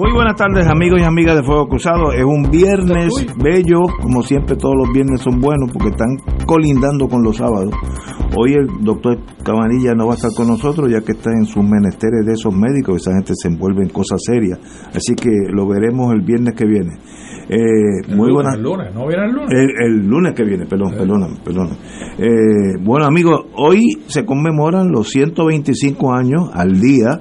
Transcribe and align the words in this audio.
Muy 0.00 0.14
buenas 0.14 0.34
tardes 0.34 0.66
amigos 0.66 0.98
y 0.98 1.04
amigas 1.04 1.36
de 1.36 1.42
Fuego 1.42 1.68
Cruzado. 1.68 2.10
Es 2.14 2.24
un 2.24 2.50
viernes 2.50 3.12
bello, 3.36 3.80
como 4.00 4.22
siempre 4.22 4.56
todos 4.56 4.74
los 4.74 4.94
viernes 4.94 5.20
son 5.20 5.42
buenos 5.42 5.70
porque 5.70 5.90
están 5.90 6.16
colindando 6.46 7.06
con 7.06 7.22
los 7.22 7.36
sábados. 7.36 7.68
Hoy 8.34 8.54
el 8.54 8.82
doctor 8.82 9.18
Cabanilla 9.44 9.92
no 9.92 10.06
va 10.06 10.14
a 10.14 10.16
estar 10.16 10.30
con 10.34 10.48
nosotros 10.48 10.90
ya 10.90 11.02
que 11.02 11.12
está 11.12 11.28
en 11.32 11.44
sus 11.44 11.62
menesteres 11.62 12.24
de 12.24 12.32
esos 12.32 12.54
médicos, 12.54 13.02
esa 13.02 13.12
gente 13.12 13.34
se 13.36 13.48
envuelve 13.48 13.82
en 13.82 13.90
cosas 13.90 14.22
serias. 14.24 14.58
Así 14.94 15.14
que 15.14 15.28
lo 15.52 15.68
veremos 15.68 16.14
el 16.14 16.22
viernes 16.22 16.54
que 16.54 16.64
viene. 16.64 16.96
Eh, 17.50 18.16
muy 18.16 18.32
buenas. 18.32 18.54
El 18.56 18.62
lunes, 18.62 18.94
no 18.94 19.06
viene 19.06 19.26
el 19.26 19.32
lunes. 19.32 19.50
El, 19.50 19.68
el 19.84 20.06
lunes 20.08 20.32
que 20.34 20.44
viene, 20.44 20.64
perdón, 20.64 20.92
perdóname, 20.96 21.36
perdóname. 21.44 21.76
Eh, 22.16 22.78
bueno, 22.80 23.04
amigos, 23.04 23.42
hoy 23.54 23.82
se 24.06 24.24
conmemoran 24.24 24.90
los 24.90 25.10
125 25.10 26.14
años 26.14 26.48
al 26.54 26.80
día 26.80 27.20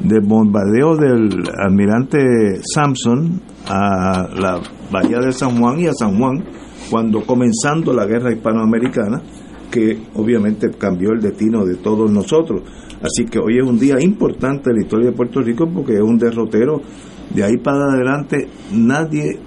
del 0.00 0.20
bombardeo 0.20 0.96
del 0.96 1.42
almirante 1.58 2.18
Samson 2.62 3.40
a 3.66 4.28
la 4.34 4.60
bahía 4.90 5.18
de 5.18 5.32
San 5.32 5.58
Juan 5.58 5.80
y 5.80 5.86
a 5.86 5.92
San 5.92 6.18
Juan 6.18 6.44
cuando 6.90 7.24
comenzando 7.24 7.92
la 7.92 8.06
guerra 8.06 8.32
hispanoamericana 8.32 9.20
que 9.70 9.98
obviamente 10.14 10.70
cambió 10.78 11.10
el 11.12 11.20
destino 11.20 11.64
de 11.64 11.76
todos 11.76 12.10
nosotros. 12.10 12.62
Así 13.02 13.26
que 13.26 13.38
hoy 13.38 13.58
es 13.58 13.64
un 13.64 13.78
día 13.78 14.00
importante 14.00 14.70
en 14.70 14.76
la 14.76 14.82
historia 14.82 15.10
de 15.10 15.16
Puerto 15.16 15.40
Rico 15.40 15.68
porque 15.72 15.94
es 15.94 16.02
un 16.02 16.18
derrotero. 16.18 16.80
De 17.34 17.44
ahí 17.44 17.58
para 17.58 17.92
adelante 17.92 18.48
nadie 18.72 19.38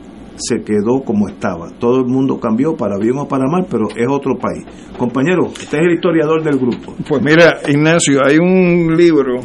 se 0.41 0.63
quedó 0.63 1.03
como 1.03 1.27
estaba. 1.27 1.69
Todo 1.79 1.99
el 1.99 2.05
mundo 2.05 2.39
cambió 2.39 2.75
para 2.75 2.97
bien 2.97 3.17
o 3.17 3.27
para 3.27 3.45
mal, 3.47 3.65
pero 3.69 3.87
es 3.95 4.07
otro 4.09 4.37
país. 4.37 4.65
Compañero, 4.97 5.45
usted 5.45 5.77
es 5.77 5.85
el 5.85 5.93
historiador 5.93 6.43
del 6.43 6.57
grupo. 6.57 6.95
Pues 7.07 7.21
mira, 7.21 7.59
Ignacio, 7.67 8.19
hay 8.25 8.37
un 8.37 8.95
libro 8.95 9.39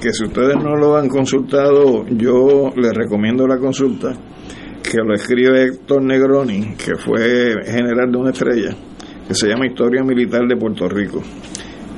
que 0.00 0.12
si 0.12 0.24
ustedes 0.24 0.56
no 0.56 0.76
lo 0.76 0.96
han 0.96 1.08
consultado, 1.08 2.06
yo 2.08 2.70
les 2.76 2.92
recomiendo 2.92 3.46
la 3.46 3.58
consulta, 3.58 4.12
que 4.82 4.98
lo 5.04 5.14
escribe 5.14 5.64
Héctor 5.64 6.02
Negroni, 6.02 6.74
que 6.76 6.96
fue 6.96 7.54
general 7.64 8.10
de 8.10 8.18
una 8.18 8.30
estrella, 8.30 8.76
que 9.26 9.34
se 9.34 9.48
llama 9.48 9.66
Historia 9.66 10.02
Militar 10.02 10.46
de 10.46 10.56
Puerto 10.56 10.88
Rico. 10.88 11.22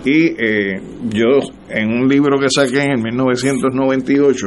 Y 0.05 0.27
eh, 0.27 0.81
yo, 1.09 1.41
en 1.71 1.89
un 1.89 2.09
libro 2.09 2.39
que 2.39 2.49
saqué 2.55 2.83
en 2.83 3.03
1998, 3.03 4.47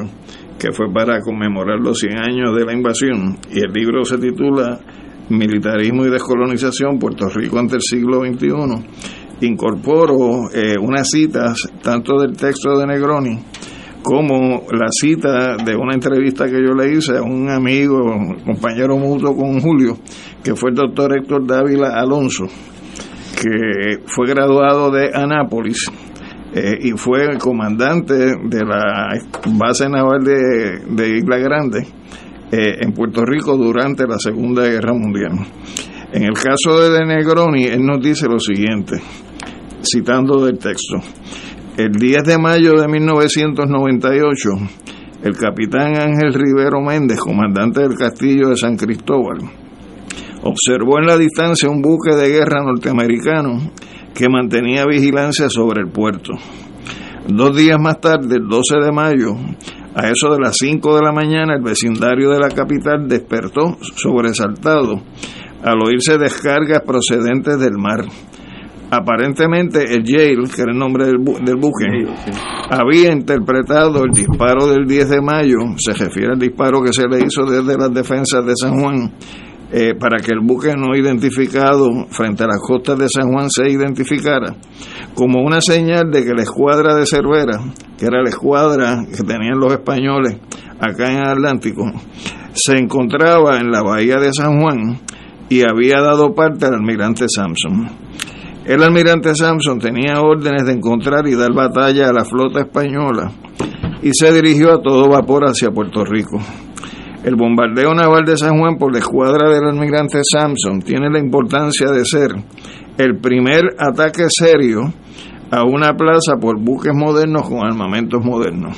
que 0.59 0.71
fue 0.71 0.91
para 0.91 1.21
conmemorar 1.21 1.79
los 1.79 1.99
100 1.99 2.17
años 2.17 2.55
de 2.55 2.65
la 2.65 2.73
invasión, 2.73 3.37
y 3.51 3.59
el 3.59 3.71
libro 3.71 4.03
se 4.03 4.17
titula 4.17 4.79
Militarismo 5.29 6.05
y 6.05 6.09
Descolonización, 6.09 6.97
Puerto 6.99 7.27
Rico 7.29 7.59
ante 7.59 7.75
el 7.75 7.81
siglo 7.81 8.21
XXI, 8.21 9.47
incorporo 9.47 10.49
eh, 10.53 10.75
unas 10.81 11.07
citas 11.09 11.69
tanto 11.81 12.17
del 12.19 12.35
texto 12.35 12.77
de 12.77 12.87
Negroni 12.87 13.39
como 14.01 14.63
la 14.71 14.87
cita 14.89 15.57
de 15.57 15.75
una 15.75 15.93
entrevista 15.93 16.45
que 16.45 16.63
yo 16.65 16.73
le 16.73 16.93
hice 16.93 17.17
a 17.17 17.21
un 17.21 17.49
amigo, 17.49 17.99
compañero 18.45 18.97
mutuo 18.97 19.35
con 19.35 19.59
Julio, 19.59 19.97
que 20.41 20.55
fue 20.55 20.69
el 20.69 20.77
doctor 20.77 21.17
Héctor 21.17 21.45
Dávila 21.45 21.89
Alonso, 21.89 22.45
que 23.41 23.99
fue 24.05 24.27
graduado 24.27 24.91
de 24.91 25.11
Anápolis 25.13 25.91
eh, 26.53 26.77
y 26.81 26.91
fue 26.91 27.25
el 27.25 27.37
comandante 27.37 28.13
de 28.13 28.65
la 28.65 29.09
base 29.53 29.89
naval 29.89 30.23
de, 30.23 30.79
de 30.89 31.17
Isla 31.17 31.37
Grande 31.37 31.85
eh, 32.51 32.77
en 32.79 32.93
Puerto 32.93 33.25
Rico 33.25 33.57
durante 33.57 34.07
la 34.07 34.17
Segunda 34.17 34.63
Guerra 34.63 34.93
Mundial. 34.93 35.33
En 36.13 36.23
el 36.23 36.33
caso 36.33 36.79
de 36.89 37.05
Negroni, 37.05 37.65
él 37.65 37.85
nos 37.85 38.01
dice 38.01 38.27
lo 38.27 38.39
siguiente, 38.39 39.01
citando 39.83 40.45
del 40.45 40.57
texto. 40.57 40.95
El 41.75 41.91
10 41.91 42.23
de 42.23 42.37
mayo 42.37 42.73
de 42.79 42.87
1998, 42.87 44.49
el 45.23 45.35
capitán 45.35 45.99
Ángel 45.99 46.33
Rivero 46.33 46.81
Méndez, 46.81 47.19
comandante 47.19 47.81
del 47.81 47.95
castillo 47.95 48.47
de 48.49 48.55
San 48.55 48.77
Cristóbal, 48.77 49.39
observó 50.43 50.99
en 50.99 51.07
la 51.07 51.17
distancia 51.17 51.69
un 51.69 51.81
buque 51.81 52.15
de 52.15 52.29
guerra 52.29 52.63
norteamericano 52.63 53.71
que 54.17 54.29
mantenía 54.29 54.83
vigilancia 54.85 55.47
sobre 55.47 55.81
el 55.83 55.91
puerto. 55.91 56.33
Dos 57.27 57.55
días 57.55 57.77
más 57.79 57.99
tarde, 58.01 58.37
el 58.37 58.47
12 58.47 58.77
de 58.83 58.91
mayo, 58.91 59.35
a 59.93 60.09
eso 60.09 60.33
de 60.33 60.39
las 60.39 60.57
5 60.57 60.95
de 60.95 61.01
la 61.03 61.11
mañana, 61.11 61.55
el 61.55 61.61
vecindario 61.61 62.31
de 62.31 62.39
la 62.39 62.49
capital 62.49 63.07
despertó 63.07 63.77
sobresaltado 63.95 65.03
al 65.61 65.83
oírse 65.85 66.17
descargas 66.17 66.81
procedentes 66.81 67.59
del 67.59 67.77
mar. 67.77 68.05
Aparentemente 68.89 69.83
el 69.83 70.03
Yale, 70.03 70.49
que 70.49 70.63
era 70.63 70.71
el 70.71 70.79
nombre 70.79 71.05
del, 71.05 71.17
bu 71.19 71.33
del 71.33 71.57
buque, 71.57 71.85
había 72.71 73.11
interpretado 73.11 74.03
el 74.03 74.11
disparo 74.11 74.65
del 74.65 74.87
10 74.87 75.09
de 75.09 75.21
mayo, 75.21 75.57
se 75.77 75.93
refiere 75.93 76.33
al 76.33 76.39
disparo 76.39 76.81
que 76.81 76.93
se 76.93 77.07
le 77.07 77.19
hizo 77.19 77.45
desde 77.45 77.77
las 77.77 77.93
defensas 77.93 78.43
de 78.43 78.53
San 78.59 78.79
Juan, 78.79 79.13
eh, 79.71 79.95
para 79.99 80.19
que 80.19 80.31
el 80.31 80.39
buque 80.39 80.73
no 80.77 80.95
identificado 80.95 81.89
frente 82.09 82.43
a 82.43 82.47
las 82.47 82.61
costas 82.61 82.97
de 82.97 83.09
San 83.09 83.31
Juan 83.31 83.49
se 83.49 83.69
identificara 83.69 84.55
como 85.13 85.41
una 85.41 85.59
señal 85.59 86.09
de 86.11 86.23
que 86.23 86.33
la 86.33 86.43
escuadra 86.43 86.95
de 86.95 87.05
Cervera, 87.05 87.59
que 87.97 88.05
era 88.05 88.21
la 88.21 88.29
escuadra 88.29 89.03
que 89.09 89.23
tenían 89.23 89.59
los 89.59 89.73
españoles 89.73 90.37
acá 90.79 91.11
en 91.11 91.17
el 91.17 91.27
Atlántico, 91.27 91.83
se 92.53 92.77
encontraba 92.77 93.57
en 93.57 93.69
la 93.69 93.83
bahía 93.83 94.17
de 94.17 94.31
San 94.31 94.61
Juan 94.61 94.99
y 95.49 95.63
había 95.63 96.01
dado 96.01 96.33
parte 96.33 96.65
al 96.65 96.75
almirante 96.75 97.25
Samson. 97.27 97.89
El 98.65 98.83
almirante 98.83 99.33
Samson 99.35 99.79
tenía 99.79 100.21
órdenes 100.21 100.65
de 100.65 100.73
encontrar 100.73 101.27
y 101.27 101.35
dar 101.35 101.53
batalla 101.53 102.09
a 102.09 102.13
la 102.13 102.25
flota 102.25 102.61
española 102.61 103.31
y 104.01 104.11
se 104.13 104.31
dirigió 104.31 104.73
a 104.73 104.81
todo 104.81 105.09
vapor 105.09 105.45
hacia 105.45 105.71
Puerto 105.71 106.05
Rico. 106.05 106.39
El 107.27 107.35
bombardeo 107.35 107.93
naval 107.93 108.23
de 108.23 108.37
San 108.37 108.57
Juan 108.57 108.77
por 108.77 108.93
la 108.93 108.99
escuadra 108.99 109.49
del 109.49 109.65
almirante 109.65 110.21
Samson 110.23 110.79
tiene 110.79 111.09
la 111.09 111.19
importancia 111.19 111.91
de 111.91 112.05
ser 112.05 112.31
el 112.97 113.17
primer 113.17 113.75
ataque 113.77 114.27
serio 114.29 114.93
a 115.51 115.65
una 115.65 115.93
plaza 115.97 116.37
por 116.39 116.57
buques 116.57 116.93
modernos 116.95 117.49
con 117.49 117.65
armamentos 117.65 118.23
modernos. 118.23 118.77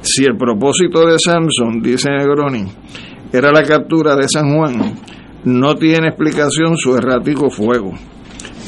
Si 0.00 0.22
el 0.22 0.36
propósito 0.36 1.04
de 1.08 1.18
Samson, 1.18 1.82
dice 1.82 2.08
Negroni, 2.12 2.66
era 3.32 3.50
la 3.50 3.64
captura 3.64 4.14
de 4.14 4.28
San 4.28 4.54
Juan, 4.54 4.94
no 5.42 5.74
tiene 5.74 6.06
explicación 6.06 6.76
su 6.76 6.94
errático 6.94 7.50
fuego. 7.50 7.94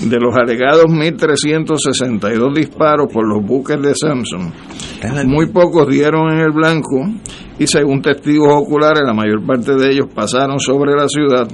De 0.02 0.18
los 0.18 0.34
alegados 0.34 0.86
1.362 0.86 2.52
disparos 2.52 3.06
por 3.12 3.24
los 3.28 3.46
buques 3.46 3.80
de 3.80 3.94
Samson, 3.94 4.52
muy 5.26 5.46
pocos 5.52 5.86
dieron 5.86 6.32
en 6.32 6.40
el 6.40 6.50
blanco 6.50 7.06
y 7.58 7.66
según 7.66 8.02
testigos 8.02 8.52
oculares 8.52 9.02
la 9.04 9.14
mayor 9.14 9.44
parte 9.44 9.74
de 9.74 9.92
ellos 9.92 10.06
pasaron 10.14 10.58
sobre 10.58 10.92
la 10.92 11.08
ciudad 11.08 11.48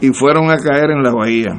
y 0.00 0.08
fueron 0.10 0.50
a 0.50 0.56
caer 0.56 0.90
en 0.90 1.02
la 1.02 1.12
bahía. 1.12 1.50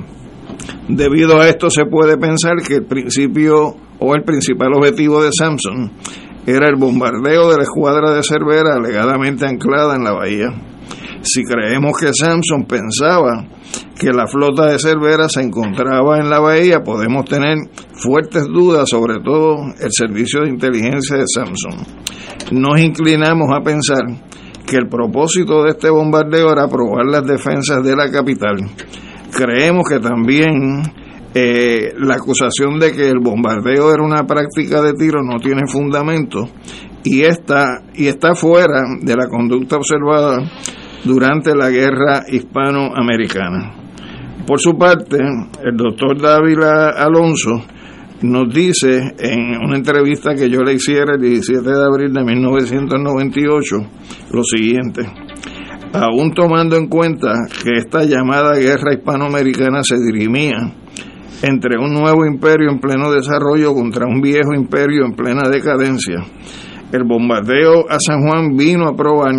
Debido 0.88 1.40
a 1.40 1.48
esto 1.48 1.70
se 1.70 1.86
puede 1.86 2.18
pensar 2.18 2.56
que 2.66 2.76
el 2.76 2.86
principio 2.86 3.76
o 4.00 4.16
el 4.16 4.24
principal 4.24 4.74
objetivo 4.76 5.24
de 5.24 5.32
Samson 5.38 5.92
era 6.46 6.68
el 6.68 6.76
bombardeo 6.76 7.50
de 7.50 7.58
la 7.58 7.64
escuadra 7.64 8.12
de 8.12 8.24
Cervera 8.24 8.76
alegadamente 8.76 9.46
anclada 9.46 9.96
en 9.96 10.04
la 10.04 10.14
bahía. 10.14 10.48
Si 11.24 11.46
creemos 11.46 11.98
que 11.98 12.14
Samson 12.14 12.66
pensaba 12.66 13.46
que 13.98 14.12
la 14.12 14.28
flota 14.28 14.66
de 14.68 14.78
Cervera 14.78 15.30
se 15.30 15.42
encontraba 15.42 16.20
en 16.20 16.30
la 16.30 16.42
bahía, 16.42 16.82
podemos 16.84 17.24
tener 17.24 17.60
fuertes 17.94 18.44
dudas 18.44 18.90
sobre 18.90 19.22
todo 19.24 19.56
el 19.80 19.90
servicio 19.90 20.42
de 20.42 20.50
inteligencia 20.50 21.16
de 21.16 21.24
Samson. 21.26 21.86
Nos 22.52 22.78
inclinamos 22.82 23.48
a 23.56 23.62
pensar 23.62 24.02
que 24.66 24.76
el 24.76 24.90
propósito 24.90 25.64
de 25.64 25.70
este 25.70 25.90
bombardeo 25.90 26.52
era 26.52 26.68
probar 26.68 27.06
las 27.06 27.26
defensas 27.26 27.82
de 27.82 27.96
la 27.96 28.12
capital. 28.12 28.58
Creemos 29.32 29.88
que 29.88 30.02
también 30.02 30.84
eh, 31.34 31.94
la 32.00 32.16
acusación 32.16 32.80
de 32.80 32.92
que 32.92 33.08
el 33.08 33.20
bombardeo 33.20 33.94
era 33.94 34.04
una 34.04 34.26
práctica 34.28 34.82
de 34.82 34.92
tiro 34.92 35.24
no 35.24 35.40
tiene 35.40 35.62
fundamento 35.68 36.50
y 37.06 37.22
está, 37.22 37.82
y 37.94 38.08
está 38.08 38.36
fuera 38.36 38.84
de 39.02 39.16
la 39.16 39.28
conducta 39.28 39.78
observada 39.78 40.40
durante 41.04 41.56
la 41.56 41.70
guerra 41.70 42.24
hispanoamericana. 42.28 43.74
Por 44.46 44.60
su 44.60 44.78
parte, 44.78 45.18
el 45.64 45.78
doctor 45.78 46.20
Dávila 46.22 46.90
Alonso 46.90 47.64
nos 48.22 48.54
dice 48.54 49.16
en 49.20 49.58
una 49.64 49.78
entrevista 49.78 50.34
que 50.36 50.50
yo 50.50 50.62
le 50.62 50.74
hiciera 50.74 51.16
el 51.16 51.22
17 51.22 51.62
de 51.62 51.84
abril 51.84 52.14
de 52.14 52.24
1998 52.24 53.76
lo 54.32 54.44
siguiente. 54.44 55.02
Aún 55.94 56.34
tomando 56.34 56.76
en 56.76 56.88
cuenta 56.88 57.34
que 57.64 57.78
esta 57.78 58.04
llamada 58.04 58.58
guerra 58.58 58.94
hispanoamericana 58.94 59.82
se 59.84 59.98
dirimía 60.00 60.74
entre 61.44 61.78
un 61.78 61.94
nuevo 61.94 62.26
imperio 62.26 62.72
en 62.72 62.80
pleno 62.80 63.12
desarrollo 63.12 63.74
contra 63.74 64.08
un 64.08 64.22
viejo 64.22 64.54
imperio 64.56 65.06
en 65.06 65.14
plena 65.14 65.50
decadencia, 65.50 66.24
el 66.94 67.04
bombardeo 67.04 67.90
a 67.90 67.98
San 68.00 68.22
Juan 68.22 68.56
vino 68.56 68.88
a 68.88 68.96
probar 68.96 69.34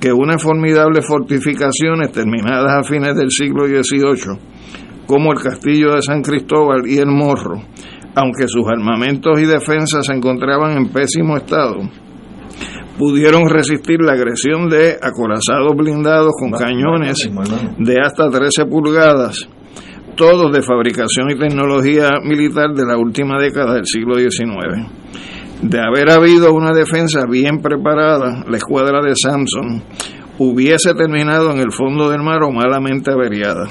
que 0.00 0.12
unas 0.12 0.42
formidables 0.42 1.06
fortificaciones 1.06 2.12
terminadas 2.12 2.72
a 2.72 2.82
fines 2.82 3.16
del 3.16 3.30
siglo 3.30 3.66
XVIII, 3.66 4.38
como 5.06 5.32
el 5.32 5.38
castillo 5.38 5.94
de 5.94 6.02
San 6.02 6.22
Cristóbal 6.22 6.86
y 6.86 6.98
el 6.98 7.08
Morro, 7.08 7.62
aunque 8.14 8.48
sus 8.48 8.66
armamentos 8.68 9.40
y 9.40 9.46
defensas 9.46 10.06
se 10.06 10.12
encontraban 10.12 10.76
en 10.76 10.88
pésimo 10.88 11.36
estado, 11.36 11.76
pudieron 12.98 13.48
resistir 13.48 14.00
la 14.02 14.12
agresión 14.12 14.68
de 14.68 14.96
acorazados 15.00 15.74
blindados 15.76 16.32
con 16.38 16.50
cañones 16.50 17.30
de 17.78 17.96
hasta 18.00 18.28
13 18.28 18.66
pulgadas, 18.66 19.48
todos 20.16 20.52
de 20.52 20.62
fabricación 20.62 21.30
y 21.30 21.38
tecnología 21.38 22.08
militar 22.24 22.74
de 22.74 22.84
la 22.84 22.98
última 22.98 23.40
década 23.40 23.74
del 23.74 23.86
siglo 23.86 24.16
XIX. 24.16 24.90
De 25.62 25.80
haber 25.80 26.08
habido 26.08 26.54
una 26.54 26.72
defensa 26.72 27.22
bien 27.28 27.60
preparada, 27.60 28.44
la 28.48 28.56
escuadra 28.56 29.02
de 29.02 29.14
Samson 29.16 29.82
hubiese 30.38 30.94
terminado 30.94 31.50
en 31.50 31.58
el 31.58 31.72
fondo 31.72 32.08
del 32.10 32.22
mar 32.22 32.44
o 32.44 32.52
malamente 32.52 33.10
averiada. 33.10 33.66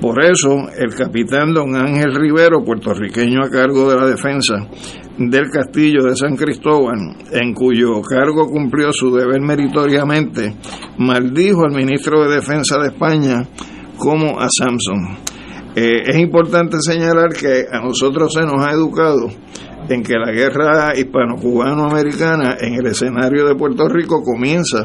Por 0.00 0.24
eso, 0.24 0.68
el 0.76 0.92
capitán 0.92 1.54
don 1.54 1.76
Ángel 1.76 2.16
Rivero, 2.16 2.64
puertorriqueño 2.64 3.44
a 3.44 3.48
cargo 3.48 3.88
de 3.88 3.96
la 3.96 4.06
defensa 4.06 4.66
del 5.16 5.50
castillo 5.50 6.02
de 6.02 6.16
San 6.16 6.34
Cristóbal, 6.34 6.98
en 7.30 7.54
cuyo 7.54 8.02
cargo 8.02 8.48
cumplió 8.48 8.92
su 8.92 9.14
deber 9.14 9.40
meritoriamente, 9.40 10.56
maldijo 10.98 11.64
al 11.64 11.76
ministro 11.76 12.24
de 12.24 12.34
Defensa 12.34 12.76
de 12.80 12.88
España 12.88 13.46
como 13.96 14.40
a 14.40 14.48
Samson. 14.50 15.16
Eh, 15.76 16.02
es 16.06 16.16
importante 16.16 16.78
señalar 16.80 17.32
que 17.32 17.66
a 17.70 17.80
nosotros 17.80 18.32
se 18.32 18.42
nos 18.42 18.66
ha 18.66 18.72
educado 18.72 19.28
en 19.88 20.02
que 20.02 20.14
la 20.14 20.32
guerra 20.32 20.92
hispano-cubano-americana 20.96 22.56
en 22.60 22.74
el 22.74 22.86
escenario 22.86 23.46
de 23.46 23.54
Puerto 23.54 23.88
Rico 23.88 24.22
comienza 24.22 24.84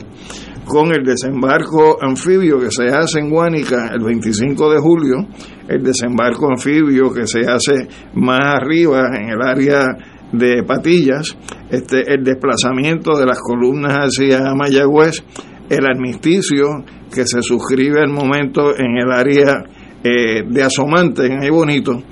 con 0.66 0.92
el 0.94 1.04
desembarco 1.04 1.98
anfibio 2.02 2.60
que 2.60 2.70
se 2.70 2.88
hace 2.88 3.20
en 3.20 3.30
Guánica 3.30 3.92
el 3.94 4.04
25 4.04 4.72
de 4.72 4.80
julio, 4.80 5.28
el 5.68 5.84
desembarco 5.84 6.48
anfibio 6.50 7.12
que 7.12 7.26
se 7.26 7.40
hace 7.40 7.88
más 8.14 8.40
arriba 8.56 9.10
en 9.16 9.30
el 9.30 9.42
área 9.42 9.88
de 10.32 10.64
Patillas, 10.64 11.36
este, 11.72 12.14
el 12.14 12.24
desplazamiento 12.24 13.18
de 13.18 13.26
las 13.26 13.40
columnas 13.40 13.98
hacia 13.98 14.54
Mayagüez, 14.54 15.24
el 15.70 15.86
armisticio 15.86 16.84
que 17.14 17.26
se 17.26 17.42
suscribe 17.42 18.02
al 18.02 18.12
momento 18.12 18.76
en 18.78 18.98
el 18.98 19.12
área 19.12 19.64
eh, 20.04 20.44
de 20.48 20.64
Asomante, 20.64 21.26
en 21.26 21.42
Ahí 21.42 21.50
Bonito, 21.50 22.04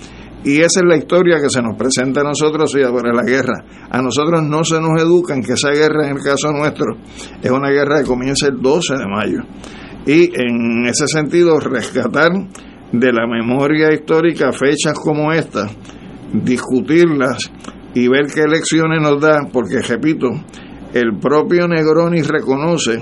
y 0.43 0.61
esa 0.61 0.79
es 0.79 0.85
la 0.87 0.97
historia 0.97 1.41
que 1.41 1.49
se 1.49 1.61
nos 1.61 1.75
presenta 1.77 2.21
a 2.21 2.23
nosotros 2.23 2.73
y 2.75 2.83
sobre 2.83 3.13
la 3.13 3.23
guerra. 3.23 3.63
A 3.89 4.01
nosotros 4.01 4.43
no 4.43 4.63
se 4.63 4.79
nos 4.79 5.01
educa 5.01 5.33
en 5.33 5.43
que 5.43 5.53
esa 5.53 5.71
guerra, 5.71 6.07
en 6.07 6.17
el 6.17 6.23
caso 6.23 6.51
nuestro, 6.51 6.95
es 7.41 7.51
una 7.51 7.69
guerra 7.69 7.99
que 8.01 8.07
comienza 8.07 8.47
el 8.47 8.61
12 8.61 8.93
de 8.97 9.07
mayo. 9.07 9.39
Y 10.05 10.31
en 10.39 10.85
ese 10.85 11.07
sentido, 11.07 11.59
rescatar 11.59 12.31
de 12.91 13.11
la 13.11 13.27
memoria 13.27 13.91
histórica 13.91 14.51
fechas 14.53 14.93
como 14.93 15.33
esta, 15.33 15.67
discutirlas 16.31 17.51
y 17.93 18.07
ver 18.07 18.27
qué 18.33 18.43
lecciones 18.47 19.01
nos 19.01 19.19
da, 19.19 19.47
porque 19.51 19.81
repito, 19.81 20.29
el 20.93 21.17
propio 21.19 21.67
Negroni 21.67 22.21
reconoce 22.21 22.99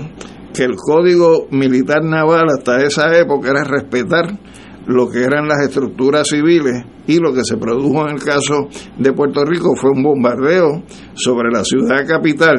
que 0.52 0.64
el 0.64 0.74
código 0.74 1.46
militar 1.50 2.02
naval 2.02 2.46
hasta 2.48 2.82
esa 2.82 3.16
época 3.16 3.50
era 3.50 3.62
respetar 3.62 4.38
lo 4.86 5.08
que 5.08 5.22
eran 5.22 5.48
las 5.48 5.62
estructuras 5.62 6.28
civiles 6.28 6.84
y 7.06 7.18
lo 7.18 7.32
que 7.32 7.44
se 7.44 7.56
produjo 7.56 8.06
en 8.08 8.16
el 8.16 8.22
caso 8.22 8.68
de 8.98 9.12
Puerto 9.12 9.44
Rico 9.44 9.74
fue 9.74 9.90
un 9.90 10.02
bombardeo 10.02 10.82
sobre 11.14 11.50
la 11.50 11.64
ciudad 11.64 12.06
capital, 12.06 12.56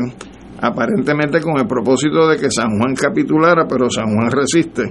aparentemente 0.60 1.42
con 1.42 1.58
el 1.58 1.68
propósito 1.68 2.28
de 2.28 2.38
que 2.38 2.52
San 2.52 2.78
Juan 2.78 2.96
capitulara, 2.96 3.66
pero 3.68 3.90
San 3.90 4.14
Juan 4.14 4.30
resiste. 4.32 4.84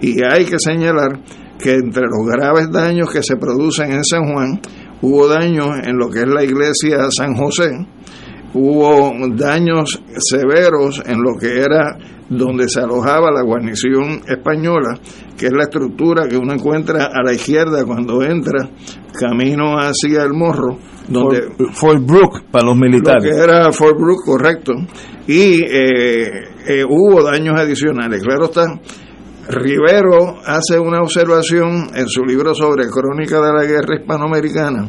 Y 0.00 0.22
hay 0.22 0.44
que 0.44 0.58
señalar 0.58 1.20
que 1.58 1.74
entre 1.74 2.04
los 2.04 2.26
graves 2.26 2.70
daños 2.70 3.10
que 3.10 3.22
se 3.22 3.36
producen 3.36 3.92
en 3.92 4.04
San 4.04 4.32
Juan, 4.32 4.60
hubo 5.02 5.26
daños 5.26 5.68
en 5.84 5.96
lo 5.96 6.08
que 6.08 6.20
es 6.20 6.28
la 6.28 6.44
iglesia 6.44 7.10
San 7.10 7.34
José, 7.34 7.70
hubo 8.56 9.12
daños 9.34 10.02
severos 10.18 11.02
en 11.04 11.20
lo 11.20 11.38
que 11.38 11.60
era 11.60 11.98
donde 12.28 12.68
se 12.68 12.80
alojaba 12.80 13.30
la 13.30 13.42
guarnición 13.42 14.22
española, 14.26 14.98
que 15.36 15.46
es 15.46 15.52
la 15.52 15.64
estructura 15.64 16.26
que 16.26 16.36
uno 16.36 16.54
encuentra 16.54 17.06
a 17.06 17.22
la 17.22 17.32
izquierda 17.32 17.84
cuando 17.84 18.22
entra 18.22 18.68
camino 19.12 19.76
hacia 19.76 20.22
el 20.22 20.32
morro. 20.32 20.78
Donde, 21.06 21.42
Fort, 21.70 22.04
Brooke 22.04 22.46
para 22.50 22.66
los 22.66 22.76
militares. 22.76 23.22
que 23.22 23.40
era 23.40 23.70
Fort 23.70 23.96
Brooke, 23.96 24.24
correcto. 24.24 24.72
Y 25.28 25.62
eh, 25.62 26.48
eh, 26.66 26.84
hubo 26.84 27.22
daños 27.22 27.60
adicionales. 27.60 28.22
Claro 28.24 28.46
está, 28.46 28.64
Rivero 29.48 30.40
hace 30.44 30.80
una 30.80 31.00
observación 31.00 31.90
en 31.94 32.08
su 32.08 32.24
libro 32.24 32.54
sobre 32.54 32.88
crónica 32.88 33.40
de 33.40 33.52
la 33.52 33.64
guerra 33.64 34.00
hispanoamericana 34.00 34.88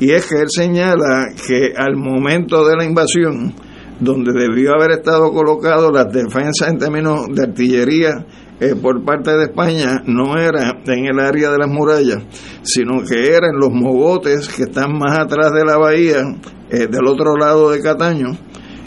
y 0.00 0.10
es 0.10 0.26
que 0.26 0.40
él 0.40 0.48
señala 0.48 1.28
que 1.46 1.72
al 1.76 1.96
momento 1.96 2.66
de 2.66 2.76
la 2.76 2.84
invasión, 2.84 3.54
donde 4.00 4.32
debió 4.32 4.72
haber 4.74 4.98
estado 4.98 5.32
colocado 5.32 5.90
las 5.92 6.12
defensas 6.12 6.68
en 6.68 6.78
términos 6.78 7.26
de 7.32 7.42
artillería 7.44 8.26
eh, 8.60 8.74
por 8.80 9.04
parte 9.04 9.32
de 9.36 9.44
España, 9.44 10.02
no 10.06 10.36
era 10.36 10.80
en 10.86 11.06
el 11.06 11.20
área 11.20 11.50
de 11.50 11.58
las 11.58 11.68
murallas, 11.68 12.22
sino 12.62 13.04
que 13.04 13.34
era 13.34 13.48
en 13.48 13.58
los 13.58 13.70
mogotes 13.72 14.48
que 14.48 14.64
están 14.64 14.98
más 14.98 15.18
atrás 15.18 15.52
de 15.52 15.64
la 15.64 15.78
bahía, 15.78 16.22
eh, 16.70 16.86
del 16.88 17.06
otro 17.06 17.36
lado 17.36 17.70
de 17.70 17.80
Cataño. 17.80 18.36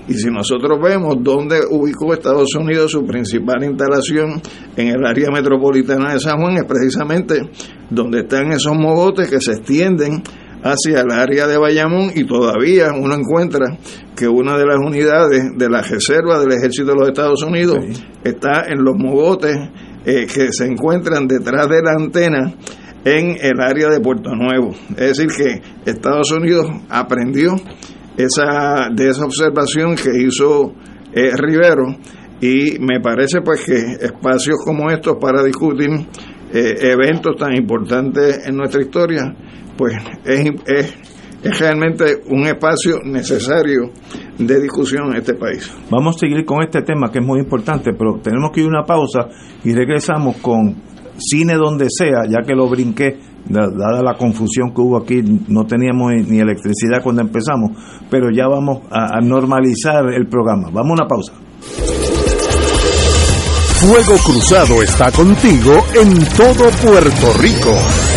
Y 0.09 0.13
si 0.13 0.29
nosotros 0.29 0.79
vemos 0.81 1.17
dónde 1.19 1.59
ubicó 1.69 2.13
Estados 2.13 2.55
Unidos 2.55 2.91
su 2.91 3.05
principal 3.05 3.61
instalación 3.63 4.41
en 4.77 4.87
el 4.87 5.05
área 5.05 5.29
metropolitana 5.31 6.13
de 6.13 6.19
San 6.19 6.39
Juan, 6.39 6.55
es 6.55 6.63
precisamente 6.63 7.41
donde 7.89 8.19
están 8.19 8.51
esos 8.53 8.77
mogotes 8.77 9.29
que 9.29 9.41
se 9.41 9.51
extienden 9.53 10.23
hacia 10.63 11.01
el 11.01 11.11
área 11.11 11.47
de 11.47 11.57
Bayamón 11.57 12.11
y 12.15 12.25
todavía 12.25 12.93
uno 12.93 13.15
encuentra 13.15 13.77
que 14.15 14.27
una 14.27 14.57
de 14.57 14.65
las 14.65 14.77
unidades 14.77 15.43
de 15.55 15.69
la 15.69 15.81
reserva 15.81 16.39
del 16.39 16.51
ejército 16.51 16.87
de 16.87 16.95
los 16.95 17.07
Estados 17.09 17.43
Unidos 17.43 17.77
está 18.23 18.65
en 18.67 18.83
los 18.83 18.95
mogotes 18.97 19.55
eh, 20.05 20.25
que 20.25 20.51
se 20.51 20.65
encuentran 20.65 21.27
detrás 21.27 21.67
de 21.69 21.81
la 21.81 21.91
antena 21.91 22.53
en 23.05 23.37
el 23.39 23.61
área 23.61 23.89
de 23.89 23.99
Puerto 23.99 24.31
Nuevo. 24.35 24.71
Es 24.97 25.17
decir, 25.17 25.27
que 25.27 25.61
Estados 25.89 26.31
Unidos 26.31 26.67
aprendió 26.89 27.55
esa, 28.17 28.89
de 28.93 29.09
esa 29.09 29.25
observación 29.25 29.95
que 29.95 30.09
hizo 30.17 30.73
eh, 31.13 31.31
Rivero 31.37 31.85
y 32.41 32.79
me 32.79 32.99
parece 32.99 33.41
pues 33.41 33.63
que 33.63 33.75
espacios 34.05 34.57
como 34.63 34.89
estos 34.91 35.17
para 35.19 35.43
discutir 35.43 35.89
eh, 36.53 36.75
eventos 36.81 37.35
tan 37.37 37.55
importantes 37.55 38.47
en 38.47 38.55
nuestra 38.55 38.81
historia 38.81 39.35
pues 39.77 39.93
es, 40.25 40.51
es, 40.65 41.59
realmente 41.59 42.23
un 42.29 42.45
espacio 42.45 42.99
necesario 43.05 43.91
de 44.37 44.61
discusión 44.61 45.11
en 45.11 45.17
este 45.17 45.33
país. 45.35 45.71
Vamos 45.89 46.15
a 46.15 46.19
seguir 46.19 46.43
con 46.43 46.61
este 46.61 46.81
tema 46.81 47.09
que 47.11 47.19
es 47.19 47.25
muy 47.25 47.39
importante, 47.39 47.91
pero 47.97 48.19
tenemos 48.21 48.51
que 48.51 48.61
ir 48.61 48.65
a 48.65 48.69
una 48.69 48.83
pausa 48.83 49.29
y 49.63 49.73
regresamos 49.73 50.37
con 50.37 50.75
cine 51.17 51.55
donde 51.55 51.87
sea, 51.89 52.25
ya 52.27 52.45
que 52.45 52.53
lo 52.53 52.67
brinqué, 52.67 53.17
dada 53.49 54.03
la 54.03 54.15
confusión 54.15 54.73
que 54.73 54.81
hubo 54.81 54.97
aquí, 54.97 55.21
no 55.47 55.65
teníamos 55.65 56.11
ni 56.27 56.39
electricidad 56.39 57.01
cuando 57.01 57.21
empezamos, 57.21 57.71
pero 58.09 58.29
ya 58.29 58.47
vamos 58.47 58.81
a, 58.91 59.17
a 59.17 59.21
normalizar 59.21 60.11
el 60.13 60.27
programa. 60.27 60.69
Vamos 60.71 60.91
a 60.91 61.03
una 61.03 61.07
pausa. 61.07 61.33
Fuego 63.79 64.17
Cruzado 64.25 64.81
está 64.81 65.11
contigo 65.11 65.85
en 65.93 66.25
todo 66.35 66.67
Puerto 66.81 67.33
Rico. 67.39 68.16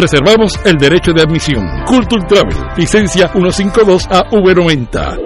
reservamos 0.00 0.58
el 0.64 0.78
derecho 0.78 1.12
de 1.12 1.22
admisión. 1.22 1.84
Culture 1.86 2.24
Travel, 2.26 2.56
licencia 2.76 3.30
152AV90. 3.32 5.18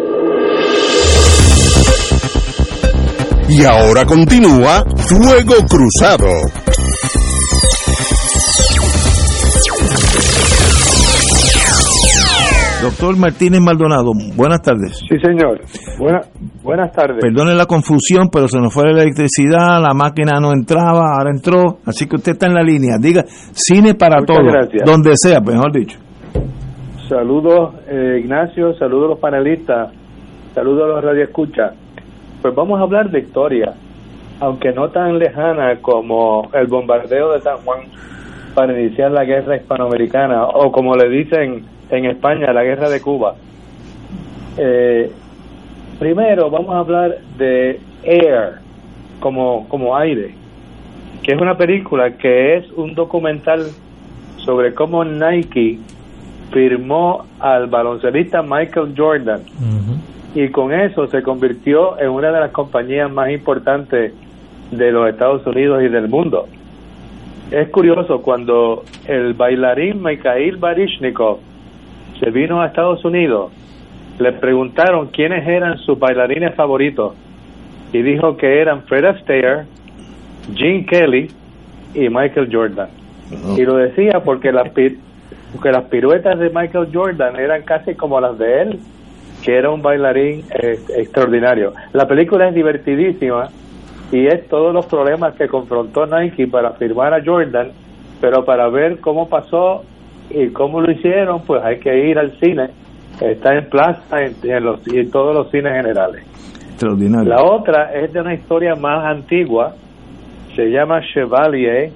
Y 3.48 3.64
ahora 3.64 4.04
continúa 4.04 4.84
Fuego 4.96 5.56
Cruzado. 5.68 6.63
Doctor 12.84 13.16
Martínez 13.16 13.62
Maldonado, 13.62 14.12
buenas 14.36 14.60
tardes. 14.60 14.98
Sí, 15.08 15.16
señor. 15.18 15.58
Buena, 15.98 16.20
buenas 16.62 16.92
tardes. 16.92 17.16
Perdone 17.18 17.54
la 17.54 17.64
confusión, 17.64 18.28
pero 18.30 18.46
se 18.46 18.58
nos 18.58 18.74
fue 18.74 18.92
la 18.92 19.00
electricidad, 19.02 19.80
la 19.80 19.94
máquina 19.94 20.38
no 20.38 20.52
entraba, 20.52 21.16
ahora 21.16 21.30
entró, 21.30 21.78
así 21.86 22.06
que 22.06 22.16
usted 22.16 22.32
está 22.32 22.46
en 22.46 22.52
la 22.52 22.62
línea. 22.62 22.98
Diga, 23.00 23.24
cine 23.26 23.94
para 23.94 24.16
Muchas 24.20 24.36
todos, 24.36 24.52
gracias. 24.52 24.82
donde 24.84 25.12
sea, 25.14 25.40
mejor 25.40 25.72
dicho. 25.72 25.98
Saludos, 27.08 27.74
eh, 27.88 28.20
Ignacio, 28.22 28.74
saludos 28.74 29.06
a 29.06 29.08
los 29.12 29.18
panelistas, 29.18 29.90
saludos 30.54 30.84
a 30.84 30.86
los 30.88 31.04
radioescuchas. 31.04 31.72
Pues 32.42 32.54
vamos 32.54 32.78
a 32.80 32.82
hablar 32.82 33.08
de 33.10 33.20
historia, 33.20 33.72
aunque 34.40 34.72
no 34.72 34.90
tan 34.90 35.18
lejana 35.18 35.80
como 35.80 36.50
el 36.52 36.66
bombardeo 36.66 37.32
de 37.32 37.40
San 37.40 37.56
Juan 37.64 37.80
para 38.54 38.78
iniciar 38.78 39.10
la 39.10 39.24
guerra 39.24 39.56
hispanoamericana, 39.56 40.44
o 40.48 40.70
como 40.70 40.94
le 40.96 41.08
dicen 41.08 41.64
en 41.96 42.06
España, 42.06 42.52
la 42.52 42.64
guerra 42.64 42.88
de 42.88 43.00
Cuba. 43.00 43.34
Eh, 44.56 45.10
primero 45.98 46.50
vamos 46.50 46.74
a 46.74 46.78
hablar 46.78 47.18
de 47.38 47.80
Air, 48.02 48.58
como, 49.20 49.68
como 49.68 49.96
aire, 49.96 50.34
que 51.22 51.32
es 51.32 51.40
una 51.40 51.56
película 51.56 52.16
que 52.16 52.56
es 52.56 52.70
un 52.72 52.94
documental 52.94 53.66
sobre 54.38 54.74
cómo 54.74 55.04
Nike 55.04 55.78
firmó 56.52 57.24
al 57.40 57.66
baloncelista 57.66 58.42
Michael 58.42 58.94
Jordan 58.96 59.40
y 60.34 60.48
con 60.48 60.72
eso 60.72 61.06
se 61.06 61.22
convirtió 61.22 61.98
en 61.98 62.10
una 62.10 62.32
de 62.32 62.40
las 62.40 62.50
compañías 62.50 63.10
más 63.10 63.30
importantes 63.30 64.12
de 64.70 64.92
los 64.92 65.08
Estados 65.08 65.46
Unidos 65.46 65.82
y 65.82 65.88
del 65.88 66.08
mundo. 66.08 66.46
Es 67.50 67.68
curioso 67.68 68.20
cuando 68.20 68.84
el 69.06 69.34
bailarín 69.34 70.02
Mikhail 70.02 70.56
Baryshnikov 70.56 71.38
se 72.24 72.30
vino 72.30 72.62
a 72.62 72.66
Estados 72.66 73.04
Unidos, 73.04 73.52
le 74.18 74.32
preguntaron 74.32 75.08
quiénes 75.08 75.46
eran 75.46 75.76
sus 75.78 75.98
bailarines 75.98 76.54
favoritos 76.54 77.12
y 77.92 78.00
dijo 78.00 78.36
que 78.36 78.60
eran 78.60 78.82
Fred 78.84 79.04
Astaire, 79.04 79.66
Gene 80.54 80.86
Kelly 80.86 81.30
y 81.94 82.08
Michael 82.08 82.48
Jordan. 82.50 82.88
Y 83.56 83.62
lo 83.62 83.76
decía 83.76 84.22
porque 84.24 84.52
las 84.52 84.70
porque 84.70 85.70
las 85.70 85.84
piruetas 85.84 86.38
de 86.38 86.50
Michael 86.50 86.88
Jordan 86.92 87.36
eran 87.36 87.62
casi 87.62 87.94
como 87.94 88.20
las 88.20 88.38
de 88.38 88.62
él, 88.62 88.80
que 89.44 89.56
era 89.56 89.70
un 89.70 89.82
bailarín 89.82 90.44
eh, 90.50 90.78
extraordinario. 90.96 91.74
La 91.92 92.08
película 92.08 92.48
es 92.48 92.54
divertidísima 92.54 93.50
y 94.10 94.26
es 94.26 94.48
todos 94.48 94.72
los 94.72 94.86
problemas 94.86 95.34
que 95.34 95.46
confrontó 95.46 96.06
Nike 96.06 96.46
para 96.46 96.72
firmar 96.72 97.12
a 97.12 97.22
Jordan, 97.24 97.70
pero 98.20 98.44
para 98.44 98.68
ver 98.68 98.98
cómo 99.00 99.28
pasó 99.28 99.84
y 100.30 100.48
cómo 100.48 100.80
lo 100.80 100.90
hicieron, 100.90 101.42
pues 101.42 101.62
hay 101.62 101.78
que 101.78 102.08
ir 102.08 102.18
al 102.18 102.38
cine. 102.38 102.70
Está 103.20 103.54
en 103.54 103.68
plaza 103.68 104.22
en, 104.22 104.34
en 104.42 104.64
los, 104.64 104.86
y 104.88 104.98
en 104.98 105.10
todos 105.10 105.34
los 105.34 105.50
cines 105.50 105.72
generales. 105.72 106.24
Extraordinario. 106.70 107.30
La 107.30 107.42
otra 107.44 107.92
es 107.94 108.12
de 108.12 108.20
una 108.20 108.34
historia 108.34 108.74
más 108.74 109.04
antigua, 109.04 109.74
se 110.56 110.70
llama 110.70 111.00
Chevalier, 111.12 111.90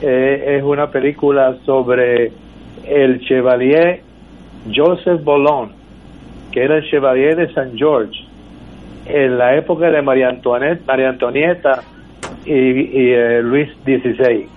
eh, 0.00 0.56
es 0.56 0.62
una 0.62 0.88
película 0.90 1.56
sobre 1.64 2.32
el 2.84 3.20
Chevalier 3.20 4.00
Joseph 4.74 5.22
Bolón, 5.22 5.72
que 6.50 6.64
era 6.64 6.76
el 6.78 6.90
Chevalier 6.90 7.36
de 7.36 7.52
San 7.52 7.76
George, 7.76 8.18
en 9.06 9.38
la 9.38 9.56
época 9.56 9.90
de 9.90 10.02
María 10.02 10.28
Antonieta, 10.28 10.82
María 10.86 11.08
Antonieta 11.08 11.82
y, 12.44 12.52
y, 12.52 13.12
eh, 13.12 13.42
Luis 13.42 13.68
XVI. 13.84 14.48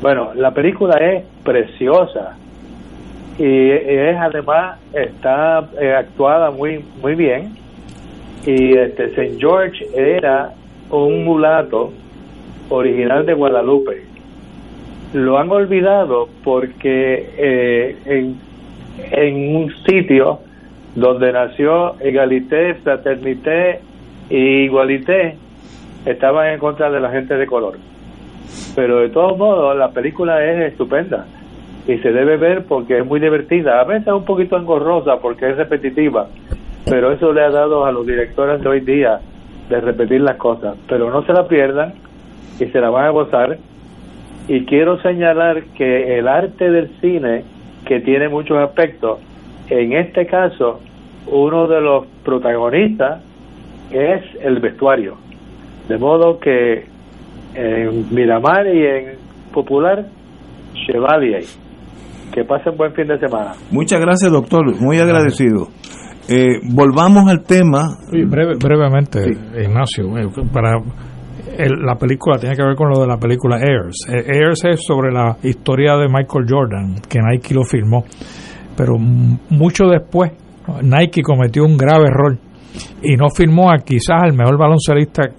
Bueno, 0.00 0.32
la 0.34 0.50
película 0.52 0.96
es 0.98 1.24
preciosa 1.42 2.36
y, 3.38 3.70
es 3.70 4.16
además 4.16 4.78
está 4.92 5.68
eh, 5.80 5.94
actuada 5.94 6.50
muy 6.50 6.84
muy 7.00 7.14
bien 7.14 7.54
y 8.46 8.76
este 8.76 9.06
St. 9.06 9.36
George 9.38 9.86
era 9.94 10.52
un 10.90 11.24
mulato 11.24 11.92
original 12.68 13.26
de 13.26 13.34
Guadalupe. 13.34 14.04
Lo 15.14 15.38
han 15.38 15.50
olvidado 15.50 16.28
porque 16.44 17.30
eh, 17.38 17.96
en, 18.04 18.36
en 19.12 19.56
un 19.56 19.72
sitio 19.86 20.40
donde 20.94 21.32
nació 21.32 21.98
Egalité, 22.00 22.74
Fraternité 22.74 23.80
y 24.30 24.64
Igualité 24.64 25.36
estaban 26.04 26.48
en 26.52 26.58
contra 26.58 26.90
de 26.90 27.00
la 27.00 27.10
gente 27.10 27.34
de 27.34 27.46
color. 27.46 27.78
Pero 28.74 29.00
de 29.00 29.08
todos 29.08 29.36
modos, 29.38 29.76
la 29.76 29.90
película 29.90 30.44
es 30.44 30.72
estupenda. 30.72 31.26
y 31.88 31.98
se 31.98 32.12
debe 32.12 32.36
ver 32.36 32.64
porque 32.64 32.98
es 32.98 33.06
muy 33.06 33.20
divertida, 33.20 33.80
a 33.80 33.84
veces 33.84 34.08
un 34.12 34.24
poquito 34.24 34.56
engorrosa 34.56 35.20
porque 35.20 35.50
es 35.50 35.56
repetitiva, 35.56 36.26
pero 36.84 37.12
eso 37.12 37.32
le 37.32 37.42
ha 37.42 37.50
dado 37.50 37.84
a 37.86 37.92
los 37.92 38.04
directores 38.04 38.60
de 38.60 38.68
hoy 38.68 38.80
día 38.80 39.20
de 39.68 39.80
repetir 39.80 40.20
las 40.20 40.36
cosas, 40.36 40.76
pero 40.88 41.10
no 41.10 41.22
se 41.24 41.32
la 41.32 41.46
pierdan 41.46 41.94
y 42.58 42.66
se 42.66 42.80
la 42.80 42.90
van 42.90 43.04
a 43.06 43.10
gozar. 43.10 43.58
Y 44.48 44.64
quiero 44.64 45.00
señalar 45.00 45.62
que 45.76 46.18
el 46.18 46.28
arte 46.28 46.70
del 46.70 46.90
cine, 47.00 47.44
que 47.84 48.00
tiene 48.00 48.28
muchos 48.28 48.58
aspectos, 48.58 49.18
en 49.68 49.92
este 49.92 50.26
caso, 50.26 50.80
uno 51.26 51.66
de 51.66 51.80
los 51.80 52.06
protagonistas 52.24 53.22
es 53.90 54.22
el 54.40 54.60
vestuario. 54.60 55.16
De 55.88 55.98
modo 55.98 56.38
que 56.38 56.84
en 57.56 58.14
Miramar 58.14 58.66
y 58.66 58.84
en 58.84 59.18
Popular, 59.52 60.06
Chevalier. 60.74 61.44
Que 62.32 62.44
pasen 62.44 62.76
buen 62.76 62.92
fin 62.92 63.06
de 63.06 63.18
semana. 63.18 63.52
Muchas 63.70 64.00
gracias, 64.00 64.30
doctor. 64.30 64.78
Muy 64.80 64.98
agradecido. 64.98 65.68
Eh, 66.28 66.58
volvamos 66.74 67.30
al 67.30 67.42
tema. 67.44 67.88
brevemente, 68.10 69.20
Ignacio, 69.58 70.18
eh, 70.18 70.28
para 70.52 70.72
la 71.58 71.94
película 71.94 72.36
tiene 72.38 72.54
que 72.54 72.62
ver 72.62 72.74
con 72.74 72.90
lo 72.90 73.00
de 73.00 73.06
la 73.06 73.16
película 73.16 73.56
Airs. 73.56 74.06
Eh, 74.08 74.24
Airs 74.34 74.64
es 74.64 74.84
sobre 74.84 75.12
la 75.12 75.36
historia 75.42 75.96
de 75.96 76.08
Michael 76.08 76.44
Jordan, 76.48 76.96
que 77.08 77.20
Nike 77.20 77.54
lo 77.54 77.62
filmó, 77.64 78.04
pero 78.76 78.98
mucho 78.98 79.86
después 79.86 80.32
Nike 80.82 81.22
cometió 81.22 81.64
un 81.64 81.76
grave 81.76 82.08
error 82.08 82.36
y 83.02 83.16
no 83.16 83.30
filmó 83.30 83.70
a 83.70 83.78
quizás 83.78 84.24
el 84.24 84.34
mejor 84.34 84.58
baloncelista 84.58 85.30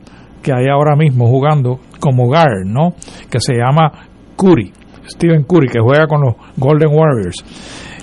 que 0.41 0.53
hay 0.53 0.67
ahora 0.67 0.95
mismo 0.95 1.27
jugando 1.27 1.79
como 1.99 2.25
guard, 2.25 2.65
¿no? 2.65 2.93
Que 3.29 3.39
se 3.39 3.53
llama 3.53 3.91
Curry, 4.35 4.71
Stephen 5.07 5.43
Curry, 5.43 5.67
que 5.67 5.79
juega 5.79 6.07
con 6.07 6.21
los 6.21 6.35
Golden 6.57 6.89
Warriors 6.91 7.43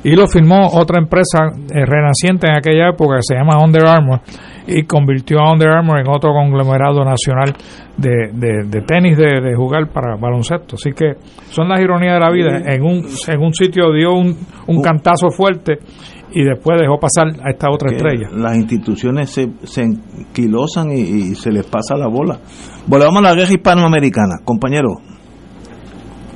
y 0.05 0.15
lo 0.15 0.27
firmó 0.27 0.69
otra 0.75 0.99
empresa 0.99 1.47
eh, 1.47 1.85
renaciente 1.87 2.47
en 2.47 2.57
aquella 2.57 2.91
época 2.91 3.17
que 3.17 3.23
se 3.23 3.35
llama 3.37 3.59
Under 3.65 3.87
Armour 3.87 4.21
y 4.67 4.85
convirtió 4.85 5.41
a 5.41 5.51
Under 5.51 5.69
Armour 5.69 5.99
en 5.99 6.09
otro 6.09 6.31
conglomerado 6.33 7.05
nacional 7.05 7.55
de, 7.97 8.31
de, 8.33 8.81
tenis 8.83 9.17
de, 9.17 9.55
jugar 9.55 9.89
para 9.89 10.17
baloncesto. 10.17 10.77
Así 10.77 10.93
que 10.93 11.15
son 11.51 11.69
las 11.69 11.81
ironías 11.81 12.15
de 12.15 12.21
la 12.21 12.31
vida. 12.31 12.63
En 12.67 12.83
un, 12.83 13.07
en 13.29 13.41
un 13.41 13.55
sitio 13.55 13.93
dio 13.93 14.13
un, 14.13 14.37
un 14.67 14.83
cantazo 14.83 15.31
fuerte 15.31 15.79
y 16.35 16.45
después 16.45 16.81
dejó 16.81 16.99
pasar 16.99 17.29
a 17.43 17.51
esta 17.51 17.71
otra 17.71 17.93
estrella. 17.93 18.29
Las 18.33 18.57
instituciones 18.57 19.31
se, 19.31 19.53
se 19.63 19.83
enquilosan 19.83 20.91
y, 20.93 21.01
y, 21.01 21.35
se 21.37 21.51
les 21.51 21.65
pasa 21.65 21.97
la 21.97 22.09
bola. 22.09 22.41
Volvamos 22.87 23.19
a 23.19 23.23
la 23.23 23.35
guerra 23.35 23.53
hispanoamericana, 23.53 24.41
compañero. 24.45 24.97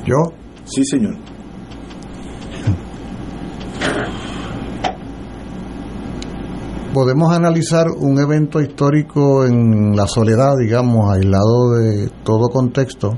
¿Yo? 0.07 0.33
Sí, 0.65 0.85
señor. 0.85 1.17
podemos 6.99 7.33
analizar 7.33 7.87
un 7.97 8.19
evento 8.19 8.61
histórico 8.61 9.47
en 9.47 9.95
la 9.95 10.09
soledad, 10.09 10.55
digamos, 10.61 11.13
aislado 11.13 11.75
de 11.75 12.11
todo 12.25 12.49
contexto, 12.49 13.17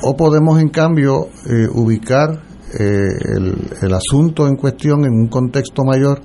o 0.00 0.16
podemos 0.16 0.58
en 0.58 0.70
cambio 0.70 1.26
eh, 1.46 1.68
ubicar 1.70 2.40
eh, 2.76 3.82
el, 3.82 3.94
asunto 3.94 4.48
en 4.48 4.56
cuestión 4.56 5.04
en 5.04 5.12
un 5.12 5.28
contexto 5.28 5.84
mayor, 5.84 6.20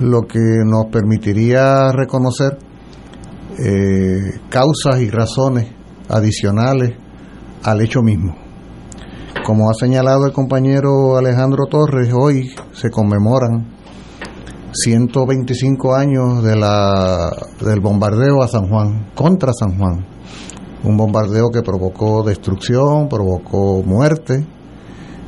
lo 0.00 0.22
que 0.22 0.38
nos 0.64 0.86
permitiría 0.86 1.90
reconocer 1.90 2.58
eh, 3.58 4.40
causas 4.48 5.00
y 5.00 5.10
razones 5.10 5.68
adicionales 6.08 6.96
al 7.64 7.80
hecho 7.80 8.02
mismo. 8.02 8.36
Como 9.44 9.68
ha 9.68 9.74
señalado 9.74 10.26
el 10.26 10.32
compañero 10.32 11.16
Alejandro 11.16 11.66
Torres, 11.66 12.12
hoy 12.14 12.54
se 12.72 12.90
conmemoran 12.90 13.66
125 14.72 15.94
años 15.94 16.44
de 16.44 16.54
la, 16.54 17.30
del 17.60 17.80
bombardeo 17.80 18.42
a 18.42 18.48
San 18.48 18.68
Juan, 18.68 19.10
contra 19.14 19.52
San 19.52 19.76
Juan. 19.76 20.06
Un 20.84 20.96
bombardeo 20.96 21.50
que 21.50 21.62
provocó 21.62 22.22
destrucción, 22.22 23.08
provocó 23.08 23.82
muerte 23.82 24.46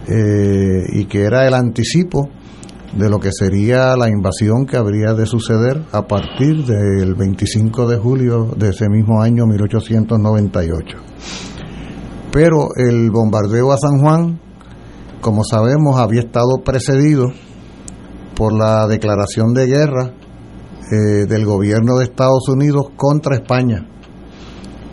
eh, 0.08 0.86
y 0.92 1.06
que 1.06 1.24
era 1.24 1.46
el 1.46 1.54
anticipo 1.54 2.28
de 2.96 3.08
lo 3.08 3.18
que 3.18 3.30
sería 3.32 3.96
la 3.96 4.08
invasión 4.08 4.66
que 4.66 4.76
habría 4.76 5.14
de 5.14 5.26
suceder 5.26 5.82
a 5.92 6.06
partir 6.06 6.64
del 6.64 7.14
25 7.14 7.88
de 7.88 7.96
julio 7.96 8.50
de 8.56 8.70
ese 8.70 8.88
mismo 8.88 9.20
año 9.20 9.46
1898. 9.46 10.98
Pero 12.30 12.68
el 12.76 13.10
bombardeo 13.10 13.72
a 13.72 13.78
San 13.78 13.98
Juan, 14.00 14.40
como 15.20 15.44
sabemos, 15.44 15.98
había 15.98 16.20
estado 16.20 16.62
precedido 16.64 17.32
por 18.36 18.52
la 18.52 18.86
declaración 18.86 19.54
de 19.54 19.66
guerra 19.66 20.12
eh, 20.90 21.26
del 21.26 21.46
gobierno 21.46 21.96
de 21.96 22.04
Estados 22.04 22.48
Unidos 22.48 22.86
contra 22.96 23.36
España. 23.36 23.88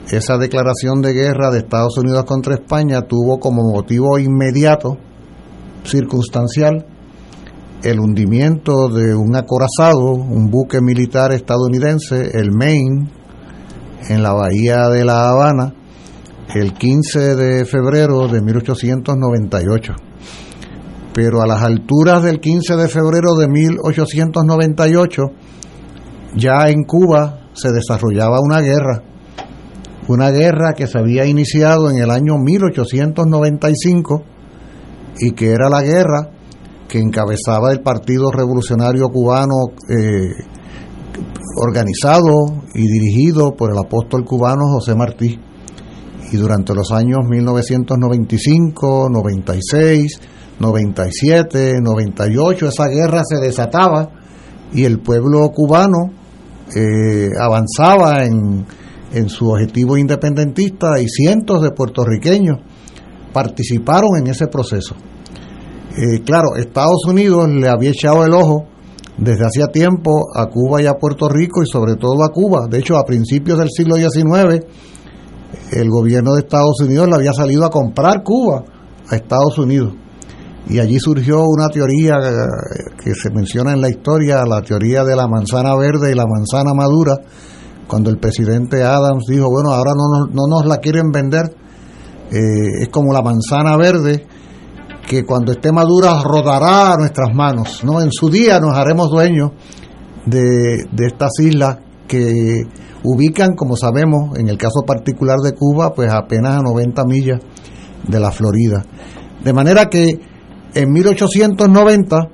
Esa 0.09 0.37
declaración 0.37 1.01
de 1.01 1.13
guerra 1.13 1.51
de 1.51 1.59
Estados 1.59 1.97
Unidos 1.97 2.25
contra 2.25 2.55
España 2.55 3.01
tuvo 3.03 3.39
como 3.39 3.61
motivo 3.63 4.17
inmediato, 4.19 4.97
circunstancial, 5.83 6.85
el 7.83 7.99
hundimiento 7.99 8.89
de 8.89 9.15
un 9.15 9.35
acorazado, 9.35 10.11
un 10.13 10.49
buque 10.49 10.81
militar 10.81 11.33
estadounidense, 11.33 12.37
el 12.37 12.51
Maine, 12.51 13.09
en 14.09 14.21
la 14.21 14.33
bahía 14.33 14.89
de 14.89 15.05
La 15.05 15.29
Habana, 15.29 15.73
el 16.53 16.73
15 16.73 17.35
de 17.35 17.65
febrero 17.65 18.27
de 18.27 18.41
1898 18.41 19.93
pero 21.13 21.41
a 21.41 21.47
las 21.47 21.61
alturas 21.61 22.23
del 22.23 22.39
15 22.39 22.75
de 22.75 22.87
febrero 22.87 23.35
de 23.35 23.47
1898 23.47 25.23
ya 26.35 26.69
en 26.69 26.83
Cuba 26.83 27.49
se 27.53 27.71
desarrollaba 27.71 28.39
una 28.41 28.61
guerra, 28.61 29.03
una 30.11 30.31
guerra 30.31 30.73
que 30.73 30.87
se 30.87 30.97
había 30.97 31.25
iniciado 31.25 31.89
en 31.89 31.97
el 31.97 32.11
año 32.11 32.37
1895 32.37 34.23
y 35.19 35.31
que 35.31 35.51
era 35.51 35.69
la 35.69 35.81
guerra 35.81 36.29
que 36.87 36.99
encabezaba 36.99 37.71
el 37.71 37.81
Partido 37.81 38.31
Revolucionario 38.31 39.07
Cubano 39.09 39.71
eh, 39.89 40.43
organizado 41.57 42.63
y 42.73 42.81
dirigido 42.81 43.55
por 43.55 43.71
el 43.71 43.77
apóstol 43.77 44.25
cubano 44.25 44.67
José 44.73 44.95
Martí. 44.95 45.39
Y 46.31 46.37
durante 46.37 46.73
los 46.73 46.91
años 46.91 47.19
1995, 47.29 49.09
96, 49.09 50.19
97, 50.59 51.73
98, 51.81 52.67
esa 52.67 52.87
guerra 52.87 53.21
se 53.25 53.37
desataba 53.39 54.09
y 54.73 54.85
el 54.85 54.99
pueblo 54.99 55.49
cubano 55.49 56.11
eh, 56.73 57.27
avanzaba 57.39 58.23
en, 58.23 58.65
en 59.13 59.29
su 59.29 59.49
objetivo 59.49 59.97
independentista 59.97 60.99
y 60.99 61.07
cientos 61.07 61.61
de 61.61 61.71
puertorriqueños 61.71 62.59
participaron 63.33 64.17
en 64.17 64.27
ese 64.27 64.47
proceso. 64.47 64.95
Eh, 65.97 66.21
claro, 66.23 66.55
Estados 66.55 67.05
Unidos 67.07 67.49
le 67.49 67.67
había 67.67 67.89
echado 67.89 68.23
el 68.23 68.33
ojo 68.33 68.65
desde 69.17 69.45
hacía 69.45 69.67
tiempo 69.67 70.27
a 70.33 70.47
Cuba 70.47 70.81
y 70.81 70.85
a 70.85 70.93
Puerto 70.93 71.27
Rico 71.27 71.61
y 71.61 71.67
sobre 71.67 71.95
todo 71.95 72.23
a 72.23 72.29
Cuba. 72.29 72.67
De 72.69 72.79
hecho, 72.79 72.97
a 72.97 73.03
principios 73.03 73.59
del 73.59 73.69
siglo 73.69 73.95
XIX, 73.95 74.65
el 75.71 75.89
gobierno 75.89 76.33
de 76.33 76.41
Estados 76.41 76.79
Unidos 76.81 77.07
le 77.07 77.15
había 77.15 77.33
salido 77.33 77.65
a 77.65 77.69
comprar 77.69 78.23
Cuba 78.23 78.63
a 79.09 79.15
Estados 79.15 79.57
Unidos. 79.57 79.93
Y 80.69 80.79
allí 80.79 80.99
surgió 80.99 81.43
una 81.43 81.67
teoría 81.69 82.15
que 83.03 83.13
se 83.13 83.29
menciona 83.31 83.73
en 83.73 83.81
la 83.81 83.89
historia, 83.89 84.45
la 84.45 84.61
teoría 84.61 85.03
de 85.03 85.15
la 85.15 85.27
manzana 85.27 85.75
verde 85.75 86.11
y 86.11 86.15
la 86.15 86.25
manzana 86.25 86.73
madura, 86.73 87.17
cuando 87.91 88.09
el 88.09 88.19
presidente 88.19 88.83
Adams 88.83 89.25
dijo, 89.27 89.49
bueno, 89.49 89.71
ahora 89.71 89.91
no, 89.93 90.25
no, 90.27 90.47
nos 90.47 90.65
la 90.65 90.77
quieren 90.77 91.11
vender, 91.11 91.53
eh, 92.31 92.83
es 92.83 92.87
como 92.87 93.11
la 93.11 93.21
manzana 93.21 93.75
verde, 93.75 94.25
que 95.05 95.25
cuando 95.25 95.51
esté 95.51 95.73
madura 95.73 96.23
rodará 96.23 96.93
a 96.93 96.95
nuestras 96.95 97.35
manos, 97.35 97.83
¿no? 97.83 97.99
En 97.99 98.09
su 98.09 98.29
día 98.29 98.61
nos 98.61 98.77
haremos 98.77 99.09
dueños 99.09 99.51
de, 100.25 100.85
de 100.89 101.05
estas 101.05 101.31
islas 101.41 101.79
que 102.07 102.61
ubican, 103.03 103.55
como 103.57 103.75
sabemos, 103.75 104.39
en 104.39 104.47
el 104.47 104.57
caso 104.57 104.83
particular 104.87 105.39
de 105.39 105.51
Cuba, 105.51 105.91
pues 105.93 106.13
apenas 106.13 106.59
a 106.59 106.61
90 106.61 107.03
millas 107.03 107.41
de 108.07 108.19
la 108.21 108.31
Florida. 108.31 108.85
De 109.43 109.51
manera 109.51 109.87
que 109.89 110.17
en 110.75 110.91
1890, 110.93 112.29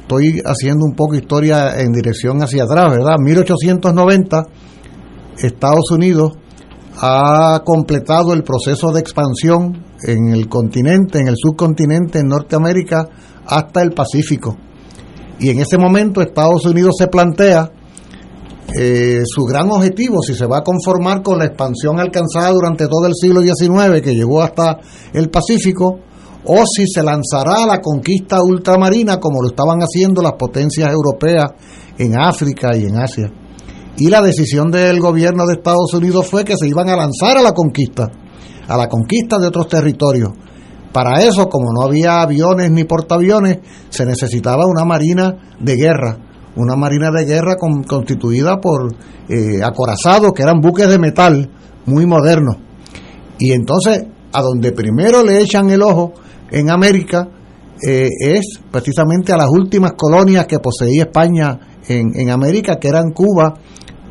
estoy 0.00 0.40
haciendo 0.42 0.86
un 0.86 0.94
poco 0.94 1.16
historia 1.16 1.78
en 1.82 1.92
dirección 1.92 2.42
hacia 2.42 2.64
atrás, 2.64 2.92
¿verdad? 2.92 3.16
1890, 3.18 4.42
Estados 5.38 5.90
Unidos 5.90 6.32
ha 6.98 7.62
completado 7.64 8.32
el 8.32 8.42
proceso 8.42 8.90
de 8.92 9.00
expansión 9.00 9.84
en 10.02 10.28
el 10.28 10.48
continente, 10.48 11.18
en 11.18 11.28
el 11.28 11.36
subcontinente, 11.36 12.20
en 12.20 12.28
Norteamérica, 12.28 13.08
hasta 13.46 13.82
el 13.82 13.92
Pacífico. 13.92 14.56
Y 15.38 15.50
en 15.50 15.60
ese 15.60 15.76
momento 15.76 16.22
Estados 16.22 16.64
Unidos 16.64 16.94
se 16.98 17.08
plantea 17.08 17.70
eh, 18.78 19.22
su 19.26 19.42
gran 19.44 19.70
objetivo, 19.70 20.22
si 20.22 20.34
se 20.34 20.46
va 20.46 20.58
a 20.58 20.64
conformar 20.64 21.22
con 21.22 21.38
la 21.38 21.44
expansión 21.46 22.00
alcanzada 22.00 22.50
durante 22.52 22.86
todo 22.88 23.06
el 23.06 23.14
siglo 23.14 23.42
XIX, 23.42 24.00
que 24.02 24.14
llegó 24.14 24.42
hasta 24.42 24.78
el 25.12 25.28
Pacífico, 25.30 26.00
o 26.44 26.64
si 26.66 26.86
se 26.86 27.02
lanzará 27.02 27.64
a 27.64 27.66
la 27.66 27.80
conquista 27.80 28.42
ultramarina 28.42 29.18
como 29.18 29.42
lo 29.42 29.48
estaban 29.48 29.80
haciendo 29.80 30.22
las 30.22 30.34
potencias 30.34 30.90
europeas 30.90 31.52
en 31.98 32.18
África 32.18 32.76
y 32.76 32.84
en 32.84 32.98
Asia. 32.98 33.32
Y 33.98 34.08
la 34.08 34.20
decisión 34.20 34.70
del 34.70 35.00
gobierno 35.00 35.46
de 35.46 35.54
Estados 35.54 35.92
Unidos 35.94 36.26
fue 36.28 36.44
que 36.44 36.56
se 36.56 36.68
iban 36.68 36.88
a 36.90 36.96
lanzar 36.96 37.38
a 37.38 37.42
la 37.42 37.52
conquista, 37.52 38.10
a 38.68 38.76
la 38.76 38.88
conquista 38.88 39.38
de 39.38 39.46
otros 39.46 39.68
territorios. 39.68 40.30
Para 40.92 41.22
eso, 41.22 41.48
como 41.48 41.72
no 41.72 41.86
había 41.86 42.20
aviones 42.20 42.70
ni 42.70 42.84
portaaviones, 42.84 43.58
se 43.88 44.04
necesitaba 44.04 44.66
una 44.66 44.84
marina 44.84 45.56
de 45.58 45.76
guerra, 45.76 46.18
una 46.56 46.76
marina 46.76 47.10
de 47.10 47.24
guerra 47.24 47.56
constituida 47.56 48.60
por 48.60 48.94
eh, 49.28 49.62
acorazados 49.62 50.32
que 50.32 50.42
eran 50.42 50.60
buques 50.60 50.88
de 50.88 50.98
metal 50.98 51.50
muy 51.86 52.06
modernos. 52.06 52.56
Y 53.38 53.52
entonces, 53.52 54.04
a 54.32 54.42
donde 54.42 54.72
primero 54.72 55.22
le 55.22 55.40
echan 55.40 55.70
el 55.70 55.82
ojo 55.82 56.12
en 56.50 56.70
América 56.70 57.28
eh, 57.86 58.08
es 58.20 58.60
precisamente 58.70 59.32
a 59.32 59.36
las 59.36 59.50
últimas 59.50 59.92
colonias 59.92 60.46
que 60.46 60.58
poseía 60.58 61.04
España 61.04 61.58
en, 61.88 62.18
en 62.18 62.30
América, 62.30 62.76
que 62.76 62.88
eran 62.88 63.12
Cuba 63.12 63.54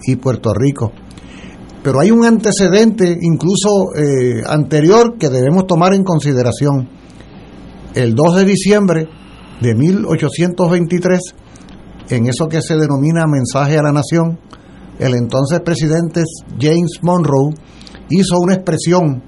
y 0.08 0.16
Puerto 0.16 0.54
Rico. 0.54 0.92
Pero 1.84 2.00
hay 2.00 2.10
un 2.10 2.26
antecedente 2.26 3.18
incluso 3.22 3.94
eh, 3.96 4.42
anterior 4.48 5.18
que 5.20 5.30
debemos 5.30 5.68
tomar 5.68 5.94
en 5.94 6.04
consideración. 6.04 6.90
El 7.94 8.16
2 8.16 8.36
de 8.38 8.46
diciembre 8.46 9.08
de 9.62 9.76
1823, 9.76 11.20
en 12.10 12.28
eso 12.28 12.48
que 12.48 12.62
se 12.62 12.76
denomina 12.76 13.26
mensaje 13.28 13.78
a 13.78 13.84
la 13.84 13.92
nación, 13.92 14.40
el 15.00 15.14
entonces 15.14 15.60
presidente 15.62 16.24
James 16.60 17.00
Monroe 17.02 17.54
hizo 18.10 18.40
una 18.40 18.56
expresión, 18.56 19.22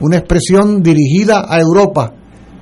una 0.00 0.16
expresión 0.16 0.82
dirigida 0.82 1.44
a 1.48 1.60
Europa, 1.60 2.14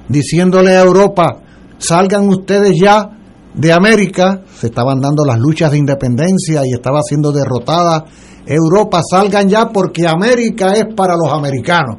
diciéndole 0.09 0.77
a 0.77 0.83
Europa, 0.83 1.41
salgan 1.79 2.29
ustedes 2.29 2.75
ya 2.81 3.11
de 3.55 3.73
América, 3.73 4.43
se 4.53 4.67
estaban 4.67 5.01
dando 5.01 5.25
las 5.25 5.39
luchas 5.39 5.71
de 5.71 5.79
independencia 5.79 6.63
y 6.65 6.73
estaba 6.75 7.01
siendo 7.03 7.33
derrotada 7.33 8.05
Europa, 8.47 9.01
salgan 9.09 9.49
ya 9.49 9.69
porque 9.69 10.07
América 10.07 10.73
es 10.73 10.95
para 10.95 11.15
los 11.17 11.33
americanos, 11.33 11.99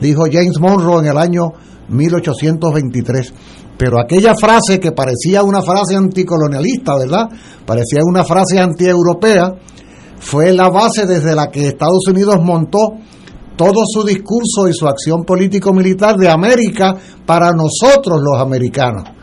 dijo 0.00 0.24
James 0.30 0.60
Monroe 0.60 1.00
en 1.00 1.06
el 1.06 1.18
año 1.18 1.52
1823. 1.88 3.34
Pero 3.76 4.00
aquella 4.00 4.34
frase 4.34 4.80
que 4.80 4.92
parecía 4.92 5.42
una 5.42 5.62
frase 5.62 5.94
anticolonialista, 5.94 6.96
¿verdad? 6.96 7.28
Parecía 7.64 8.00
una 8.04 8.24
frase 8.24 8.58
antieuropea, 8.58 9.54
fue 10.18 10.52
la 10.52 10.68
base 10.68 11.06
desde 11.06 11.34
la 11.34 11.48
que 11.48 11.68
Estados 11.68 12.06
Unidos 12.08 12.38
montó 12.42 12.94
todo 13.56 13.82
su 13.86 14.04
discurso 14.04 14.68
y 14.68 14.72
su 14.72 14.86
acción 14.86 15.24
político-militar 15.24 16.16
de 16.16 16.28
América 16.28 16.94
para 17.24 17.52
nosotros 17.52 18.20
los 18.20 18.40
americanos. 18.40 19.17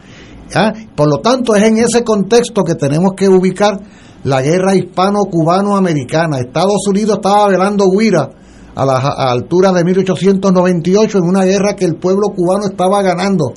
Por 0.95 1.09
lo 1.09 1.19
tanto, 1.19 1.55
es 1.55 1.63
en 1.63 1.77
ese 1.77 2.03
contexto 2.03 2.63
que 2.63 2.75
tenemos 2.75 3.13
que 3.15 3.27
ubicar 3.27 3.79
la 4.23 4.41
guerra 4.41 4.75
hispano-cubano-americana. 4.75 6.39
Estados 6.39 6.87
Unidos 6.87 7.17
estaba 7.17 7.47
velando 7.47 7.85
Huira 7.85 8.29
a 8.75 8.85
la 8.85 8.97
altura 9.31 9.71
de 9.71 9.83
1898 9.83 11.17
en 11.17 11.23
una 11.23 11.43
guerra 11.43 11.75
que 11.75 11.85
el 11.85 11.95
pueblo 11.95 12.29
cubano 12.35 12.65
estaba 12.65 13.01
ganando. 13.01 13.53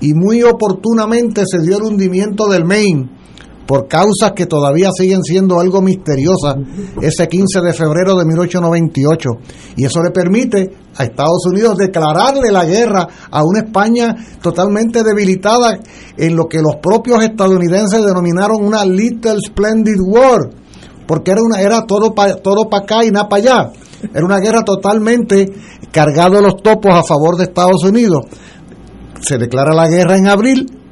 Y 0.00 0.12
muy 0.12 0.42
oportunamente 0.42 1.44
se 1.46 1.62
dio 1.62 1.78
el 1.78 1.84
hundimiento 1.84 2.46
del 2.48 2.64
Maine 2.64 3.08
por 3.66 3.88
causas 3.88 4.32
que 4.34 4.46
todavía 4.46 4.90
siguen 4.96 5.22
siendo 5.22 5.58
algo 5.58 5.80
misteriosas 5.80 6.56
ese 7.00 7.28
15 7.28 7.60
de 7.60 7.72
febrero 7.72 8.16
de 8.16 8.24
1898. 8.24 9.30
Y 9.76 9.84
eso 9.84 10.02
le 10.02 10.10
permite 10.10 10.70
a 10.96 11.04
Estados 11.04 11.46
Unidos 11.46 11.76
declararle 11.76 12.52
la 12.52 12.64
guerra 12.64 13.08
a 13.30 13.42
una 13.44 13.60
España 13.60 14.14
totalmente 14.42 15.02
debilitada 15.02 15.78
en 16.16 16.36
lo 16.36 16.46
que 16.46 16.58
los 16.58 16.76
propios 16.82 17.22
estadounidenses 17.24 18.04
denominaron 18.04 18.64
una 18.64 18.84
Little 18.84 19.38
Splendid 19.44 20.00
War, 20.06 20.50
porque 21.06 21.32
era, 21.32 21.40
una, 21.42 21.60
era 21.60 21.82
todo 21.86 22.14
para 22.14 22.36
todo 22.36 22.68
acá 22.72 23.04
y 23.04 23.10
nada 23.10 23.28
para 23.28 23.42
allá. 23.42 23.72
Era 24.12 24.24
una 24.24 24.38
guerra 24.38 24.62
totalmente 24.62 25.50
cargado 25.90 26.40
los 26.40 26.62
topos 26.62 26.94
a 26.94 27.02
favor 27.02 27.36
de 27.36 27.44
Estados 27.44 27.82
Unidos. 27.84 28.26
Se 29.20 29.38
declara 29.38 29.74
la 29.74 29.88
guerra 29.88 30.18
en 30.18 30.28
abril 30.28 30.83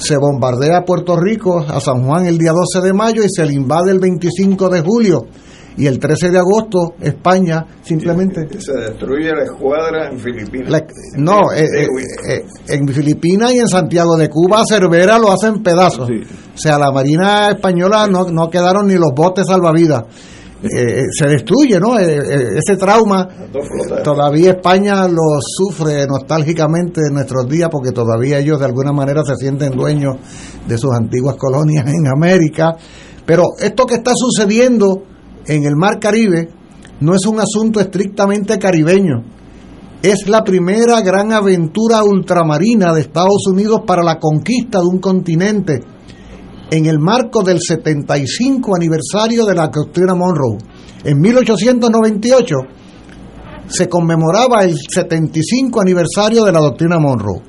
se 0.00 0.16
bombardea 0.16 0.84
Puerto 0.84 1.16
Rico, 1.16 1.58
a 1.58 1.78
San 1.78 2.04
Juan 2.04 2.26
el 2.26 2.38
día 2.38 2.52
12 2.52 2.86
de 2.86 2.92
mayo 2.92 3.22
y 3.22 3.28
se 3.28 3.44
le 3.44 3.52
invade 3.52 3.90
el 3.90 4.00
25 4.00 4.68
de 4.70 4.80
julio. 4.80 5.26
Y 5.76 5.86
el 5.86 5.98
13 5.98 6.30
de 6.30 6.38
agosto, 6.38 6.94
España 7.00 7.64
simplemente... 7.82 8.46
Se 8.58 8.72
destruye 8.72 9.30
la 9.30 9.44
escuadra 9.44 10.10
en 10.10 10.18
Filipinas. 10.18 10.82
no, 11.16 11.52
eh, 11.52 11.64
eh, 11.64 11.86
eh, 12.28 12.44
en 12.68 12.88
Filipinas 12.88 13.52
y 13.52 13.58
en 13.60 13.68
Santiago 13.68 14.16
de 14.16 14.28
Cuba, 14.28 14.62
Cervera 14.68 15.18
lo 15.18 15.30
hacen 15.30 15.62
pedazos. 15.62 16.10
O 16.10 16.58
sea, 16.58 16.78
la 16.78 16.90
Marina 16.90 17.50
Española 17.50 18.08
no, 18.08 18.24
no 18.24 18.50
quedaron 18.50 18.88
ni 18.88 18.94
los 18.94 19.12
botes 19.14 19.46
salvavidas. 19.46 20.04
Eh, 20.62 21.04
se 21.10 21.26
destruye, 21.26 21.80
¿no? 21.80 21.98
Eh, 21.98 22.18
eh, 22.18 22.58
ese 22.58 22.76
trauma 22.76 23.26
todavía 24.04 24.50
España 24.50 25.08
lo 25.08 25.40
sufre 25.40 26.06
nostálgicamente 26.06 27.00
en 27.08 27.14
nuestros 27.14 27.48
días 27.48 27.70
porque 27.72 27.92
todavía 27.92 28.38
ellos 28.40 28.58
de 28.58 28.66
alguna 28.66 28.92
manera 28.92 29.22
se 29.24 29.36
sienten 29.36 29.72
dueños 29.72 30.16
de 30.68 30.76
sus 30.76 30.92
antiguas 30.92 31.36
colonias 31.36 31.86
en 31.86 32.06
América. 32.06 32.76
Pero 33.24 33.44
esto 33.58 33.86
que 33.86 33.94
está 33.94 34.12
sucediendo 34.14 35.02
en 35.46 35.64
el 35.64 35.76
Mar 35.76 35.98
Caribe 35.98 36.50
no 37.00 37.14
es 37.14 37.24
un 37.24 37.40
asunto 37.40 37.80
estrictamente 37.80 38.58
caribeño. 38.58 39.24
Es 40.02 40.28
la 40.28 40.44
primera 40.44 41.00
gran 41.00 41.32
aventura 41.32 42.04
ultramarina 42.04 42.92
de 42.92 43.00
Estados 43.00 43.46
Unidos 43.50 43.80
para 43.86 44.02
la 44.02 44.18
conquista 44.18 44.80
de 44.80 44.86
un 44.86 44.98
continente 44.98 45.80
en 46.70 46.86
el 46.86 47.00
marco 47.00 47.42
del 47.42 47.60
75 47.60 48.76
aniversario 48.76 49.44
de 49.44 49.54
la 49.54 49.68
doctrina 49.68 50.14
Monroe. 50.14 50.58
En 51.02 51.18
1898 51.18 52.56
se 53.66 53.88
conmemoraba 53.88 54.62
el 54.62 54.76
75 54.76 55.80
aniversario 55.80 56.44
de 56.44 56.52
la 56.52 56.60
doctrina 56.60 56.98
Monroe 56.98 57.42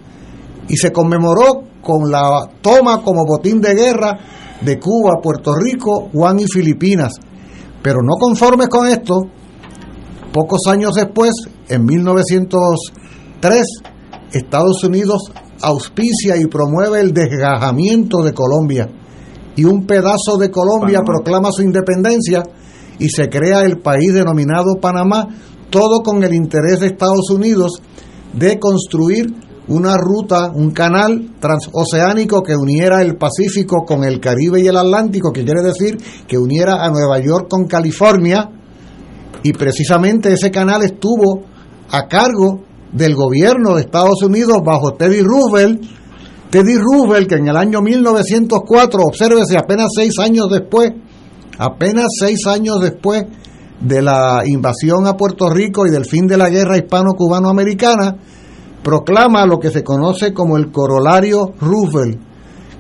y 0.68 0.76
se 0.76 0.92
conmemoró 0.92 1.64
con 1.82 2.10
la 2.10 2.50
toma 2.62 3.04
como 3.04 3.26
botín 3.26 3.62
de 3.62 3.76
guerra 3.76 4.18
de 4.62 4.80
Cuba, 4.80 5.20
Puerto 5.22 5.54
Rico, 5.56 6.10
Juan 6.12 6.40
y 6.40 6.46
Filipinas. 6.46 7.14
Pero 7.82 8.00
no 8.04 8.16
conformes 8.20 8.70
con 8.70 8.88
esto, 8.88 9.22
pocos 10.32 10.62
años 10.68 10.94
después, 10.96 11.32
en 11.68 11.86
1903, 11.86 13.66
Estados 14.32 14.84
Unidos 14.84 15.32
auspicia 15.62 16.38
y 16.38 16.46
promueve 16.46 17.02
el 17.02 17.14
desgajamiento 17.14 18.24
de 18.24 18.34
Colombia 18.34 18.90
y 19.56 19.66
un 19.66 19.86
pedazo 19.86 20.38
de 20.40 20.50
Colombia 20.50 21.02
proclama 21.06 21.52
su 21.52 21.62
independencia 21.62 22.44
y 23.00 23.10
se 23.10 23.30
crea 23.30 23.62
el 23.62 23.80
país 23.80 24.14
denominado 24.14 24.76
Panamá, 24.80 25.28
todo 25.70 26.02
con 26.04 26.24
el 26.24 26.34
interés 26.34 26.80
de 26.80 26.88
Estados 26.88 27.30
Unidos 27.30 27.82
de 28.34 28.60
construir 28.60 29.34
una 29.68 29.96
ruta, 29.98 30.52
un 30.54 30.72
canal 30.72 31.36
transoceánico 31.40 32.42
que 32.44 32.56
uniera 32.56 33.02
el 33.02 33.16
Pacífico 33.16 33.84
con 33.86 34.04
el 34.04 34.20
Caribe 34.20 34.62
y 34.62 34.68
el 34.68 34.78
Atlántico, 34.78 35.32
que 35.32 35.46
quiere 35.46 35.62
decir 35.62 35.98
que 36.28 36.38
uniera 36.38 36.84
a 36.84 36.90
Nueva 36.90 37.20
York 37.20 37.48
con 37.50 37.66
California, 37.66 38.50
y 39.44 39.54
precisamente 39.54 40.34
ese 40.34 40.52
canal 40.52 40.84
estuvo 40.84 41.44
a 41.90 42.08
cargo 42.08 42.64
del 42.92 43.16
gobierno 43.16 43.76
de 43.76 43.82
Estados 43.82 44.22
Unidos 44.24 44.58
bajo 44.64 44.94
Teddy 44.94 45.22
Roosevelt, 45.22 45.82
Teddy 46.52 46.76
Roosevelt, 46.76 47.30
que 47.30 47.36
en 47.36 47.48
el 47.48 47.56
año 47.56 47.82
1904, 47.82 49.02
obsérvese, 49.02 49.58
apenas 49.58 49.88
seis 49.96 50.20
años 50.20 50.48
después, 50.52 50.92
apenas 51.58 52.08
seis 52.20 52.46
años 52.46 52.82
después 52.82 53.24
de 53.80 54.02
la 54.02 54.44
invasión 54.46 55.08
a 55.08 55.16
Puerto 55.16 55.50
Rico 55.50 55.88
y 55.88 55.92
del 55.92 56.04
fin 56.04 56.28
de 56.28 56.36
la 56.36 56.50
guerra 56.50 56.78
hispano-cubano-americana, 56.78 58.18
proclama 58.84 59.46
lo 59.46 59.60
que 59.60 59.70
se 59.70 59.82
conoce 59.82 60.34
como 60.34 60.58
el 60.58 60.72
corolario 60.72 61.54
Roosevelt. 61.58 62.20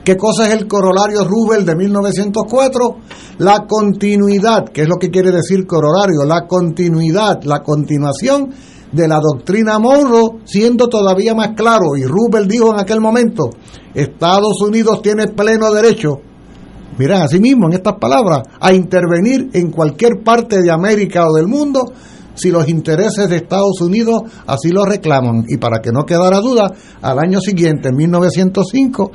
¿Qué 0.03 0.17
cosa 0.17 0.49
es 0.49 0.59
el 0.59 0.67
corolario 0.67 1.23
Roosevelt 1.23 1.65
de 1.65 1.75
1904? 1.77 2.97
La 3.37 3.65
continuidad, 3.65 4.65
¿qué 4.65 4.81
es 4.81 4.89
lo 4.89 4.97
que 4.97 5.09
quiere 5.09 5.31
decir 5.31 5.65
corolario? 5.65 6.25
La 6.27 6.45
continuidad, 6.45 7.41
la 7.43 7.63
continuación 7.63 8.49
de 8.91 9.07
la 9.07 9.19
doctrina 9.19 9.79
Monroe, 9.79 10.39
siendo 10.45 10.87
todavía 10.87 11.33
más 11.33 11.49
claro, 11.55 11.95
y 11.97 12.03
Rubel 12.03 12.47
dijo 12.47 12.73
en 12.73 12.79
aquel 12.79 12.99
momento, 12.99 13.49
Estados 13.93 14.61
Unidos 14.61 15.01
tiene 15.01 15.27
pleno 15.27 15.71
derecho, 15.71 16.19
mira, 16.97 17.23
así 17.23 17.39
mismo 17.39 17.67
en 17.67 17.73
estas 17.73 17.95
palabras, 17.95 18.43
a 18.59 18.73
intervenir 18.73 19.49
en 19.53 19.71
cualquier 19.71 20.21
parte 20.23 20.61
de 20.61 20.71
América 20.71 21.25
o 21.27 21.33
del 21.33 21.47
mundo 21.47 21.93
si 22.33 22.49
los 22.49 22.67
intereses 22.69 23.29
de 23.29 23.37
Estados 23.37 23.81
Unidos 23.81 24.23
así 24.47 24.69
lo 24.69 24.85
reclaman. 24.85 25.45
Y 25.47 25.57
para 25.57 25.79
que 25.81 25.91
no 25.91 26.05
quedara 26.05 26.39
duda, 26.39 26.73
al 27.01 27.19
año 27.19 27.39
siguiente, 27.39 27.89
en 27.89 27.95
1905, 27.95 29.11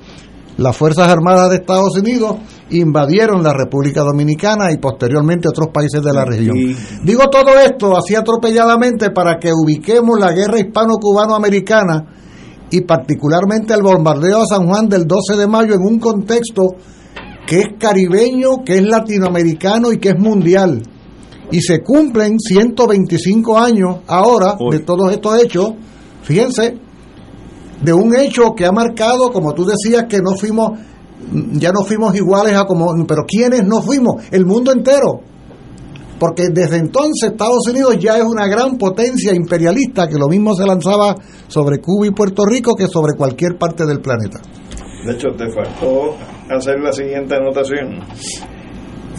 las 0.58 0.76
Fuerzas 0.76 1.08
Armadas 1.08 1.50
de 1.50 1.56
Estados 1.56 1.96
Unidos 1.98 2.36
invadieron 2.70 3.42
la 3.42 3.52
República 3.52 4.00
Dominicana 4.02 4.72
y 4.72 4.78
posteriormente 4.78 5.48
otros 5.48 5.68
países 5.68 6.02
de 6.02 6.12
la 6.12 6.24
región. 6.24 6.56
Digo 7.04 7.28
todo 7.30 7.58
esto 7.60 7.96
así 7.96 8.14
atropelladamente 8.14 9.10
para 9.10 9.38
que 9.38 9.52
ubiquemos 9.52 10.18
la 10.18 10.32
guerra 10.32 10.58
hispano-cubano-americana 10.58 12.06
y 12.70 12.80
particularmente 12.80 13.74
el 13.74 13.82
bombardeo 13.82 14.42
a 14.42 14.46
San 14.46 14.66
Juan 14.66 14.88
del 14.88 15.06
12 15.06 15.36
de 15.36 15.46
mayo 15.46 15.74
en 15.74 15.82
un 15.82 15.98
contexto 15.98 16.62
que 17.46 17.60
es 17.60 17.68
caribeño, 17.78 18.64
que 18.64 18.78
es 18.78 18.82
latinoamericano 18.82 19.92
y 19.92 19.98
que 19.98 20.08
es 20.10 20.18
mundial. 20.18 20.82
Y 21.52 21.60
se 21.60 21.80
cumplen 21.80 22.40
125 22.40 23.58
años 23.58 23.98
ahora 24.08 24.56
de 24.70 24.80
todos 24.80 25.12
estos 25.12 25.40
hechos. 25.40 25.74
Fíjense, 26.22 26.74
de 27.80 27.92
un 27.92 28.16
hecho 28.16 28.54
que 28.54 28.66
ha 28.66 28.72
marcado, 28.72 29.30
como 29.30 29.52
tú 29.54 29.64
decías, 29.64 30.04
que 30.08 30.18
no 30.18 30.36
fuimos, 30.38 30.78
ya 31.52 31.72
no 31.72 31.82
fuimos 31.82 32.14
iguales 32.14 32.54
a 32.54 32.64
como, 32.64 32.92
pero 33.06 33.24
¿quiénes 33.26 33.64
no 33.64 33.82
fuimos? 33.82 34.24
El 34.30 34.46
mundo 34.46 34.72
entero. 34.72 35.20
Porque 36.18 36.44
desde 36.50 36.78
entonces 36.78 37.30
Estados 37.30 37.68
Unidos 37.68 37.98
ya 37.98 38.16
es 38.16 38.24
una 38.24 38.46
gran 38.46 38.78
potencia 38.78 39.34
imperialista 39.34 40.08
que 40.08 40.16
lo 40.16 40.28
mismo 40.28 40.54
se 40.54 40.64
lanzaba 40.64 41.14
sobre 41.46 41.78
Cuba 41.78 42.06
y 42.06 42.10
Puerto 42.10 42.44
Rico 42.46 42.74
que 42.74 42.86
sobre 42.86 43.14
cualquier 43.14 43.58
parte 43.58 43.84
del 43.84 44.00
planeta. 44.00 44.40
De 45.04 45.12
hecho, 45.12 45.28
te 45.36 45.44
faltó 45.50 46.16
hacer 46.48 46.80
la 46.80 46.90
siguiente 46.90 47.34
anotación, 47.34 48.00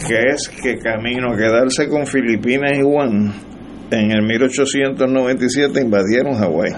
que 0.08 0.15
es 0.34 0.50
que 0.50 0.78
camino 0.80 1.36
quedarse 1.38 1.88
con 1.88 2.06
Filipinas 2.08 2.72
y 2.78 2.82
Guam, 2.82 3.34
en 3.91 4.12
el 4.12 4.23
1897 4.23 5.82
invadieron 5.82 6.36
Hawái. 6.36 6.71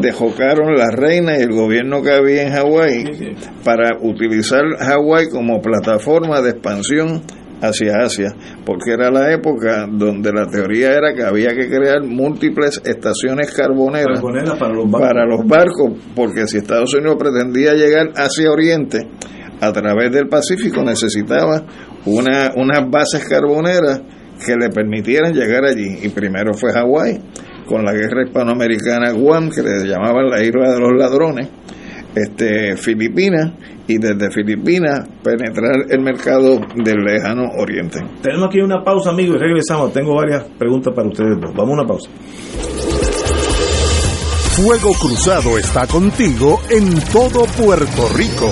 Dejocaron 0.00 0.74
la 0.76 0.90
reina 0.90 1.38
y 1.38 1.42
el 1.42 1.52
gobierno 1.52 2.02
que 2.02 2.12
había 2.12 2.42
en 2.42 2.52
Hawái 2.52 3.36
para 3.64 3.98
utilizar 4.00 4.62
Hawái 4.78 5.28
como 5.28 5.60
plataforma 5.60 6.40
de 6.40 6.50
expansión 6.50 7.22
hacia 7.62 7.98
Asia, 7.98 8.34
porque 8.64 8.92
era 8.92 9.10
la 9.10 9.32
época 9.32 9.86
donde 9.90 10.32
la 10.32 10.46
teoría 10.46 10.92
era 10.94 11.12
que 11.14 11.22
había 11.22 11.50
que 11.50 11.68
crear 11.68 12.02
múltiples 12.02 12.80
estaciones 12.84 13.52
carboneras 13.52 14.22
para 14.90 15.26
los 15.26 15.46
barcos, 15.46 15.98
porque 16.14 16.46
si 16.46 16.58
Estados 16.58 16.94
Unidos 16.94 17.16
pretendía 17.18 17.74
llegar 17.74 18.12
hacia 18.16 18.50
Oriente 18.50 18.98
a 19.60 19.72
través 19.72 20.10
del 20.10 20.28
Pacífico 20.28 20.82
necesitaba 20.82 21.64
una, 22.06 22.52
unas 22.56 22.88
bases 22.90 23.28
carboneras 23.28 24.00
que 24.44 24.56
le 24.56 24.70
permitieran 24.70 25.32
llegar 25.32 25.64
allí. 25.64 25.98
Y 26.02 26.08
primero 26.08 26.54
fue 26.54 26.72
Hawái, 26.72 27.20
con 27.66 27.84
la 27.84 27.92
guerra 27.92 28.24
hispanoamericana 28.24 29.12
Guam, 29.12 29.50
que 29.50 29.62
le 29.62 29.86
llamaban 29.86 30.28
la 30.28 30.42
isla 30.42 30.72
de 30.72 30.80
los 30.80 30.92
ladrones, 30.96 31.48
este, 32.14 32.76
Filipinas, 32.76 33.52
y 33.86 33.98
desde 33.98 34.30
Filipinas 34.30 35.08
penetrar 35.22 35.86
el 35.88 36.00
mercado 36.00 36.60
del 36.76 37.04
lejano 37.04 37.50
oriente. 37.58 37.98
Tenemos 38.22 38.48
aquí 38.48 38.60
una 38.60 38.84
pausa, 38.84 39.10
amigos, 39.10 39.36
y 39.36 39.38
regresamos. 39.40 39.92
Tengo 39.92 40.14
varias 40.14 40.44
preguntas 40.58 40.94
para 40.94 41.08
ustedes 41.08 41.40
dos. 41.40 41.52
Vamos 41.54 41.70
a 41.70 41.82
una 41.82 41.86
pausa. 41.86 42.10
Fuego 44.54 44.92
Cruzado 45.00 45.58
está 45.58 45.86
contigo 45.86 46.60
en 46.70 47.00
todo 47.12 47.46
Puerto 47.56 48.08
Rico. 48.14 48.50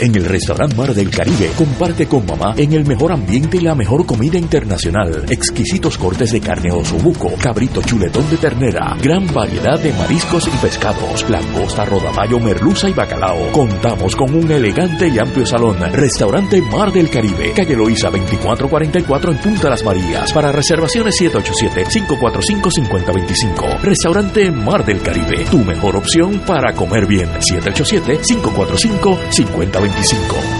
En 0.00 0.14
el 0.14 0.26
restaurante 0.26 0.76
Mar 0.76 0.94
del 0.94 1.10
Caribe, 1.10 1.50
comparte 1.56 2.06
con 2.06 2.24
mamá 2.24 2.54
en 2.56 2.72
el 2.72 2.86
mejor 2.86 3.10
ambiente 3.10 3.56
y 3.56 3.62
la 3.62 3.74
mejor 3.74 4.06
comida 4.06 4.38
internacional. 4.38 5.24
Exquisitos 5.28 5.98
cortes 5.98 6.30
de 6.30 6.40
carne 6.40 6.70
osobuco, 6.70 7.32
cabrito 7.42 7.82
chuletón 7.82 8.30
de 8.30 8.36
ternera, 8.36 8.96
gran 9.02 9.26
variedad 9.34 9.76
de 9.80 9.92
mariscos 9.94 10.46
y 10.46 10.52
pescados, 10.62 11.28
langosta, 11.28 11.84
rodamayo, 11.84 12.38
merluza 12.38 12.88
y 12.88 12.92
bacalao. 12.92 13.50
Contamos 13.50 14.14
con 14.14 14.32
un 14.36 14.48
elegante 14.52 15.08
y 15.08 15.18
amplio 15.18 15.44
salón. 15.44 15.78
Restaurante 15.92 16.62
Mar 16.62 16.92
del 16.92 17.10
Caribe, 17.10 17.52
calle 17.52 17.74
Loíza 17.74 18.08
2444 18.08 19.32
en 19.32 19.38
Punta 19.38 19.68
Las 19.68 19.82
Marías. 19.82 20.32
Para 20.32 20.52
reservaciones 20.52 21.20
787-545-5025. 21.20 23.80
Restaurante 23.82 24.48
Mar 24.52 24.84
del 24.84 25.02
Caribe, 25.02 25.44
tu 25.50 25.58
mejor 25.58 25.96
opción 25.96 26.40
para 26.46 26.72
comer 26.72 27.04
bien. 27.06 27.28
787-545-5025. 27.40 29.87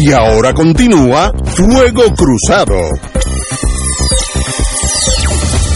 Y 0.00 0.12
ahora 0.12 0.54
continúa 0.54 1.32
Fuego 1.44 2.04
Cruzado. 2.14 2.76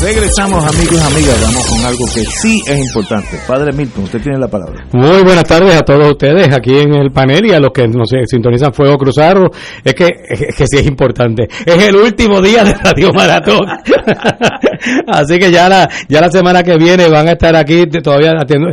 Regresamos 0.01 0.65
amigos 0.65 0.95
y 0.95 1.13
amigas, 1.13 1.41
vamos 1.43 1.67
con 1.67 1.85
algo 1.85 2.05
que 2.15 2.25
sí 2.25 2.61
es 2.67 2.79
importante. 2.79 3.39
Padre 3.49 3.73
Milton, 3.73 4.05
usted 4.05 4.21
tiene 4.21 4.39
la 4.39 4.47
palabra. 4.47 4.85
Muy 4.93 5.23
buenas 5.25 5.43
tardes 5.45 5.75
a 5.75 5.83
todos 5.83 6.09
ustedes 6.09 6.55
aquí 6.55 6.79
en 6.79 6.95
el 6.95 7.11
panel 7.11 7.47
y 7.47 7.53
a 7.53 7.59
los 7.59 7.73
que 7.73 7.89
nos 7.89 8.11
sintonizan 8.27 8.73
Fuego 8.73 8.97
Cruzado. 8.97 9.51
Es 9.83 9.95
que, 9.95 10.09
es 10.29 10.55
que 10.57 10.67
sí 10.69 10.79
es 10.79 10.87
importante. 10.87 11.49
Es 11.67 11.83
el 11.83 11.97
último 11.97 12.41
día 12.41 12.63
de 12.63 12.75
Radio 12.75 13.13
Maratón. 13.13 13.67
Así 15.09 15.39
que 15.39 15.51
ya 15.51 15.69
la, 15.69 15.91
ya 16.09 16.21
la 16.21 16.31
semana 16.31 16.63
que 16.63 16.77
viene 16.77 17.09
van 17.09 17.27
a 17.29 17.33
estar 17.33 17.57
aquí 17.57 17.87
todavía 17.87 18.33
atiendo, 18.41 18.69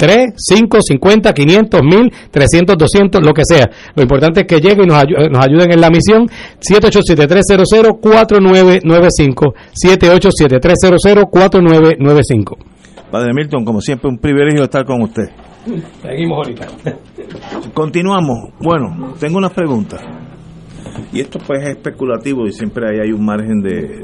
3, 0.00 0.32
5, 0.34 0.78
50, 0.80 1.32
500, 1.34 1.82
1000, 1.82 2.10
300, 2.30 2.78
200, 2.78 3.22
lo 3.22 3.34
que 3.34 3.42
sea. 3.44 3.68
Lo 3.94 4.02
importante 4.02 4.40
es 4.40 4.46
que 4.46 4.58
lleguen 4.58 4.84
y 4.84 4.86
nos, 4.86 4.96
ayu 4.96 5.14
nos 5.30 5.44
ayuden 5.44 5.72
en 5.72 5.80
la 5.80 5.90
misión. 5.90 6.26
787-300-4995. 6.58 9.52
787-300-4995. 9.76 12.56
Padre 13.10 13.34
Milton, 13.34 13.66
como 13.66 13.82
siempre, 13.82 14.08
un 14.08 14.16
privilegio 14.16 14.62
estar 14.62 14.86
con 14.86 15.02
usted. 15.02 15.28
Seguimos 16.00 16.38
ahorita. 16.38 16.66
Continuamos. 17.74 18.54
Bueno, 18.58 19.12
tengo 19.20 19.36
unas 19.36 19.52
preguntas. 19.52 20.00
Y 21.12 21.20
esto 21.20 21.38
pues 21.46 21.62
es 21.62 21.68
especulativo 21.76 22.46
y 22.46 22.52
siempre 22.52 22.88
ahí 22.88 23.00
hay 23.04 23.12
un 23.12 23.22
margen 23.22 23.60
de, 23.60 24.02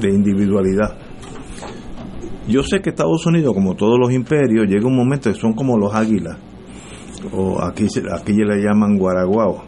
de 0.00 0.08
individualidad. 0.08 1.07
Yo 2.48 2.62
sé 2.62 2.80
que 2.80 2.90
Estados 2.90 3.26
Unidos, 3.26 3.52
como 3.52 3.74
todos 3.74 3.98
los 3.98 4.10
imperios, 4.10 4.66
llega 4.66 4.86
un 4.86 4.96
momento 4.96 5.30
que 5.30 5.38
son 5.38 5.52
como 5.52 5.76
los 5.76 5.94
águilas, 5.94 6.38
o 7.30 7.62
aquí, 7.62 7.86
aquí 8.10 8.32
le 8.32 8.62
llaman 8.62 8.96
guaraguao, 8.96 9.64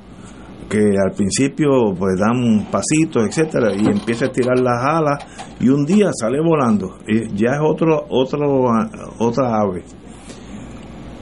que 0.66 0.78
al 0.78 1.12
principio 1.14 1.92
pues 1.98 2.18
dan 2.18 2.38
un 2.38 2.70
pasito, 2.70 3.22
etcétera, 3.22 3.74
y 3.76 3.86
empieza 3.86 4.24
a 4.24 4.28
estirar 4.28 4.58
las 4.58 4.82
alas 4.82 5.26
y 5.60 5.68
un 5.68 5.84
día 5.84 6.10
sale 6.18 6.40
volando. 6.40 6.96
Ya 7.34 7.50
es 7.56 7.60
otro, 7.62 8.06
otro, 8.08 8.70
otra 9.18 9.60
ave. 9.60 9.84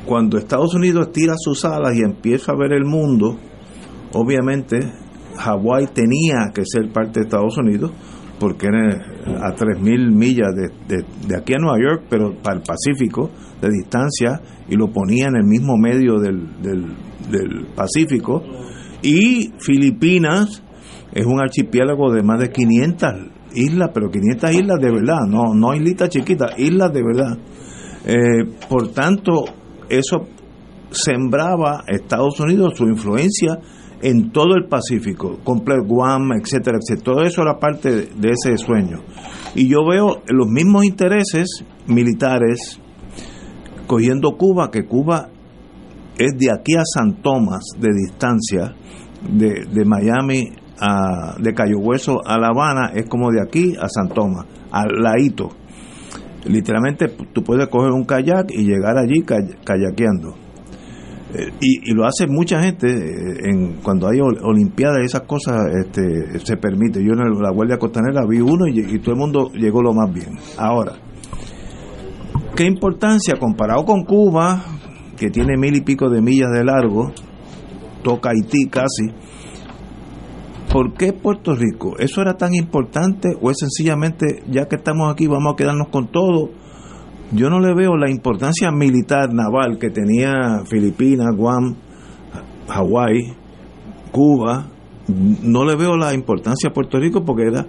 Cuando 0.06 0.38
Estados 0.38 0.74
Unidos 0.74 1.10
tira 1.10 1.34
sus 1.36 1.64
alas 1.64 1.92
y 1.96 2.02
empieza 2.02 2.52
a 2.52 2.56
ver 2.56 2.72
el 2.72 2.84
mundo, 2.84 3.36
obviamente 4.12 4.78
Hawái 5.38 5.88
tenía 5.88 6.52
que 6.54 6.62
ser 6.64 6.92
parte 6.92 7.18
de 7.18 7.26
Estados 7.26 7.58
Unidos, 7.58 7.90
porque 8.38 8.66
a 8.66 9.54
3.000 9.54 10.14
millas 10.14 10.48
de, 10.54 11.04
de, 11.26 11.36
aquí 11.36 11.54
a 11.54 11.58
Nueva 11.58 11.78
York, 11.78 12.04
pero 12.08 12.34
para 12.42 12.56
el 12.56 12.62
Pacífico, 12.62 13.30
de 13.60 13.68
distancia, 13.70 14.40
y 14.68 14.76
lo 14.76 14.88
ponía 14.92 15.26
en 15.26 15.36
el 15.36 15.44
mismo 15.44 15.76
medio 15.76 16.18
del, 16.18 16.62
del, 16.62 16.94
del 17.30 17.66
Pacífico. 17.74 18.42
Y 19.02 19.52
Filipinas 19.58 20.62
es 21.12 21.26
un 21.26 21.40
archipiélago 21.40 22.12
de 22.12 22.22
más 22.22 22.40
de 22.40 22.50
500 22.50 23.12
islas, 23.54 23.90
pero 23.92 24.10
500 24.10 24.52
islas 24.52 24.78
de 24.80 24.90
verdad, 24.90 25.20
no, 25.28 25.54
no 25.54 25.74
islitas 25.74 26.08
chiquitas, 26.08 26.58
islas 26.58 26.92
de 26.92 27.02
verdad. 27.02 27.38
Eh, 28.06 28.44
por 28.68 28.92
tanto, 28.92 29.44
eso 29.88 30.26
sembraba 30.90 31.84
Estados 31.86 32.40
Unidos 32.40 32.74
su 32.76 32.84
influencia 32.84 33.58
en 34.02 34.30
todo 34.30 34.54
el 34.54 34.66
Pacífico, 34.68 35.38
completo 35.44 35.84
Guam, 35.86 36.32
etcétera, 36.32 36.78
etcétera. 36.80 37.04
Todo 37.04 37.22
eso 37.22 37.42
era 37.42 37.58
parte 37.58 38.08
de, 38.14 38.30
ese 38.30 38.56
sueño. 38.56 39.00
Y 39.54 39.68
yo 39.68 39.86
veo 39.88 40.22
los 40.26 40.46
mismos 40.48 40.84
intereses 40.84 41.64
militares 41.86 42.80
cogiendo 43.86 44.36
Cuba, 44.36 44.70
que 44.70 44.84
Cuba 44.84 45.30
es 46.18 46.36
de 46.38 46.52
aquí 46.52 46.74
a 46.76 46.84
San 46.84 47.22
Tomás 47.22 47.64
de 47.78 47.88
distancia, 47.94 48.74
de, 49.28 49.64
de 49.72 49.84
Miami 49.84 50.50
a, 50.80 51.36
de 51.40 51.54
Cayo 51.54 51.78
Hueso 51.78 52.20
a 52.24 52.38
La 52.38 52.48
Habana, 52.48 52.92
es 52.94 53.08
como 53.08 53.30
de 53.30 53.40
aquí 53.42 53.74
a 53.80 53.88
San 53.88 54.08
Tomás, 54.08 54.46
al 54.70 54.88
ladito. 55.00 55.50
Literalmente 56.44 57.08
tú 57.32 57.42
puedes 57.42 57.68
coger 57.68 57.90
un 57.90 58.04
kayak 58.04 58.50
y 58.50 58.64
llegar 58.64 58.96
allí 58.96 59.22
kayakeando. 59.22 60.47
Eh, 61.34 61.52
y, 61.60 61.90
y, 61.90 61.94
lo 61.94 62.06
hace 62.06 62.26
mucha 62.26 62.62
gente 62.62 62.88
eh, 62.88 63.50
en 63.50 63.82
cuando 63.82 64.08
hay 64.08 64.18
olimpiadas 64.18 65.00
y 65.02 65.04
esas 65.04 65.22
cosas 65.22 65.56
este, 65.78 66.38
se 66.38 66.56
permite 66.56 67.04
yo 67.04 67.12
en 67.12 67.42
la 67.42 67.50
guardia 67.50 67.76
costanera 67.76 68.22
vi 68.26 68.40
uno 68.40 68.66
y, 68.66 68.80
y, 68.80 68.98
todo 68.98 69.12
el 69.12 69.18
mundo 69.18 69.50
llegó 69.52 69.82
lo 69.82 69.92
más 69.92 70.10
bien 70.10 70.38
ahora 70.56 70.94
qué 72.56 72.64
importancia 72.64 73.34
comparado 73.38 73.84
con 73.84 74.04
Cuba 74.04 74.64
que 75.18 75.28
tiene 75.28 75.58
mil 75.58 75.76
y 75.76 75.82
pico 75.82 76.08
de 76.08 76.22
millas 76.22 76.50
de 76.50 76.64
largo 76.64 77.12
toca 78.02 78.30
Haití 78.30 78.66
casi 78.70 79.12
¿por 80.72 80.94
qué 80.94 81.12
Puerto 81.12 81.54
Rico? 81.54 81.98
¿eso 81.98 82.22
era 82.22 82.38
tan 82.38 82.54
importante 82.54 83.36
o 83.38 83.50
es 83.50 83.58
sencillamente 83.60 84.44
ya 84.50 84.66
que 84.66 84.76
estamos 84.76 85.12
aquí 85.12 85.26
vamos 85.26 85.52
a 85.52 85.56
quedarnos 85.56 85.88
con 85.90 86.10
todo 86.10 86.52
yo 87.32 87.50
no 87.50 87.60
le 87.60 87.74
veo 87.74 87.96
la 87.96 88.10
importancia 88.10 88.70
militar 88.70 89.32
naval 89.32 89.78
que 89.78 89.90
tenía 89.90 90.62
Filipinas, 90.64 91.36
Guam, 91.36 91.76
Hawái, 92.68 93.34
Cuba. 94.10 94.66
No 95.42 95.64
le 95.64 95.76
veo 95.76 95.96
la 95.96 96.14
importancia 96.14 96.70
a 96.70 96.72
Puerto 96.72 96.98
Rico 96.98 97.24
porque 97.24 97.44
era, 97.48 97.66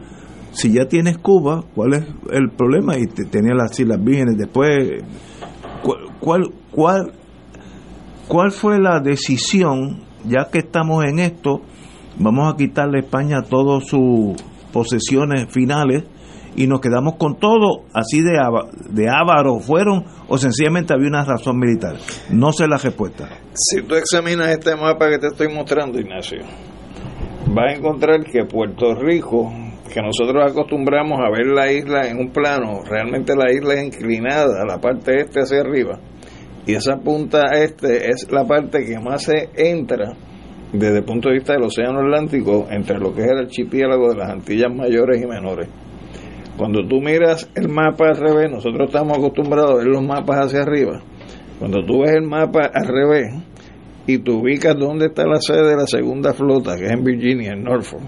si 0.52 0.72
ya 0.72 0.86
tienes 0.86 1.18
Cuba, 1.18 1.64
¿cuál 1.76 1.94
es 1.94 2.06
el 2.32 2.50
problema? 2.52 2.98
Y 2.98 3.08
te, 3.08 3.26
tenía 3.26 3.54
las 3.54 3.78
Islas 3.80 4.02
Vírgenes 4.02 4.38
después. 4.38 5.04
¿Cuál, 6.20 6.52
cuál, 6.72 7.14
¿Cuál 8.30 8.52
fue 8.52 8.80
la 8.80 9.00
decisión, 9.00 10.02
ya 10.26 10.50
que 10.52 10.60
estamos 10.60 11.04
en 11.04 11.20
esto, 11.20 11.62
vamos 12.18 12.54
a 12.54 12.56
quitarle 12.56 13.00
a 13.00 13.02
España 13.02 13.42
todas 13.42 13.88
sus 13.88 14.42
posesiones 14.72 15.48
finales? 15.52 16.04
Y 16.60 16.68
nos 16.68 16.82
quedamos 16.82 17.16
con 17.16 17.40
todo 17.40 17.86
así 17.94 18.22
de, 18.22 18.38
de 18.90 19.08
ávaro 19.10 19.60
fueron 19.60 20.04
o 20.28 20.38
sencillamente 20.38 20.94
había 20.94 21.08
una 21.08 21.24
razón 21.24 21.58
militar. 21.58 21.96
No 22.32 22.52
sé 22.52 22.68
la 22.68 22.76
respuesta. 22.76 23.30
Si 23.54 23.82
tú 23.84 23.96
examinas 23.96 24.50
este 24.50 24.76
mapa 24.76 25.10
que 25.10 25.20
te 25.20 25.28
estoy 25.28 25.48
mostrando, 25.48 25.98
Ignacio, 25.98 26.40
vas 27.48 27.74
a 27.74 27.78
encontrar 27.78 28.26
que 28.26 28.44
Puerto 28.44 28.94
Rico, 28.94 29.50
que 29.94 30.02
nosotros 30.02 30.52
acostumbramos 30.52 31.20
a 31.22 31.32
ver 31.32 31.48
la 31.48 31.72
isla 31.72 32.10
en 32.10 32.18
un 32.18 32.30
plano, 32.32 32.82
realmente 32.84 33.38
la 33.38 33.54
isla 33.54 33.76
es 33.76 33.86
inclinada, 33.86 34.66
la 34.68 34.80
parte 34.80 35.22
este 35.22 35.40
hacia 35.40 35.62
arriba, 35.62 35.98
y 36.66 36.74
esa 36.74 36.98
punta 36.98 37.54
este 37.54 38.10
es 38.12 38.30
la 38.34 38.44
parte 38.44 38.84
que 38.84 39.00
más 39.00 39.24
se 39.24 39.50
entra 39.56 40.12
desde 40.74 40.98
el 40.98 41.06
punto 41.06 41.30
de 41.30 41.36
vista 41.36 41.54
del 41.54 41.64
Océano 41.64 42.02
Atlántico 42.02 42.68
entre 42.70 43.00
lo 43.00 43.14
que 43.16 43.22
es 43.22 43.28
el 43.30 43.46
archipiélago 43.46 44.10
de 44.10 44.18
las 44.18 44.30
Antillas 44.30 44.76
Mayores 44.76 45.22
y 45.22 45.26
Menores. 45.26 45.70
Cuando 46.60 46.86
tú 46.86 47.00
miras 47.00 47.50
el 47.56 47.70
mapa 47.70 48.10
al 48.10 48.18
revés, 48.18 48.52
nosotros 48.52 48.90
estamos 48.90 49.18
acostumbrados 49.18 49.72
a 49.72 49.76
ver 49.76 49.88
los 49.88 50.04
mapas 50.04 50.48
hacia 50.48 50.64
arriba. 50.64 51.02
Cuando 51.58 51.86
tú 51.86 52.02
ves 52.02 52.12
el 52.12 52.24
mapa 52.24 52.70
al 52.74 52.86
revés 52.86 53.34
y 54.06 54.18
tú 54.18 54.42
ubicas 54.42 54.76
dónde 54.78 55.06
está 55.06 55.26
la 55.26 55.40
sede 55.40 55.70
de 55.70 55.78
la 55.78 55.88
segunda 55.88 56.34
flota, 56.34 56.76
que 56.76 56.88
es 56.88 56.92
en 56.92 57.02
Virginia, 57.02 57.54
en 57.54 57.64
Norfolk, 57.64 58.04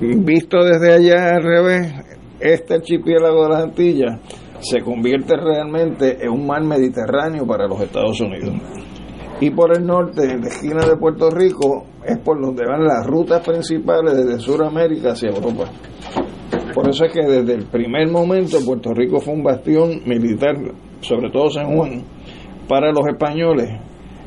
visto 0.00 0.64
desde 0.64 0.94
allá 0.94 1.36
al 1.36 1.42
revés, 1.42 1.92
este 2.40 2.76
archipiélago 2.76 3.42
de 3.42 3.48
las 3.50 3.64
Antillas, 3.64 4.18
se 4.60 4.80
convierte 4.80 5.36
realmente 5.36 6.24
en 6.24 6.30
un 6.30 6.46
mar 6.46 6.64
Mediterráneo 6.64 7.46
para 7.46 7.66
los 7.66 7.82
Estados 7.82 8.18
Unidos. 8.22 8.54
Y 9.42 9.50
por 9.50 9.76
el 9.76 9.84
norte, 9.84 10.22
en 10.22 10.40
la 10.40 10.48
esquina 10.48 10.86
de 10.86 10.96
Puerto 10.96 11.28
Rico, 11.28 11.84
es 12.02 12.16
por 12.16 12.40
donde 12.40 12.64
van 12.64 12.82
las 12.82 13.06
rutas 13.06 13.46
principales 13.46 14.16
desde 14.16 14.38
Sudamérica 14.40 15.12
hacia 15.12 15.28
Europa. 15.28 15.64
Por 16.74 16.88
eso 16.88 17.04
es 17.04 17.12
que 17.12 17.22
desde 17.22 17.54
el 17.54 17.64
primer 17.66 18.08
momento 18.10 18.58
Puerto 18.64 18.92
Rico 18.94 19.20
fue 19.20 19.34
un 19.34 19.42
bastión 19.42 20.00
militar, 20.06 20.56
sobre 21.00 21.30
todo 21.30 21.50
San 21.50 21.74
Juan, 21.76 22.02
para 22.68 22.90
los 22.92 23.06
españoles. 23.06 23.70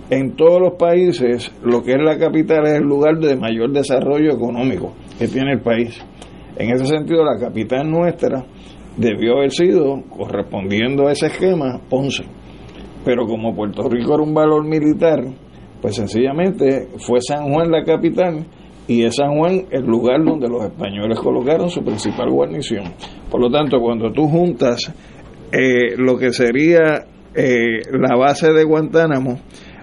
En 0.09 0.35
todos 0.35 0.61
los 0.61 0.73
países, 0.73 1.51
lo 1.63 1.81
que 1.81 1.93
es 1.93 2.01
la 2.01 2.17
capital 2.19 2.67
es 2.67 2.73
el 2.73 2.83
lugar 2.83 3.17
de 3.17 3.35
mayor 3.35 3.71
desarrollo 3.71 4.33
económico 4.33 4.93
que 5.17 5.27
tiene 5.27 5.53
el 5.53 5.61
país. 5.61 5.99
En 6.57 6.69
ese 6.69 6.85
sentido, 6.85 7.23
la 7.25 7.39
capital 7.39 7.89
nuestra 7.89 8.45
debió 8.97 9.37
haber 9.37 9.51
sido, 9.51 10.03
correspondiendo 10.09 11.07
a 11.07 11.11
ese 11.11 11.27
esquema, 11.27 11.79
Ponce. 11.89 12.23
Pero 13.03 13.25
como 13.25 13.55
Puerto 13.55 13.89
Rico 13.89 14.13
era 14.13 14.23
un 14.23 14.33
valor 14.33 14.63
militar, 14.65 15.23
pues 15.81 15.95
sencillamente 15.95 16.87
fue 16.97 17.19
San 17.21 17.51
Juan 17.51 17.71
la 17.71 17.83
capital 17.83 18.45
y 18.87 19.03
es 19.03 19.15
San 19.15 19.37
Juan 19.37 19.65
el 19.71 19.85
lugar 19.85 20.23
donde 20.23 20.47
los 20.47 20.65
españoles 20.65 21.19
colocaron 21.19 21.69
su 21.69 21.83
principal 21.83 22.29
guarnición. 22.29 22.83
Por 23.29 23.41
lo 23.41 23.49
tanto, 23.49 23.79
cuando 23.79 24.11
tú 24.11 24.27
juntas 24.27 24.93
eh, 25.51 25.95
lo 25.97 26.17
que 26.17 26.31
sería 26.31 27.05
eh, 27.33 27.81
la 27.91 28.15
base 28.15 28.53
de 28.53 28.63
Guantánamo, 28.63 29.39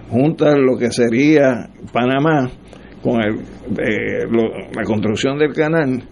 juntas 0.09 0.55
lo 0.57 0.77
que 0.77 0.91
sería 0.91 1.69
Panamá 1.91 2.49
con 3.01 3.21
el, 3.21 3.39
eh, 3.79 4.25
la 4.73 4.83
construcción 4.83 5.37
del 5.37 5.53
canal 5.53 6.03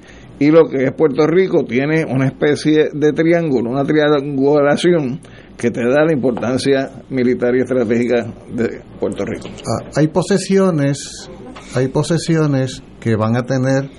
y 0.42 0.50
lo 0.50 0.68
que 0.68 0.86
es 0.86 0.92
Puerto 0.94 1.28
Rico 1.28 1.64
tiene 1.64 2.04
una 2.04 2.26
especie 2.26 2.90
de 2.92 3.14
triángulo, 3.14 3.70
una 3.70 3.86
triangulación 3.86 5.20
que 5.56 5.70
te 5.70 5.82
da 5.82 6.04
la 6.04 6.14
importancia 6.14 6.90
militar 7.12 7.56
y 7.56 7.62
estratégica 7.62 8.26
de 8.52 8.82
Puerto 9.00 9.24
Rico. 9.24 9.50
Ah, 9.68 9.88
hay 9.96 10.08
posesiones, 10.08 11.30
hay 11.76 11.88
posesiones 11.88 12.84
que 13.00 13.16
van 13.16 13.38
a 13.38 13.44
tener 13.44 13.90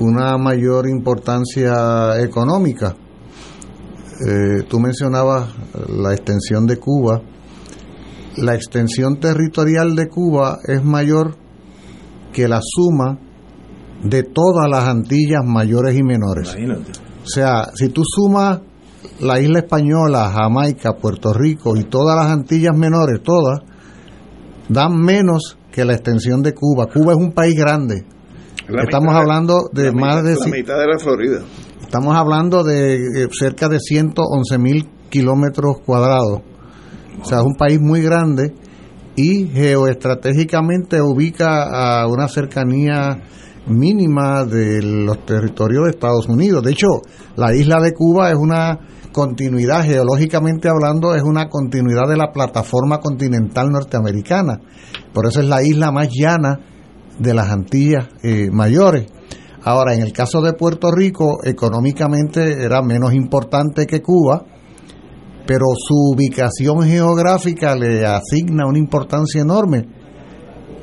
una 0.00 0.38
mayor 0.38 0.88
importancia 0.88 2.20
económica. 2.20 2.94
Eh, 4.26 4.62
tú 4.68 4.78
mencionabas 4.78 5.54
la 5.88 6.12
extensión 6.12 6.66
de 6.66 6.76
Cuba. 6.76 7.20
La 8.36 8.54
extensión 8.54 9.18
territorial 9.18 9.96
de 9.96 10.08
Cuba 10.08 10.58
es 10.66 10.84
mayor 10.84 11.36
que 12.32 12.46
la 12.46 12.60
suma 12.62 13.18
de 14.02 14.22
todas 14.22 14.68
las 14.70 14.88
Antillas 14.88 15.44
mayores 15.44 15.96
y 15.96 16.02
menores. 16.04 16.54
O 17.24 17.28
sea, 17.28 17.70
si 17.74 17.88
tú 17.88 18.02
sumas 18.04 18.60
la 19.20 19.40
isla 19.40 19.60
española, 19.60 20.30
Jamaica, 20.32 20.96
Puerto 20.96 21.32
Rico 21.32 21.76
y 21.76 21.84
todas 21.84 22.16
las 22.16 22.30
Antillas 22.30 22.76
menores, 22.76 23.20
todas, 23.24 23.60
dan 24.68 24.94
menos 25.00 25.58
que 25.78 25.84
la 25.84 25.94
extensión 25.94 26.42
de 26.42 26.54
Cuba. 26.54 26.88
Cuba 26.92 27.12
es 27.12 27.18
un 27.18 27.30
país 27.30 27.54
grande. 27.54 28.04
estamos 28.66 29.14
hablando 29.14 29.70
de 29.72 29.92
más 29.92 30.24
de... 30.24 30.34
La 30.34 30.46
mitad 30.46 30.76
de 30.76 30.86
la 30.88 30.98
Florida. 30.98 31.40
Estamos 31.80 32.16
hablando 32.16 32.64
de 32.64 32.96
eh, 32.96 33.28
cerca 33.30 33.68
de 33.68 33.78
111 33.78 34.58
mil 34.58 34.88
kilómetros 35.08 35.76
cuadrados. 35.86 36.40
O 37.20 37.24
sea, 37.24 37.38
es 37.38 37.44
un 37.44 37.54
país 37.54 37.80
muy 37.80 38.02
grande 38.02 38.54
y 39.14 39.46
geoestratégicamente 39.46 41.00
ubica 41.00 42.00
a 42.02 42.08
una 42.08 42.26
cercanía 42.26 43.22
mínima 43.68 44.44
de 44.44 44.82
los 44.82 45.24
territorios 45.24 45.84
de 45.84 45.90
Estados 45.90 46.28
Unidos. 46.28 46.64
De 46.64 46.72
hecho, 46.72 46.88
la 47.36 47.54
isla 47.54 47.80
de 47.80 47.92
Cuba 47.92 48.30
es 48.30 48.36
una 48.36 48.80
continuidad, 49.12 49.84
geológicamente 49.84 50.68
hablando, 50.68 51.14
es 51.14 51.22
una 51.22 51.48
continuidad 51.48 52.08
de 52.08 52.16
la 52.16 52.32
plataforma 52.32 52.98
continental 52.98 53.68
norteamericana. 53.70 54.60
Por 55.12 55.26
eso 55.26 55.40
es 55.40 55.46
la 55.46 55.62
isla 55.62 55.90
más 55.90 56.08
llana 56.10 56.60
de 57.18 57.34
las 57.34 57.50
Antillas 57.50 58.08
eh, 58.22 58.50
mayores. 58.50 59.06
Ahora, 59.62 59.94
en 59.94 60.02
el 60.02 60.12
caso 60.12 60.40
de 60.40 60.52
Puerto 60.52 60.90
Rico, 60.90 61.38
económicamente 61.44 62.64
era 62.64 62.80
menos 62.80 63.12
importante 63.12 63.86
que 63.86 64.00
Cuba, 64.00 64.44
pero 65.46 65.64
su 65.76 66.14
ubicación 66.14 66.82
geográfica 66.82 67.74
le 67.74 68.06
asigna 68.06 68.66
una 68.66 68.78
importancia 68.78 69.42
enorme. 69.42 69.88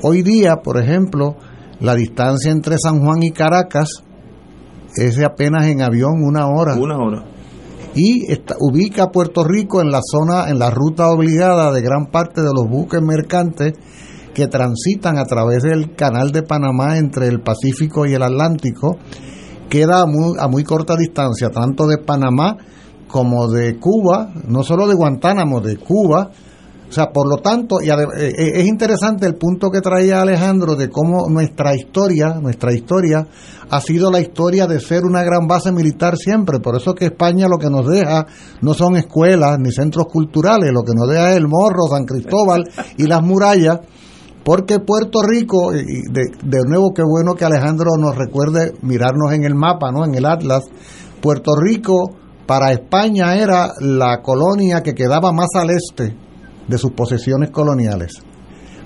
Hoy 0.01 0.21
día, 0.21 0.57
por 0.63 0.78
ejemplo, 0.78 1.36
la 1.80 1.95
distancia 1.95 2.51
entre 2.51 2.78
San 2.78 2.99
Juan 2.99 3.23
y 3.23 3.32
Caracas 3.32 4.03
es 4.95 5.15
de 5.15 5.26
apenas 5.26 5.67
en 5.67 5.82
avión 5.82 6.23
una 6.23 6.47
hora. 6.47 6.76
Una 6.76 6.97
hora. 6.97 7.34
Y 7.95 8.31
está, 8.31 8.55
ubica 8.59 9.03
a 9.03 9.11
Puerto 9.11 9.43
Rico 9.43 9.81
en 9.81 9.89
la 9.89 10.01
zona, 10.03 10.49
en 10.49 10.59
la 10.59 10.69
ruta 10.69 11.09
obligada 11.09 11.71
de 11.71 11.81
gran 11.81 12.07
parte 12.07 12.41
de 12.41 12.51
los 12.53 12.67
buques 12.69 13.01
mercantes 13.01 13.73
que 14.33 14.47
transitan 14.47 15.17
a 15.17 15.25
través 15.25 15.63
del 15.63 15.95
canal 15.95 16.31
de 16.31 16.43
Panamá 16.43 16.97
entre 16.97 17.27
el 17.27 17.41
Pacífico 17.41 18.05
y 18.05 18.13
el 18.13 18.21
Atlántico. 18.21 18.97
Queda 19.69 20.01
a 20.01 20.05
muy, 20.05 20.35
a 20.37 20.47
muy 20.47 20.63
corta 20.63 20.95
distancia, 20.97 21.49
tanto 21.49 21.87
de 21.87 21.97
Panamá 21.97 22.57
como 23.07 23.47
de 23.47 23.79
Cuba, 23.79 24.33
no 24.45 24.61
solo 24.61 24.87
de 24.87 24.95
Guantánamo, 24.95 25.61
de 25.61 25.77
Cuba, 25.77 26.31
sea, 26.95 27.11
por 27.11 27.27
lo 27.29 27.37
tanto, 27.37 27.81
y 27.81 27.89
eh, 27.89 27.95
eh, 28.17 28.51
es 28.55 28.65
interesante 28.65 29.25
el 29.25 29.35
punto 29.35 29.69
que 29.69 29.81
traía 29.81 30.21
Alejandro 30.21 30.75
de 30.75 30.89
cómo 30.89 31.29
nuestra 31.29 31.75
historia, 31.75 32.39
nuestra 32.41 32.73
historia 32.73 33.27
ha 33.69 33.81
sido 33.81 34.09
la 34.09 34.21
historia 34.21 34.65
de 34.65 34.79
ser 34.79 35.03
una 35.03 35.21
gran 35.23 35.45
base 35.47 35.71
militar 35.71 36.15
siempre. 36.17 36.59
Por 36.59 36.77
eso 36.77 36.93
que 36.93 37.05
España 37.05 37.47
lo 37.47 37.57
que 37.57 37.69
nos 37.69 37.85
deja 37.85 38.25
no 38.61 38.73
son 38.73 38.95
escuelas 38.95 39.57
ni 39.59 39.71
centros 39.71 40.05
culturales, 40.05 40.71
lo 40.71 40.83
que 40.83 40.93
nos 40.95 41.09
deja 41.09 41.31
es 41.31 41.37
el 41.37 41.47
Morro, 41.47 41.87
San 41.89 42.05
Cristóbal 42.05 42.63
y 42.97 43.03
las 43.07 43.21
murallas. 43.21 43.79
Porque 44.43 44.79
Puerto 44.79 45.21
Rico, 45.23 45.73
y 45.73 46.03
de, 46.11 46.21
de 46.43 46.59
nuevo 46.67 46.93
qué 46.93 47.01
bueno 47.01 47.33
que 47.33 47.45
Alejandro 47.45 47.97
nos 47.97 48.15
recuerde 48.15 48.73
mirarnos 48.83 49.33
en 49.33 49.43
el 49.43 49.55
mapa, 49.55 49.91
¿no? 49.91 50.05
En 50.05 50.13
el 50.13 50.25
Atlas. 50.25 50.65
Puerto 51.19 51.53
Rico 51.55 52.11
para 52.45 52.71
España 52.71 53.35
era 53.35 53.71
la 53.81 54.21
colonia 54.21 54.81
que 54.83 54.93
quedaba 54.93 55.31
más 55.31 55.49
al 55.55 55.71
este 55.71 56.24
de 56.68 56.78
sus 56.78 56.91
posesiones 56.91 57.51
coloniales. 57.51 58.22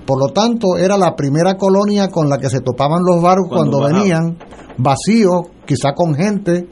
Por 0.06 0.20
lo 0.20 0.34
tanto, 0.34 0.78
era 0.78 0.98
la 0.98 1.16
primera 1.16 1.56
colonia 1.56 2.10
con 2.10 2.30
la 2.30 2.40
que 2.40 2.50
se 2.50 2.62
topaban 2.62 3.04
los 3.06 3.22
barcos 3.22 3.50
cuando, 3.50 3.84
venían, 3.84 4.38
vacíos, 4.78 5.50
quizá 5.66 5.94
con 5.94 6.16
gente 6.16 6.68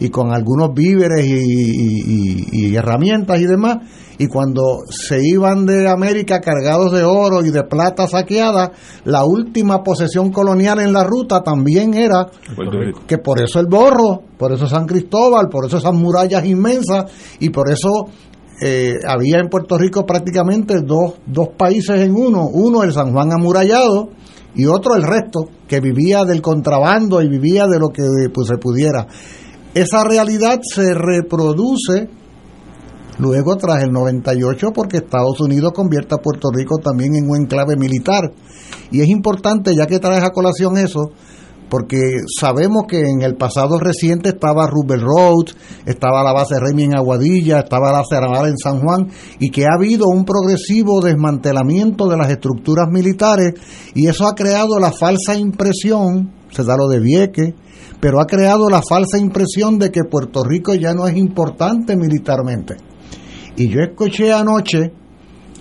y 0.00 0.08
con 0.08 0.32
algunos 0.32 0.72
víveres 0.72 1.26
y, 1.26 2.74
herramientas 2.74 3.40
y 3.40 3.44
demás. 3.44 3.78
Y 4.16 4.26
cuando 4.26 4.78
se 4.88 5.22
iban 5.22 5.66
de 5.66 5.86
América 5.88 6.40
cargados 6.40 6.92
de 6.92 7.04
oro 7.04 7.44
y 7.44 7.50
de 7.50 7.62
plata 7.64 8.08
saqueada, 8.08 8.72
la 9.04 9.24
última 9.24 9.82
posesión 9.82 10.32
colonial 10.32 10.80
en 10.80 10.92
la 10.92 11.04
ruta 11.04 11.42
también 11.42 11.94
era 11.94 12.26
que 13.06 13.18
por 13.18 13.40
eso 13.42 13.60
el 13.60 13.66
borro, 13.66 14.22
por 14.38 14.50
eso 14.52 14.66
San 14.66 14.86
Cristóbal, 14.86 15.48
por 15.50 15.66
eso 15.66 15.76
esas 15.76 15.94
murallas 15.94 16.46
inmensas 16.46 17.04
y 17.38 17.50
por 17.50 17.70
eso 17.70 18.06
eh, 18.60 18.94
había 19.06 19.38
en 19.38 19.48
Puerto 19.48 19.78
Rico 19.78 20.04
prácticamente 20.04 20.80
dos, 20.80 21.14
dos 21.26 21.50
países 21.56 22.00
en 22.00 22.14
uno, 22.14 22.48
uno 22.52 22.82
el 22.82 22.92
San 22.92 23.12
Juan 23.12 23.32
amurallado 23.32 24.10
y 24.54 24.66
otro 24.66 24.96
el 24.96 25.02
resto, 25.02 25.48
que 25.68 25.80
vivía 25.80 26.24
del 26.24 26.42
contrabando 26.42 27.22
y 27.22 27.28
vivía 27.28 27.66
de 27.66 27.78
lo 27.78 27.88
que 27.88 28.02
pues, 28.32 28.48
se 28.48 28.56
pudiera. 28.56 29.06
Esa 29.74 30.02
realidad 30.02 30.58
se 30.62 30.94
reproduce 30.94 32.08
luego 33.18 33.56
tras 33.56 33.82
el 33.84 33.90
98 33.90 34.68
porque 34.74 34.98
Estados 34.98 35.40
Unidos 35.40 35.72
convierte 35.72 36.14
a 36.14 36.18
Puerto 36.18 36.48
Rico 36.52 36.78
también 36.78 37.14
en 37.14 37.30
un 37.30 37.42
enclave 37.42 37.76
militar. 37.76 38.32
Y 38.90 39.00
es 39.02 39.08
importante, 39.08 39.72
ya 39.76 39.86
que 39.86 40.00
traes 40.00 40.24
a 40.24 40.30
colación 40.30 40.78
eso, 40.78 41.12
porque 41.68 42.00
sabemos 42.40 42.84
que 42.88 43.00
en 43.00 43.22
el 43.22 43.36
pasado 43.36 43.78
reciente 43.78 44.30
estaba 44.30 44.66
Rubel 44.66 45.00
Road, 45.00 45.54
estaba 45.86 46.22
la 46.22 46.32
base 46.32 46.54
Remy 46.58 46.84
en 46.84 46.96
Aguadilla, 46.96 47.60
estaba 47.60 47.92
la 47.92 48.02
Cerval 48.08 48.48
en 48.48 48.58
San 48.58 48.80
Juan, 48.80 49.08
y 49.38 49.50
que 49.50 49.64
ha 49.64 49.76
habido 49.76 50.06
un 50.06 50.24
progresivo 50.24 51.00
desmantelamiento 51.00 52.08
de 52.08 52.16
las 52.16 52.30
estructuras 52.30 52.88
militares, 52.90 53.54
y 53.94 54.06
eso 54.06 54.26
ha 54.26 54.34
creado 54.34 54.78
la 54.78 54.92
falsa 54.92 55.36
impresión, 55.36 56.32
se 56.50 56.64
da 56.64 56.76
lo 56.76 56.88
de 56.88 57.00
Vieque, 57.00 57.54
pero 58.00 58.20
ha 58.20 58.26
creado 58.26 58.68
la 58.70 58.82
falsa 58.88 59.18
impresión 59.18 59.78
de 59.78 59.90
que 59.90 60.04
Puerto 60.04 60.44
Rico 60.44 60.74
ya 60.74 60.94
no 60.94 61.06
es 61.06 61.16
importante 61.16 61.96
militarmente. 61.96 62.76
Y 63.56 63.68
yo 63.68 63.80
escuché 63.80 64.32
anoche, 64.32 64.92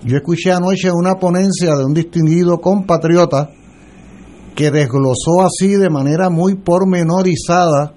yo 0.03 0.18
escuché 0.18 0.51
anoche 0.51 0.91
una 0.91 1.16
ponencia 1.16 1.76
de 1.76 1.84
un 1.84 1.93
distinguido 1.93 2.60
compatriota, 2.60 3.49
que 4.58 4.72
desglosó 4.72 5.43
así 5.43 5.76
de 5.76 5.91
manera 5.91 6.32
muy 6.32 6.55
pormenorizada 6.55 7.93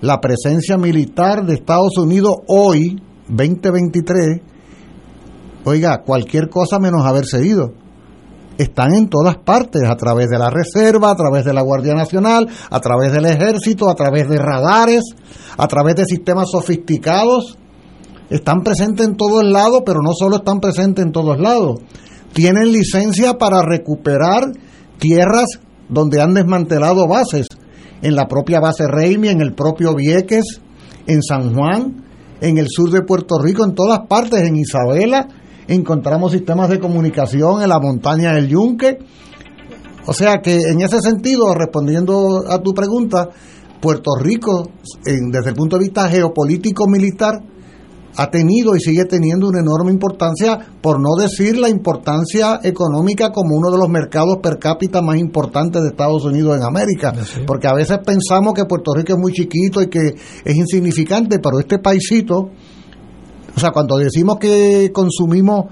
la 0.00 0.20
presencia 0.20 0.78
militar 0.78 1.44
de 1.44 1.54
Estados 1.54 1.98
Unidos 1.98 2.36
hoy, 2.46 3.02
2023, 3.26 4.42
oiga, 5.64 6.02
cualquier 6.06 6.48
cosa 6.48 6.78
menos 6.78 7.04
haberse 7.04 7.44
ido. 7.44 7.72
Están 8.58 8.94
en 8.94 9.08
todas 9.08 9.38
partes, 9.38 9.82
a 9.88 9.96
través 9.96 10.28
de 10.28 10.38
la 10.38 10.50
Reserva, 10.50 11.10
a 11.10 11.16
través 11.16 11.44
de 11.44 11.52
la 11.52 11.62
Guardia 11.62 11.94
Nacional, 11.94 12.48
a 12.70 12.78
través 12.78 13.12
del 13.12 13.26
Ejército, 13.26 13.90
a 13.90 13.96
través 13.96 14.28
de 14.28 14.38
radares, 14.38 15.02
a 15.56 15.66
través 15.66 15.96
de 15.96 16.04
sistemas 16.04 16.48
sofisticados 16.52 17.58
están 18.30 18.62
presentes 18.62 19.04
en 19.04 19.16
todos 19.16 19.42
lados, 19.44 19.82
pero 19.84 19.98
no 20.00 20.12
solo 20.16 20.36
están 20.36 20.60
presentes 20.60 21.04
en 21.04 21.10
todos 21.10 21.40
lados. 21.40 21.80
Tienen 22.32 22.70
licencia 22.70 23.36
para 23.36 23.62
recuperar 23.62 24.52
tierras 24.98 25.58
donde 25.92 26.20
han 26.20 26.34
desmantelado 26.34 27.06
bases, 27.06 27.46
en 28.00 28.16
la 28.16 28.26
propia 28.26 28.60
base 28.60 28.84
Reimi, 28.88 29.28
en 29.28 29.40
el 29.40 29.54
propio 29.54 29.94
Vieques, 29.94 30.60
en 31.06 31.22
San 31.22 31.54
Juan, 31.54 32.04
en 32.40 32.58
el 32.58 32.66
sur 32.68 32.90
de 32.90 33.02
Puerto 33.02 33.38
Rico, 33.38 33.64
en 33.64 33.74
todas 33.74 34.00
partes, 34.08 34.42
en 34.42 34.56
Isabela, 34.56 35.28
encontramos 35.68 36.32
sistemas 36.32 36.68
de 36.68 36.80
comunicación 36.80 37.62
en 37.62 37.68
la 37.68 37.78
montaña 37.78 38.32
del 38.32 38.48
Yunque. 38.48 38.98
O 40.06 40.12
sea 40.12 40.40
que 40.42 40.56
en 40.56 40.80
ese 40.80 41.00
sentido, 41.00 41.54
respondiendo 41.54 42.42
a 42.48 42.60
tu 42.60 42.72
pregunta, 42.72 43.28
Puerto 43.80 44.12
Rico, 44.20 44.70
desde 45.04 45.50
el 45.50 45.54
punto 45.54 45.76
de 45.76 45.84
vista 45.84 46.08
geopolítico 46.08 46.88
militar, 46.88 47.34
ha 48.16 48.30
tenido 48.30 48.76
y 48.76 48.80
sigue 48.80 49.04
teniendo 49.04 49.48
una 49.48 49.60
enorme 49.60 49.90
importancia, 49.90 50.58
por 50.80 51.00
no 51.00 51.14
decir 51.18 51.56
la 51.56 51.68
importancia 51.68 52.60
económica 52.62 53.30
como 53.30 53.56
uno 53.56 53.70
de 53.70 53.78
los 53.78 53.88
mercados 53.88 54.38
per 54.42 54.58
cápita 54.58 55.00
más 55.00 55.16
importantes 55.16 55.82
de 55.82 55.88
Estados 55.88 56.24
Unidos 56.24 56.56
en 56.56 56.62
América. 56.64 57.12
Porque 57.46 57.68
a 57.68 57.74
veces 57.74 57.98
pensamos 58.04 58.54
que 58.54 58.64
Puerto 58.64 58.92
Rico 58.94 59.12
es 59.14 59.18
muy 59.18 59.32
chiquito 59.32 59.80
y 59.80 59.88
que 59.88 60.14
es 60.44 60.56
insignificante, 60.56 61.38
pero 61.38 61.58
este 61.58 61.78
paisito, 61.78 62.50
o 63.54 63.60
sea, 63.60 63.70
cuando 63.70 63.96
decimos 63.96 64.36
que 64.38 64.90
consumimos 64.92 65.66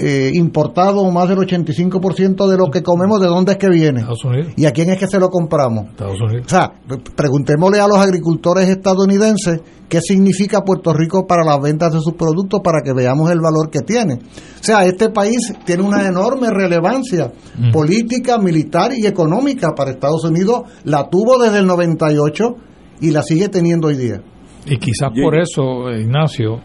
eh, 0.00 0.30
importado 0.34 1.08
más 1.10 1.28
del 1.28 1.38
85% 1.38 2.48
de 2.48 2.56
lo 2.56 2.66
que 2.70 2.82
comemos, 2.82 3.20
¿de 3.20 3.26
dónde 3.28 3.52
es 3.52 3.58
que 3.58 3.68
viene? 3.68 4.00
Estados 4.00 4.24
Unidos. 4.24 4.52
¿Y 4.56 4.64
a 4.66 4.72
quién 4.72 4.90
es 4.90 4.98
que 4.98 5.06
se 5.06 5.18
lo 5.18 5.28
compramos? 5.28 5.86
Estados 5.90 6.20
Unidos. 6.20 6.46
O 6.46 6.48
sea, 6.48 6.72
preguntémosle 7.14 7.80
a 7.80 7.86
los 7.88 7.98
agricultores 7.98 8.68
estadounidenses 8.68 9.60
qué 9.88 10.00
significa 10.00 10.62
Puerto 10.62 10.92
Rico 10.92 11.26
para 11.26 11.44
las 11.44 11.60
ventas 11.60 11.92
de 11.92 12.00
sus 12.00 12.14
productos 12.14 12.60
para 12.62 12.80
que 12.82 12.92
veamos 12.92 13.30
el 13.30 13.40
valor 13.40 13.70
que 13.70 13.80
tiene. 13.80 14.14
O 14.14 14.62
sea, 14.62 14.84
este 14.84 15.10
país 15.10 15.52
tiene 15.64 15.82
una 15.82 16.06
enorme 16.06 16.48
relevancia 16.50 17.32
Mm. 17.58 17.72
política, 17.72 18.38
militar 18.38 18.92
y 18.96 19.06
económica 19.06 19.68
para 19.76 19.90
Estados 19.90 20.24
Unidos. 20.24 20.62
La 20.84 21.08
tuvo 21.10 21.38
desde 21.42 21.58
el 21.58 21.66
98 21.66 22.54
y 23.00 23.10
la 23.10 23.22
sigue 23.22 23.48
teniendo 23.48 23.88
hoy 23.88 23.96
día. 23.96 24.22
Y 24.66 24.76
quizás 24.78 25.10
por 25.22 25.36
eso, 25.38 25.90
Ignacio, 25.90 26.60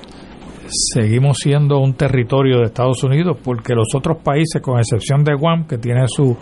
seguimos 0.68 1.38
siendo 1.38 1.80
un 1.80 1.94
territorio 1.94 2.60
de 2.60 2.66
Estados 2.66 3.04
Unidos, 3.04 3.38
porque 3.44 3.74
los 3.74 3.88
otros 3.96 4.18
países, 4.24 4.62
con 4.62 4.78
excepción 4.80 5.24
de 5.24 5.34
Guam, 5.36 5.68
que 5.68 5.78
tiene 5.78 6.04
su 6.08 6.36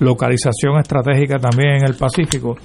localización 0.00 0.78
estratégica 0.78 1.38
también 1.38 1.76
en 1.76 1.84
el 1.86 1.94
Pacífico, 1.94 2.56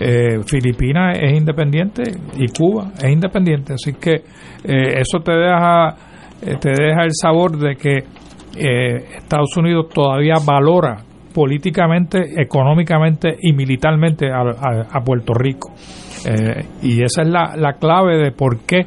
eh, 0.00 0.38
Filipinas 0.46 1.18
es 1.20 1.36
independiente 1.36 2.02
y 2.36 2.46
Cuba 2.56 2.92
es 2.96 3.10
independiente. 3.12 3.74
Así 3.74 3.94
que 3.94 4.12
eh, 4.14 5.00
eso 5.00 5.18
te 5.24 5.32
deja, 5.32 5.88
eh, 6.42 6.56
te 6.60 6.70
deja 6.70 7.02
el 7.04 7.10
sabor 7.12 7.58
de 7.58 7.76
que 7.76 8.04
Estados 8.56 9.56
Unidos 9.56 9.88
todavía 9.92 10.34
valora 10.44 10.96
políticamente, 11.32 12.18
económicamente 12.40 13.36
y 13.40 13.52
militarmente 13.52 14.26
a, 14.30 14.40
a- 14.90 15.00
Puerto 15.04 15.32
Rico. 15.34 15.72
Y 16.82 17.02
esa 17.02 17.22
es 17.22 17.28
la, 17.28 17.54
la 17.56 17.74
clave 17.74 18.16
de 18.16 18.32
por 18.32 18.58
qué 18.66 18.86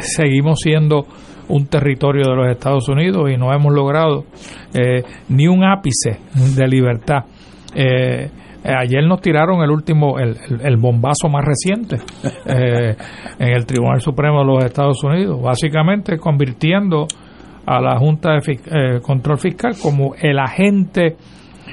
seguimos 0.00 0.60
siendo 0.60 1.06
un 1.48 1.66
territorio 1.66 2.30
de 2.30 2.36
los 2.36 2.48
Estados 2.50 2.88
Unidos 2.88 3.30
y 3.30 3.36
no 3.36 3.52
hemos 3.52 3.72
logrado 3.72 4.24
eh, 4.72 5.02
ni 5.28 5.46
un 5.46 5.62
ápice 5.64 6.18
de 6.56 6.66
libertad. 6.68 7.24
Eh, 7.74 8.30
eh, 8.64 8.72
ayer 8.78 9.04
nos 9.06 9.20
tiraron 9.20 9.62
el 9.62 9.70
último, 9.70 10.18
el, 10.18 10.36
el- 10.62 10.76
bombazo 10.78 11.28
más 11.28 11.44
reciente 11.44 11.96
eh, 12.46 12.96
en 13.38 13.48
el 13.48 13.66
Tribunal 13.66 14.00
Supremo 14.00 14.38
de 14.40 14.46
los 14.46 14.64
Estados 14.64 15.04
Unidos, 15.04 15.40
básicamente 15.42 16.16
convirtiendo 16.18 17.06
a 17.66 17.80
la 17.80 17.98
Junta 17.98 18.32
de 18.32 18.40
Fis- 18.40 18.62
eh, 18.70 19.00
Control 19.02 19.38
Fiscal 19.38 19.72
como 19.82 20.14
el 20.14 20.38
agente 20.38 21.16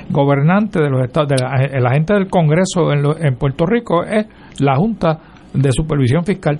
gobernante 0.09 0.82
de 0.82 0.89
los 0.89 1.01
estados, 1.05 1.30
de 1.30 1.36
la- 1.38 1.64
el 1.64 1.86
agente 1.86 2.14
del 2.14 2.28
Congreso 2.30 2.91
en, 2.91 3.03
lo- 3.03 3.18
en 3.18 3.36
Puerto 3.36 3.66
Rico 3.66 4.03
es 4.03 4.26
la 4.59 4.76
Junta 4.76 5.20
de 5.53 5.72
Supervisión 5.72 6.26
Fiscal, 6.26 6.59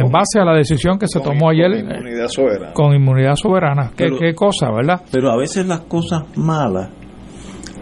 en 0.00 0.10
base 0.12 0.38
a 0.40 0.44
la 0.44 0.54
decisión 0.54 0.98
que 0.98 1.06
se 1.08 1.20
tomó 1.20 1.50
ayer 1.50 1.70
Inmunidad 1.78 2.28
soberana. 2.28 2.72
con 2.72 2.94
inmunidad 2.94 3.34
soberana. 3.36 3.90
¿Qué, 3.96 4.04
Pero- 4.04 4.18
qué 4.18 4.34
cosa, 4.34 4.70
verdad? 4.70 5.02
Pero 5.10 5.30
a 5.30 5.36
veces 5.36 5.66
las 5.66 5.80
cosas 5.80 6.24
malas 6.36 6.90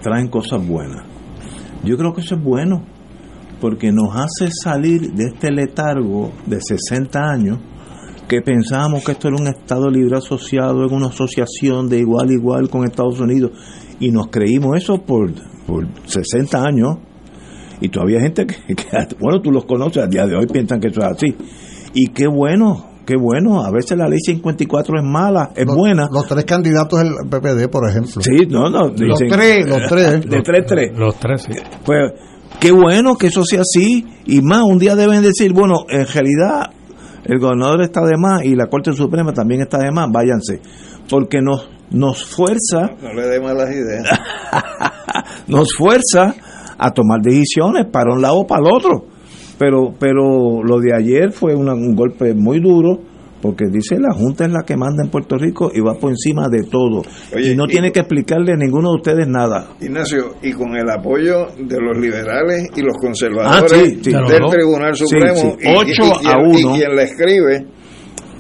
traen 0.03 0.29
cosas 0.29 0.67
buenas. 0.67 1.05
Yo 1.85 1.97
creo 1.97 2.13
que 2.15 2.21
eso 2.23 2.35
es 2.37 2.43
bueno, 2.43 2.83
porque 3.61 3.91
nos 3.93 4.15
hace 4.17 4.51
salir 4.63 5.13
de 5.13 5.25
este 5.35 5.51
letargo 5.51 6.33
de 6.47 6.59
60 6.61 7.19
años 7.21 7.59
que 8.29 8.41
pensábamos 8.41 9.05
que 9.05 9.13
esto 9.13 9.29
era 9.29 9.37
un 9.39 9.47
Estado 9.49 9.91
libre 9.91 10.17
asociado 10.17 10.87
en 10.87 10.95
una 10.95 11.09
asociación 11.09 11.89
de 11.89 11.99
igual 11.99 12.29
a 12.31 12.33
igual 12.33 12.71
con 12.71 12.85
Estados 12.85 13.21
Unidos 13.21 13.53
y 14.01 14.11
nos 14.11 14.29
creímos 14.29 14.77
eso 14.77 15.03
por, 15.03 15.31
por 15.67 15.87
60 16.07 16.63
años 16.63 16.97
y 17.81 17.89
todavía 17.91 18.17
hay 18.19 18.23
gente 18.25 18.47
que, 18.47 18.75
que, 18.75 18.85
bueno, 19.21 19.41
tú 19.43 19.51
los 19.51 19.67
conoces, 19.67 20.03
a 20.03 20.07
día 20.07 20.27
de 20.27 20.37
hoy 20.37 20.47
piensan 20.47 20.81
que 20.81 20.89
eso 20.89 21.01
es 21.01 21.07
así. 21.07 21.37
Y 21.95 22.09
qué 22.09 22.27
bueno, 22.27 22.87
qué 23.07 23.17
bueno, 23.17 23.63
a 23.65 23.71
veces 23.71 23.97
la 23.97 24.09
ley 24.09 24.19
54 24.19 24.99
es 24.99 25.05
mala, 25.05 25.51
es 25.55 25.65
Los- 25.67 25.77
buena. 25.77 26.09
Los 26.13 26.27
tres 26.27 26.45
candidatos 26.45 26.99
del 27.01 27.13
PPD, 27.31 27.69
por 27.71 27.89
ejemplo. 27.89 28.21
Sí, 28.21 28.47
no, 28.51 28.69
no. 28.69 28.89
Los 28.97 29.19
tres, 29.19 29.67
los 29.69 29.81
tres. 29.89 30.27
De 30.29 30.43
tres, 30.43 30.65
tres. 30.67 30.93
Los 30.99 31.15
tres, 31.17 31.43
sí. 31.43 31.53
Pues 31.85 32.13
qué 32.61 32.73
bueno 32.73 33.17
que 33.17 33.29
eso 33.29 33.45
sea 33.45 33.61
así. 33.61 34.05
Y 34.27 34.41
más, 34.43 34.63
un 34.65 34.79
día 34.79 34.97
deben 34.97 35.23
decir, 35.23 35.53
bueno, 35.53 35.85
en 35.89 36.07
realidad 36.07 36.71
el 37.25 37.39
gobernador 37.39 37.83
está 37.83 38.01
de 38.03 38.17
más 38.19 38.45
y 38.45 38.55
la 38.55 38.67
Corte 38.67 38.93
Suprema 38.93 39.33
también 39.33 39.61
está 39.63 39.79
de 39.79 39.91
más, 39.93 40.09
váyanse. 40.11 40.61
Porque 41.09 41.41
nos, 41.41 41.69
nos 41.91 42.25
fuerza, 42.25 42.91
No 43.03 43.13
le 43.15 43.23
dé 43.29 43.41
malas 43.41 43.71
ideas. 43.71 44.05
nos 45.47 45.69
fuerza 45.77 46.35
a 46.77 46.91
tomar 46.91 47.21
decisiones 47.23 47.87
para 47.93 48.13
un 48.13 48.21
lado 48.23 48.39
o 48.41 48.47
para 48.47 48.63
el 48.67 48.75
otro. 48.75 49.07
Pero, 49.59 49.95
pero 49.99 50.63
lo 50.63 50.81
de 50.81 50.95
ayer 50.97 51.33
fue 51.33 51.55
una- 51.55 51.75
un 51.75 51.95
golpe 51.95 52.35
muy 52.35 52.61
duro 52.61 52.99
porque 53.41 53.67
dice 53.71 53.99
la 54.01 54.13
Junta 54.15 54.47
es 54.47 54.51
la 54.53 54.63
que 54.67 54.75
manda 54.77 55.05
en 55.05 55.11
Puerto 55.11 55.37
Rico 55.37 55.71
y 55.73 55.81
va 55.81 55.95
por 56.01 56.11
encima 56.11 56.49
de 56.49 56.63
todo. 56.65 57.03
Oye, 57.37 57.53
y 57.53 57.55
no 57.57 57.65
y- 57.67 57.69
tiene 57.69 57.93
que 57.93 58.01
explicarle 58.01 58.53
a 58.53 58.57
ninguno 58.57 58.89
de 58.91 58.97
ustedes 58.97 59.29
nada. 59.29 59.69
Ignacio, 59.83 60.37
y 60.43 60.53
con 60.53 60.75
el 60.75 60.89
apoyo 60.89 61.49
de 61.59 61.79
los 61.79 61.99
liberales 61.99 62.69
y 62.75 62.81
los 62.81 62.97
conservadores 62.97 63.71
Ah, 63.73 63.77
sí, 63.85 64.01
sí. 64.03 64.11
del 64.13 64.25
Claro. 64.25 64.49
Tribunal 64.49 64.95
Supremo, 64.97 65.35
sí. 65.37 65.49
y- 65.61 65.77
Ocho 65.77 66.03
y, 66.23 66.25
y- 66.25 66.29
a 66.29 66.39
y 66.41 66.65
uno. 66.65 66.75
quien 66.75 66.97
la 66.97 67.03
escribe 67.03 67.67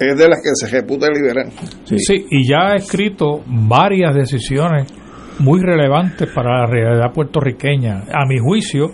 es 0.01 0.19
de 0.19 0.29
las 0.29 0.39
que 0.43 0.51
se 0.55 0.67
ejecuta 0.67 1.07
liberal. 1.11 1.51
Sí. 1.85 2.25
y 2.31 2.49
ya 2.49 2.71
ha 2.73 2.75
escrito 2.77 3.43
varias 3.47 4.15
decisiones 4.15 4.91
muy 5.39 5.61
relevantes 5.61 6.29
para 6.35 6.61
la 6.63 6.67
realidad 6.67 7.13
puertorriqueña. 7.15 8.05
A 8.11 8.25
mi 8.27 8.39
juicio, 8.39 8.87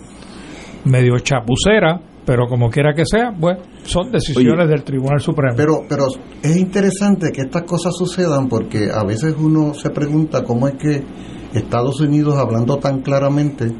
medio 0.86 1.18
chapucera, 1.18 2.00
pero 2.24 2.46
como 2.46 2.70
quiera 2.70 2.94
que 2.94 3.04
sea, 3.04 3.32
pues 3.38 3.58
son 3.84 4.10
decisiones 4.10 4.68
del 4.68 4.84
Tribunal 4.84 5.20
Supremo. 5.20 5.54
Pero, 5.56 5.84
pero 5.88 6.04
es 6.42 6.56
interesante 6.56 7.30
que 7.32 7.42
estas 7.42 7.62
cosas 7.62 7.94
sucedan 7.96 8.48
porque 8.48 8.88
a 8.92 9.04
veces 9.04 9.34
uno 9.38 9.74
se 9.74 9.90
pregunta 9.90 10.44
cómo 10.44 10.68
es 10.68 10.74
que 10.74 11.02
Estados 11.54 12.00
Unidos, 12.00 12.36
hablando 12.36 12.76
tan 12.76 13.00
claramente, 13.00 13.72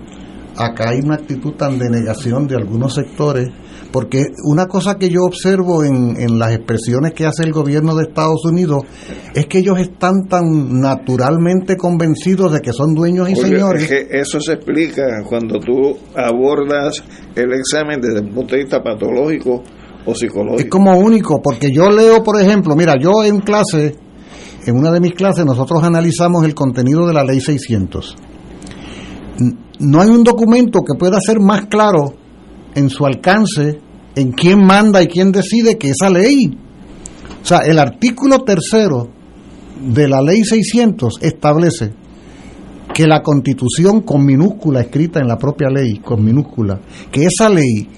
acá 0.57 0.91
hay 0.91 1.01
una 1.01 1.17
actitud 1.17 1.53
tan 1.53 1.79
de 1.79 1.91
negación 1.91 2.47
de 2.47 2.57
algunos 2.57 2.95
sectores, 2.95 3.51
porque 3.93 4.23
una 4.45 4.67
cosa 4.67 4.97
que 4.97 5.09
yo 5.09 5.21
observo 5.25 5.83
en, 5.85 6.17
en 6.21 6.39
las 6.39 6.53
expresiones 6.53 7.13
que 7.13 7.27
hace 7.27 7.43
el 7.43 7.53
gobierno 7.53 7.95
de 7.97 8.05
Estados 8.05 8.45
Unidos 8.45 8.85
es 9.35 9.47
que 9.47 9.59
ellos 9.59 9.79
están 9.81 10.27
tan 10.29 10.81
naturalmente 10.81 11.77
convencidos 11.77 12.53
de 12.53 12.61
que 12.61 12.73
son 12.73 12.95
dueños 12.95 13.29
y 13.31 13.35
señores. 13.37 13.83
es 13.83 13.89
que 13.89 14.09
eso 14.21 14.41
se 14.41 14.53
explica 14.55 15.03
cuando 15.29 15.59
tú 15.59 15.97
abordas 16.17 17.03
el 17.35 17.53
examen 17.53 18.01
desde 18.01 18.21
un 18.21 18.33
punto 18.35 18.55
de 18.55 18.63
vista 18.63 18.83
patológico 18.83 19.63
o 20.07 20.15
psicológico. 20.15 20.61
Es 20.63 20.71
como 20.71 20.97
único, 20.99 21.41
porque 21.43 21.71
yo 21.73 21.91
leo, 21.91 22.23
por 22.23 22.41
ejemplo, 22.41 22.75
mira, 22.77 22.95
yo 23.01 23.25
en 23.25 23.41
clase, 23.41 23.97
en 24.67 24.77
una 24.77 24.91
de 24.93 25.01
mis 25.01 25.15
clases, 25.15 25.45
nosotros 25.45 25.83
analizamos 25.83 26.45
el 26.45 26.55
contenido 26.55 27.07
de 27.07 27.13
la 27.15 27.25
ley 27.25 27.41
600. 27.41 28.17
N- 29.41 29.57
No 29.81 30.01
hay 30.01 30.09
un 30.11 30.23
documento 30.25 30.81
que 30.83 30.99
pueda 30.99 31.19
ser 31.21 31.41
más 31.41 31.67
claro 31.67 32.15
en 32.75 32.91
su 32.91 33.07
alcance, 33.07 33.81
en 34.15 34.33
quién 34.33 34.65
manda 34.65 35.03
y 35.03 35.07
quién 35.07 35.33
decide 35.33 35.79
que 35.79 35.91
esa 35.91 36.11
ley. 36.11 36.57
O 37.43 37.47
sea, 37.47 37.59
el 37.59 37.79
artículo 37.79 38.41
tercero 38.41 39.09
de 39.81 40.09
la 40.09 40.21
ley 40.21 40.45
600 40.45 41.19
establece 41.23 41.93
que 42.93 43.07
la 43.07 43.23
constitución 43.23 44.03
con 44.03 44.25
minúscula 44.25 44.81
escrita 44.81 45.21
en 45.21 45.29
la 45.29 45.39
propia 45.39 45.69
ley, 45.71 45.99
con 45.99 46.25
minúscula, 46.25 46.81
que 47.11 47.27
esa 47.27 47.49
ley 47.49 47.89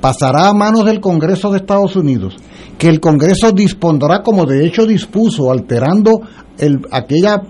pasará 0.00 0.48
a 0.48 0.54
manos 0.54 0.84
del 0.84 1.00
Congreso 1.00 1.50
de 1.50 1.58
Estados 1.58 1.96
Unidos, 1.96 2.36
que 2.78 2.88
el 2.88 3.00
Congreso 3.00 3.52
dispondrá 3.52 4.22
como 4.22 4.46
de 4.46 4.64
hecho 4.64 4.86
dispuso, 4.86 5.50
alterando 5.50 6.20
el, 6.58 6.80
aquella 6.90 7.42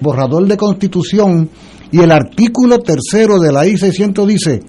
borrador 0.00 0.46
de 0.46 0.56
constitución 0.56 1.48
y 1.90 2.00
el 2.00 2.12
artículo 2.12 2.78
tercero 2.78 3.38
de 3.38 3.52
la 3.52 3.64
ley 3.64 3.76
600 3.76 4.26
dice, 4.26 4.60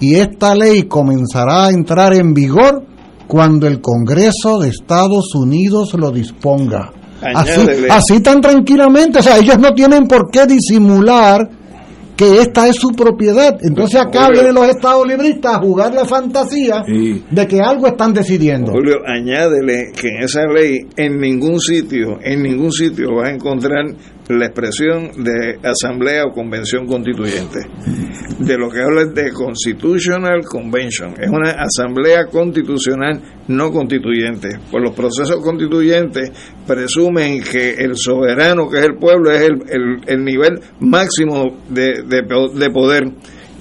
y 0.00 0.14
esta 0.16 0.54
ley 0.54 0.84
comenzará 0.84 1.66
a 1.66 1.70
entrar 1.70 2.14
en 2.14 2.32
vigor 2.34 2.84
cuando 3.26 3.66
el 3.66 3.80
Congreso 3.80 4.58
de 4.58 4.68
Estados 4.70 5.34
Unidos 5.34 5.94
lo 5.94 6.10
disponga. 6.10 6.90
Así, 7.90 8.20
tan 8.20 8.40
tranquilamente, 8.40 9.18
o 9.18 9.22
sea, 9.22 9.38
ellos 9.38 9.58
no 9.58 9.72
tienen 9.74 10.06
por 10.08 10.30
qué 10.30 10.46
disimular 10.46 11.48
que 12.16 12.40
esta 12.40 12.66
es 12.68 12.76
su 12.76 12.88
propiedad. 12.90 13.56
Entonces 13.62 14.00
acá 14.00 14.26
Julio. 14.26 14.32
vienen 14.42 14.54
los 14.54 14.68
estados 14.68 15.06
libristas 15.06 15.54
a 15.54 15.58
jugar 15.60 15.94
la 15.94 16.04
fantasía 16.04 16.82
Sí. 16.86 17.22
de 17.30 17.46
que 17.46 17.60
algo 17.60 17.86
están 17.86 18.12
decidiendo. 18.12 18.72
Julio, 18.72 18.96
añádele 19.06 19.92
que 19.98 20.08
en 20.08 20.24
esa 20.24 20.42
ley 20.46 20.80
en 20.96 21.18
ningún 21.18 21.60
sitio, 21.60 22.18
en 22.22 22.42
ningún 22.42 22.72
sitio 22.72 23.14
vas 23.16 23.28
a 23.30 23.32
encontrar 23.32 23.86
la 24.38 24.46
expresión 24.46 25.10
de 25.24 25.58
asamblea 25.62 26.24
o 26.24 26.32
convención 26.32 26.86
constituyente. 26.86 27.58
De 28.38 28.56
lo 28.56 28.70
que 28.70 28.80
habla 28.80 29.02
es 29.02 29.14
de 29.14 29.32
constitutional 29.32 30.42
convention, 30.44 31.14
es 31.20 31.28
una 31.30 31.50
asamblea 31.50 32.26
constitucional 32.26 33.20
no 33.48 33.70
constituyente. 33.70 34.48
Pues 34.70 34.82
los 34.82 34.94
procesos 34.94 35.42
constituyentes 35.42 36.30
presumen 36.66 37.42
que 37.42 37.72
el 37.72 37.96
soberano, 37.96 38.68
que 38.70 38.78
es 38.78 38.84
el 38.84 38.96
pueblo, 38.96 39.30
es 39.30 39.42
el, 39.42 39.54
el- 39.68 40.00
el 40.06 40.24
nivel 40.24 40.60
máximo 40.80 41.58
de, 41.68 42.02
de 42.02 42.22
de 42.22 42.70
poder. 42.70 43.04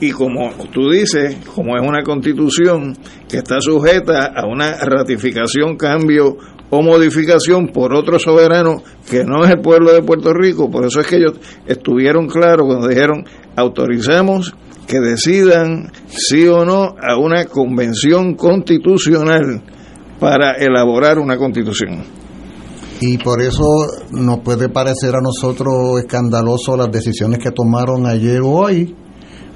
Y 0.02 0.12
como 0.12 0.52
tú 0.72 0.90
dices, 0.92 1.38
como 1.54 1.76
es 1.76 1.86
una 1.86 2.04
constitución 2.04 2.98
que 3.28 3.38
está 3.38 3.60
sujeta 3.60 4.32
a 4.34 4.48
una 4.48 4.78
ratificación, 4.78 5.76
cambio 5.76 6.38
o 6.70 6.82
modificación 6.82 7.68
por 7.68 7.94
otro 7.94 8.18
soberano 8.18 8.82
que 9.10 9.24
no 9.24 9.44
es 9.44 9.52
el 9.52 9.60
pueblo 9.60 9.92
de 9.92 10.02
Puerto 10.02 10.34
Rico, 10.34 10.70
por 10.70 10.86
eso 10.86 11.02
es 11.02 11.08
que 11.08 11.18
ellos 11.18 11.34
estuvieron 11.66 12.28
claros 12.28 12.68
cuando 12.68 12.88
dijeron 12.88 13.26
autorizamos 13.56 14.54
que 14.88 15.00
decidan 15.00 15.92
sí 16.08 16.48
o 16.48 16.66
no 16.66 16.96
a 17.00 17.18
una 17.18 17.46
convención 17.46 18.36
constitucional 18.36 19.62
para 20.20 20.54
elaborar 20.54 21.20
una 21.20 21.38
constitución. 21.38 22.04
Y 23.02 23.18
por 23.18 23.42
eso 23.42 23.64
nos 24.12 24.40
puede 24.40 24.68
parecer 24.68 25.16
a 25.16 25.22
nosotros 25.22 26.00
escandaloso 26.00 26.76
las 26.76 26.92
decisiones 26.92 27.40
que 27.40 27.52
tomaron 27.52 28.06
ayer 28.06 28.42
o 28.42 28.50
hoy, 28.50 28.96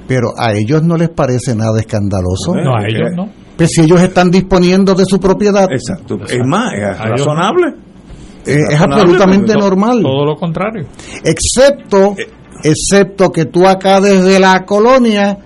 pero 0.07 0.29
a 0.37 0.53
ellos 0.53 0.83
no 0.83 0.97
les 0.97 1.09
parece 1.09 1.55
nada 1.55 1.79
escandaloso. 1.79 2.53
No, 2.55 2.75
a 2.75 2.85
ellos 2.87 3.09
no. 3.15 3.29
Pues 3.57 3.69
si 3.71 3.81
ellos 3.81 4.01
están 4.01 4.31
disponiendo 4.31 4.95
de 4.95 5.05
su 5.05 5.19
propiedad. 5.19 5.67
Exacto. 5.71 6.17
Es 6.27 6.45
más, 6.45 6.73
es 6.73 6.99
A 6.99 7.05
razonable. 7.07 7.73
Es 8.45 8.79
absolutamente 8.81 9.53
normal. 9.55 10.01
Todo 10.01 10.25
lo 10.25 10.35
contrario. 10.35 10.85
Excepto, 11.23 12.15
Eh. 12.17 12.27
excepto 12.63 13.31
que 13.31 13.45
tú 13.45 13.67
acá 13.67 14.01
desde 14.01 14.39
la 14.39 14.65
colonia 14.65 15.37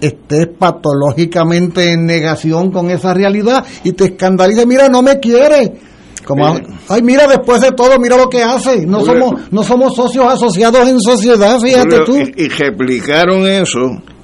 estés 0.00 0.48
patológicamente 0.58 1.92
en 1.92 2.04
negación 2.04 2.70
con 2.70 2.90
esa 2.90 3.14
realidad 3.14 3.64
y 3.84 3.92
te 3.92 4.04
escandalices, 4.04 4.66
mira, 4.66 4.88
no 4.88 5.00
me 5.02 5.18
quiere. 5.20 5.72
Como, 6.24 6.46
ay, 6.88 7.02
mira, 7.02 7.26
después 7.26 7.60
de 7.60 7.72
todo, 7.72 7.98
mira 7.98 8.16
lo 8.16 8.28
que 8.28 8.42
hace. 8.42 8.86
No 8.86 9.00
Julio. 9.00 9.14
somos, 9.14 9.52
no 9.52 9.62
somos 9.62 9.94
socios 9.94 10.26
asociados 10.26 10.88
en 10.88 11.00
sociedad, 11.00 11.58
fíjate 11.60 11.98
Julio, 11.98 12.04
tú. 12.04 12.32
Y, 12.36 12.44
y 12.44 12.48
replicaron 12.48 13.46
eso 13.46 13.80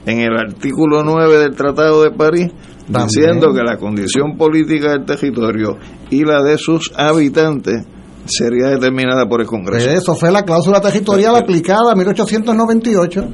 en 0.06 0.20
el 0.20 0.36
artículo 0.36 1.02
9 1.04 1.38
del 1.38 1.54
Tratado 1.54 2.02
de 2.02 2.10
París, 2.12 2.48
También. 2.90 3.06
diciendo 3.06 3.52
que 3.52 3.62
la 3.62 3.76
condición 3.76 4.36
política 4.38 4.92
del 4.92 5.04
territorio 5.04 5.76
y 6.10 6.24
la 6.24 6.42
de 6.42 6.56
sus 6.56 6.90
habitantes 6.96 7.84
sería 8.26 8.68
determinada 8.68 9.28
por 9.28 9.40
el 9.40 9.46
Congreso. 9.46 9.90
Eso 9.90 10.14
fue 10.14 10.30
la 10.30 10.42
cláusula 10.44 10.80
territorial 10.80 11.36
aplicada 11.36 11.92
en 11.92 11.98
1898. 11.98 13.28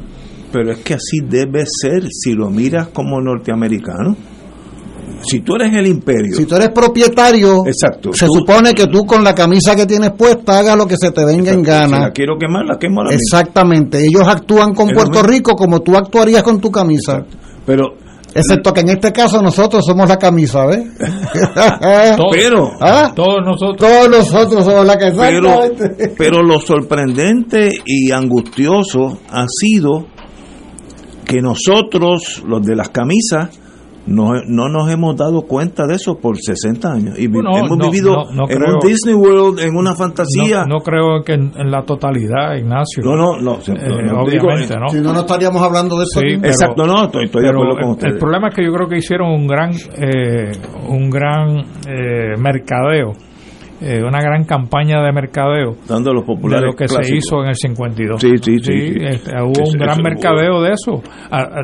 Pero 0.53 0.73
es 0.73 0.79
que 0.79 0.95
así 0.95 1.19
debe 1.29 1.65
ser 1.67 2.09
si 2.11 2.33
lo 2.33 2.51
miras 2.51 2.89
como 2.89 3.21
norteamericano. 3.21 4.17
Si 5.27 5.41
tú 5.41 5.55
eres 5.57 5.75
el 5.75 5.87
imperio, 5.87 6.35
Si 6.37 6.45
tú 6.47 6.55
eres 6.57 6.71
propietario, 6.71 7.65
Exacto. 7.67 8.13
se 8.13 8.27
Tú- 8.27 8.33
supone 8.39 8.75
que 8.75 8.87
tú 8.87 9.05
con 9.05 9.23
la 9.25 9.35
camisa 9.35 9.75
que 9.77 9.87
tienes 9.87 10.11
puesta 10.13 10.59
hagas 10.59 10.77
lo 10.77 10.87
que 10.87 10.97
se 10.97 11.11
te 11.11 11.25
venga 11.25 11.53
en 11.53 11.61
si 11.65 11.71
gana. 11.71 11.99
la 12.01 12.11
quiero 12.13 12.37
quemar, 12.39 12.65
la 12.67 12.79
quemo 12.79 13.03
mismo. 13.03 13.11
Exactamente, 13.19 14.05
ellos 14.05 14.27
actúan 14.27 14.75
con 14.75 14.89
Puerto 14.89 15.11
mismo. 15.23 15.29
Rico 15.29 15.53
como 15.55 15.81
tú 15.81 15.97
actuarías 15.97 16.43
con 16.43 16.61
tu 16.61 16.71
camisa. 16.71 17.25
Pero, 17.65 17.95
Excepto 18.35 18.71
que 18.75 18.81
en 18.81 18.91
este 18.91 19.13
caso 19.13 19.41
nosotros 19.41 19.83
somos 19.87 20.07
la 20.11 20.19
camisa, 20.19 20.67
¿ves? 20.67 20.81
Todos, 22.17 22.29
pero, 22.33 22.69
¿Ah? 22.83 23.11
todos 23.17 23.39
nosotros. 23.43 23.77
Todos 23.79 24.11
nosotros 24.11 24.63
somos 24.63 24.85
la 24.87 24.99
camisa. 24.99 25.27
pero, 25.27 25.61
pero 26.19 26.43
lo 26.43 26.61
sorprendente 26.61 27.71
y 27.87 28.11
angustioso 28.11 29.21
ha 29.31 29.47
sido 29.49 30.07
que 31.25 31.41
nosotros, 31.41 32.43
los 32.47 32.63
de 32.63 32.77
las 32.77 32.91
camisas, 32.91 33.59
no, 34.07 34.33
no 34.47 34.69
nos 34.69 34.91
hemos 34.91 35.17
dado 35.17 35.43
cuenta 35.43 35.87
de 35.87 35.95
eso 35.97 36.17
por 36.19 36.37
60 36.39 36.93
años. 36.93 37.19
Y 37.19 37.27
vi- 37.27 37.39
No, 37.43 37.57
hemos 37.57 37.77
no, 37.77 37.91
vivido 37.91 38.15
no, 38.15 38.25
no 38.33 38.43
en 38.49 38.59
creo. 38.59 38.75
un 38.75 38.89
Disney 38.89 39.15
World, 39.15 39.61
en 39.61 39.77
una 39.77 39.95
fantasía. 39.95 40.61
No, 40.67 40.77
no 40.77 40.81
creo 40.81 41.23
que 41.25 41.35
en, 41.35 41.53
en 41.57 41.71
la 41.71 41.83
totalidad, 41.85 42.55
Ignacio. 42.57 43.03
No, 43.05 43.17
no, 43.17 43.41
no, 43.41 43.55
Eh, 43.55 44.03
no, 44.05 44.23
no 44.23 44.31
digo- 44.31 44.47
obviamente, 44.47 44.77
¿no? 44.79 44.89
Si 44.89 45.01
no, 45.01 45.13
no 45.13 45.21
estaríamos 45.21 45.61
hablando 45.63 45.97
de 45.99 46.05
eso. 46.05 46.21
Sí, 46.21 46.37
pero- 46.41 46.47
Exacto, 46.49 46.87
no, 46.87 47.05
estoy, 47.07 47.25
estoy 47.27 47.43
de 47.43 47.49
acuerdo 47.51 47.75
con 47.75 47.85
el, 47.85 47.91
ustedes. 47.91 48.13
el 48.15 48.19
problema 48.19 48.49
es 48.49 48.55
que 48.55 48.65
yo 48.65 48.73
creo 48.73 48.89
que 48.89 48.99
hicieron 48.99 49.31
un 49.31 49.47
gran 49.47 49.73
eh, 49.73 50.53
un 50.89 51.11
gran 51.11 51.59
eh, 51.89 52.37
mercadeo, 52.39 53.13
eh, 53.81 54.03
una 54.03 54.21
gran 54.23 54.45
campaña 54.45 55.03
de 55.05 55.13
mercadeo 55.13 55.77
Dando 55.89 56.11
a 56.11 56.15
los 56.15 56.23
de 56.23 56.27
populares 56.27 56.67
lo 56.67 56.75
que 56.77 56.89
se 56.89 57.15
hizo 57.15 57.43
en 57.43 57.49
el 57.49 57.55
52. 57.57 58.21
Sí, 58.21 58.31
sí, 58.43 58.59
sí, 58.59 58.73
sí. 58.73 58.95
este, 59.01 59.31
hubo 59.43 59.69
un 59.69 59.79
gran 59.79 60.03
mercadeo 60.03 60.63
de 60.63 60.73
eso. 60.73 61.03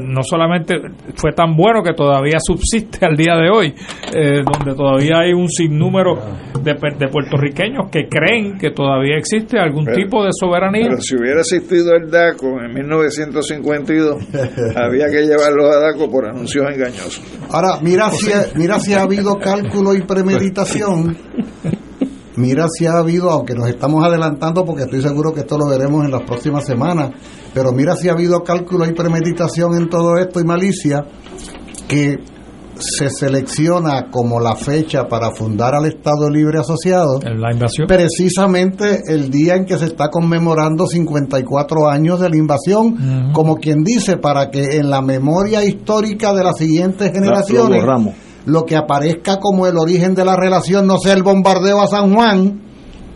No 0.02 0.22
solamente 0.22 0.74
fue 1.14 1.32
tan 1.32 1.56
bueno 1.56 1.82
que 1.82 1.94
todavía 1.94 2.38
subsiste 2.44 3.04
al 3.06 3.16
día 3.16 3.34
de 3.36 3.48
hoy, 3.50 3.74
eh, 4.14 4.42
donde 4.44 4.74
todavía 4.74 5.20
hay 5.20 5.32
un 5.32 5.48
sinnúmero 5.48 6.16
de, 6.62 6.74
pe- 6.74 6.96
de 6.98 7.08
puertorriqueños 7.08 7.90
que 7.90 8.08
creen 8.08 8.58
que 8.58 8.70
todavía 8.70 9.16
existe 9.16 9.58
algún 9.58 9.84
Pero- 9.84 9.96
tipo 9.96 10.24
de 10.24 10.30
soberanía. 10.32 10.88
Pero 10.88 11.00
si 11.00 11.16
hubiera 11.16 11.40
existido 11.40 11.94
el 11.94 12.10
DACO 12.10 12.60
en 12.62 12.74
1952, 12.74 14.16
había 14.76 15.06
que 15.06 15.22
llevarlo 15.26 15.66
a 15.70 15.76
DACO 15.80 16.10
por 16.10 16.26
anuncios 16.28 16.66
engañosos. 16.72 17.22
Ahora, 17.50 17.78
mira 17.82 18.10
si, 18.10 18.30
mira 18.58 18.78
si 18.78 18.92
ha 18.94 19.02
habido 19.02 19.38
cálculo 19.38 19.94
y 19.94 20.02
premeditación. 20.02 21.16
Mira 22.36 22.66
si 22.68 22.86
ha 22.86 22.92
habido, 22.92 23.30
aunque 23.30 23.54
nos 23.54 23.68
estamos 23.68 24.04
adelantando 24.04 24.64
porque 24.64 24.84
estoy 24.84 25.02
seguro 25.02 25.32
que 25.32 25.40
esto 25.40 25.58
lo 25.58 25.68
veremos 25.68 26.04
en 26.04 26.10
las 26.10 26.22
próximas 26.22 26.64
semanas, 26.64 27.10
pero 27.52 27.72
mira 27.72 27.94
si 27.94 28.08
ha 28.08 28.12
habido 28.12 28.42
cálculo 28.42 28.86
y 28.86 28.92
premeditación 28.92 29.74
en 29.76 29.88
todo 29.88 30.16
esto 30.16 30.40
y 30.40 30.44
malicia 30.44 31.04
que 31.88 32.18
se 32.78 33.10
selecciona 33.10 34.10
como 34.10 34.40
la 34.40 34.56
fecha 34.56 35.06
para 35.06 35.30
fundar 35.30 35.74
al 35.74 35.86
Estado 35.86 36.28
Libre 36.30 36.58
Asociado 36.58 37.20
la 37.22 37.52
invasión. 37.52 37.86
precisamente 37.86 39.02
el 39.06 39.30
día 39.30 39.54
en 39.54 39.66
que 39.66 39.78
se 39.78 39.86
está 39.86 40.08
conmemorando 40.08 40.86
54 40.86 41.88
años 41.88 42.20
de 42.20 42.30
la 42.30 42.36
invasión, 42.36 43.30
como 43.32 43.56
quien 43.56 43.84
dice, 43.84 44.16
para 44.16 44.50
que 44.50 44.78
en 44.78 44.90
la 44.90 45.02
memoria 45.02 45.64
histórica 45.64 46.32
de 46.32 46.44
las 46.44 46.56
siguientes 46.56 47.12
generaciones 47.12 47.80
borramos. 47.80 48.14
Lo 48.47 48.64
que 48.64 48.76
aparezca 48.76 49.38
como 49.38 49.66
el 49.66 49.76
origen 49.76 50.14
de 50.14 50.24
la 50.24 50.36
relación 50.36 50.86
no 50.86 50.99
sea 50.99 51.14
el 51.14 51.22
bombardeo 51.22 51.80
a 51.80 51.86
San 51.86 52.14
Juan, 52.14 52.61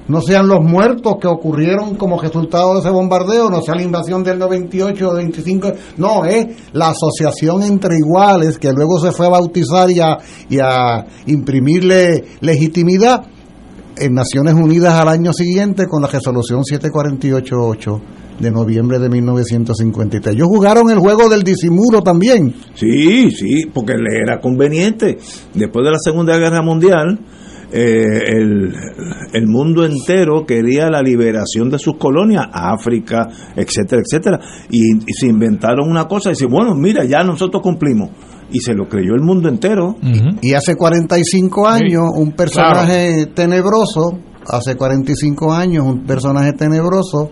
no 0.09 0.21
sean 0.21 0.47
los 0.47 0.61
muertos 0.63 1.15
que 1.21 1.27
ocurrieron 1.27 1.97
como 1.97 2.21
resultado 2.21 2.75
de 2.75 2.81
ese 2.81 2.91
bombardeo, 2.91 3.51
no 3.51 3.61
sea 3.63 3.75
la 3.75 3.83
invasión 3.83 4.23
del 4.23 4.39
98 4.39 5.09
o 5.09 5.15
25, 5.15 5.73
no, 5.97 6.25
es 6.25 6.47
la 6.73 6.91
asociación 6.91 7.63
entre 7.63 7.97
iguales 7.99 8.59
que 8.59 8.73
luego 8.73 9.01
se 9.01 9.11
fue 9.13 9.27
a 9.27 9.31
bautizar 9.31 9.91
y 9.91 10.01
a, 10.01 10.19
y 10.49 10.59
a 10.61 11.05
imprimirle 11.27 12.25
legitimidad 12.41 13.27
en 13.97 14.15
Naciones 14.15 14.55
Unidas 14.55 14.95
al 14.95 15.09
año 15.09 15.33
siguiente 15.33 15.87
con 15.87 16.03
la 16.03 16.09
resolución 16.09 16.65
7488 16.65 18.26
de 18.39 18.51
noviembre 18.51 18.99
de 18.99 19.09
1953. 19.09 20.35
Ellos 20.35 20.49
jugaron 20.49 20.91
el 20.91 20.99
juego 20.99 21.29
del 21.29 21.43
disimulo 21.43 22.03
también. 22.03 22.55
Sí, 22.75 23.31
sí, 23.31 23.67
porque 23.73 23.95
le 23.95 24.19
era 24.23 24.41
conveniente. 24.41 25.19
Después 25.55 25.85
de 25.85 25.91
la 25.91 25.99
Segunda 25.99 26.37
Guerra 26.37 26.63
Mundial, 26.63 27.19
eh, 27.73 28.21
el, 28.29 28.73
el 29.33 29.47
mundo 29.47 29.85
entero 29.85 30.47
quería 30.47 30.89
la 30.89 31.03
liberación 31.03 31.69
de 31.69 31.79
sus 31.79 31.97
colonias, 31.97 32.47
África, 32.53 33.29
etcétera, 33.57 34.03
etcétera. 34.05 34.41
Y, 34.71 34.97
y 34.97 35.13
se 35.13 35.27
inventaron 35.27 35.89
una 35.89 36.07
cosa 36.07 36.31
y 36.31 36.33
dice, 36.33 36.47
bueno, 36.47 36.75
mira, 36.75 37.05
ya 37.05 37.23
nosotros 37.25 37.63
cumplimos. 37.63 38.11
Y 38.53 38.61
se 38.61 38.75
lo 38.75 38.89
creyó 38.89 39.15
el 39.15 39.23
mundo 39.23 39.49
entero. 39.49 39.97
Ujú. 40.01 40.39
Y 40.43 40.55
hace 40.55 40.77
45 40.77 41.67
años, 41.67 42.05
un 42.15 42.33
personaje 42.33 43.27
tenebroso, 43.35 44.19
hace 44.47 44.77
45 44.77 45.53
años, 45.53 45.85
un 45.85 46.05
personaje 46.05 46.53
tenebroso, 46.53 47.31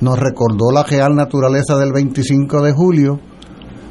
nos 0.00 0.18
recordó 0.18 0.70
la 0.72 0.82
real 0.84 1.14
naturaleza 1.14 1.76
del 1.76 1.92
25 1.92 2.62
de 2.62 2.72
julio, 2.72 3.20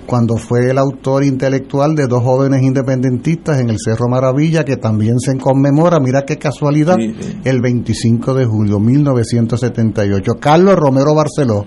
cuando 0.05 0.37
fue 0.37 0.69
el 0.71 0.77
autor 0.77 1.25
intelectual 1.25 1.93
de 1.93 2.07
dos 2.07 2.23
jóvenes 2.23 2.61
independentistas 2.61 3.59
en 3.59 3.69
el 3.69 3.77
Cerro 3.77 4.07
Maravilla, 4.09 4.63
que 4.63 4.77
también 4.77 5.19
se 5.19 5.37
conmemora, 5.37 5.99
mira 5.99 6.21
qué 6.25 6.37
casualidad, 6.37 6.95
Sí, 6.97 7.13
sí. 7.19 7.37
el 7.43 7.59
25 7.61 8.33
de 8.33 8.45
julio 8.45 8.79
1978. 8.79 10.33
Carlos 10.39 10.75
Romero 10.75 11.13
Barceló, 11.13 11.65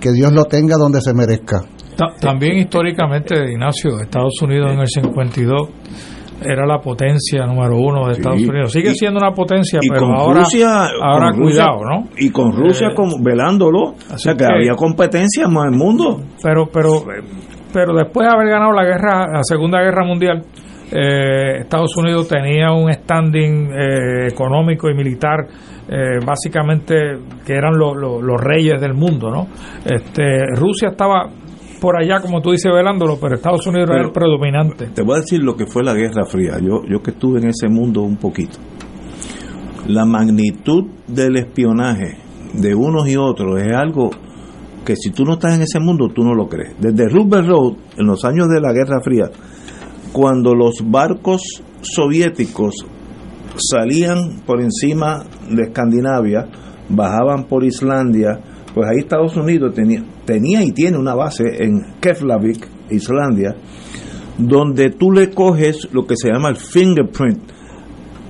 que 0.00 0.10
Dios 0.12 0.32
lo 0.32 0.44
tenga 0.46 0.76
donde 0.76 1.00
se 1.00 1.14
merezca. 1.14 1.62
Ta- 1.96 2.14
También 2.20 2.58
históricamente, 2.58 3.34
Ignacio, 3.52 4.00
Estados 4.00 4.34
Unidos 4.42 4.72
en 4.72 4.80
el 4.80 4.88
52 4.88 5.68
era 6.42 6.66
la 6.66 6.78
potencia 6.78 7.46
número 7.46 7.76
uno 7.78 8.06
de 8.06 8.12
Estados 8.12 8.40
Sí. 8.40 8.48
Unidos. 8.48 8.72
Sigue 8.72 8.90
Y- 8.90 8.94
siendo 8.94 9.18
una 9.18 9.32
potencia, 9.32 9.78
y 9.82 9.88
pero 9.88 10.02
con 10.02 10.14
ahora, 10.16 10.40
Rusia, 10.40 10.86
ahora 11.02 11.30
con 11.30 11.40
Rusia- 11.40 11.64
cuidado, 11.66 11.84
¿no? 11.84 12.08
Y 12.18 12.30
con 12.30 12.52
Rusia 12.52 12.88
Eh, 12.88 12.94
como 12.94 13.22
velándolo, 13.22 13.80
o 14.12 14.18
sea 14.18 14.32
que, 14.34 14.44
que- 14.44 14.52
había 14.52 14.74
competencia 14.74 15.48
más 15.48 15.66
en 15.68 15.72
el 15.74 15.78
mundo. 15.78 16.20
pero 16.42 16.66
pero 16.72 17.02
pero 17.72 17.94
después 17.94 18.26
de 18.26 18.32
haber 18.34 18.48
ganado 18.48 18.72
la 18.72 18.84
guerra 18.84 19.26
la 19.32 19.40
segunda 19.42 19.80
guerra 19.82 20.04
mundial 20.06 20.42
eh, 20.92 21.58
Estados 21.62 21.96
Unidos 21.96 22.28
tenía 22.28 22.70
un 22.72 22.92
standing 22.92 23.70
eh, 23.72 24.26
económico 24.30 24.88
y 24.88 24.94
militar 24.94 25.46
eh, 25.88 26.18
básicamente 26.24 26.94
que 27.44 27.52
eran 27.54 27.76
lo- 27.76 27.94
lo- 27.94 28.22
los 28.22 28.40
reyes 28.40 28.80
del 28.80 28.94
mundo 28.94 29.30
no 29.30 29.46
este 29.84 30.46
Rusia 30.54 30.90
estaba 30.90 31.28
por 31.80 31.96
allá 31.96 32.20
como 32.20 32.40
tú 32.40 32.52
dices 32.52 32.70
velándolo 32.72 33.18
pero 33.20 33.36
Estados 33.36 33.66
Unidos 33.66 33.90
era 33.90 34.02
el 34.06 34.12
predominante 34.12 34.88
Te 34.94 35.02
voy 35.02 35.16
a 35.16 35.20
decir 35.20 35.42
lo 35.42 35.56
que 35.56 35.66
fue 35.66 35.82
la 35.82 35.94
Guerra 35.94 36.24
Fría. 36.24 36.58
Yo, 36.60 36.82
yo 36.88 37.02
que 37.02 37.10
estuve 37.10 37.40
en 37.40 37.48
ese 37.48 37.68
mundo 37.68 38.02
un 38.02 38.16
poquito. 38.16 38.58
La 39.88 40.04
magnitud 40.04 40.84
del 41.06 41.36
espionaje 41.36 42.18
de 42.54 42.74
unos 42.74 43.08
y 43.08 43.16
otros 43.16 43.60
es 43.60 43.72
algo 43.72 44.10
que 44.84 44.96
si 44.96 45.10
tú 45.10 45.24
no 45.24 45.34
estás 45.34 45.56
en 45.56 45.62
ese 45.62 45.80
mundo, 45.80 46.08
tú 46.14 46.22
no 46.22 46.34
lo 46.34 46.48
crees. 46.48 46.76
Desde 46.78 47.08
Roosevelt 47.08 47.48
Road, 47.48 47.72
en 47.98 48.06
los 48.06 48.24
años 48.24 48.46
de 48.48 48.60
la 48.60 48.72
Guerra 48.72 49.00
Fría, 49.02 49.30
cuando 50.12 50.54
los 50.54 50.76
barcos 50.84 51.42
soviéticos 51.82 52.86
salían 53.56 54.40
por 54.46 54.60
encima 54.60 55.24
de 55.50 55.64
Escandinavia, 55.64 56.46
bajaban 56.88 57.44
por 57.44 57.64
Islandia, 57.64 58.38
pues 58.74 58.88
ahí 58.88 58.98
Estados 58.98 59.36
Unidos 59.36 59.74
tenía, 59.74 60.02
tenía 60.26 60.62
y 60.62 60.72
tiene 60.72 60.98
una 60.98 61.14
base 61.14 61.44
en 61.64 61.94
Keflavik, 62.00 62.66
Islandia, 62.90 63.54
donde 64.38 64.90
tú 64.90 65.10
le 65.12 65.30
coges 65.30 65.88
lo 65.92 66.06
que 66.06 66.14
se 66.16 66.28
llama 66.30 66.50
el 66.50 66.56
fingerprint, 66.56 67.38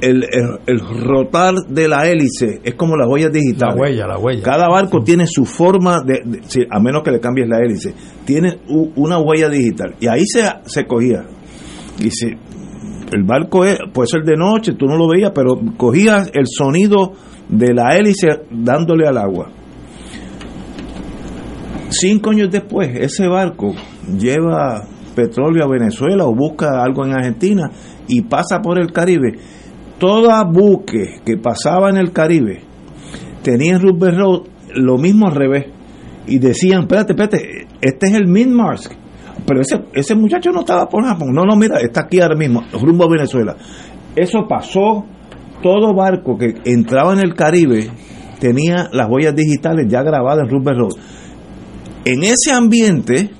el, 0.00 0.24
el- 0.24 0.58
el 0.66 0.78
rotar 1.04 1.54
de 1.68 1.88
la 1.88 2.06
hélice, 2.06 2.60
es 2.62 2.74
como 2.74 2.96
las 2.96 3.08
huellas 3.08 3.32
digitales. 3.32 3.74
la 3.74 3.80
huella 3.82 4.06
la 4.06 4.18
huella 4.18 4.42
Cada 4.42 4.68
barco 4.68 5.02
tiene 5.02 5.26
su 5.26 5.44
forma, 5.46 6.02
de, 6.04 6.20
de- 6.24 6.42
sí, 6.46 6.60
a 6.70 6.78
menos 6.78 7.02
que 7.02 7.10
le 7.10 7.18
cambies 7.20 7.48
la 7.48 7.58
hélice, 7.60 7.94
tiene 8.24 8.58
u- 8.68 8.90
una 8.96 9.18
huella 9.18 9.48
digital. 9.48 9.94
Y 9.98 10.06
ahí 10.06 10.24
se, 10.26 10.44
se 10.66 10.84
cogía. 10.86 11.24
Y 11.98 12.10
si 12.10 12.26
el 12.26 13.22
barco 13.24 13.64
es, 13.64 13.78
puede 13.92 14.06
ser 14.08 14.22
de 14.22 14.36
noche, 14.36 14.74
tú 14.74 14.84
no 14.86 14.96
lo 14.98 15.08
veías, 15.08 15.32
pero 15.34 15.58
cogías 15.78 16.30
el 16.34 16.46
sonido 16.46 17.12
de 17.48 17.72
la 17.72 17.96
hélice 17.96 18.28
dándole 18.50 19.06
al 19.08 19.16
agua. 19.16 19.50
Cinco 21.88 22.30
años 22.30 22.50
después, 22.50 22.90
ese 22.94 23.28
barco 23.28 23.74
lleva 24.18 24.84
petróleo 25.14 25.64
a 25.64 25.68
Venezuela 25.68 26.24
o 26.24 26.34
busca 26.34 26.82
algo 26.82 27.04
en 27.04 27.12
Argentina 27.12 27.70
y 28.08 28.22
pasa 28.22 28.60
por 28.60 28.78
el 28.78 28.92
Caribe. 28.92 29.38
Todo 29.98 30.30
buque 30.52 31.20
que 31.24 31.38
pasaba 31.38 31.88
en 31.90 31.96
el 31.96 32.12
Caribe 32.12 32.66
tenía 33.42 33.76
en 33.76 33.80
Roosevelt 33.82 34.18
Road 34.18 34.40
lo 34.74 34.98
mismo 34.98 35.28
al 35.28 35.34
revés. 35.36 35.66
Y 36.26 36.38
decían, 36.40 36.82
espérate, 36.82 37.12
espérate, 37.12 37.66
este 37.80 38.06
es 38.06 38.14
el 38.14 38.26
Minmask. 38.26 38.92
Pero 39.46 39.60
ese, 39.60 39.84
ese 39.92 40.16
muchacho 40.16 40.50
no 40.50 40.60
estaba 40.60 40.88
por 40.88 41.04
Japón. 41.04 41.28
No, 41.32 41.44
no, 41.44 41.54
mira, 41.54 41.78
está 41.78 42.02
aquí 42.02 42.20
ahora 42.20 42.34
mismo, 42.34 42.62
rumbo 42.72 43.04
a 43.04 43.08
Venezuela. 43.08 43.56
Eso 44.16 44.46
pasó. 44.48 45.04
Todo 45.62 45.94
barco 45.94 46.36
que 46.36 46.54
entraba 46.64 47.14
en 47.14 47.20
el 47.20 47.34
Caribe 47.34 47.88
tenía 48.38 48.88
las 48.92 49.08
huellas 49.08 49.34
digitales 49.34 49.86
ya 49.88 50.02
grabadas 50.02 50.44
en 50.44 50.50
Roosevelt 50.50 50.78
Road. 50.78 50.92
En 52.06 52.22
ese 52.24 52.52
ambiente, 52.52 53.30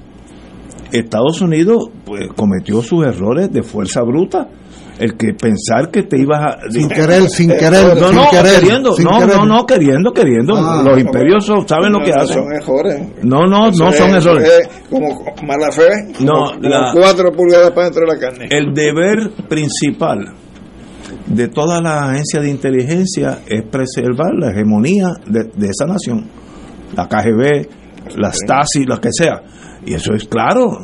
Estados 0.93 1.41
Unidos 1.41 1.89
pues, 2.05 2.29
cometió 2.37 2.83
sus 2.83 3.05
errores 3.07 3.51
de 3.53 3.63
fuerza 3.63 4.03
bruta. 4.03 4.49
El 4.99 5.15
que 5.17 5.35
pensar 5.35 5.91
que 5.91 6.05
te 6.05 6.19
ibas 6.19 6.41
a. 6.41 6.71
Sin 6.71 6.89
querer, 6.89 7.29
sin 7.29 7.49
querer, 7.59 7.99
No, 8.01 8.07
sin 8.09 8.17
no, 8.17 8.31
querer, 8.31 8.61
queriendo. 8.61 8.93
sin 8.95 9.05
No, 9.05 9.19
querer. 9.19 9.37
no, 9.37 9.45
no, 9.45 9.67
queriendo, 9.67 10.13
queriendo. 10.13 10.55
Ah. 10.57 10.83
Los 10.83 10.99
imperios 10.99 11.45
son- 11.45 11.69
saben 11.69 11.93
lo 11.93 12.01
que 12.01 12.13
No, 12.13 12.23
hacen. 12.23 12.35
Son 12.43 12.53
errores. 12.53 13.09
No, 13.23 13.47
no, 13.47 13.69
Eso 13.69 13.85
no 13.85 13.91
es- 13.91 13.97
son 13.99 14.11
errores. 14.15 14.51
es 14.63 14.69
como 14.89 15.09
mala 15.47 15.71
fe. 15.71 15.89
No, 16.21 16.33
como- 16.33 16.47
como 16.55 16.69
la- 16.69 16.93
cuatro 16.95 17.31
pulgadas 17.31 17.71
para 17.73 17.91
dentro 17.91 18.07
de 18.07 18.15
la 18.15 18.19
carne. 18.19 18.49
El 18.51 18.73
deber 18.73 19.33
principal 19.49 20.33
de 21.27 21.49
toda 21.49 21.83
la 21.83 22.09
agencia 22.11 22.41
de 22.41 22.49
inteligencia 22.49 23.41
es 23.47 23.65
preservar 23.71 24.33
la 24.39 24.51
hegemonía 24.51 25.09
de, 25.27 25.45
de 25.55 25.67
esa 25.69 25.85
nación. 25.85 26.25
La 26.97 27.07
KGB, 27.07 27.69
la 28.17 28.33
Stasi, 28.33 28.85
lo 28.85 29.01
que 29.01 29.09
sea. 29.13 29.43
Y 29.85 29.95
eso 29.95 30.15
es 30.15 30.25
claro. 30.27 30.79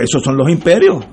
Esos 0.00 0.22
son 0.22 0.36
los 0.36 0.48
imperios. 0.50 1.04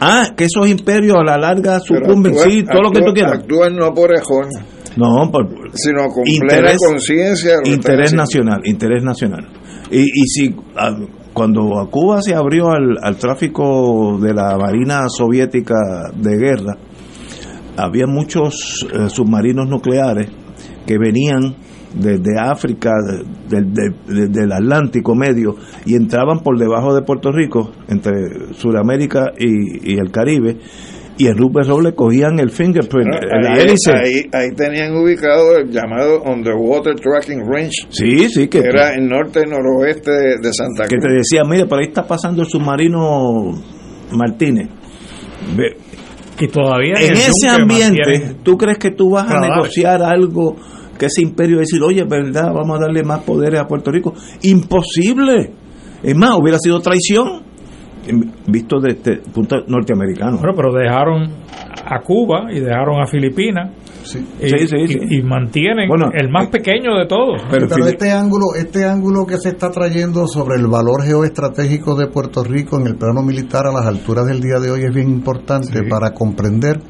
Ah, 0.00 0.28
que 0.36 0.44
esos 0.44 0.68
imperios 0.68 1.16
a 1.18 1.24
la 1.24 1.38
larga 1.38 1.80
sucumben, 1.80 2.32
actúan- 2.34 2.50
sí, 2.50 2.64
todo 2.64 2.82
lo 2.82 2.90
que 2.90 3.00
tú 3.00 3.12
quieras. 3.14 3.32
Actúan 3.40 3.76
no 3.76 3.92
por 3.94 4.12
ejón, 4.14 4.48
No, 4.96 5.30
por, 5.30 5.48
sino 5.74 6.08
con 6.08 6.24
Interés- 6.24 6.48
plena 6.48 6.72
conciencia. 6.86 7.54
interés 7.64 8.12
nacional, 8.12 8.60
interés 8.64 9.02
nacional. 9.02 9.48
Y, 9.90 10.00
y 10.02 10.26
si 10.26 10.54
ah, 10.76 10.94
cuando 11.32 11.80
a 11.80 11.88
Cuba 11.90 12.20
se 12.22 12.34
abrió 12.34 12.70
al, 12.72 12.98
al 13.02 13.16
tráfico 13.16 14.18
de 14.20 14.34
la 14.34 14.56
Marina 14.58 15.08
Soviética 15.08 15.74
de 16.14 16.36
guerra, 16.36 16.76
había 17.76 18.06
muchos 18.06 18.86
eh, 18.92 19.08
submarinos 19.08 19.66
nucleares 19.68 20.28
que 20.86 20.98
venían 20.98 21.56
desde 21.94 22.38
África, 22.40 22.90
de- 23.48 23.62
de- 23.62 23.64
de- 24.08 24.14
de- 24.14 24.28
del 24.28 24.52
Atlántico 24.52 25.14
medio, 25.14 25.56
y 25.86 25.94
entraban 25.94 26.40
por 26.40 26.58
debajo 26.58 26.94
de 26.94 27.02
Puerto 27.02 27.30
Rico, 27.32 27.70
entre 27.88 28.54
Sudamérica 28.54 29.32
y, 29.38 29.92
y 29.94 29.98
el 29.98 30.10
Caribe, 30.10 30.56
y 31.16 31.28
en 31.28 31.36
Rupert 31.38 31.68
Road 31.68 31.82
le 31.84 31.94
cogían 31.94 32.40
el 32.40 32.50
fingerprint, 32.50 33.06
No, 33.08 33.18
la 33.40 33.54
ahí, 33.54 33.60
hélice. 33.60 33.92
ahí- 33.92 34.28
ahí 34.32 34.50
tenían 34.56 34.96
ubicado 34.96 35.56
el 35.58 35.70
llamado 35.70 36.22
Underwater 36.24 36.96
Tracking 36.96 37.40
Range, 37.48 37.70
Sí, 37.90 38.28
sí, 38.28 38.48
que, 38.48 38.60
que 38.60 38.66
era 38.68 38.94
el 38.94 39.06
norte-noroeste 39.08 40.10
de, 40.10 40.38
de 40.42 40.52
Santa 40.52 40.84
que 40.88 40.96
Cruz. 40.96 41.04
te 41.04 41.12
decía, 41.18 41.42
mire, 41.48 41.66
por 41.66 41.78
ahí 41.78 41.86
está 41.86 42.04
pasando 42.04 42.42
el 42.42 42.48
submarino 42.48 43.52
Martínez. 44.12 44.68
Ve, 45.56 45.76
y 46.40 46.48
todavía 46.48 46.94
en 46.98 47.12
el 47.12 47.16
ese 47.16 47.48
ambiente, 47.48 48.36
¿tú 48.42 48.56
crees 48.58 48.78
que 48.78 48.90
tú 48.90 49.10
vas 49.10 49.30
a 49.30 49.38
negociar 49.40 50.02
algo 50.02 50.56
que 50.98 51.06
ese 51.06 51.22
imperio 51.22 51.58
decir, 51.58 51.82
oye, 51.82 52.04
verdad, 52.04 52.52
vamos 52.54 52.78
a 52.78 52.82
darle 52.82 53.02
más 53.02 53.20
poderes 53.20 53.60
a 53.60 53.66
Puerto 53.66 53.90
Rico? 53.90 54.14
Imposible. 54.42 55.50
Es 56.02 56.16
más, 56.16 56.36
hubiera 56.38 56.58
sido 56.58 56.80
traición, 56.80 57.42
em, 58.06 58.30
visto 58.46 58.78
desde 58.80 59.12
el 59.14 59.20
punto 59.32 59.56
norteamericano. 59.66 60.38
Bueno, 60.38 60.52
pero 60.56 60.72
dejaron 60.72 61.30
a 61.86 62.00
Cuba 62.00 62.52
y 62.52 62.60
dejaron 62.60 63.00
a 63.02 63.06
Filipinas 63.06 63.70
y, 64.04 64.48
Sí, 64.48 64.66
sí, 64.68 64.76
y- 64.76 64.88
sí. 64.88 64.98
y 65.10 65.22
mantienen 65.22 65.88
Bueno, 65.88 66.10
el 66.12 66.28
más 66.30 66.48
pequeño 66.48 66.94
de 66.98 67.06
todos. 67.06 67.40
pero 67.50 67.66
Pero 67.68 67.86
este 67.86 68.10
ángulo, 68.12 68.54
este 68.54 68.84
ángulo 68.84 69.24
que 69.26 69.38
se 69.38 69.48
está 69.50 69.70
trayendo 69.70 70.26
sobre 70.26 70.56
el 70.60 70.66
valor 70.66 71.02
geoestratégico 71.02 71.94
de 71.94 72.08
Puerto 72.08 72.44
Rico 72.44 72.78
en 72.78 72.86
el 72.86 72.96
plano 72.96 73.22
militar 73.22 73.66
a 73.66 73.72
las 73.72 73.86
alturas 73.86 74.26
del 74.26 74.40
día 74.40 74.60
de 74.60 74.70
hoy 74.70 74.82
es 74.84 74.94
bien 74.94 75.08
importante 75.08 75.82
para 75.88 76.10
comprender 76.12 76.80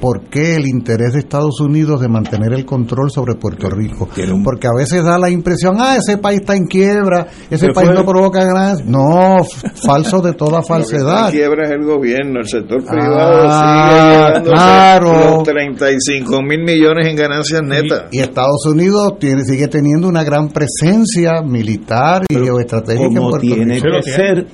por 0.00 0.22
qué 0.30 0.56
el 0.56 0.66
interés 0.66 1.12
de 1.14 1.18
Estados 1.20 1.60
Unidos 1.60 2.00
de 2.00 2.08
mantener 2.08 2.52
el 2.52 2.64
control 2.64 3.10
sobre 3.10 3.34
Puerto 3.34 3.68
Rico. 3.68 4.08
Porque 4.44 4.66
a 4.66 4.72
veces 4.76 5.04
da 5.04 5.18
la 5.18 5.30
impresión, 5.30 5.76
ah, 5.80 5.96
ese 5.96 6.18
país 6.18 6.40
está 6.40 6.54
en 6.56 6.66
quiebra, 6.66 7.26
ese 7.50 7.66
¿Qué 7.68 7.72
país 7.72 7.88
fue? 7.88 7.96
no 7.96 8.04
provoca 8.04 8.44
ganancias. 8.44 8.88
No, 8.88 9.36
falso 9.84 10.20
de 10.20 10.32
toda 10.34 10.62
falsedad. 10.68 11.30
quiebra 11.30 11.64
es 11.66 11.70
el 11.72 11.84
gobierno, 11.84 12.40
el 12.40 12.46
sector 12.48 12.84
privado 12.84 13.48
Ah, 13.50 14.32
sigue 14.36 14.44
claro. 14.50 15.36
los 15.36 15.42
35 15.44 16.42
mil 16.42 16.62
millones 16.64 17.06
en 17.08 17.16
ganancias 17.16 17.60
netas. 17.62 18.04
Y 18.12 18.20
Estados 18.20 18.64
Unidos 18.66 19.14
tiene, 19.18 19.42
sigue 19.44 19.68
teniendo 19.68 20.08
una 20.08 20.22
gran 20.24 20.48
presencia 20.48 21.42
militar 21.42 22.22
y 22.28 22.34
geoestratégica 22.34 23.06
en 23.06 23.14
Puerto 23.14 23.38
tiene 23.40 23.74
Rico. 23.74 23.86
Que 24.04 24.10
ser, 24.12 24.46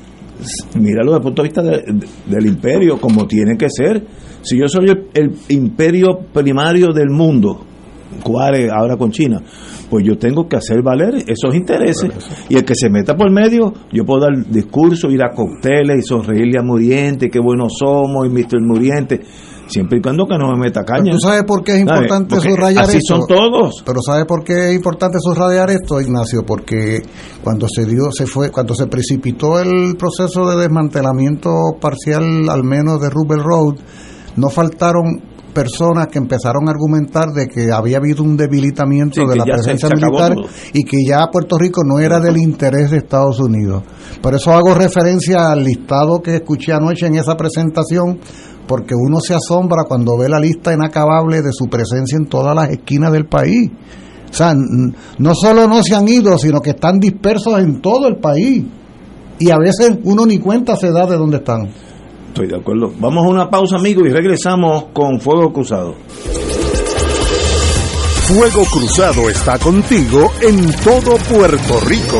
míralo 0.78 1.12
desde 1.12 1.16
el 1.18 1.22
punto 1.22 1.42
de 1.42 1.48
vista 1.48 1.62
de- 1.62 1.82
de- 1.92 2.06
del 2.36 2.46
imperio, 2.46 3.00
como 3.00 3.26
tiene 3.26 3.56
que 3.56 3.66
ser. 3.70 4.04
Si 4.44 4.58
yo 4.58 4.68
soy 4.68 4.90
el, 4.90 5.08
el 5.14 5.34
imperio 5.48 6.18
primario 6.32 6.92
del 6.92 7.10
mundo, 7.10 7.60
¿cuál 8.22 8.54
es 8.56 8.70
ahora 8.70 8.96
con 8.96 9.10
China? 9.10 9.40
Pues 9.90 10.04
yo 10.06 10.16
tengo 10.16 10.48
que 10.48 10.56
hacer 10.56 10.82
valer 10.82 11.14
esos 11.26 11.54
intereses. 11.54 12.10
Y 12.48 12.56
el 12.56 12.64
que 12.64 12.74
se 12.74 12.88
meta 12.90 13.14
por 13.14 13.30
medio, 13.30 13.72
yo 13.92 14.04
puedo 14.04 14.22
dar 14.22 14.46
discurso, 14.50 15.10
ir 15.10 15.22
a 15.22 15.30
cócteles 15.34 15.98
y 15.98 16.02
sonreírle 16.02 16.58
a 16.58 16.62
Muriente, 16.62 17.28
qué 17.28 17.38
buenos 17.38 17.74
somos, 17.78 18.26
y 18.26 18.30
Mr. 18.30 18.60
Muriente, 18.60 19.20
siempre 19.66 19.98
y 19.98 20.02
cuando 20.02 20.26
que 20.26 20.36
no 20.36 20.50
me 20.52 20.58
meta 20.58 20.80
Pero 20.84 20.98
caña. 20.98 21.12
¿Tú 21.12 21.20
sabes 21.20 21.44
por 21.44 21.62
qué 21.62 21.72
es 21.72 21.84
¿Sabe? 21.84 22.00
importante 22.00 22.34
Porque 22.34 22.50
subrayar 22.50 22.84
así 22.84 22.96
esto? 22.96 23.16
son 23.16 23.26
todos. 23.26 23.82
Pero 23.86 24.00
¿sabes 24.02 24.24
por 24.26 24.42
qué 24.42 24.70
es 24.70 24.74
importante 24.74 25.18
subrayar 25.20 25.70
esto, 25.70 26.00
Ignacio? 26.00 26.44
Porque 26.44 27.00
cuando 27.42 27.66
se 27.68 27.84
dio, 27.84 28.10
se 28.10 28.26
fue, 28.26 28.50
cuando 28.50 28.74
se 28.74 28.86
precipitó 28.86 29.60
el 29.60 29.96
proceso 29.96 30.48
de 30.48 30.62
desmantelamiento 30.62 31.50
parcial, 31.80 32.48
al 32.48 32.64
menos 32.64 33.00
de 33.00 33.10
Rubel 33.10 33.42
Road, 33.44 33.76
no 34.36 34.48
faltaron 34.50 35.20
personas 35.54 36.08
que 36.08 36.18
empezaron 36.18 36.66
a 36.68 36.72
argumentar 36.72 37.30
de 37.32 37.46
que 37.46 37.70
había 37.70 37.98
habido 37.98 38.24
un 38.24 38.36
debilitamiento 38.36 39.20
Sí, 39.22 39.26
de 39.28 39.36
la 39.36 39.44
se- 39.44 39.50
presencia 39.52 39.88
se 39.88 39.94
militar 39.94 40.34
y 40.72 40.82
que 40.82 40.96
ya 41.08 41.28
Puerto 41.30 41.56
Rico 41.56 41.82
no 41.84 42.00
era 42.00 42.18
del 42.18 42.38
interés 42.38 42.90
de 42.90 42.96
Estados 42.98 43.38
Unidos. 43.38 43.84
Por 44.20 44.34
eso 44.34 44.50
hago 44.52 44.74
referencia 44.74 45.52
al 45.52 45.62
listado 45.62 46.20
que 46.20 46.34
escuché 46.36 46.72
anoche 46.72 47.06
en 47.06 47.14
esa 47.14 47.36
presentación 47.36 48.18
porque 48.66 48.94
uno 48.96 49.20
se 49.20 49.34
asombra 49.34 49.84
cuando 49.86 50.16
ve 50.18 50.28
la 50.28 50.40
lista 50.40 50.72
inacabable 50.74 51.40
de 51.42 51.52
su 51.52 51.66
presencia 51.66 52.16
en 52.18 52.26
todas 52.26 52.56
las 52.56 52.70
esquinas 52.70 53.12
del 53.12 53.26
país. 53.26 53.70
O 54.30 54.34
sea, 54.36 54.54
no 54.56 55.34
solo 55.36 55.68
no 55.68 55.80
se 55.84 55.94
han 55.94 56.08
ido, 56.08 56.36
sino 56.38 56.60
que 56.60 56.70
están 56.70 56.98
dispersos 56.98 57.60
en 57.60 57.80
todo 57.80 58.08
el 58.08 58.16
país. 58.16 58.64
Y 59.38 59.50
a 59.50 59.58
veces 59.58 59.98
uno 60.02 60.26
ni 60.26 60.38
cuenta 60.38 60.74
se 60.74 60.90
da 60.90 61.06
de 61.06 61.16
dónde 61.16 61.36
están. 61.36 61.68
Estoy 62.34 62.48
de 62.48 62.56
acuerdo. 62.56 62.92
Vamos 62.98 63.24
a 63.24 63.28
una 63.28 63.48
pausa, 63.48 63.76
amigos, 63.76 64.08
y 64.08 64.10
regresamos 64.10 64.86
con 64.92 65.20
Fuego 65.20 65.52
Cruzado. 65.52 65.94
Fuego 68.26 68.64
Cruzado 68.72 69.30
está 69.30 69.56
contigo 69.60 70.32
en 70.40 70.72
todo 70.82 71.16
Puerto 71.28 71.78
Rico. 71.86 72.18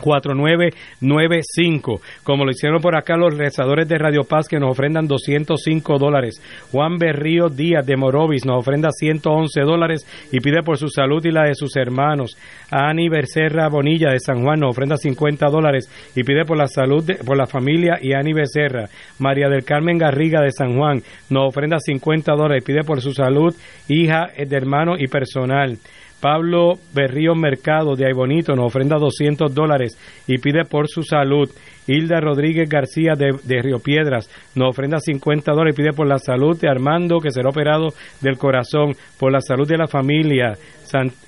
4995. 0.00 2.00
Como 2.22 2.44
lo 2.44 2.50
hicieron 2.50 2.80
por 2.80 2.96
acá 2.96 3.16
los 3.16 3.36
rezadores 3.36 3.88
de 3.88 3.98
Radio 3.98 4.24
Paz 4.24 4.48
que 4.48 4.58
nos 4.58 4.70
ofrendan 4.70 5.06
205 5.06 5.98
dólares. 5.98 6.40
Juan 6.72 6.98
Berrío 6.98 7.48
Díaz 7.48 7.86
de 7.86 7.96
Morovis 7.96 8.44
nos 8.44 8.60
ofrenda 8.60 8.90
111 8.90 9.60
dólares 9.62 10.06
y 10.32 10.40
pide 10.40 10.62
por 10.62 10.78
su 10.78 10.88
salud 10.88 11.24
y 11.24 11.30
la 11.30 11.44
de 11.44 11.54
sus 11.54 11.76
hermanos. 11.76 12.36
Ani 12.70 13.08
Becerra 13.08 13.68
Bonilla 13.68 14.10
de 14.10 14.20
San 14.20 14.42
Juan 14.42 14.60
nos 14.60 14.70
ofrenda 14.70 14.96
50 14.96 15.46
dólares 15.48 15.88
y 16.14 16.22
pide 16.22 16.44
por 16.44 16.56
la 16.56 16.66
salud, 16.66 17.04
de, 17.04 17.16
por 17.16 17.36
la 17.36 17.46
familia 17.46 17.98
y 18.00 18.14
Ani 18.14 18.32
Becerra. 18.32 18.88
María 19.18 19.48
del 19.48 19.64
Carmen 19.64 19.98
Garriga 19.98 20.40
de 20.40 20.52
San 20.52 20.76
Juan 20.76 21.02
nos 21.30 21.48
ofrenda 21.48 21.78
50 21.78 22.32
dólares 22.32 22.62
y 22.62 22.66
pide 22.66 22.84
por 22.84 23.00
su 23.00 23.12
salud, 23.12 23.54
hija 23.88 24.28
de 24.36 24.56
hermano 24.56 24.96
y 24.98 25.08
personal. 25.08 25.78
Pablo 26.20 26.74
Berrío 26.94 27.34
Mercado 27.34 27.94
de 27.94 28.06
Aybonito 28.06 28.54
nos 28.54 28.66
ofrenda 28.66 28.96
200 28.96 29.54
dólares 29.54 29.96
y 30.26 30.38
pide 30.38 30.64
por 30.64 30.88
su 30.88 31.02
salud. 31.02 31.48
Hilda 31.86 32.20
Rodríguez 32.20 32.68
García 32.68 33.14
de, 33.16 33.62
Río 33.62 33.78
Piedras 33.78 34.28
nos 34.54 34.70
ofrenda 34.70 34.98
50 34.98 35.52
dólares 35.52 35.74
y 35.74 35.82
pide 35.82 35.92
por 35.92 36.06
la 36.06 36.18
salud 36.18 36.58
de 36.60 36.68
Armando 36.68 37.18
que 37.18 37.30
será 37.30 37.48
operado 37.48 37.88
del 38.20 38.36
corazón, 38.36 38.92
por 39.18 39.32
la 39.32 39.40
salud 39.40 39.66
de 39.66 39.78
la 39.78 39.86
familia. 39.86 40.54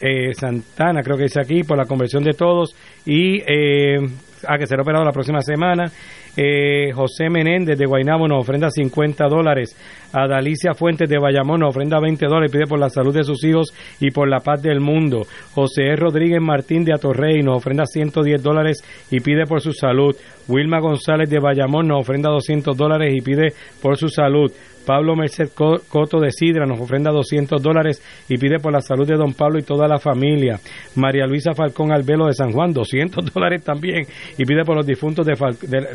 Eh, 0.01 0.35
Santana 0.35 1.03
creo 1.03 1.17
que 1.17 1.25
dice 1.25 1.41
aquí, 1.41 1.63
por 1.63 1.79
la 1.79 1.87
conversión 1.87 2.23
de 2.23 2.33
todos 2.33 2.75
y 3.07 3.41
eh, 3.41 3.99
a 4.47 4.59
que 4.59 4.67
será 4.67 4.83
operado 4.83 5.05
la 5.05 5.13
próxima 5.13 5.41
semana. 5.41 5.91
Eh, 6.37 6.93
José 6.95 7.29
Menéndez 7.29 7.77
de 7.79 7.87
Guaynabo 7.87 8.29
nos 8.29 8.43
ofrenda 8.43 8.71
50 8.71 9.27
dólares. 9.27 9.77
A 10.13 10.27
Dalicia 10.27 10.75
Fuentes 10.75 11.09
de 11.09 11.19
Bayamón 11.19 11.63
ofrenda 11.63 12.01
20 12.01 12.27
dólares 12.27 12.51
y 12.51 12.57
pide 12.57 12.67
por 12.67 12.81
la 12.81 12.91
salud 12.91 13.15
de 13.15 13.25
sus 13.25 13.43
hijos 13.45 13.73
y 14.01 14.11
por 14.11 14.29
la 14.29 14.41
paz 14.41 14.61
del 14.63 14.81
mundo. 14.81 15.23
José 15.55 15.95
Rodríguez 15.97 16.41
Martín 16.41 16.85
de 16.85 16.95
Atorrey 16.95 17.43
nos 17.43 17.59
ofrenda 17.59 17.87
110 17.87 18.43
dólares 18.43 18.83
y 19.11 19.21
pide 19.21 19.47
por 19.47 19.61
su 19.61 19.73
salud. 19.73 20.15
Wilma 20.49 20.81
González 20.81 21.31
de 21.31 21.39
Bayamón 21.39 21.89
nos 21.89 22.01
ofrenda 22.01 22.31
200 22.31 22.77
dólares 22.77 23.15
y 23.17 23.21
pide 23.21 23.53
por 23.81 23.97
su 23.97 24.09
salud. 24.09 24.51
Pablo 24.87 25.15
Merced 25.15 25.51
Coto 25.55 26.19
de 26.21 26.31
Sidra 26.31 26.67
nos 26.67 26.81
ofrenda 26.81 27.11
200 27.11 27.63
dólares 27.63 28.03
y 28.29 28.39
pide 28.39 28.59
por 28.59 28.73
la 28.73 28.81
salud 28.81 29.07
de 29.07 29.17
don 29.17 29.35
Pablo 29.35 29.59
y 29.59 29.63
toda 29.63 29.87
la 29.87 29.99
familia. 29.99 30.59
María 30.97 31.27
Luisa 31.27 31.53
Falcón 31.55 31.93
Albelo 31.93 32.27
de 32.27 32.33
San 32.33 32.53
Juan, 32.53 32.73
200 32.73 33.25
dólares 33.35 33.63
también 33.63 34.07
y 34.39 34.45
pide 34.45 34.65
por 34.65 34.77
los 34.77 34.87
difuntos 34.87 35.27
de, 35.27 35.35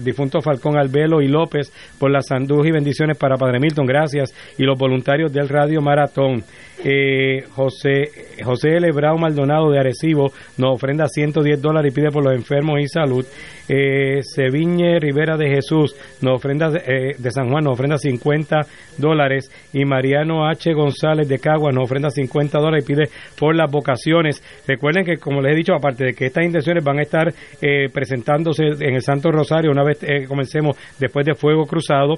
difunto 0.02 0.42
Falcón 0.42 0.78
Albelo 0.78 1.22
y 1.22 1.28
López 1.28 1.74
por 2.00 2.12
la 2.12 2.22
sanduz 2.22 2.68
y 2.68 2.72
bendiciones 2.72 3.18
para 3.18 3.36
Padre 3.36 3.60
Milton, 3.60 3.86
gracias, 3.86 4.05
y 4.14 4.64
los 4.64 4.78
voluntarios 4.78 5.32
del 5.32 5.50
Radio 5.50 5.82
Maratón. 5.82 6.44
Eh, 6.84 7.44
José, 7.52 8.04
José 8.44 8.80
Lebrao 8.80 9.18
Maldonado 9.18 9.72
de 9.72 9.80
Arecibo 9.80 10.32
nos 10.58 10.76
ofrenda 10.76 11.08
110 11.08 11.62
dólares 11.62 11.92
y 11.92 11.96
pide 11.96 12.12
por 12.12 12.24
los 12.24 12.36
enfermos 12.36 12.80
y 12.80 12.88
salud. 12.88 13.26
Eh, 13.68 14.22
Seviñe 14.22 15.00
Rivera 15.00 15.38
de 15.38 15.50
Jesús 15.50 15.96
nos 16.22 16.36
ofrenda 16.36 16.70
eh, 16.86 17.16
de 17.18 17.32
San 17.32 17.50
Juan 17.50 17.64
nos 17.64 17.74
ofrenda 17.74 17.98
50 17.98 18.62
dólares 18.98 19.50
y 19.74 19.86
Mariano 19.86 20.48
H. 20.48 20.72
González 20.74 21.28
de 21.28 21.40
Cagua 21.40 21.72
nos 21.72 21.86
ofrenda 21.86 22.10
50 22.10 22.60
dólares 22.60 22.86
y 22.86 22.88
pide 22.88 23.04
por 23.38 23.56
las 23.56 23.72
vocaciones. 23.72 24.44
Recuerden 24.68 25.04
que, 25.04 25.18
como 25.18 25.42
les 25.42 25.54
he 25.54 25.56
dicho, 25.56 25.74
aparte 25.74 26.06
de 26.06 26.14
que 26.14 26.28
estas 26.28 26.46
intenciones 26.46 26.84
van 26.84 27.00
a 27.00 27.02
estar 27.02 27.34
eh, 27.62 27.90
presentándose 27.92 28.64
en 28.80 28.96
el 28.96 29.02
Santo 29.02 29.32
Rosario 29.32 29.72
una 29.72 29.84
vez 29.84 30.04
eh, 30.04 30.26
comencemos 30.28 30.78
después 31.00 31.26
de 31.26 31.34
Fuego 31.34 31.66
Cruzado, 31.66 32.16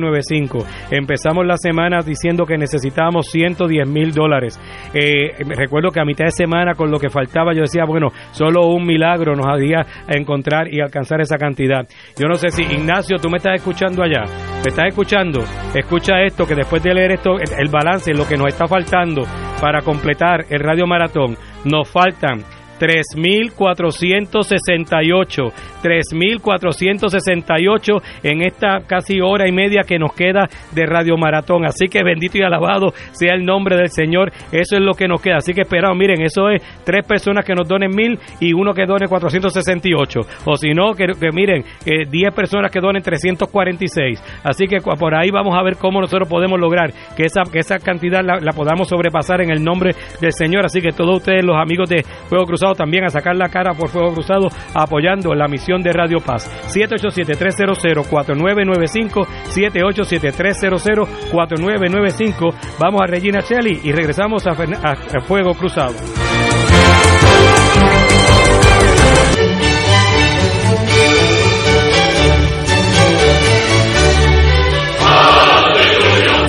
Empezamos 0.91 1.47
la 1.47 1.57
semana 1.57 2.01
diciendo 2.05 2.45
que 2.45 2.57
necesitábamos 2.57 3.27
110 3.31 3.89
mil 3.89 4.13
dólares. 4.13 4.59
Eh, 4.95 5.33
recuerdo 5.57 5.91
que 5.91 6.01
a 6.01 6.05
mitad 6.05 6.27
de 6.27 6.31
semana 6.31 6.75
con 6.75 6.91
lo 6.91 6.99
que 6.99 7.11
faltaba 7.11 7.53
yo 7.55 7.63
decía, 7.63 7.85
bueno, 7.85 8.09
solo 8.33 8.69
un 8.69 8.87
milagro 8.87 9.35
nos 9.35 9.47
había 9.47 9.85
encontrar 10.09 10.73
y 10.73 10.81
alcanzar 10.81 11.21
esa 11.21 11.37
cantidad. 11.37 11.87
Yo 12.19 12.29
no 12.29 12.35
sé 12.35 12.49
si 12.51 12.63
Ignacio, 12.63 13.19
tú 13.19 13.29
me 13.29 13.39
estás 13.39 13.57
escuchando 13.57 14.03
allá, 14.03 14.25
me 14.63 14.69
estás 14.69 14.89
escuchando, 14.89 15.41
escucha 15.75 16.23
esto, 16.23 16.47
que 16.47 16.55
después 16.55 16.83
de 16.83 16.95
leer 16.95 17.13
esto, 17.13 17.37
el 17.39 17.69
balance, 17.69 18.13
lo 18.13 18.27
que 18.27 18.37
nos 18.37 18.49
está 18.49 18.67
faltando 18.67 19.23
para 19.61 19.83
completar 19.83 20.47
el 20.51 20.61
radio 20.61 20.87
maratón, 20.87 21.37
nos 21.65 21.89
faltan 21.89 22.43
3.468, 22.83 25.53
3.468 25.85 28.03
en 28.25 28.43
esta 28.43 28.81
casi 28.89 29.21
hora 29.21 29.49
y 29.49 29.53
media 29.53 29.83
que 29.87 30.01
nos 30.01 30.13
queda 30.15 30.49
de 30.73 30.85
Radio 30.87 31.17
Maratón. 31.17 31.65
Así 31.65 31.87
que 31.87 32.03
bendito 32.03 32.39
y 32.39 32.43
alabado 32.43 32.93
sea 33.13 33.35
el 33.35 33.45
nombre 33.45 33.77
del 33.77 33.91
Señor. 33.91 34.33
Eso 34.51 34.75
es 34.77 34.83
lo 34.83 34.95
que 34.95 35.07
nos 35.07 35.23
queda. 35.23 35.37
Así 35.37 35.55
que 35.55 35.61
esperamos, 35.61 35.97
miren, 35.97 36.23
eso 36.23 36.51
es 36.51 36.61
tres 36.85 37.07
personas 37.07 37.45
que 37.45 37.55
nos 37.55 37.69
donen 37.69 37.95
mil 37.95 38.19
y 38.41 38.53
uno 38.53 38.75
que 38.75 38.85
done 38.85 39.07
468. 39.07 40.21
O 40.47 40.57
si 40.57 40.75
no, 40.75 40.95
que, 40.95 41.07
miren, 41.33 41.63
eh, 41.87 42.05
10 42.11 42.35
personas 42.35 42.73
que 42.73 42.81
donen 42.81 43.01
346. 43.01 44.21
Así 44.43 44.67
que 44.67 44.81
por 44.81 45.15
ahí 45.15 45.31
vamos 45.31 45.57
a 45.57 45.63
ver 45.63 45.77
cómo 45.77 46.01
nosotros 46.01 46.29
podemos 46.29 46.59
lograr 46.59 46.93
que 47.17 47.27
esa, 47.27 47.45
que 47.45 47.61
esa 47.61 47.79
cantidad 47.79 48.25
la, 48.25 48.41
la 48.41 48.51
podamos 48.53 48.89
sobrepasar 48.89 49.41
en 49.41 49.53
el 49.53 49.63
nombre 49.63 49.95
del 50.21 50.33
Señor. 50.33 50.65
Así 50.65 50.81
que 50.81 50.91
todos 50.91 51.19
ustedes, 51.19 51.45
los 51.45 51.57
amigos 51.57 51.89
de 51.89 52.03
Fuego 52.03 52.45
Cruzado, 52.45 52.72
también 52.75 53.05
a 53.05 53.11
sacar 53.11 53.37
la 53.37 53.49
cara 53.49 53.73
por 53.75 53.89
Fuego 53.89 54.13
Cruzado 54.15 54.49
apoyando 54.75 55.35
la 55.35 55.49
misión 55.49 55.83
de 55.83 55.93
Radio 55.93 56.21
Paz. 56.21 56.49
787-300-4995, 56.75 59.27
787-300-4995. 59.55 62.55
Vamos 62.79 63.01
a 63.03 63.07
Regina 63.07 63.41
Shelley 63.41 63.81
y 63.83 63.91
regresamos 63.93 64.47
a, 64.47 64.51
a, 64.53 64.93
a 64.93 65.21
Fuego 65.23 65.55
Cruzado. 65.55 65.95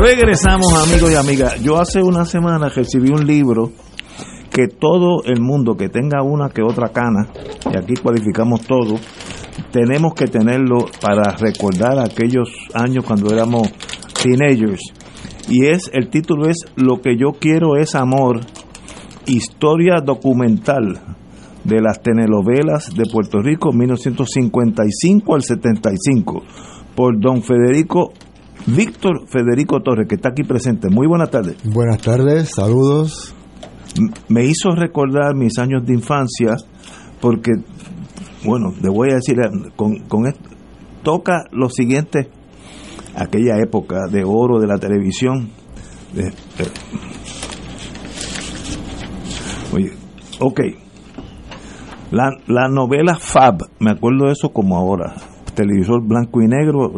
Regresamos 0.00 0.72
amigos 0.74 1.10
y 1.10 1.16
amigas. 1.16 1.60
Yo 1.60 1.76
hace 1.76 2.00
una 2.00 2.24
semana 2.24 2.68
recibí 2.68 3.10
un 3.10 3.26
libro 3.26 3.72
que 4.48 4.68
todo 4.68 5.24
el 5.24 5.40
mundo 5.40 5.76
que 5.76 5.88
tenga 5.88 6.22
una 6.22 6.50
que 6.50 6.62
otra 6.62 6.90
cana, 6.90 7.28
y 7.72 7.76
aquí 7.76 7.94
cualificamos 7.94 8.60
todo, 8.60 8.94
tenemos 9.72 10.14
que 10.14 10.26
tenerlo 10.26 10.86
para 11.00 11.32
recordar 11.36 11.98
aquellos 11.98 12.48
años 12.74 13.04
cuando 13.04 13.34
éramos 13.34 13.72
teenagers. 14.22 14.82
Y 15.48 15.66
es, 15.66 15.90
el 15.92 16.10
título 16.10 16.48
es 16.48 16.58
Lo 16.76 17.00
que 17.00 17.16
yo 17.18 17.32
quiero 17.32 17.76
es 17.76 17.96
amor, 17.96 18.42
historia 19.26 19.96
documental 20.00 21.00
de 21.64 21.80
las 21.80 22.00
telenovelas 22.00 22.94
de 22.94 23.02
Puerto 23.12 23.40
Rico 23.42 23.72
1955 23.72 25.34
al 25.34 25.42
75 25.42 26.44
por 26.94 27.20
don 27.20 27.42
Federico 27.42 28.12
Víctor 28.76 29.26
Federico 29.28 29.80
Torres, 29.80 30.06
que 30.08 30.16
está 30.16 30.30
aquí 30.30 30.42
presente. 30.42 30.88
Muy 30.90 31.06
buenas 31.06 31.30
tardes. 31.30 31.56
Buenas 31.64 32.02
tardes, 32.02 32.50
saludos. 32.54 33.34
Me 34.28 34.44
hizo 34.44 34.70
recordar 34.76 35.34
mis 35.34 35.58
años 35.58 35.84
de 35.86 35.94
infancia 35.94 36.56
porque, 37.20 37.52
bueno, 38.44 38.74
le 38.82 38.90
voy 38.90 39.10
a 39.10 39.14
decir, 39.14 39.36
con, 39.74 40.00
con 40.00 40.26
esto, 40.26 40.50
toca 41.02 41.44
lo 41.50 41.70
siguiente, 41.70 42.28
aquella 43.16 43.58
época 43.58 44.06
de 44.10 44.22
oro 44.24 44.60
de 44.60 44.66
la 44.66 44.78
televisión. 44.78 45.50
De, 46.12 46.24
de, 46.24 46.32
oye, 49.74 49.92
ok. 50.40 50.60
La, 52.10 52.30
la 52.46 52.68
novela 52.68 53.18
Fab, 53.18 53.58
me 53.80 53.90
acuerdo 53.90 54.26
de 54.26 54.32
eso 54.32 54.50
como 54.50 54.76
ahora, 54.76 55.14
televisor 55.54 56.06
blanco 56.06 56.40
y 56.40 56.46
negro, 56.46 56.90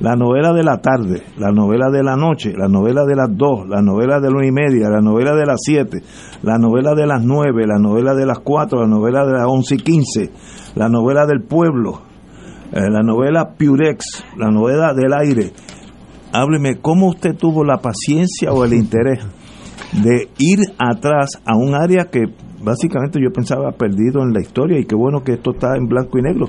la 0.00 0.16
novela 0.16 0.52
de 0.52 0.62
la 0.62 0.78
tarde, 0.78 1.22
la 1.38 1.52
novela 1.52 1.90
de 1.90 2.02
la 2.02 2.16
noche, 2.16 2.52
la 2.56 2.68
novela 2.68 3.04
de 3.04 3.14
las 3.14 3.28
dos, 3.30 3.68
la 3.68 3.80
novela 3.80 4.20
de 4.20 4.30
la 4.30 4.36
una 4.36 4.46
y 4.46 4.52
media, 4.52 4.88
la 4.88 5.00
novela 5.00 5.34
de 5.34 5.46
las 5.46 5.60
siete, 5.62 6.02
la 6.42 6.58
novela 6.58 6.94
de 6.94 7.06
las 7.06 7.22
nueve, 7.22 7.64
la 7.66 7.78
novela 7.78 8.14
de 8.14 8.26
las 8.26 8.40
cuatro, 8.40 8.80
la 8.80 8.88
novela 8.88 9.24
de 9.24 9.32
las 9.34 9.46
once 9.46 9.76
y 9.76 9.78
quince, 9.78 10.30
la 10.74 10.88
novela 10.88 11.26
del 11.26 11.42
pueblo, 11.42 12.02
eh, 12.72 12.90
la 12.90 13.02
novela 13.02 13.54
Purex, 13.56 14.24
la 14.36 14.50
novela 14.50 14.94
del 14.94 15.12
aire. 15.12 15.52
Hábleme, 16.32 16.80
¿cómo 16.80 17.10
usted 17.10 17.36
tuvo 17.36 17.62
la 17.62 17.78
paciencia 17.78 18.52
o 18.52 18.64
el 18.64 18.74
interés 18.74 19.24
de 19.92 20.28
ir 20.38 20.58
atrás 20.78 21.40
a 21.46 21.56
un 21.56 21.74
área 21.74 22.06
que 22.06 22.24
básicamente 22.60 23.20
yo 23.22 23.30
pensaba 23.32 23.70
perdido 23.70 24.22
en 24.22 24.32
la 24.32 24.40
historia 24.40 24.80
y 24.80 24.86
qué 24.86 24.96
bueno 24.96 25.22
que 25.22 25.34
esto 25.34 25.52
está 25.52 25.76
en 25.76 25.86
blanco 25.86 26.18
y 26.18 26.22
negro? 26.22 26.48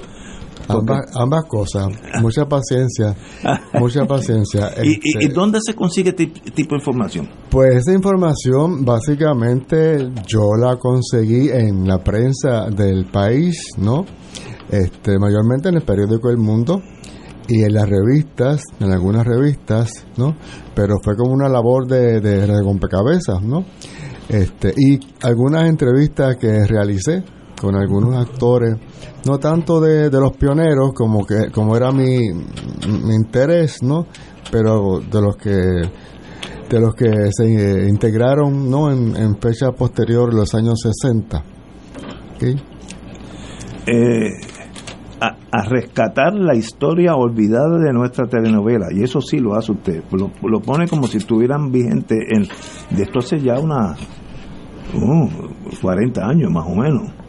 Ambas, 0.68 1.06
ambas, 1.16 1.44
cosas, 1.46 1.88
mucha 2.22 2.46
paciencia, 2.46 3.16
mucha 3.74 4.06
paciencia. 4.06 4.72
¿Y, 4.84 4.94
este, 4.94 5.26
¿Y, 5.26 5.28
dónde 5.28 5.60
se 5.66 5.76
consigue 5.76 6.10
este 6.10 6.28
tipo 6.28 6.76
de 6.76 6.78
información? 6.78 7.30
Pues 7.50 7.78
esa 7.78 7.94
información 7.94 8.84
básicamente 8.84 10.12
yo 10.28 10.56
la 10.60 10.78
conseguí 10.78 11.50
en 11.50 11.88
la 11.88 12.00
prensa 12.00 12.70
del 12.70 13.06
país, 13.06 13.56
¿no? 13.78 14.06
este, 14.70 15.18
mayormente 15.20 15.70
en 15.70 15.76
el 15.76 15.84
periódico 15.84 16.30
El 16.30 16.38
Mundo 16.38 16.82
y 17.48 17.64
en 17.64 17.74
las 17.74 17.88
revistas, 17.88 18.64
en 18.80 18.92
algunas 18.92 19.26
revistas, 19.26 20.06
¿no? 20.18 20.36
Pero 20.74 20.96
fue 21.04 21.16
como 21.16 21.32
una 21.32 21.48
labor 21.48 21.88
de, 21.88 22.20
de, 22.20 22.48
de 22.48 22.62
rompecabezas, 22.62 23.42
¿no? 23.42 23.66
Este, 24.28 24.74
y 24.76 25.00
algunas 25.22 25.70
entrevistas 25.70 26.38
que 26.38 26.66
realicé 26.66 27.24
con 27.66 27.76
algunos 27.76 28.16
actores, 28.16 28.76
no 29.26 29.40
tanto 29.40 29.82
de, 29.82 30.12
de 30.12 30.20
los 30.20 30.38
pioneros 30.38 30.94
como 30.94 31.26
que 31.26 31.50
como 31.52 31.76
era 31.76 31.92
mi, 31.92 32.20
mi 32.30 33.16
interés, 33.16 33.82
¿no? 33.82 34.06
Pero 34.52 35.00
de 35.00 35.22
los 35.22 35.36
que 35.36 35.50
de 36.70 36.80
los 36.80 36.94
que 36.94 37.10
se 37.32 37.90
integraron, 37.90 38.70
¿no? 38.70 38.92
En, 38.92 39.16
en 39.16 39.40
fecha 39.40 39.72
posterior, 39.72 40.32
los 40.32 40.54
años 40.54 40.80
60. 40.80 41.44
¿Okay? 42.36 42.56
Eh, 43.88 44.30
a, 45.22 45.36
a, 45.52 45.66
rescatar 45.68 46.36
la 46.36 46.56
historia 46.56 47.16
olvidada 47.16 47.80
de 47.80 47.94
nuestra 47.94 48.28
telenovela 48.28 48.88
y 48.92 49.04
eso 49.04 49.22
sí 49.22 49.40
lo 49.40 49.56
hace 49.56 49.72
usted 49.72 50.04
lo, 50.12 50.30
lo 50.44 50.60
pone 50.60 50.88
como 50.88 51.08
si 51.08 51.18
estuvieran 51.18 51.72
vigentes 51.72 52.18
en 52.30 52.48
de 52.96 53.04
esto 53.04 53.20
hace 53.20 53.40
ya 53.40 53.58
una 53.58 53.96
uh, 54.94 55.30
40 55.82 56.22
años 56.22 56.52
más 56.52 56.66
o 56.68 56.76
menos 56.76 57.25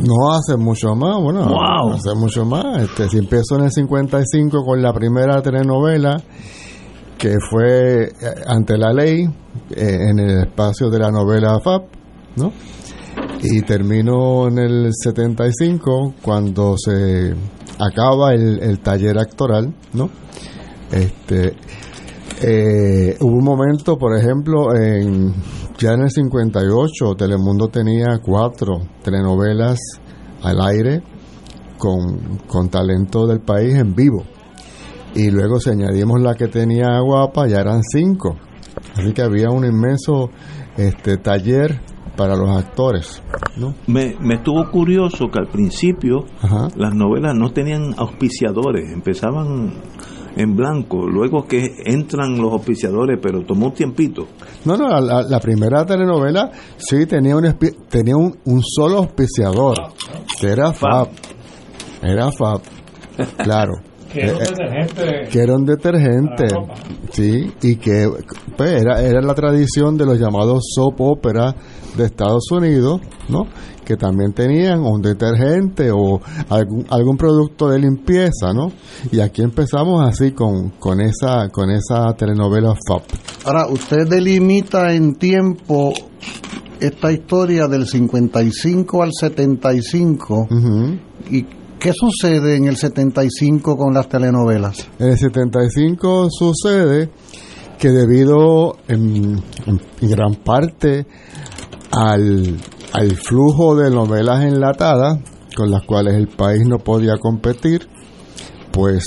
no 0.00 0.32
hace 0.32 0.56
mucho 0.56 0.94
más 0.94 1.20
bueno 1.20 1.46
wow. 1.46 1.92
hace 1.92 2.14
mucho 2.14 2.44
más 2.44 2.82
este 2.82 3.08
si 3.08 3.18
empezó 3.18 3.56
en 3.56 3.64
el 3.64 3.70
55 3.70 4.64
con 4.64 4.82
la 4.82 4.92
primera 4.92 5.40
telenovela 5.42 6.16
que 7.18 7.34
fue 7.50 8.12
ante 8.46 8.76
la 8.76 8.92
ley 8.92 9.24
eh, 9.70 9.98
en 10.10 10.18
el 10.18 10.40
espacio 10.46 10.90
de 10.90 10.98
la 10.98 11.10
novela 11.10 11.58
FAP 11.60 11.84
no 12.36 12.52
y 13.42 13.60
terminó 13.60 14.48
en 14.48 14.58
el 14.58 14.90
75 14.92 16.14
cuando 16.22 16.76
se 16.78 17.34
acaba 17.78 18.32
el, 18.32 18.58
el 18.62 18.80
taller 18.80 19.18
actoral, 19.18 19.74
¿no? 19.92 20.08
Este, 20.90 21.54
eh, 22.42 23.16
hubo 23.20 23.36
un 23.36 23.44
momento, 23.44 23.98
por 23.98 24.16
ejemplo, 24.16 24.74
en, 24.74 25.34
ya 25.84 25.92
en 25.92 26.00
el 26.00 26.10
58 26.10 27.14
Telemundo 27.14 27.68
tenía 27.68 28.18
cuatro 28.22 28.78
telenovelas 29.02 29.78
al 30.42 30.58
aire 30.62 31.02
con, 31.76 32.38
con 32.46 32.70
talento 32.70 33.26
del 33.26 33.40
país 33.40 33.74
en 33.74 33.94
vivo. 33.94 34.24
Y 35.14 35.30
luego 35.30 35.60
si 35.60 35.68
añadimos 35.68 36.22
la 36.22 36.36
que 36.36 36.48
tenía 36.48 36.98
Guapa, 37.00 37.46
ya 37.48 37.60
eran 37.60 37.82
cinco. 37.82 38.34
Así 38.96 39.12
que 39.12 39.20
había 39.20 39.50
un 39.50 39.66
inmenso 39.66 40.30
este, 40.78 41.18
taller 41.18 41.82
para 42.16 42.34
los 42.34 42.48
actores. 42.48 43.22
¿no? 43.58 43.74
Me, 43.86 44.16
me 44.20 44.36
estuvo 44.36 44.70
curioso 44.70 45.28
que 45.30 45.38
al 45.38 45.48
principio 45.48 46.24
Ajá. 46.40 46.68
las 46.76 46.94
novelas 46.94 47.34
no 47.34 47.52
tenían 47.52 47.92
auspiciadores, 47.98 48.90
empezaban 48.90 49.74
en 50.36 50.56
blanco, 50.56 51.06
luego 51.06 51.46
que 51.46 51.76
entran 51.84 52.36
los 52.36 52.52
auspiciadores, 52.52 53.18
pero 53.22 53.44
tomó 53.44 53.66
un 53.66 53.74
tiempito. 53.74 54.26
No, 54.64 54.76
no, 54.76 54.88
la, 54.88 55.22
la 55.22 55.40
primera 55.40 55.84
telenovela 55.84 56.50
sí 56.76 57.06
tenía 57.06 57.36
un, 57.36 57.56
tenía 57.88 58.16
un, 58.16 58.36
un 58.44 58.62
solo 58.62 58.98
auspiciador, 58.98 59.76
que 60.40 60.48
era 60.48 60.72
FAB. 60.72 61.08
Era 62.02 62.30
FAB, 62.30 62.60
claro. 63.38 63.72
Que 64.14 64.20
era 64.20 64.36
un 64.36 64.44
detergente. 64.44 65.28
Que 65.28 65.38
era 65.40 65.56
un 65.56 65.64
detergente, 65.64 66.44
sí, 67.10 67.52
y 67.62 67.76
que 67.76 68.08
pues, 68.56 68.70
era, 68.80 69.02
era 69.02 69.20
la 69.20 69.34
tradición 69.34 69.96
de 69.96 70.06
los 70.06 70.20
llamados 70.20 70.62
soap 70.72 71.00
opera 71.00 71.52
de 71.96 72.04
Estados 72.04 72.48
Unidos, 72.52 73.00
¿no? 73.28 73.46
Que 73.84 73.96
también 73.96 74.32
tenían 74.32 74.80
un 74.80 75.02
detergente 75.02 75.90
o 75.90 76.20
algún, 76.48 76.86
algún 76.90 77.16
producto 77.16 77.68
de 77.68 77.78
limpieza, 77.78 78.52
¿no? 78.54 78.72
Y 79.12 79.20
aquí 79.20 79.42
empezamos 79.42 80.06
así 80.06 80.32
con, 80.32 80.70
con 80.78 81.00
esa 81.00 81.48
con 81.50 81.70
esa 81.70 82.14
telenovela 82.16 82.74
FAP. 82.88 83.02
Ahora, 83.44 83.66
usted 83.68 84.08
delimita 84.08 84.94
en 84.94 85.16
tiempo 85.16 85.92
esta 86.80 87.12
historia 87.12 87.66
del 87.66 87.86
55 87.86 89.02
al 89.02 89.10
75 89.12 90.34
uh 90.34 90.46
-huh. 90.48 90.98
y 91.30 91.46
¿Qué 91.84 91.92
sucede 91.92 92.56
en 92.56 92.64
el 92.64 92.78
75 92.78 93.76
con 93.76 93.92
las 93.92 94.08
telenovelas? 94.08 94.88
En 94.98 95.10
el 95.10 95.18
75 95.18 96.28
sucede 96.30 97.10
que 97.78 97.90
debido 97.90 98.78
en, 98.88 99.42
en, 99.66 99.80
en 100.00 100.08
gran 100.08 100.34
parte 100.36 101.04
al, 101.90 102.56
al, 102.94 103.16
flujo 103.16 103.76
de 103.76 103.90
novelas 103.90 104.44
enlatadas 104.44 105.18
con 105.56 105.70
las 105.70 105.84
cuales 105.84 106.14
el 106.14 106.28
país 106.28 106.66
no 106.66 106.78
podía 106.78 107.16
competir, 107.18 107.88
pues 108.72 109.04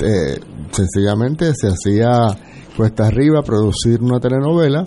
eh, 0.00 0.38
sencillamente 0.70 1.52
se 1.54 1.68
hacía 1.68 2.36
cuesta 2.76 3.06
arriba 3.06 3.42
producir 3.42 4.00
una 4.00 4.18
telenovela 4.18 4.84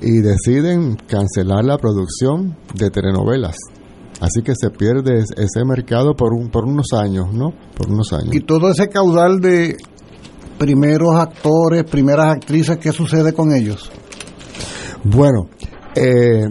y 0.00 0.20
deciden 0.20 0.96
cancelar 0.96 1.64
la 1.64 1.78
producción 1.78 2.56
de 2.74 2.90
telenovelas. 2.90 3.56
Así 4.20 4.42
que 4.42 4.52
se 4.54 4.70
pierde 4.70 5.18
ese 5.18 5.64
mercado 5.64 6.14
por, 6.14 6.32
un, 6.32 6.50
por 6.50 6.64
unos 6.64 6.92
años, 6.92 7.32
¿no? 7.32 7.52
Por 7.76 7.90
unos 7.90 8.12
años. 8.12 8.34
Y 8.34 8.40
todo 8.40 8.70
ese 8.70 8.88
caudal 8.88 9.40
de 9.40 9.76
primeros 10.58 11.16
actores, 11.16 11.84
primeras 11.84 12.36
actrices, 12.36 12.78
¿qué 12.78 12.92
sucede 12.92 13.32
con 13.32 13.52
ellos? 13.52 13.90
Bueno, 15.02 15.48
eh, 15.96 16.48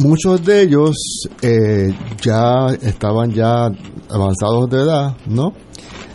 muchos 0.00 0.44
de 0.44 0.62
ellos 0.62 0.96
eh, 1.42 1.94
ya 2.22 2.66
estaban 2.82 3.30
ya 3.32 3.70
avanzados 4.08 4.68
de 4.70 4.82
edad, 4.82 5.16
¿no? 5.26 5.52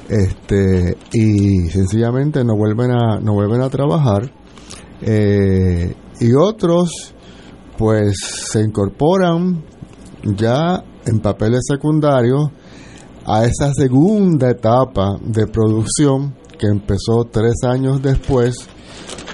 Este 0.10 0.98
y 1.14 1.70
sencillamente 1.70 2.44
no 2.44 2.56
vuelven 2.56 2.92
a 2.92 3.20
no 3.20 3.34
vuelven 3.34 3.62
a 3.62 3.70
trabajar 3.70 4.32
eh, 5.02 5.96
y 6.20 6.34
otros 6.34 7.14
pues 7.78 8.16
se 8.52 8.62
incorporan 8.62 9.64
ya 10.24 10.84
en 11.06 11.20
papeles 11.20 11.62
secundarios 11.68 12.50
a 13.26 13.46
esa 13.46 13.74
segunda 13.74 14.52
etapa 14.52 15.18
de 15.22 15.48
producción 15.48 16.36
que 16.60 16.68
empezó 16.68 17.26
tres 17.32 17.56
años 17.68 18.02
después 18.02 18.68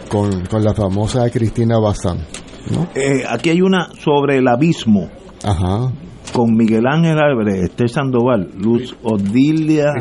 con, 0.09 0.45
con 0.45 0.63
la 0.63 0.73
famosa 0.73 1.29
Cristina 1.29 1.77
Bazán. 1.79 2.25
¿No? 2.69 2.87
Eh, 2.95 3.23
aquí 3.27 3.49
hay 3.49 3.61
una 3.61 3.89
sobre 3.99 4.37
el 4.37 4.47
abismo. 4.47 5.09
Ajá. 5.43 5.91
Con 6.33 6.55
Miguel 6.55 6.85
Ángel 6.87 7.17
Álvarez, 7.19 7.63
Esther 7.63 7.89
Sandoval, 7.89 8.51
Luz 8.57 8.95
Odilia, 9.03 9.93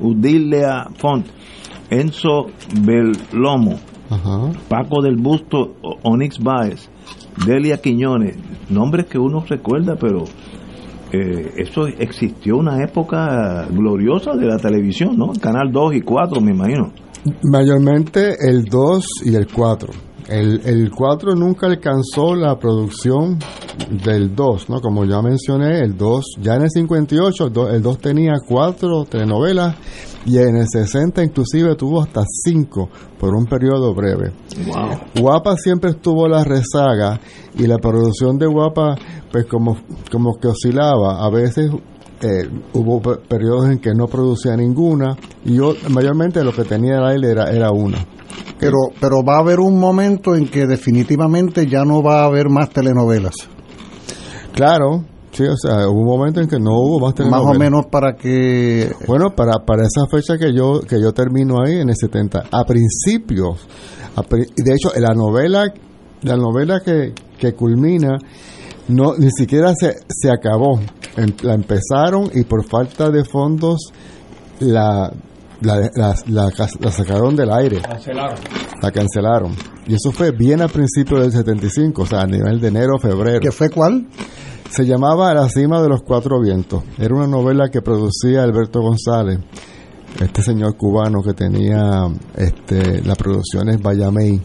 Odilia 0.00 0.86
Font, 0.96 1.26
Enzo 1.88 2.46
Bellomo, 2.80 3.78
Ajá. 4.10 4.50
Paco 4.68 5.02
del 5.02 5.16
Busto, 5.16 5.76
Onyx 6.02 6.38
Baez, 6.40 6.90
Delia 7.46 7.78
Quiñones, 7.78 8.36
nombres 8.68 9.06
que 9.06 9.18
uno 9.18 9.44
recuerda, 9.48 9.96
pero 9.96 10.24
eh, 11.12 11.52
eso 11.58 11.86
existió 11.86 12.56
una 12.56 12.82
época 12.82 13.66
gloriosa 13.70 14.32
de 14.34 14.46
la 14.46 14.56
televisión, 14.58 15.16
¿no? 15.16 15.32
Canal 15.40 15.70
2 15.70 15.94
y 15.96 16.00
4, 16.00 16.40
me 16.40 16.52
imagino. 16.52 16.92
Mayormente 17.42 18.34
el 18.48 18.64
2 18.64 19.06
y 19.26 19.34
el 19.34 19.46
4. 19.46 19.90
El, 20.28 20.60
el 20.64 20.90
4 20.90 21.34
nunca 21.34 21.66
alcanzó 21.66 22.34
la 22.34 22.58
producción 22.58 23.38
del 24.04 24.34
2, 24.34 24.70
¿no? 24.70 24.80
Como 24.80 25.04
ya 25.04 25.20
mencioné, 25.20 25.80
el 25.80 25.96
2, 25.96 26.36
ya 26.40 26.54
en 26.54 26.62
el 26.62 26.70
58, 26.70 27.46
el 27.46 27.52
2, 27.52 27.74
el 27.74 27.82
2 27.82 27.98
tenía 27.98 28.34
4 28.46 29.04
telenovelas 29.06 29.76
y 30.24 30.38
en 30.38 30.56
el 30.56 30.66
60 30.68 31.22
inclusive 31.24 31.74
tuvo 31.74 32.02
hasta 32.02 32.22
5 32.26 32.88
por 33.18 33.34
un 33.34 33.46
periodo 33.46 33.94
breve. 33.94 34.32
Wow. 34.66 35.22
Guapa 35.22 35.56
siempre 35.56 35.90
estuvo 35.90 36.28
la 36.28 36.44
rezaga 36.44 37.20
y 37.58 37.66
la 37.66 37.78
producción 37.78 38.38
de 38.38 38.46
Guapa 38.46 38.96
pues 39.30 39.46
como, 39.46 39.78
como 40.10 40.34
que 40.38 40.48
oscilaba, 40.48 41.24
a 41.24 41.30
veces 41.30 41.70
eh, 42.20 42.48
hubo 42.74 43.00
periodos 43.00 43.70
en 43.70 43.78
que 43.78 43.94
no 43.94 44.06
producía 44.06 44.56
ninguna 44.56 45.16
y 45.44 45.56
yo 45.56 45.74
mayormente 45.90 46.44
lo 46.44 46.52
que 46.52 46.64
tenía 46.64 46.98
el 46.98 47.04
aire 47.04 47.30
era, 47.32 47.50
era 47.50 47.70
una. 47.72 47.98
Pero, 48.58 48.78
pero 49.00 49.24
va 49.24 49.36
a 49.36 49.40
haber 49.40 49.60
un 49.60 49.78
momento 49.78 50.36
en 50.36 50.48
que 50.48 50.66
definitivamente 50.66 51.66
ya 51.66 51.84
no 51.84 52.02
va 52.02 52.22
a 52.22 52.26
haber 52.26 52.48
más 52.48 52.70
telenovelas. 52.70 53.34
Claro, 54.54 55.04
sí, 55.32 55.44
o 55.44 55.56
sea, 55.56 55.88
hubo 55.88 56.00
un 56.00 56.06
momento 56.06 56.40
en 56.40 56.48
que 56.48 56.60
no 56.60 56.70
hubo 56.72 57.00
más 57.00 57.14
telenovelas. 57.14 57.46
Más 57.46 57.56
o 57.56 57.58
menos 57.58 57.86
para 57.90 58.14
que... 58.14 58.92
Bueno, 59.06 59.30
para, 59.34 59.64
para 59.66 59.82
esa 59.82 60.06
fecha 60.10 60.38
que 60.38 60.54
yo, 60.54 60.80
que 60.80 61.00
yo 61.00 61.12
termino 61.12 61.56
ahí, 61.60 61.80
en 61.80 61.88
el 61.88 61.96
70, 61.96 62.44
a 62.50 62.64
principios, 62.64 63.66
a, 64.14 64.22
de 64.22 64.72
hecho, 64.72 64.92
la 64.96 65.14
novela, 65.14 65.72
la 66.22 66.36
novela 66.36 66.80
que, 66.84 67.14
que 67.38 67.54
culmina, 67.54 68.18
no 68.88 69.14
ni 69.16 69.30
siquiera 69.30 69.74
se, 69.74 69.96
se 70.08 70.30
acabó. 70.30 70.80
La 71.42 71.54
empezaron 71.54 72.30
y 72.34 72.44
por 72.44 72.64
falta 72.64 73.10
de 73.10 73.24
fondos 73.24 73.92
la 74.60 75.12
la, 75.62 75.90
la, 75.94 76.14
la, 76.26 76.50
la, 76.80 76.90
sacaron 76.90 77.34
del 77.36 77.50
aire. 77.52 77.80
Cancelaron. 77.82 78.38
La 78.82 78.90
cancelaron. 78.90 79.54
Y 79.86 79.94
eso 79.94 80.12
fue 80.12 80.30
bien 80.32 80.60
al 80.62 80.70
principio 80.70 81.18
del 81.20 81.32
75, 81.32 82.02
o 82.02 82.06
sea, 82.06 82.20
a 82.22 82.26
nivel 82.26 82.60
de 82.60 82.68
enero, 82.68 82.98
febrero. 82.98 83.40
¿Qué 83.40 83.50
fue 83.52 83.68
cuál? 83.70 84.06
Se 84.70 84.84
llamaba 84.86 85.34
La 85.34 85.48
cima 85.48 85.82
de 85.82 85.88
los 85.88 86.02
cuatro 86.02 86.40
vientos. 86.40 86.82
Era 86.98 87.14
una 87.14 87.26
novela 87.26 87.68
que 87.70 87.82
producía 87.82 88.42
Alberto 88.42 88.80
González, 88.80 89.38
este 90.20 90.42
señor 90.42 90.76
cubano 90.76 91.20
que 91.22 91.34
tenía 91.34 92.06
este, 92.36 93.02
las 93.02 93.16
producciones 93.18 93.80
Bayamey 93.80 94.40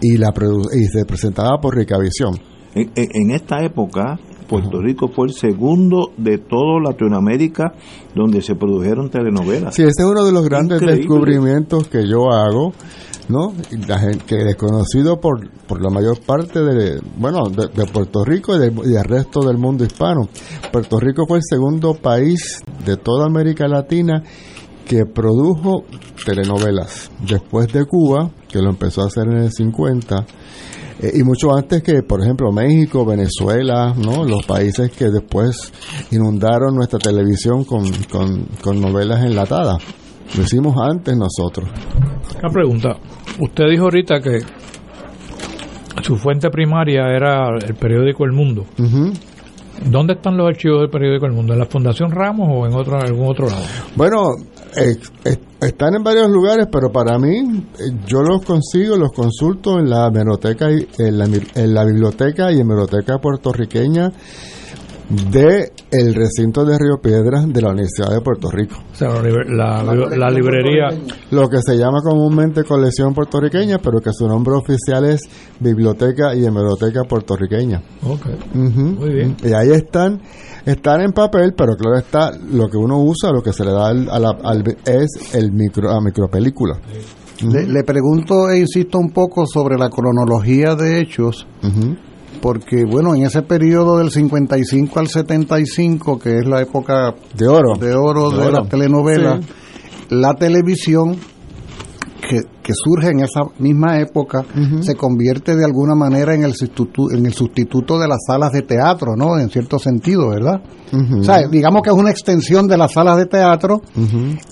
y, 0.00 0.16
la 0.18 0.28
produ- 0.32 0.68
y 0.74 0.84
se 0.86 1.04
presentaba 1.04 1.58
por 1.60 1.76
Ricavisión. 1.76 2.38
En, 2.74 2.90
en- 2.94 3.08
en 3.12 3.30
esta 3.30 3.62
época, 3.62 4.18
Puerto 4.48 4.80
Rico 4.80 5.08
fue 5.08 5.26
el 5.26 5.32
segundo 5.34 6.10
de 6.16 6.38
toda 6.38 6.80
Latinoamérica 6.84 7.72
donde 8.14 8.40
se 8.42 8.54
produjeron 8.54 9.10
telenovelas. 9.10 9.74
Sí, 9.74 9.82
ese 9.82 10.02
es 10.02 10.04
uno 10.04 10.24
de 10.24 10.32
los 10.32 10.44
grandes 10.44 10.80
Increíble. 10.80 11.02
descubrimientos 11.02 11.88
que 11.88 12.08
yo 12.08 12.30
hago, 12.32 12.72
¿no? 13.28 13.52
La 13.88 13.98
gente 13.98 14.24
que 14.26 14.36
es 14.50 14.56
conocido 14.56 15.18
por, 15.20 15.50
por 15.66 15.82
la 15.82 15.90
mayor 15.90 16.20
parte 16.20 16.60
de, 16.62 17.00
bueno, 17.18 17.48
de, 17.50 17.68
de 17.68 17.86
Puerto 17.90 18.24
Rico 18.24 18.54
y, 18.54 18.58
de- 18.60 18.72
y 18.84 18.90
del 18.92 19.04
resto 19.04 19.40
del 19.40 19.58
mundo 19.58 19.84
hispano. 19.84 20.28
Puerto 20.72 20.98
Rico 21.00 21.24
fue 21.26 21.38
el 21.38 21.42
segundo 21.44 21.94
país 21.94 22.62
de 22.84 22.96
toda 22.96 23.26
América 23.26 23.66
Latina 23.68 24.22
que 24.86 25.04
produjo 25.04 25.82
telenovelas. 26.24 27.10
Después 27.28 27.72
de 27.72 27.84
Cuba, 27.84 28.30
que 28.48 28.60
lo 28.62 28.70
empezó 28.70 29.02
a 29.02 29.06
hacer 29.06 29.24
en 29.26 29.38
el 29.38 29.50
50, 29.52 30.24
eh, 31.00 31.12
y 31.14 31.22
mucho 31.22 31.54
antes 31.54 31.82
que, 31.82 32.02
por 32.02 32.22
ejemplo, 32.22 32.50
México, 32.52 33.04
Venezuela, 33.04 33.94
¿no? 33.96 34.24
los 34.24 34.44
países 34.46 34.90
que 34.90 35.06
después 35.10 35.72
inundaron 36.10 36.74
nuestra 36.74 36.98
televisión 36.98 37.64
con, 37.64 37.84
con, 38.10 38.46
con 38.62 38.80
novelas 38.80 39.24
enlatadas. 39.24 39.76
Lo 40.36 40.42
hicimos 40.42 40.74
antes 40.78 41.16
nosotros. 41.16 41.68
Una 42.38 42.50
pregunta. 42.50 42.96
Usted 43.38 43.64
dijo 43.70 43.84
ahorita 43.84 44.20
que 44.20 44.38
su 46.02 46.16
fuente 46.16 46.50
primaria 46.50 47.08
era 47.08 47.48
el 47.56 47.74
periódico 47.74 48.24
El 48.24 48.32
Mundo. 48.32 48.64
¿Dónde 49.84 50.14
están 50.14 50.36
los 50.36 50.48
archivos 50.48 50.80
del 50.80 50.90
periódico 50.90 51.26
El 51.26 51.32
Mundo? 51.32 51.52
¿En 51.52 51.58
la 51.58 51.66
Fundación 51.66 52.10
Ramos 52.10 52.48
o 52.50 52.66
en 52.66 52.74
otro, 52.74 52.96
algún 52.98 53.28
otro 53.28 53.46
lado? 53.46 53.62
Bueno, 53.94 54.18
eh, 54.76 54.96
eh, 55.24 55.36
están 55.60 55.94
en 55.96 56.02
varios 56.04 56.28
lugares, 56.30 56.66
pero 56.70 56.90
para 56.92 57.18
mí 57.18 57.38
eh, 57.78 57.92
yo 58.06 58.22
los 58.22 58.42
consigo, 58.44 58.96
los 58.96 59.12
consulto 59.12 59.78
en 59.78 59.88
la 59.90 60.08
biblioteca 60.10 60.70
y 60.70 60.86
en 60.98 61.18
la, 61.18 61.24
en 61.26 61.74
la 61.74 61.84
biblioteca 61.84 62.50
y 62.52 62.56
biblioteca 62.56 63.18
puertorriqueña 63.18 64.12
de 65.08 65.70
el 65.92 66.14
recinto 66.16 66.64
de 66.64 66.76
Río 66.76 66.98
Piedras 67.00 67.46
de 67.52 67.62
la 67.62 67.68
Universidad 67.70 68.10
de 68.10 68.20
Puerto 68.20 68.50
Rico. 68.50 68.74
O 68.92 68.94
sea, 68.94 69.08
la, 69.10 69.22
liber- 69.22 69.46
la- 69.48 70.16
la 70.16 70.30
librería. 70.30 70.88
Lo 71.30 71.48
que 71.48 71.58
se 71.64 71.76
llama 71.76 72.00
comúnmente 72.02 72.64
colección 72.64 73.14
puertorriqueña, 73.14 73.78
pero 73.78 74.00
que 74.00 74.10
su 74.12 74.26
nombre 74.26 74.54
oficial 74.54 75.04
es 75.04 75.20
Biblioteca 75.60 76.34
y 76.34 76.44
Hemeroteca 76.44 77.04
Puertorriqueña. 77.08 77.80
Ok. 78.02 78.26
Muy 78.54 79.10
bien. 79.14 79.36
Y 79.44 79.52
ahí 79.52 79.70
están, 79.70 80.20
están 80.66 81.00
en 81.00 81.12
papel, 81.12 81.54
pero 81.56 81.74
claro 81.76 81.96
está, 81.98 82.32
lo 82.50 82.68
que 82.68 82.76
uno 82.76 82.98
usa, 83.00 83.30
lo 83.32 83.40
que 83.42 83.52
se 83.52 83.64
le 83.64 83.70
da 83.70 83.88
al, 83.88 84.10
a 84.10 84.18
la- 84.18 84.36
al- 84.44 84.76
es 84.84 85.34
el 85.34 85.52
micro, 85.52 85.88
la 85.90 86.00
micropelícula. 86.00 86.78
Le, 87.42 87.66
le 87.66 87.84
pregunto 87.84 88.48
e 88.50 88.58
insisto 88.60 88.98
un 88.98 89.10
poco 89.10 89.46
sobre 89.46 89.76
la 89.78 89.88
cronología 89.90 90.74
de 90.74 91.00
hechos, 91.00 91.46
porque 92.40 92.84
bueno, 92.84 93.14
en 93.14 93.22
ese 93.24 93.42
periodo 93.42 93.98
del 93.98 94.10
55 94.10 94.98
al 94.98 95.08
75, 95.08 96.18
que 96.18 96.38
es 96.38 96.46
la 96.46 96.62
época 96.62 97.14
de 97.36 97.46
oro 97.48 97.74
de, 97.78 97.94
oro 97.94 98.30
De 98.30 98.36
de, 98.38 98.42
oro. 98.42 98.50
la 98.62 98.68
telenovela, 98.68 99.40
la 100.10 100.34
televisión 100.34 101.16
que, 102.28 102.42
que 102.62 102.72
surge 102.74 103.10
en 103.10 103.20
esa 103.20 103.42
misma 103.58 104.00
época 104.00 104.44
se 104.82 104.94
convierte 104.94 105.54
de 105.54 105.64
alguna 105.64 105.94
manera 105.94 106.34
en 106.34 106.44
el, 106.44 106.52
sustitu- 106.54 107.12
en 107.16 107.26
el 107.26 107.32
sustituto 107.32 107.98
de 107.98 108.08
las 108.08 108.18
salas 108.26 108.52
de 108.52 108.62
teatro, 108.62 109.14
¿no? 109.16 109.38
En 109.38 109.48
cierto 109.50 109.78
sentido, 109.78 110.28
¿verdad? 110.30 110.60
O 111.20 111.22
sea, 111.22 111.46
digamos 111.48 111.82
que 111.82 111.90
es 111.90 111.96
una 111.96 112.10
extensión 112.10 112.66
de 112.66 112.76
las 112.76 112.92
salas 112.92 113.16
de 113.16 113.26
teatro 113.26 113.80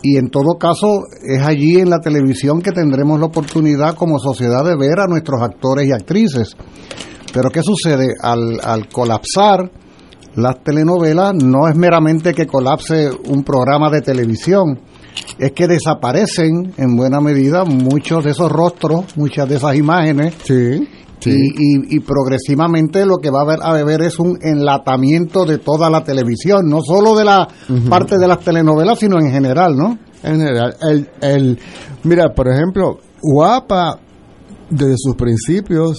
y 0.02 0.16
en 0.16 0.28
todo 0.30 0.56
caso 0.58 1.00
es 1.26 1.42
allí 1.42 1.78
en 1.80 1.90
la 1.90 1.98
televisión 2.00 2.60
que 2.62 2.72
tendremos 2.72 3.18
la 3.18 3.26
oportunidad 3.26 3.94
como 3.96 4.18
sociedad 4.18 4.64
de 4.64 4.76
ver 4.76 5.00
a 5.00 5.06
nuestros 5.06 5.42
actores 5.42 5.86
y 5.88 5.92
actrices. 5.92 6.56
Pero 7.32 7.50
¿qué 7.50 7.62
sucede? 7.62 8.14
Al, 8.20 8.60
al 8.62 8.88
colapsar 8.88 9.70
las 10.36 10.62
telenovelas 10.64 11.32
no 11.34 11.68
es 11.68 11.76
meramente 11.76 12.32
que 12.34 12.46
colapse 12.46 13.08
un 13.28 13.44
programa 13.44 13.88
de 13.90 14.00
televisión, 14.00 14.80
es 15.38 15.52
que 15.52 15.66
desaparecen 15.66 16.72
en 16.76 16.96
buena 16.96 17.20
medida 17.20 17.64
muchos 17.64 18.24
de 18.24 18.30
esos 18.32 18.50
rostros, 18.50 19.16
muchas 19.16 19.48
de 19.48 19.56
esas 19.56 19.74
imágenes. 19.76 20.34
Sí. 20.44 20.88
Y, 21.26 21.30
y- 21.30 21.96
y 21.96 22.00
progresivamente 22.00 23.06
lo 23.06 23.16
que 23.16 23.30
va 23.30 23.38
a 23.40 23.42
haber, 23.44 23.58
a 23.62 23.70
haber 23.80 24.02
es 24.02 24.18
un 24.18 24.36
enlatamiento 24.42 25.46
de 25.46 25.56
toda 25.56 25.88
la 25.88 26.04
televisión, 26.04 26.68
no 26.68 26.80
solo 26.82 27.14
de 27.16 27.24
la 27.24 27.48
parte 27.88 28.18
de 28.18 28.28
las 28.28 28.40
telenovelas, 28.40 28.98
sino 28.98 29.18
en 29.18 29.30
general, 29.30 29.74
¿no? 29.74 29.98
En 30.22 30.38
general, 30.38 30.74
el, 30.82 31.08
el, 31.22 31.58
mira, 32.02 32.34
por 32.34 32.48
ejemplo, 32.48 32.98
Guapa 33.22 33.98
desde 34.68 34.96
sus 34.98 35.14
principios 35.14 35.98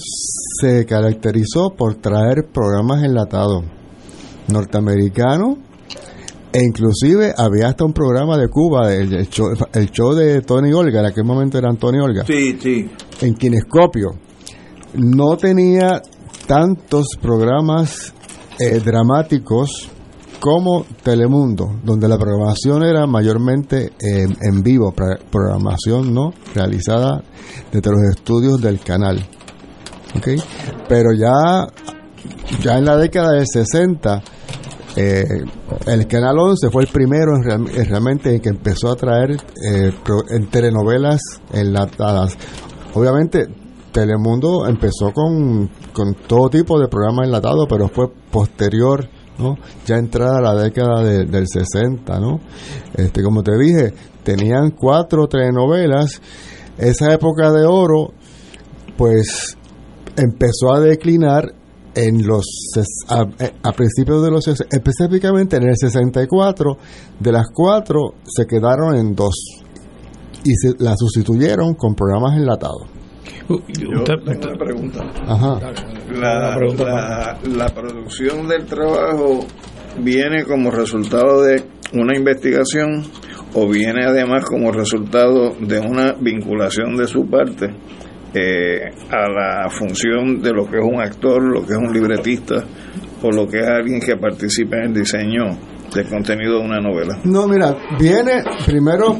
se 0.60 0.84
caracterizó 0.86 1.70
por 1.76 1.94
traer 1.96 2.46
programas 2.52 3.02
enlatados 3.02 3.64
norteamericanos 4.48 5.58
e 6.56 6.62
inclusive 6.62 7.34
había 7.36 7.68
hasta 7.68 7.84
un 7.84 7.92
programa 7.92 8.38
de 8.38 8.48
Cuba, 8.48 8.90
el, 8.94 9.12
el 9.12 9.28
show, 9.28 9.48
el 9.74 9.90
show 9.90 10.14
de 10.14 10.40
Tony 10.40 10.72
Olga, 10.72 11.00
en 11.00 11.06
aquel 11.06 11.24
momento 11.24 11.58
era 11.58 11.70
Tony 11.74 11.98
Olga, 11.98 12.24
Sí, 12.26 12.56
sí. 12.58 12.90
en 13.20 13.34
Kinescopio. 13.34 14.12
No 14.94 15.36
tenía 15.36 16.00
tantos 16.46 17.08
programas 17.20 18.14
eh, 18.58 18.80
dramáticos 18.82 19.90
como 20.40 20.86
Telemundo, 21.02 21.78
donde 21.84 22.08
la 22.08 22.16
programación 22.16 22.84
era 22.84 23.06
mayormente 23.06 23.92
eh, 24.00 24.26
en 24.40 24.62
vivo, 24.62 24.94
programación 25.30 26.14
no 26.14 26.32
realizada 26.54 27.22
desde 27.70 27.90
los 27.90 28.00
estudios 28.16 28.62
del 28.62 28.80
canal. 28.80 29.18
¿ok? 30.16 30.28
Pero 30.88 31.10
ya, 31.12 31.66
ya 32.62 32.78
en 32.78 32.84
la 32.86 32.96
década 32.96 33.32
del 33.32 33.46
60, 33.46 34.22
eh, 34.96 35.24
el 35.86 36.06
Canal 36.06 36.38
11 36.38 36.70
fue 36.70 36.82
el 36.84 36.88
primero 36.88 37.36
en 37.36 37.42
real- 37.42 37.68
en 37.74 37.86
realmente 37.88 38.34
en 38.34 38.40
que 38.40 38.48
empezó 38.48 38.90
a 38.90 38.96
traer 38.96 39.32
eh, 39.32 39.92
telenovelas 40.50 41.20
enlatadas. 41.52 42.36
Obviamente, 42.94 43.46
Telemundo 43.92 44.66
empezó 44.66 45.12
con, 45.12 45.70
con 45.92 46.14
todo 46.26 46.48
tipo 46.50 46.78
de 46.80 46.88
programas 46.88 47.26
enlatados, 47.26 47.66
pero 47.68 47.88
fue 47.88 48.08
posterior, 48.30 49.08
¿no? 49.38 49.56
Ya 49.86 49.96
entrada 49.96 50.40
la 50.40 50.54
década 50.54 51.02
de- 51.02 51.24
del 51.26 51.46
60, 51.48 52.18
¿no? 52.20 52.40
Este, 52.94 53.22
como 53.22 53.42
te 53.42 53.56
dije, 53.58 53.92
tenían 54.22 54.70
cuatro 54.70 55.26
telenovelas. 55.28 56.20
Esa 56.78 57.12
época 57.12 57.50
de 57.52 57.64
oro, 57.66 58.12
pues 58.96 59.56
empezó 60.16 60.72
a 60.74 60.80
declinar 60.80 61.52
en 61.96 62.26
los 62.26 62.44
ses- 62.74 63.04
a, 63.08 63.22
a 63.68 63.72
principios 63.72 64.22
de 64.22 64.30
los 64.30 64.46
específicamente 64.46 65.56
en 65.56 65.64
el 65.64 65.76
64 65.76 66.76
de 67.18 67.32
las 67.32 67.46
cuatro 67.52 68.14
se 68.24 68.46
quedaron 68.46 68.94
en 68.96 69.14
dos 69.14 69.34
y 70.44 70.54
se 70.54 70.74
la 70.78 70.94
sustituyeron 70.96 71.74
con 71.74 71.94
programas 71.94 72.36
enlatados 72.36 72.82
Yo 73.48 73.58
tengo 74.04 74.32
una 74.48 74.58
pregunta. 74.58 75.00
Ajá. 75.26 75.60
La- 76.14 77.38
la 77.56 77.66
producción 77.68 78.46
del 78.48 78.66
trabajo 78.66 79.40
viene 80.00 80.44
como 80.44 80.70
resultado 80.70 81.42
de 81.42 81.64
una 81.94 82.16
investigación 82.16 83.04
o 83.54 83.68
viene 83.68 84.04
además 84.04 84.44
como 84.44 84.70
resultado 84.72 85.54
de 85.60 85.78
una 85.80 86.12
vinculación 86.20 86.96
de 86.96 87.06
su 87.06 87.24
parte 87.26 87.68
eh, 88.36 88.92
a 89.10 89.28
la 89.30 89.70
función 89.70 90.42
de 90.42 90.52
lo 90.52 90.66
que 90.66 90.76
es 90.78 90.84
un 90.84 91.00
actor, 91.00 91.42
lo 91.42 91.64
que 91.64 91.72
es 91.72 91.78
un 91.78 91.92
libretista 91.92 92.64
o 93.22 93.30
lo 93.30 93.46
que 93.46 93.58
es 93.58 93.66
alguien 93.66 94.00
que 94.00 94.16
participa 94.16 94.76
en 94.76 94.82
el 94.84 94.94
diseño 94.94 95.44
del 95.94 96.06
contenido 96.08 96.58
de 96.58 96.64
una 96.64 96.80
novela. 96.80 97.18
No, 97.24 97.46
mira, 97.48 97.74
viene 97.98 98.42
primero 98.66 99.16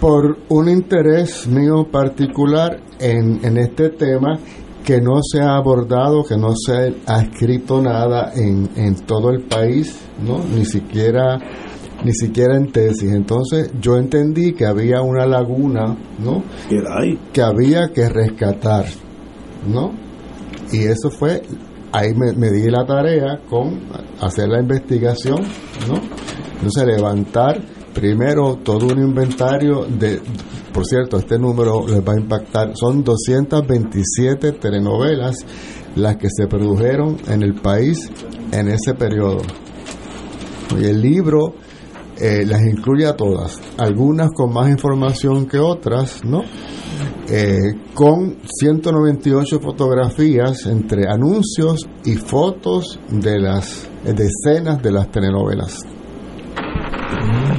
por 0.00 0.38
un 0.48 0.68
interés 0.68 1.46
mío 1.46 1.86
particular 1.90 2.80
en, 2.98 3.44
en 3.44 3.56
este 3.58 3.90
tema 3.90 4.38
que 4.84 5.00
no 5.00 5.20
se 5.22 5.40
ha 5.40 5.54
abordado, 5.54 6.24
que 6.24 6.36
no 6.36 6.54
se 6.56 6.96
ha 7.06 7.22
escrito 7.22 7.80
nada 7.80 8.32
en, 8.34 8.68
en 8.74 8.96
todo 9.06 9.30
el 9.30 9.42
país, 9.42 9.96
¿no? 10.26 10.42
Ni 10.44 10.64
siquiera 10.64 11.38
ni 12.04 12.12
siquiera 12.12 12.56
en 12.56 12.70
tesis. 12.72 13.12
Entonces 13.12 13.70
yo 13.80 13.96
entendí 13.96 14.52
que 14.52 14.66
había 14.66 15.02
una 15.02 15.26
laguna, 15.26 15.96
¿no? 16.18 16.42
Que 17.32 17.42
había 17.42 17.88
que 17.92 18.08
rescatar, 18.08 18.86
¿no? 19.66 19.92
Y 20.72 20.84
eso 20.84 21.10
fue, 21.10 21.42
ahí 21.92 22.14
me, 22.14 22.32
me 22.32 22.50
di 22.50 22.70
la 22.70 22.84
tarea 22.84 23.40
con 23.48 23.80
hacer 24.20 24.48
la 24.48 24.60
investigación, 24.60 25.40
¿no? 25.88 26.00
Entonces 26.54 26.86
levantar 26.86 27.60
primero 27.92 28.58
todo 28.62 28.86
un 28.86 28.98
inventario 29.02 29.84
de, 29.84 30.20
por 30.72 30.86
cierto, 30.86 31.18
este 31.18 31.38
número 31.38 31.86
les 31.86 32.00
va 32.00 32.14
a 32.14 32.20
impactar, 32.20 32.72
son 32.74 33.04
227 33.04 34.52
telenovelas 34.52 35.36
las 35.96 36.16
que 36.16 36.28
se 36.30 36.46
produjeron 36.46 37.18
en 37.28 37.42
el 37.42 37.54
país 37.54 38.10
en 38.52 38.68
ese 38.68 38.94
periodo. 38.94 39.42
Y 40.80 40.84
el 40.84 41.02
libro 41.02 41.54
eh, 42.24 42.46
las 42.46 42.62
incluye 42.62 43.04
a 43.04 43.16
todas, 43.16 43.60
algunas 43.78 44.30
con 44.30 44.52
más 44.52 44.68
información 44.70 45.44
que 45.46 45.58
otras, 45.58 46.24
¿no? 46.24 46.42
Eh, 47.28 47.58
con 47.94 48.36
198 48.44 49.58
fotografías 49.60 50.66
entre 50.66 51.08
anuncios 51.08 51.88
y 52.04 52.14
fotos 52.14 53.00
de 53.10 53.40
las 53.40 53.90
decenas 54.04 54.80
de 54.80 54.92
las 54.92 55.10
telenovelas. 55.10 55.80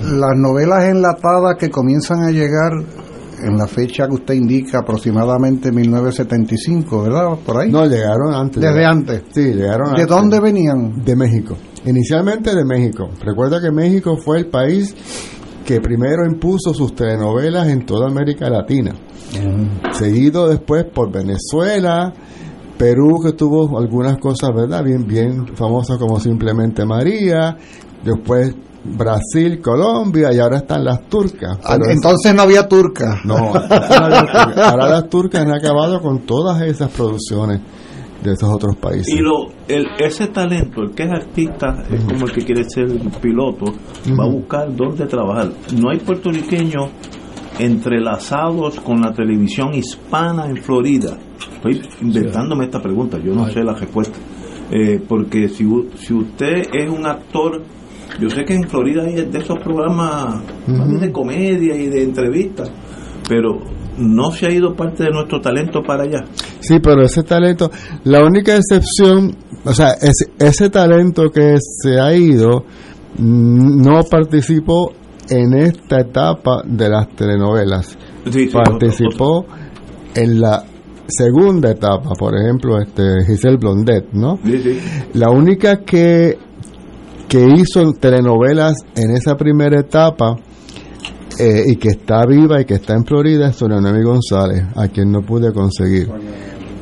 Las 0.02 0.38
novelas 0.38 0.85
enlatadas 0.85 1.57
que 1.60 1.69
comienzan 1.69 2.23
a 2.23 2.31
llegar 2.31 2.72
en 3.44 3.57
la 3.57 3.68
fecha 3.68 4.07
que 4.07 4.14
usted 4.14 4.35
indica, 4.35 4.80
aproximadamente 4.80 5.73
1975, 5.73 7.03
¿verdad? 7.03 7.38
Por 7.45 7.57
ahí. 7.60 7.69
No, 7.69 7.85
llegaron 7.85 8.34
antes. 8.34 8.61
Desde 8.61 8.85
antes. 8.85 9.23
Sí, 9.30 9.41
llegaron 9.41 9.94
¿De 9.94 10.06
dónde 10.06 10.40
venían? 10.40 11.03
De 11.03 11.18
México. 11.18 11.57
Inicialmente 11.85 12.55
de 12.55 12.64
México. 12.64 13.10
Recuerda 13.22 13.61
que 13.61 13.72
México 13.72 14.18
fue 14.18 14.39
el 14.39 14.47
país 14.47 14.95
que 15.65 15.81
primero 15.81 16.26
impuso 16.26 16.73
sus 16.73 16.95
telenovelas 16.95 17.68
en 17.68 17.85
toda 17.85 18.07
América 18.07 18.49
Latina. 18.49 18.93
Seguido 19.91 20.47
después 20.47 20.85
por 20.85 21.11
Venezuela, 21.11 22.14
Perú 22.77 23.19
que 23.23 23.34
tuvo 23.34 23.77
algunas 23.77 24.18
cosas, 24.18 24.51
¿verdad? 24.53 24.84
Bien, 24.84 25.05
bien 25.05 25.55
famosas 25.55 25.97
como 25.97 26.19
Simplemente 26.19 26.85
María, 26.85 27.57
después 28.03 28.53
Brasil, 28.84 29.61
Colombia 29.61 30.34
y 30.34 30.39
ahora 30.39 30.57
están 30.57 30.84
las 30.84 31.07
turcas. 31.07 31.57
Ah, 31.64 31.77
entonces 31.89 32.34
no 32.34 32.43
había 32.43 32.68
turcas. 32.68 33.23
No, 33.26 33.53
ahora 33.53 34.89
las 34.89 35.10
turcas 35.10 35.41
han 35.41 35.51
acabado 35.51 36.01
con 36.01 36.19
todas 36.26 36.61
esas 36.61 36.91
producciones 36.91 37.61
de 38.24 38.34
esos 38.34 38.50
otros 38.54 38.76
países. 38.78 39.08
Y 39.08 39.20
lo, 39.20 39.50
el, 39.68 39.86
ese 40.00 40.28
talento, 40.28 40.82
el 40.82 40.91
que 40.91 41.04
es 41.04 41.12
artista, 41.12 41.84
es 41.91 42.04
como 42.06 42.26
el 42.26 42.32
que 42.32 42.45
quiere 42.45 42.64
ser 42.64 42.88
piloto, 43.22 43.66
va 44.20 44.26
a 44.26 44.30
buscar 44.30 44.76
dónde 44.76 45.06
trabajar. 45.06 45.52
No 45.76 45.90
hay 45.91 46.00
puertorriqueños 46.00 46.90
entrelazados 47.60 48.80
con 48.80 49.02
la 49.02 49.14
televisión 49.14 49.74
hispana 49.74 50.48
en 50.48 50.58
Florida. 50.58 51.18
Estoy 51.56 51.82
inventándome 52.02 52.66
esta 52.66 52.82
pregunta, 52.82 53.18
yo 53.24 53.34
no 53.34 53.48
sé 53.50 53.64
la 53.64 53.74
respuesta. 53.74 54.18
Eh, 54.72 55.00
porque 55.08 55.50
si, 55.50 55.66
si 55.95 56.14
usted 56.14 56.64
es 56.74 56.90
un 56.90 57.06
actor 57.06 57.62
yo 58.20 58.30
sé 58.30 58.44
que 58.45 58.54
en 58.54 58.68
Florida 58.68 59.04
hay 59.04 59.26
de 59.26 59.40
esos 59.40 59.58
programas 59.60 60.41
de 60.68 61.12
comedia 61.12 61.76
y 61.76 61.88
de 61.88 62.04
entrevistas, 62.04 62.72
pero 63.28 63.60
no 63.98 64.32
se 64.32 64.48
ha 64.48 64.52
ido 64.52 64.76
parte 64.76 65.03
de 65.03 65.11
nuestro 65.11 65.40
talento 65.40 65.82
para 65.82 66.03
allá. 66.03 66.26
Sí, 66.60 66.80
pero 66.82 67.03
ese 67.03 67.24
talento, 67.24 67.70
la 68.03 68.24
única 68.24 68.56
excepción, 68.56 69.36
o 69.64 69.74
sea, 69.74 69.94
ese, 69.94 70.32
ese 70.40 70.70
talento 70.70 71.30
que 71.30 71.57
se 71.60 71.99
ha 71.99 72.15
ido 72.15 72.65
mm, 73.18 73.82
no 73.82 74.02
participó 74.10 74.94
en 75.30 75.53
esta 75.53 76.02
etapa 76.02 76.61
de 76.65 76.90
las 76.90 77.10
telenovelas. 77.15 77.98
participó 78.52 79.45
en 80.15 80.41
la 80.41 80.64
segunda 81.07 81.72
etapa, 81.72 82.11
por 82.18 82.36
ejemplo, 82.36 82.80
este 82.80 83.03
Giselle 83.26 83.57
Blondet, 83.57 84.11
¿no? 84.14 84.40
La 85.14 85.30
única 85.30 85.82
que 85.82 86.38
que 87.28 87.48
hizo 87.57 87.94
telenovelas 87.94 88.76
en 88.95 89.10
esa 89.10 89.36
primera 89.36 89.80
etapa 89.80 90.36
eh, 91.39 91.64
y 91.68 91.76
que 91.77 91.89
está 91.89 92.26
viva 92.26 92.61
y 92.61 92.65
que 92.65 92.76
está 92.76 92.93
en 92.93 93.05
Florida 93.05 93.49
es 93.49 93.55
Sonia 93.55 93.80
Noemi 93.80 94.03
González, 94.03 94.65
a 94.76 94.88
quien 94.88 95.11
no 95.11 95.22
pude 95.22 95.51
conseguir. 95.53 96.07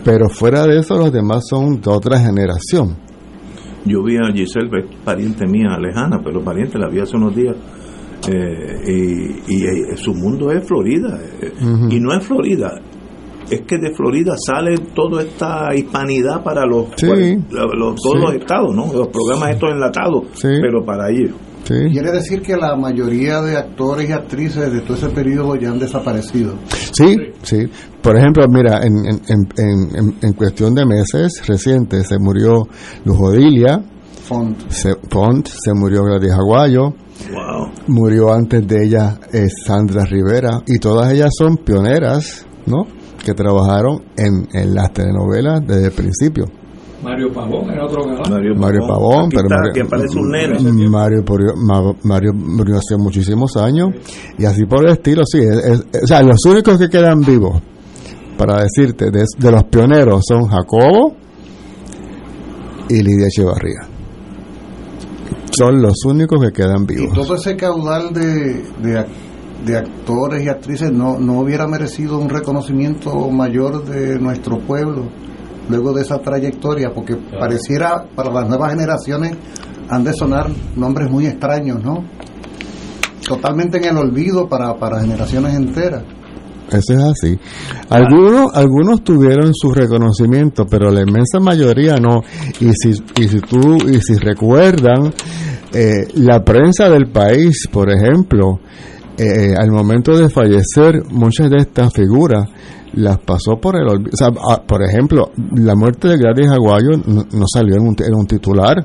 Pero 0.03 0.29
fuera 0.29 0.65
de 0.65 0.79
eso, 0.79 0.97
los 0.97 1.11
demás 1.11 1.43
son 1.49 1.79
de 1.79 1.89
otra 1.89 2.19
generación. 2.19 2.95
Yo 3.85 4.03
vi 4.03 4.17
a 4.17 4.31
Giselle, 4.33 4.69
pariente 5.03 5.45
mía 5.47 5.77
lejana, 5.79 6.19
pero 6.23 6.43
pariente, 6.43 6.77
la 6.77 6.89
vi 6.89 6.99
hace 6.99 7.17
unos 7.17 7.35
días. 7.35 7.55
Eh, 8.27 9.41
y, 9.47 9.63
eh, 9.63 9.95
su 9.95 10.13
mundo 10.13 10.51
es 10.51 10.67
Florida. 10.67 11.19
Y 11.89 11.99
no 11.99 12.13
es 12.13 12.25
Florida, 12.25 12.79
es 13.51 13.61
que 13.61 13.77
de 13.77 13.93
Florida 13.93 14.33
sale 14.37 14.77
toda 14.95 15.23
esta 15.23 15.75
hispanidad 15.75 16.43
para 16.43 16.65
los, 16.65 16.95
todos 16.95 18.19
los 18.19 18.33
estados, 18.35 18.73
¿no? 18.73 18.93
Los 18.93 19.09
programas 19.09 19.51
estos 19.51 19.71
enlatados, 19.71 20.23
pero 20.41 20.83
para 20.85 21.09
ellos. 21.09 21.35
Quiere 21.65 22.11
decir 22.11 22.41
que 22.41 22.55
la 22.55 22.75
mayoría 22.75 23.41
de 23.41 23.57
actores 23.57 24.09
y 24.09 24.11
actrices 24.11 24.71
de 24.71 24.81
todo 24.81 24.95
ese 24.95 25.09
periodo 25.09 25.55
ya 25.55 25.69
han 25.69 25.79
desaparecido. 25.79 26.55
Sí, 26.91 27.15
sí. 27.43 27.65
Por 28.01 28.17
ejemplo, 28.17 28.45
mira, 28.49 28.81
en, 28.83 28.93
en, 29.07 30.15
en, 30.21 30.33
cuestión 30.33 30.73
de 30.73 30.85
meses 30.85 31.41
recientes 31.47 32.07
se 32.07 32.17
murió 32.17 32.67
Luz 33.05 33.17
Odilia, 33.19 33.83
Font. 34.23 34.69
Se, 34.69 34.95
Font, 35.09 35.47
se 35.47 35.73
murió 35.73 36.03
Gladys 36.03 36.31
Aguayo, 36.31 36.93
murió 37.87 38.33
antes 38.33 38.67
de 38.67 38.85
ella 38.85 39.19
eh, 39.31 39.47
Sandra 39.49 40.03
Rivera, 40.03 40.61
y 40.65 40.79
todas 40.79 41.11
ellas 41.13 41.29
son 41.37 41.57
pioneras, 41.57 42.45
¿no? 42.65 42.87
que 43.23 43.33
trabajaron 43.33 44.01
en, 44.17 44.47
en 44.53 44.73
las 44.73 44.91
telenovelas 44.93 45.61
desde 45.65 45.85
el 45.85 45.91
principio. 45.91 46.45
Mario 47.03 47.31
Pavón 47.31 47.69
era 47.71 47.85
otro 47.85 48.03
Mario, 48.29 48.55
Mario 48.55 48.87
Pavón, 48.87 49.29
pero 49.29 49.47
que 49.73 49.85
parece 49.85 50.17
un 50.17 50.29
nene. 50.29 50.89
Mario, 50.89 51.23
Mario, 52.03 52.33
murió 52.33 52.77
hace 52.77 52.97
muchísimos 52.97 53.57
años 53.57 53.89
y 54.37 54.45
así 54.45 54.65
por 54.65 54.85
el 54.85 54.91
estilo, 54.91 55.23
sí. 55.25 55.39
o 55.39 56.07
sea, 56.07 56.21
los 56.21 56.43
únicos 56.45 56.77
que 56.77 56.89
quedan 56.89 57.21
vivos, 57.21 57.61
para 58.37 58.63
decirte, 58.63 59.11
de, 59.11 59.23
de 59.37 59.51
los 59.51 59.63
pioneros 59.65 60.21
son 60.27 60.45
Jacobo 60.47 61.15
y 62.89 63.01
Lidia 63.01 63.27
Echevarría. 63.27 63.87
Son 65.51 65.81
los 65.81 66.05
únicos 66.05 66.39
que 66.41 66.51
quedan 66.51 66.85
vivos. 66.85 67.09
Y 67.11 67.13
todo 67.13 67.35
ese 67.35 67.55
caudal 67.55 68.13
de, 68.13 68.63
de 68.81 69.05
de 69.65 69.77
actores 69.77 70.43
y 70.43 70.49
actrices 70.49 70.91
no, 70.91 71.19
no 71.19 71.39
hubiera 71.39 71.67
merecido 71.67 72.17
un 72.17 72.29
reconocimiento 72.29 73.29
mayor 73.29 73.85
de 73.85 74.19
nuestro 74.19 74.59
pueblo 74.59 75.09
luego 75.71 75.93
de 75.93 76.01
esa 76.01 76.19
trayectoria, 76.19 76.91
porque 76.93 77.15
pareciera 77.15 78.05
para 78.15 78.31
las 78.31 78.47
nuevas 78.47 78.71
generaciones 78.71 79.33
han 79.89 80.03
de 80.03 80.13
sonar 80.13 80.49
nombres 80.75 81.09
muy 81.09 81.25
extraños, 81.25 81.83
¿no? 81.83 82.03
Totalmente 83.27 83.77
en 83.77 83.85
el 83.85 83.97
olvido 83.97 84.47
para, 84.47 84.75
para 84.75 85.01
generaciones 85.01 85.55
enteras. 85.55 86.03
Eso 86.71 86.93
es 86.93 87.03
así. 87.03 87.39
Algunos, 87.89 88.55
algunos 88.55 89.03
tuvieron 89.03 89.53
su 89.53 89.71
reconocimiento, 89.73 90.65
pero 90.65 90.89
la 90.89 91.01
inmensa 91.01 91.39
mayoría 91.41 91.97
no. 91.97 92.21
Y 92.61 92.71
si, 92.73 92.91
y 93.21 93.27
si 93.27 93.39
tú, 93.41 93.75
y 93.89 93.99
si 93.99 94.15
recuerdan, 94.15 95.13
eh, 95.73 96.07
la 96.15 96.43
prensa 96.43 96.89
del 96.89 97.07
país, 97.07 97.67
por 97.69 97.89
ejemplo, 97.89 98.59
eh, 99.21 99.53
al 99.55 99.71
momento 99.71 100.17
de 100.17 100.29
fallecer, 100.29 101.03
muchas 101.11 101.49
de 101.49 101.57
estas 101.57 101.93
figuras 101.93 102.49
las 102.93 103.19
pasó 103.19 103.57
por 103.61 103.75
el 103.75 103.87
olvido. 103.87 104.11
Ah, 104.49 104.61
por 104.65 104.83
ejemplo, 104.83 105.31
la 105.55 105.75
muerte 105.75 106.07
de 106.07 106.17
Gladys 106.17 106.49
Aguayo 106.49 106.97
no, 107.05 107.45
salió 107.51 107.75
en 107.75 108.15
un, 108.15 108.25
titular. 108.25 108.75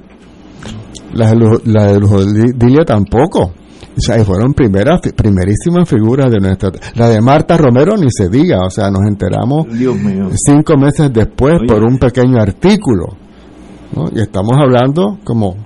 La 1.14 1.30
de, 1.30 1.60
la 1.64 1.92
de 1.92 2.52
Dilia 2.54 2.84
tampoco. 2.84 3.52
O 3.96 4.00
sea, 4.00 4.22
fueron 4.24 4.52
primeras, 4.52 5.00
primerísimas 5.16 5.88
figuras 5.88 6.30
de 6.30 6.38
nuestra... 6.38 6.70
La 6.96 7.08
de 7.08 7.22
Marta 7.22 7.56
Romero 7.56 7.96
ni 7.96 8.08
se 8.10 8.28
diga, 8.28 8.58
o 8.66 8.70
sea, 8.70 8.90
nos 8.90 9.06
enteramos 9.08 9.66
cinco 10.34 10.76
meses 10.76 11.10
después 11.12 11.60
por 11.66 11.82
un 11.82 11.98
pequeño 11.98 12.38
artículo. 12.38 13.26
Y 14.14 14.20
estamos 14.20 14.52
hablando, 14.60 15.18
como 15.24 15.56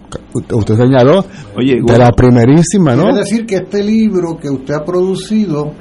usted 0.53 0.77
señaló, 0.77 1.25
de 1.57 1.99
la 1.99 2.11
primerísima, 2.13 2.95
¿no? 2.95 3.05
Quiere 3.05 3.19
decir 3.19 3.47
que 3.47 3.57
este 3.57 3.83
libro 3.83 4.37
que 4.37 4.49
usted 4.49 4.75
ha 4.75 4.85
producido 4.85 5.73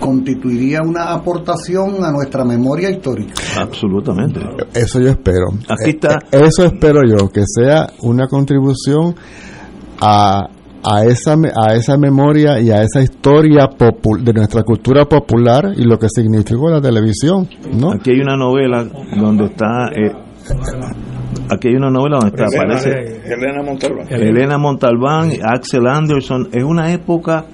constituiría 0.00 0.80
una 0.82 1.12
aportación 1.12 2.02
a 2.02 2.10
nuestra 2.10 2.44
memoria 2.44 2.90
histórica. 2.90 3.34
Absolutamente. 3.58 4.40
Eso 4.74 4.98
yo 4.98 5.10
espero. 5.10 5.48
Aquí 5.68 5.90
está. 5.90 6.18
Eh, 6.32 6.40
eso 6.46 6.64
espero 6.64 7.02
yo, 7.06 7.28
que 7.28 7.42
sea 7.46 7.90
una 8.00 8.26
contribución 8.26 9.14
a, 10.00 10.48
a, 10.82 11.04
esa, 11.04 11.36
a 11.54 11.74
esa 11.74 11.96
memoria 11.98 12.58
y 12.60 12.70
a 12.70 12.82
esa 12.82 13.02
historia 13.02 13.68
de 13.68 14.32
nuestra 14.32 14.62
cultura 14.62 15.04
popular 15.04 15.74
y 15.76 15.84
lo 15.84 15.98
que 15.98 16.08
significó 16.08 16.70
la 16.70 16.80
televisión. 16.80 17.48
¿no? 17.78 17.92
Aquí 17.92 18.10
hay 18.10 18.20
una 18.20 18.36
novela 18.36 18.84
donde 19.16 19.44
está... 19.44 19.90
Eh, 19.94 20.29
Aquí 21.50 21.68
hay 21.68 21.74
una 21.74 21.90
novela 21.90 22.18
donde 22.20 22.44
aparece 22.44 22.90
Elena 23.24 23.62
Montalbán. 23.62 24.06
Elena 24.10 24.58
Montalbán, 24.58 25.30
Axel 25.42 25.86
Anderson. 25.86 26.48
Es 26.52 26.64
una 26.64 26.92
época 26.92 27.46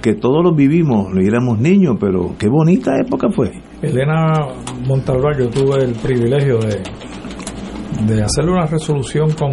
que 0.00 0.14
todos 0.14 0.42
lo 0.42 0.54
vivimos, 0.54 1.12
lo 1.12 1.20
éramos 1.22 1.58
niños, 1.58 1.96
pero 1.98 2.34
qué 2.38 2.48
bonita 2.48 2.92
época 2.96 3.28
fue. 3.30 3.52
Elena 3.82 4.48
Montalbán, 4.86 5.38
yo 5.38 5.48
tuve 5.48 5.84
el 5.84 5.92
privilegio 5.92 6.58
de, 6.58 6.82
de 8.06 8.22
hacerle 8.22 8.52
una 8.52 8.66
resolución 8.66 9.30
con, 9.32 9.52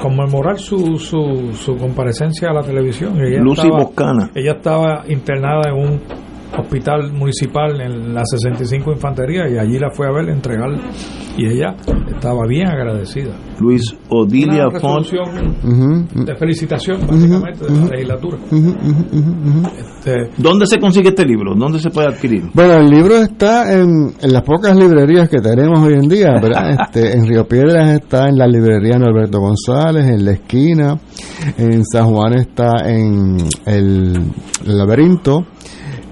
conmemorar 0.00 0.58
su, 0.58 0.96
su, 0.96 1.52
su 1.52 1.76
comparecencia 1.76 2.50
a 2.50 2.54
la 2.54 2.62
televisión. 2.62 3.20
Ella 3.20 3.40
Lucy 3.40 3.68
Ella 4.34 4.52
estaba 4.52 5.04
internada 5.08 5.70
en 5.70 5.74
un 5.74 6.00
hospital 6.56 7.12
municipal 7.12 7.80
en 7.80 8.14
la 8.14 8.22
65 8.24 8.92
Infantería 8.92 9.48
y 9.48 9.58
allí 9.58 9.78
la 9.78 9.90
fue 9.90 10.06
a 10.06 10.12
ver, 10.12 10.28
entregar 10.28 10.70
y 11.36 11.46
ella 11.46 11.76
estaba 12.08 12.46
bien 12.48 12.66
agradecida. 12.66 13.32
Luis 13.60 13.82
Odilia 14.08 14.68
Una 14.68 14.80
Font. 14.80 15.06
de 15.06 16.36
felicitación 16.36 17.00
básicamente 17.06 17.64
de 17.64 17.80
la 17.80 17.86
legislatura. 17.86 18.38
Este, 19.78 20.30
¿Dónde 20.36 20.66
se 20.66 20.78
consigue 20.78 21.10
este 21.10 21.24
libro? 21.24 21.54
¿Dónde 21.56 21.78
se 21.78 21.90
puede 21.90 22.08
adquirir? 22.08 22.50
Bueno, 22.54 22.74
el 22.74 22.88
libro 22.90 23.16
está 23.16 23.72
en, 23.72 24.12
en 24.20 24.32
las 24.32 24.42
pocas 24.42 24.76
librerías 24.76 25.28
que 25.28 25.40
tenemos 25.40 25.78
hoy 25.80 25.94
en 25.94 26.08
día, 26.08 26.32
¿verdad? 26.40 26.76
Este, 26.88 27.16
en 27.16 27.26
Río 27.26 27.46
Piedras 27.46 28.00
está 28.00 28.28
en 28.28 28.38
la 28.38 28.46
librería 28.46 28.98
Norberto 28.98 29.40
González, 29.40 30.06
en 30.06 30.24
la 30.24 30.32
esquina, 30.32 30.98
en 31.56 31.84
San 31.84 32.06
Juan 32.06 32.34
está 32.34 32.88
en 32.88 33.36
el, 33.66 34.16
el 34.66 34.78
laberinto, 34.78 35.44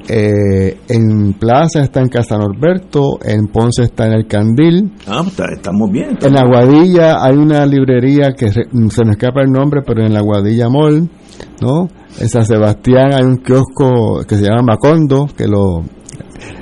eh, 0.09 0.79
en 0.89 1.33
Plaza 1.35 1.81
está 1.83 2.01
en 2.01 2.09
Casa 2.09 2.37
Norberto, 2.39 3.19
en 3.25 3.47
Ponce 3.49 3.83
está 3.83 4.07
en 4.07 4.13
el 4.13 4.27
Candil, 4.27 4.93
Ah, 5.07 5.19
pues 5.23 5.29
está- 5.33 5.53
estamos 5.55 5.91
bien. 5.91 6.17
en 6.23 6.33
la 6.33 6.45
Guadilla 6.47 7.25
hay 7.25 7.37
una 7.37 7.67
librería 7.67 8.33
que 8.37 8.47
re- 8.51 8.69
se 8.91 9.05
me 9.05 9.13
escapa 9.13 9.43
el 9.43 9.51
nombre, 9.51 9.81
pero 9.87 10.05
en 10.07 10.13
la 10.15 10.21
Guadilla 10.21 10.69
Mall, 10.69 11.09
¿no? 11.61 11.89
En 12.21 12.29
San 12.29 12.45
Sebastián 12.47 13.13
hay 13.13 13.25
un 13.25 13.39
kiosco 13.39 14.23
que 14.27 14.37
se 14.37 14.43
llama 14.45 14.63
Macondo, 14.63 15.27
que 15.37 15.47
lo, 15.49 15.81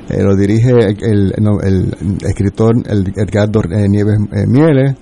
eh, 0.09 0.23
lo 0.23 0.35
dirige 0.37 0.71
el, 0.71 0.97
el- 1.03 1.35
no, 1.41 1.61
el 1.63 1.95
escritor 2.27 2.75
el 2.89 3.13
Edgardo 3.15 3.61
eh, 3.71 3.89
Nieves 3.89 4.17
eh, 4.33 4.47
Mieles. 4.49 4.95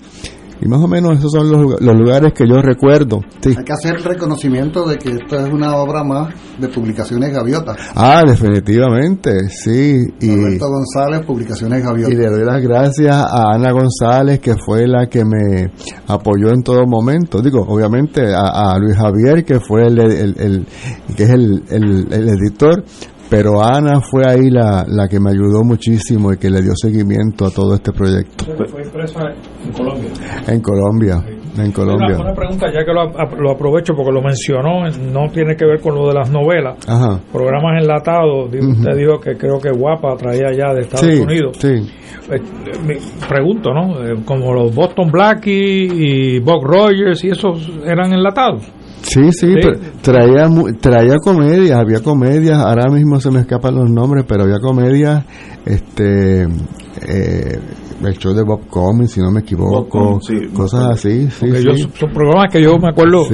Y 0.63 0.69
más 0.69 0.79
o 0.79 0.87
menos 0.87 1.17
esos 1.19 1.31
son 1.31 1.51
los, 1.51 1.81
los 1.81 1.95
lugares 1.97 2.31
que 2.33 2.47
yo 2.47 2.61
recuerdo. 2.61 3.19
Sí. 3.41 3.53
Hay 3.57 3.65
que 3.65 3.73
hacer 3.73 3.95
el 3.97 4.03
reconocimiento 4.03 4.87
de 4.87 4.97
que 4.97 5.09
esto 5.09 5.37
es 5.39 5.51
una 5.51 5.75
obra 5.75 6.03
más 6.05 6.33
de 6.57 6.69
Publicaciones 6.69 7.33
Gaviota. 7.33 7.75
Ah, 7.95 8.23
definitivamente, 8.25 9.49
sí. 9.49 10.01
Y, 10.21 10.35
Roberto 10.35 10.67
González, 10.69 11.25
Publicaciones 11.25 11.83
Gaviota. 11.83 12.13
Y 12.13 12.15
le 12.17 12.29
doy 12.29 12.45
las 12.45 12.61
gracias 12.61 13.15
a 13.15 13.53
Ana 13.53 13.71
González, 13.71 14.39
que 14.39 14.53
fue 14.65 14.87
la 14.87 15.07
que 15.07 15.25
me 15.25 15.71
apoyó 16.07 16.49
en 16.53 16.61
todo 16.63 16.85
momento. 16.85 17.41
Digo, 17.41 17.61
obviamente 17.67 18.33
a, 18.33 18.73
a 18.73 18.79
Luis 18.79 18.95
Javier, 18.95 19.43
que 19.43 19.59
fue 19.59 19.87
el, 19.87 19.99
el- 19.99 20.35
el- 20.39 20.67
que 21.17 21.23
es 21.23 21.29
el 21.29 21.63
editor, 22.11 22.83
pero 23.29 23.63
Ana 23.63 23.99
fue 24.01 24.23
ahí 24.27 24.49
la, 24.49 24.85
la 24.87 25.07
que 25.07 25.19
me 25.19 25.31
ayudó 25.31 25.63
muchísimo 25.63 26.31
y 26.33 26.37
que 26.37 26.49
le 26.49 26.61
dio 26.61 26.73
seguimiento 26.75 27.45
a 27.45 27.49
todo 27.51 27.73
este 27.75 27.91
proyecto 27.91 28.45
fue 28.69 28.83
impresa 28.83 29.19
en 29.65 29.71
Colombia. 29.71 30.09
en 30.47 30.61
Colombia. 30.61 31.23
En 31.57 31.71
Colombia. 31.71 32.15
Una, 32.15 32.21
una 32.25 32.33
pregunta, 32.33 32.65
ya 32.73 32.83
que 32.83 32.91
lo, 32.91 33.11
lo 33.41 33.51
aprovecho 33.51 33.93
porque 33.95 34.11
lo 34.11 34.21
mencionó, 34.23 34.89
no 34.89 35.29
tiene 35.31 35.55
que 35.55 35.65
ver 35.65 35.79
con 35.81 35.93
lo 35.95 36.07
de 36.07 36.13
las 36.15 36.31
novelas. 36.31 36.77
Ajá. 36.87 37.19
Programas 37.31 37.81
enlatados, 37.81 38.49
Ujú. 38.53 38.71
usted 38.71 38.95
dijo 38.97 39.19
que 39.19 39.35
creo 39.37 39.59
que 39.59 39.69
Guapa 39.71 40.15
traía 40.17 40.51
ya 40.51 40.73
de 40.73 40.81
Estados 40.81 41.05
Sí, 41.05 41.19
Unidos. 41.21 41.57
sí. 41.59 41.67
Eh, 42.31 42.41
me 42.87 42.97
pregunto, 43.27 43.71
¿no? 43.73 44.03
Eh, 44.03 44.15
Como 44.25 44.51
los 44.53 44.73
Boston 44.73 45.11
Blackie 45.11 45.89
y 45.91 46.39
Bob 46.39 46.63
Rogers 46.63 47.23
y 47.23 47.29
esos 47.29 47.69
eran 47.85 48.11
enlatados. 48.13 48.63
Sí, 49.03 49.31
sí, 49.31 49.47
Sí. 49.47 49.53
pero 49.61 49.79
traía, 50.01 50.47
mu- 50.47 50.73
traía 50.73 51.15
comedias, 51.23 51.77
había 51.79 51.99
comedias, 52.01 52.57
ahora 52.59 52.89
mismo 52.89 53.19
se 53.19 53.29
me 53.31 53.41
escapan 53.41 53.75
los 53.75 53.89
nombres, 53.89 54.25
pero 54.27 54.43
había 54.43 54.59
comedias, 54.59 55.23
este, 55.65 56.43
eh, 56.43 57.59
el 58.03 58.17
show 58.17 58.33
de 58.33 58.43
Bob 58.43 58.67
Common, 58.69 59.07
si 59.07 59.19
no 59.21 59.29
me 59.31 59.41
equivoco, 59.41 59.87
Common, 59.87 60.21
sí, 60.21 60.33
cosas 60.53 60.85
así, 60.93 61.29
sí, 61.29 61.47
yo- 61.63 61.75
son 61.97 62.11
programas 62.13 62.51
que 62.51 62.61
yo 62.61 62.77
me 62.77 62.89
acuerdo 62.89 63.25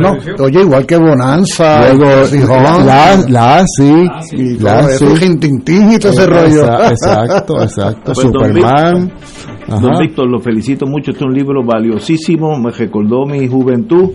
No. 0.00 0.44
Oye, 0.44 0.60
igual 0.62 0.84
que 0.86 0.96
Bonanza, 0.96 1.92
Luego, 1.94 2.26
Rijón, 2.30 2.86
la, 2.86 3.16
la, 3.28 3.64
sí, 3.66 3.92
y 4.32 4.58
la, 4.58 4.88
sí. 4.88 5.04
Tintín 5.38 5.92
y 5.92 5.98
todo 5.98 6.12
ese 6.12 6.26
rollo. 6.26 6.64
Exa- 6.64 6.90
Exacto, 6.90 7.62
exacto, 7.62 8.12
Pues, 8.12 8.16
don 8.24 8.32
Superman. 8.32 9.12
Don. 9.68 9.98
Víctor, 10.00 10.28
lo 10.28 10.40
felicito 10.40 10.84
mucho. 10.86 11.12
Este 11.12 11.24
es 11.24 11.28
un 11.28 11.34
libro 11.34 11.62
valiosísimo. 11.64 12.58
Me 12.58 12.70
recordó 12.72 13.24
mi 13.24 13.46
juventud. 13.46 14.10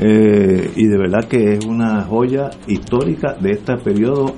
Eh, 0.00 0.70
y 0.76 0.86
de 0.86 0.98
verdad 0.98 1.24
que 1.28 1.54
es 1.54 1.64
una 1.66 2.02
joya 2.04 2.50
histórica 2.66 3.34
de 3.40 3.52
este 3.52 3.76
periodo 3.78 4.34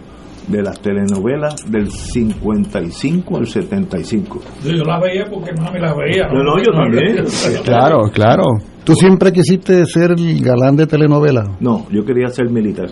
de 0.48 0.62
las 0.62 0.80
telenovelas 0.80 1.70
del 1.70 1.90
55 1.90 3.36
al 3.36 3.46
75. 3.46 4.40
Yo, 4.64 4.70
yo 4.72 4.82
las 4.84 5.00
veía 5.00 5.24
porque 5.30 5.52
mami 5.60 5.80
las 5.80 5.96
veía. 5.96 6.28
No, 6.28 6.42
no, 6.42 6.58
yo 6.58 6.72
también. 6.72 7.24
Claro, 7.64 8.10
claro. 8.12 8.42
¿Tú 8.84 8.94
siempre 8.94 9.32
quisiste 9.32 9.84
ser 9.86 10.12
el 10.12 10.42
galán 10.42 10.76
de 10.76 10.86
telenovela? 10.86 11.44
No, 11.60 11.86
yo 11.90 12.04
quería 12.04 12.28
ser 12.28 12.50
militar. 12.50 12.88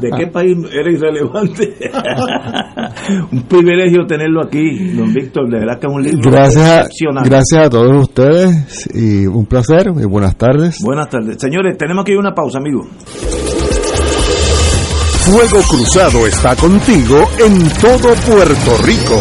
¿De 0.00 0.10
qué 0.16 0.26
país 0.28 0.56
era 0.72 0.90
irrelevante? 0.90 1.74
un 3.32 3.42
privilegio 3.42 4.06
tenerlo 4.06 4.42
aquí, 4.44 4.92
don 4.94 5.12
Víctor. 5.12 5.50
De 5.50 5.58
verdad 5.58 5.78
que 5.78 5.86
es 5.86 5.92
un 5.92 6.02
libro 6.02 6.30
Gracias 6.30 6.78
excepcional. 6.78 7.24
gracias 7.24 7.66
a 7.66 7.70
todos 7.70 8.02
ustedes 8.02 8.88
y 8.94 9.26
un 9.26 9.46
placer 9.46 9.88
y 10.00 10.06
buenas 10.06 10.36
tardes. 10.36 10.78
Buenas 10.82 11.08
tardes. 11.08 11.36
Señores, 11.40 11.76
tenemos 11.76 12.04
que 12.04 12.12
ir 12.12 12.18
a 12.18 12.20
una 12.20 12.34
pausa, 12.34 12.58
amigos. 12.58 12.86
Fuego 15.24 15.62
Cruzado 15.68 16.26
está 16.26 16.56
contigo 16.56 17.28
en 17.38 17.68
todo 17.80 18.12
Puerto 18.26 18.76
Rico. 18.84 19.20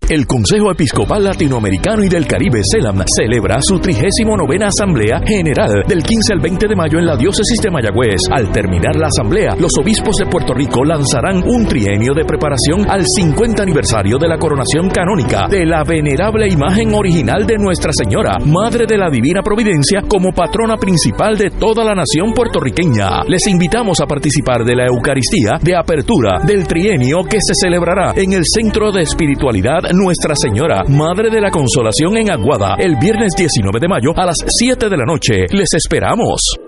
El 0.09 0.25
Consejo 0.25 0.71
Episcopal 0.71 1.25
Latinoamericano 1.25 2.05
y 2.05 2.09
del 2.09 2.29
Caribe, 2.29 2.61
CELAM, 2.63 3.03
celebra 3.13 3.57
su 3.61 3.81
39 3.81 4.65
Asamblea 4.65 5.19
General 5.27 5.83
del 5.85 6.05
15 6.05 6.33
al 6.33 6.41
20 6.41 6.69
de 6.69 6.77
mayo 6.77 7.01
en 7.01 7.07
la 7.07 7.17
Diócesis 7.17 7.61
de 7.61 7.73
Mayagüez. 7.73 8.21
Al 8.31 8.53
terminar 8.53 8.95
la 8.95 9.09
asamblea, 9.09 9.57
los 9.59 9.73
obispos 9.81 10.15
de 10.15 10.27
Puerto 10.27 10.55
Rico 10.55 10.85
lanzarán 10.85 11.43
un 11.45 11.67
trienio 11.67 12.15
de 12.15 12.25
preparación 12.25 12.89
al 12.89 13.03
50 13.05 13.65
aniversario 13.65 14.17
de 14.17 14.29
la 14.29 14.39
coronación 14.39 14.91
canónica 14.91 15.49
de 15.49 15.67
la 15.67 15.83
venerable 15.83 16.47
imagen 16.49 16.95
original 16.95 17.45
de 17.45 17.59
Nuestra 17.59 17.91
Señora, 17.93 18.39
Madre 18.45 18.87
de 18.87 18.99
la 18.99 19.11
Divina 19.11 19.43
Providencia, 19.43 20.03
como 20.07 20.31
patrona 20.31 20.77
principal 20.77 21.37
de 21.37 21.51
toda 21.51 21.83
la 21.83 21.97
nación 21.97 22.33
puertorriqueña. 22.33 23.25
Les 23.27 23.45
invitamos 23.49 24.01
a 24.01 24.07
participar 24.07 24.65
de 24.65 24.77
la 24.77 24.87
Eucaristía 24.87 25.59
de 25.61 25.75
apertura 25.75 26.39
del 26.47 26.65
trienio 26.69 27.25
que 27.29 27.39
se 27.41 27.55
celebrará 27.61 28.13
en 28.15 28.35
el 28.35 28.45
Centro 28.45 28.93
de 28.93 29.03
Espiritualidad 29.03 29.96
Nuestra 29.99 30.35
Señora, 30.37 30.85
Madre 30.87 31.31
de 31.31 31.41
la 31.41 31.51
Consolación 31.51 32.19
en 32.19 32.31
Aguada, 32.31 32.75
el 32.79 32.97
viernes 32.97 33.33
19 33.35 33.81
de 33.81 33.89
mayo 33.89 34.11
a 34.15 34.27
las 34.27 34.37
7 34.47 34.91
de 34.91 34.97
la 34.99 35.05
noche. 35.07 35.47
Les 35.51 35.73
esperamos. 35.73 36.66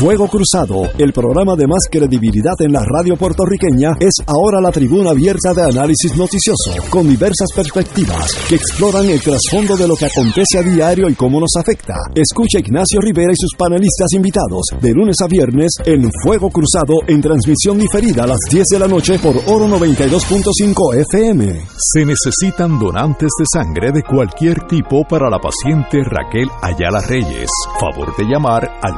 Fuego 0.00 0.28
Cruzado, 0.28 0.88
el 0.96 1.12
programa 1.12 1.54
de 1.56 1.66
más 1.66 1.82
credibilidad 1.90 2.54
en 2.60 2.72
la 2.72 2.80
radio 2.82 3.18
puertorriqueña, 3.18 3.90
es 4.00 4.14
ahora 4.26 4.58
la 4.58 4.72
tribuna 4.72 5.10
abierta 5.10 5.52
de 5.52 5.62
análisis 5.62 6.16
noticioso, 6.16 6.72
con 6.88 7.06
diversas 7.06 7.52
perspectivas 7.54 8.32
que 8.48 8.54
exploran 8.54 9.10
el 9.10 9.20
trasfondo 9.20 9.76
de 9.76 9.86
lo 9.86 9.94
que 9.96 10.06
acontece 10.06 10.56
a 10.56 10.62
diario 10.62 11.06
y 11.10 11.14
cómo 11.14 11.38
nos 11.38 11.54
afecta. 11.54 11.92
Escucha 12.14 12.60
Ignacio 12.60 12.98
Rivera 12.98 13.30
y 13.30 13.36
sus 13.36 13.54
panelistas 13.58 14.08
invitados 14.14 14.68
de 14.80 14.90
lunes 14.94 15.16
a 15.22 15.26
viernes 15.26 15.72
en 15.84 16.10
Fuego 16.24 16.48
Cruzado 16.48 16.94
en 17.06 17.20
transmisión 17.20 17.76
diferida 17.76 18.24
a 18.24 18.28
las 18.28 18.40
10 18.50 18.64
de 18.72 18.78
la 18.78 18.88
noche 18.88 19.18
por 19.18 19.36
Oro 19.48 19.68
92.5 19.68 20.96
FM. 21.12 21.66
Se 21.76 22.06
necesitan 22.06 22.78
donantes 22.78 23.28
de 23.38 23.44
sangre 23.52 23.92
de 23.92 24.02
cualquier 24.02 24.66
tipo 24.66 25.04
para 25.04 25.28
la 25.28 25.38
paciente 25.38 25.98
Raquel 26.04 26.48
Ayala 26.62 27.02
Reyes. 27.02 27.50
Favor 27.78 28.16
de 28.16 28.24
llamar 28.24 28.66
al 28.80 28.96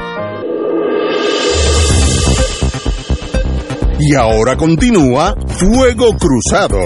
Y 3.99 4.15
ahora 4.15 4.55
continúa 4.55 5.35
Fuego 5.47 6.15
Cruzado. 6.17 6.79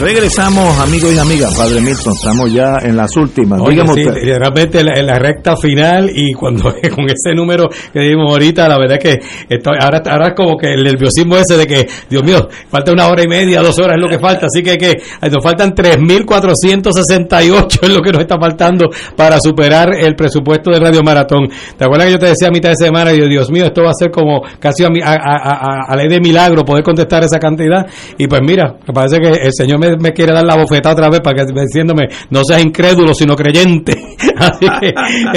Regresamos, 0.00 0.78
amigos 0.78 1.12
y 1.12 1.18
amigas. 1.18 1.52
Padre 1.56 1.80
Milton, 1.80 2.12
estamos 2.16 2.52
ya 2.52 2.78
en 2.82 2.96
las 2.96 3.16
últimas. 3.16 3.60
Oye, 3.60 3.82
sí, 3.96 4.02
repente 4.38 4.78
en 4.80 4.86
la, 4.86 4.92
en 5.00 5.06
la 5.06 5.18
recta 5.18 5.56
final 5.56 6.08
y 6.14 6.32
cuando 6.34 6.64
con 6.94 7.04
ese 7.06 7.34
número 7.34 7.68
que 7.92 8.00
dimos 8.00 8.30
ahorita, 8.30 8.68
la 8.68 8.78
verdad 8.78 8.98
es 9.02 9.04
que 9.04 9.18
estoy, 9.54 9.74
ahora, 9.80 10.00
ahora 10.08 10.28
es 10.28 10.34
como 10.36 10.56
que 10.56 10.72
el 10.72 10.84
nerviosismo 10.84 11.36
ese 11.36 11.56
de 11.56 11.66
que, 11.66 11.88
Dios 12.08 12.22
mío, 12.22 12.48
falta 12.70 12.92
una 12.92 13.08
hora 13.08 13.22
y 13.24 13.28
media, 13.28 13.60
dos 13.60 13.76
horas 13.78 13.96
es 13.96 14.02
lo 14.02 14.08
que 14.08 14.18
falta, 14.20 14.46
así 14.46 14.62
que, 14.62 14.78
que 14.78 14.94
nos 15.30 15.42
faltan 15.42 15.74
3.468 15.74 17.78
es 17.82 17.88
lo 17.88 18.00
que 18.00 18.12
nos 18.12 18.20
está 18.22 18.38
faltando 18.38 18.88
para 19.16 19.40
superar 19.40 19.90
el 20.00 20.14
presupuesto 20.14 20.70
de 20.70 20.78
Radio 20.80 21.02
Maratón. 21.02 21.48
¿Te 21.76 21.84
acuerdas 21.84 22.06
que 22.06 22.12
yo 22.12 22.18
te 22.18 22.26
decía 22.26 22.48
a 22.48 22.52
mitad 22.52 22.70
de 22.70 22.76
semana, 22.76 23.12
yo, 23.12 23.26
Dios 23.26 23.50
mío, 23.50 23.64
esto 23.66 23.82
va 23.82 23.90
a 23.90 23.94
ser 23.98 24.10
como 24.10 24.42
casi 24.60 24.84
a, 24.84 24.88
a, 24.88 25.14
a- 25.14 25.86
a 25.88 25.96
ley 25.96 26.08
de 26.08 26.20
milagro 26.20 26.64
poder 26.64 26.84
contestar 26.84 27.24
esa 27.24 27.38
cantidad? 27.40 27.86
Y 28.16 28.26
pues 28.28 28.40
mira, 28.44 28.76
me 28.86 28.94
parece 28.94 29.18
que 29.20 29.28
el 29.28 29.52
Señor 29.52 29.78
me, 29.80 29.87
me 29.98 30.12
quiere 30.12 30.32
dar 30.32 30.44
la 30.44 30.54
bofetada 30.56 30.94
otra 30.94 31.08
vez 31.10 31.20
para 31.20 31.34
que 31.36 31.44
diciéndome, 31.52 32.08
no 32.30 32.42
seas 32.44 32.62
incrédulo, 32.64 33.12
sino 33.14 33.34
creyente. 33.34 33.92
así, 34.36 34.66
que, 34.80 34.94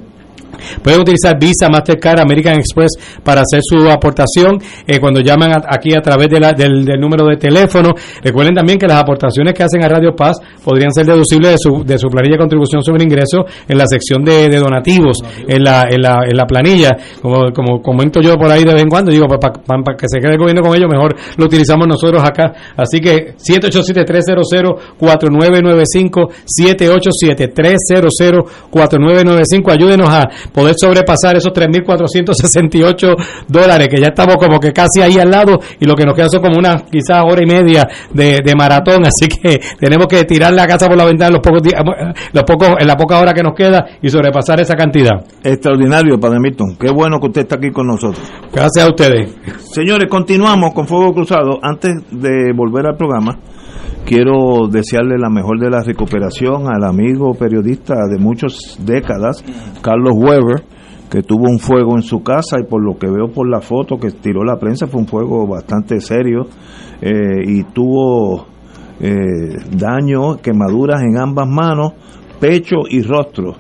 Pueden 0.83 1.01
utilizar 1.01 1.39
Visa, 1.39 1.69
Mastercard, 1.70 2.20
American 2.20 2.57
Express 2.57 2.93
para 3.23 3.43
hacer 3.43 3.61
su 3.62 3.89
aportación 3.89 4.59
eh, 4.87 4.99
cuando 4.99 5.20
llaman 5.20 5.53
aquí 5.69 5.95
a 5.95 6.01
través 6.01 6.29
del, 6.29 6.85
del 6.85 7.01
número 7.01 7.27
de 7.27 7.37
teléfono. 7.37 7.95
Recuerden 8.23 8.55
también 8.55 8.79
que 8.79 8.87
las 8.87 9.03
aportaciones 9.03 9.53
que 9.55 9.62
hacen 9.62 9.85
a 9.85 9.89
Radio 9.89 10.15
Paz 10.15 10.37
podrían 10.65 10.93
ser 10.93 11.07
deducibles 11.07 11.53
de 11.53 11.59
su, 11.59 11.85
de 11.85 11.99
su 11.99 12.09
planilla 12.09 12.35
de 12.35 12.39
contribución 12.39 12.83
sobre 12.83 13.05
ingresos 13.05 13.45
en 13.69 13.79
la 13.79 13.87
sección 13.87 14.25
de, 14.25 14.49
donativos, 14.49 15.19
en 15.47 15.62
la, 15.62 15.85
en, 15.91 16.03
la, 16.03 16.19
en 16.29 16.37
la 16.37 16.47
planilla. 16.47 16.97
Como, 17.20 17.53
como 17.53 17.83
comento 17.83 18.20
yo 18.20 18.37
por 18.37 18.51
ahí 18.51 18.65
de 18.65 18.75
vez 18.75 18.83
en 18.83 18.89
cuando, 18.89 19.11
digo, 19.11 19.27
para 19.29 19.97
que 19.97 20.07
se 20.09 20.20
quede 20.20 20.33
el 20.33 20.39
gobierno 20.39 20.62
con 20.62 20.77
ellos, 20.77 20.89
mejor 20.91 21.15
lo 21.37 21.45
utilizamos 21.45 21.87
nosotros 21.87 22.23
acá. 22.23 22.53
Así 22.77 23.01
que 23.01 23.35
787-300-4995, 23.37 26.29
787-300-4995, 28.70 29.73
ayúdenos 29.73 30.09
a 30.09 30.29
poder 30.52 30.74
sobrepasar 30.78 31.36
esos 31.36 31.52
3.468 31.52 33.16
dólares, 33.48 33.89
que 33.89 34.01
ya 34.01 34.09
estamos 34.09 34.36
como 34.36 34.59
que 34.59 34.73
casi 34.73 35.01
ahí 35.01 35.19
al 35.19 35.31
lado 35.31 35.59
y 35.81 35.86
lo 35.86 35.94
que 35.94 36.05
nos 36.05 36.15
queda 36.15 36.28
son 36.28 36.43
como 36.43 36.59
una 36.59 36.77
quizás 36.90 37.23
hora 37.24 37.43
y 37.43 37.47
media 37.47 37.89
de, 38.12 38.40
de 38.44 38.55
maratón, 38.55 39.06
así 39.06 39.28
que 39.28 39.60
tenemos 39.78 40.06
que 40.06 40.24
tirar 40.24 40.52
la 40.52 40.66
casa 40.66 40.86
por 40.89 40.97
la 40.97 41.05
ventana 41.05 41.28
en 41.28 41.35
los 41.35 41.43
pocos 41.43 41.62
días, 41.62 41.81
los 42.32 42.44
pocos, 42.44 42.69
en 42.78 42.86
la 42.86 42.97
poca 42.97 43.19
hora 43.19 43.32
que 43.32 43.43
nos 43.43 43.55
queda 43.55 43.86
y 44.02 44.09
sobrepasar 44.09 44.60
esa 44.60 44.74
cantidad. 44.74 45.24
Extraordinario, 45.43 46.19
Padre 46.19 46.39
Milton. 46.40 46.77
Qué 46.78 46.90
bueno 46.90 47.19
que 47.20 47.27
usted 47.27 47.43
está 47.43 47.56
aquí 47.56 47.70
con 47.70 47.86
nosotros. 47.86 48.20
Gracias 48.52 48.85
a 48.85 48.89
ustedes. 48.89 49.35
Señores, 49.73 50.09
continuamos 50.09 50.73
con 50.74 50.86
Fuego 50.86 51.12
Cruzado. 51.12 51.59
Antes 51.62 51.94
de 52.10 52.52
volver 52.55 52.86
al 52.86 52.97
programa, 52.97 53.39
quiero 54.09 54.68
desearle 54.68 55.18
la 55.18 55.28
mejor 55.28 55.60
de 55.60 55.68
la 55.68 55.82
recuperación 55.82 56.66
al 56.66 56.82
amigo 56.82 57.35
periodista 57.35 57.94
de 58.10 58.18
muchas 58.18 58.78
décadas, 58.80 59.44
Carlos 59.82 60.14
Weber, 60.16 60.64
que 61.10 61.22
tuvo 61.22 61.51
un 61.51 61.59
fuego 61.59 61.94
en 61.94 62.02
su 62.02 62.22
casa 62.22 62.56
y 62.59 62.66
por 62.66 62.82
lo 62.82 62.98
que 62.98 63.06
veo 63.06 63.28
por 63.28 63.47
la 63.47 63.60
foto 63.60 63.98
que 63.98 64.10
tiró 64.10 64.44
la 64.44 64.56
prensa 64.56 64.86
fue 64.86 65.02
un 65.02 65.06
fuego 65.06 65.47
bastante 65.47 66.01
serio 66.01 66.47
eh, 67.02 67.43
y 67.47 67.64
tuvo 67.64 68.47
eh, 68.98 69.56
daño, 69.76 70.39
quemaduras 70.39 71.02
en 71.02 71.18
ambas 71.18 71.47
manos, 71.47 71.93
pecho 72.40 72.76
y 72.89 73.02
rostro. 73.02 73.56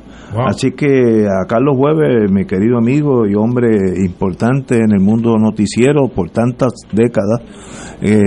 Así 0.46 0.72
que 0.72 1.26
a 1.26 1.46
Carlos 1.46 1.74
Weber, 1.78 2.30
mi 2.30 2.44
querido 2.44 2.76
amigo 2.78 3.26
y 3.26 3.34
hombre 3.34 3.68
importante 4.04 4.76
en 4.76 4.92
el 4.92 5.00
mundo 5.00 5.36
noticiero 5.38 6.08
por 6.08 6.30
tantas 6.30 6.72
décadas, 6.92 7.40
eh, 8.02 8.22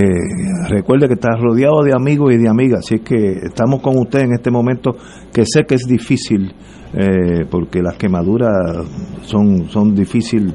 recuerde 0.68 1.06
que 1.08 1.14
está 1.14 1.36
rodeado 1.36 1.82
de 1.82 1.92
amigos 1.94 2.32
y 2.34 2.38
de 2.38 2.48
amigas, 2.48 2.80
así 2.80 2.98
que 3.00 3.16
estamos 3.44 3.80
con 3.80 3.98
usted 3.98 4.20
en 4.20 4.32
este 4.32 4.50
momento 4.50 4.90
que 5.32 5.44
sé 5.46 5.64
que 5.66 5.76
es 5.76 5.86
difícil 5.86 6.52
eh, 6.94 7.46
porque 7.50 7.80
las 7.80 7.96
quemaduras 7.96 8.84
son, 9.22 9.68
son 9.68 9.94
difíciles. 9.94 10.54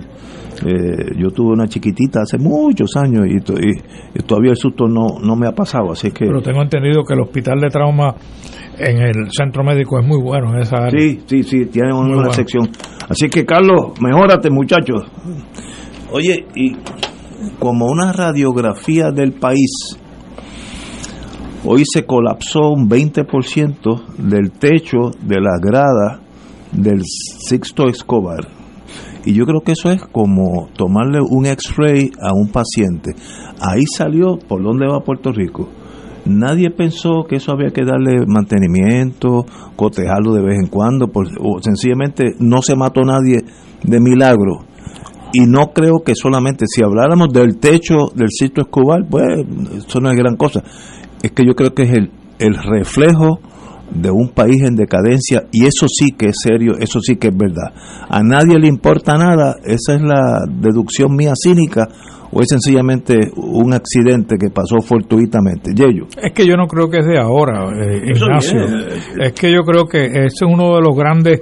Eh, 0.66 1.14
yo 1.20 1.30
tuve 1.30 1.54
una 1.54 1.68
chiquitita 1.68 2.22
hace 2.24 2.40
muchos 2.40 2.96
años 2.96 3.26
y, 3.30 3.40
to- 3.42 3.54
y- 3.60 3.80
y 4.16 4.24
todavía 4.24 4.52
el 4.52 4.58
susto 4.58 4.88
no, 4.88 5.20
no 5.24 5.36
me 5.36 5.48
ha 5.48 5.52
pasado, 5.52 5.92
así 5.92 6.10
que... 6.12 6.26
Pero 6.26 6.42
tengo 6.42 6.64
entendido 6.64 7.04
que 7.04 7.14
el 7.14 7.22
hospital 7.22 7.60
de 7.60 7.70
trauma 7.70 8.16
en 8.80 9.02
el 9.02 9.32
centro 9.32 9.64
médico 9.64 10.00
es 10.00 10.06
muy 10.08 10.22
bueno 10.22 10.54
en 10.54 10.62
esa 10.62 10.78
área. 10.78 11.00
Sí, 11.00 11.22
sí, 11.26 11.44
sí, 11.44 11.66
tienen 11.66 11.94
Muy 11.96 12.06
una 12.08 12.16
bueno. 12.16 12.34
sección. 12.34 12.70
Así 13.10 13.30
que, 13.30 13.46
Carlos, 13.46 13.94
mejórate, 14.02 14.50
muchachos. 14.50 15.04
Oye, 16.12 16.46
y 16.56 16.74
como 17.60 17.86
una 17.88 18.12
radiografía 18.14 19.12
del 19.12 19.34
país, 19.34 19.98
hoy 21.66 21.84
se 21.86 22.06
colapsó 22.06 22.70
un 22.72 22.90
20% 22.90 24.18
del 24.18 24.52
techo 24.52 25.12
de 25.22 25.42
la 25.42 25.58
grada 25.62 26.22
del 26.72 27.02
Sixto 27.04 27.88
Escobar. 27.88 28.48
Y 29.26 29.34
yo 29.34 29.46
creo 29.46 29.62
que 29.62 29.74
eso 29.74 29.92
es 29.92 30.02
como 30.06 30.70
tomarle 30.78 31.20
un 31.22 31.46
x-ray 31.46 32.12
a 32.22 32.34
un 32.34 32.50
paciente. 32.50 33.14
Ahí 33.60 33.84
salió 33.86 34.38
por 34.38 34.64
dónde 34.64 34.88
va 34.88 35.02
Puerto 35.02 35.32
Rico. 35.34 35.68
Nadie 36.28 36.70
pensó 36.72 37.26
que 37.28 37.38
eso 37.38 37.52
había 37.52 37.70
que 37.70 37.86
darle 37.86 38.26
mantenimiento, 38.28 39.46
cotejarlo 39.76 40.34
de 40.34 40.44
vez 40.44 40.60
en 40.60 40.68
cuando, 40.68 41.10
o 41.14 41.62
sencillamente 41.62 42.36
no 42.40 42.62
se 42.62 42.76
mató 42.76 43.02
nadie 43.02 43.44
de 43.84 44.00
milagro. 44.00 44.66
Y 45.34 45.46
no 45.46 45.74
creo 45.74 46.04
que 46.06 46.16
solamente, 46.16 46.66
si 46.68 46.82
habláramos 46.82 47.30
del 47.34 47.58
techo 47.58 48.12
del 48.16 48.30
sitio 48.30 48.64
Escobar, 48.64 49.06
pues 49.10 49.26
eso 49.78 50.00
no 50.00 50.10
es 50.10 50.18
gran 50.18 50.36
cosa. 50.36 50.64
Es 51.22 51.32
que 51.32 51.46
yo 51.46 51.54
creo 51.54 51.74
que 51.74 51.84
es 51.84 51.92
el, 51.92 52.12
el 52.40 52.56
reflejo 52.56 53.40
de 53.92 54.12
un 54.12 54.30
país 54.30 54.62
en 54.64 54.76
decadencia 54.76 55.44
y 55.52 55.66
eso 55.66 55.88
sí 55.88 56.12
que 56.18 56.28
es 56.28 56.36
serio, 56.42 56.74
eso 56.80 57.00
sí 57.00 57.16
que 57.16 57.30
es 57.30 57.38
verdad. 57.38 57.74
A 58.10 58.22
nadie 58.22 58.60
le 58.60 58.68
importa 58.68 59.14
nada, 59.18 59.56
esa 59.64 59.96
es 59.96 60.02
la 60.02 60.46
deducción 60.50 61.16
mía 61.16 61.34
cínica 61.36 61.88
o 62.32 62.42
es 62.42 62.48
sencillamente 62.50 63.32
un 63.36 63.74
accidente 63.74 64.36
que 64.38 64.50
pasó 64.50 64.80
fortuitamente. 64.82 65.72
Yello. 65.74 66.08
Es 66.22 66.34
que 66.34 66.46
yo 66.46 66.56
no 66.56 66.68
creo 66.68 66.90
que 66.90 67.00
es 67.00 67.06
de 67.06 67.20
ahora, 67.20 67.70
eh, 67.72 68.12
Ignacio. 68.14 68.60
Es 69.20 69.34
que 69.34 69.52
yo 69.52 69.62
creo 69.62 69.86
que 69.86 70.06
ese 70.06 70.26
es 70.26 70.42
uno 70.42 70.76
de 70.76 70.82
los 70.82 70.96
grandes 70.96 71.42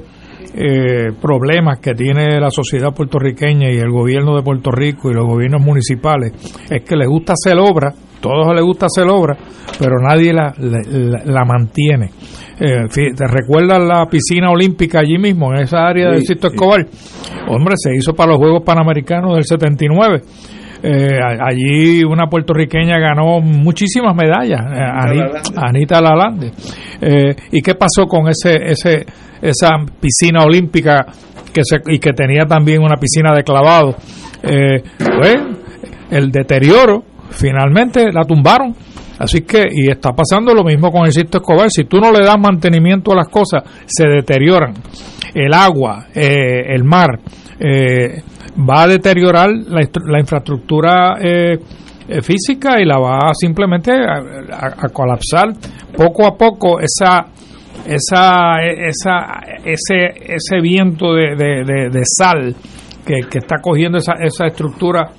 eh, 0.57 1.11
problemas 1.21 1.79
que 1.79 1.93
tiene 1.93 2.39
la 2.39 2.49
sociedad 2.49 2.93
puertorriqueña 2.93 3.69
y 3.71 3.77
el 3.77 3.91
gobierno 3.91 4.35
de 4.35 4.43
Puerto 4.43 4.71
Rico 4.71 5.09
y 5.09 5.13
los 5.13 5.25
gobiernos 5.25 5.61
municipales. 5.61 6.31
Es 6.69 6.83
que 6.83 6.95
les 6.95 7.07
gusta 7.09 7.33
hacer 7.33 7.57
obra, 7.59 7.93
todos 8.25 8.55
les 8.55 8.63
gusta 8.63 8.87
hacer 8.87 9.07
obra, 9.07 9.37
pero 9.77 9.97
nadie 10.01 10.33
la, 10.33 10.51
la, 10.57 11.21
la 11.25 11.45
mantiene. 11.45 12.09
Eh, 12.59 12.85
¿Te 12.91 13.27
recuerdas 13.27 13.79
la 13.83 14.07
piscina 14.07 14.49
olímpica 14.49 14.99
allí 14.99 15.17
mismo, 15.19 15.53
en 15.53 15.61
esa 15.61 15.85
área 15.85 16.09
del 16.09 16.23
Sisto 16.23 16.47
Escobar? 16.47 16.87
Hombre, 17.49 17.75
se 17.77 17.95
hizo 17.95 18.13
para 18.13 18.31
los 18.31 18.39
Juegos 18.39 18.63
Panamericanos 18.65 19.35
del 19.35 19.43
79. 19.43 20.21
Eh, 20.81 21.19
allí 21.21 22.03
una 22.03 22.27
puertorriqueña 22.27 22.99
ganó 22.99 23.41
muchísimas 23.41 24.15
medallas, 24.15 24.61
eh, 24.61 24.79
Anita, 24.81 25.41
Anita 25.55 26.01
Lalande. 26.01 26.51
Eh, 27.01 27.35
¿Y 27.51 27.61
qué 27.61 27.75
pasó 27.75 28.05
con 28.07 28.27
ese, 28.27 28.55
ese, 28.71 29.05
esa 29.41 29.69
piscina 29.99 30.43
olímpica 30.43 31.05
que 31.53 31.61
se, 31.63 31.77
y 31.87 31.99
que 31.99 32.13
tenía 32.13 32.45
también 32.45 32.81
una 32.81 32.95
piscina 32.95 33.35
de 33.35 33.43
clavado? 33.43 33.95
Eh, 34.43 34.81
pues 34.97 35.37
el 36.11 36.31
deterioro, 36.31 37.03
finalmente 37.35 38.11
la 38.11 38.23
tumbaron. 38.23 38.75
Así 39.17 39.41
que, 39.41 39.63
y 39.71 39.89
está 39.89 40.11
pasando 40.11 40.53
lo 40.53 40.63
mismo 40.63 40.91
con 40.91 41.05
el 41.05 41.11
Sisto 41.11 41.37
Escobar. 41.37 41.69
Si 41.69 41.85
tú 41.85 41.99
no 41.99 42.11
le 42.11 42.23
das 42.23 42.37
mantenimiento 42.37 43.13
a 43.13 43.15
las 43.15 43.29
cosas, 43.29 43.63
se 43.85 44.07
deterioran. 44.07 44.73
El 45.33 45.53
agua, 45.53 46.07
eh, 46.13 46.73
el 46.73 46.83
mar, 46.83 47.19
eh, 47.59 48.21
va 48.57 48.83
a 48.83 48.87
deteriorar 48.87 49.49
la, 49.49 50.19
infraestructura 50.19 51.17
eh, 51.21 51.57
física 52.21 52.81
y 52.81 52.85
la 52.85 52.97
va 52.97 53.33
simplemente 53.33 53.91
a, 53.91 54.89
colapsar 54.89 55.53
poco 55.95 56.27
a 56.27 56.37
poco 56.37 56.79
esa 56.79 57.25
esa 57.87 58.61
esa 58.61 59.41
ese 59.63 60.35
ese 60.35 60.61
viento 60.61 61.13
de, 61.13 61.35
de 61.35 62.01
sal 62.05 62.55
que, 63.05 63.27
que, 63.29 63.39
está 63.39 63.57
cogiendo 63.61 63.97
esa, 63.97 64.13
esa 64.21 64.47
estructura 64.47 65.09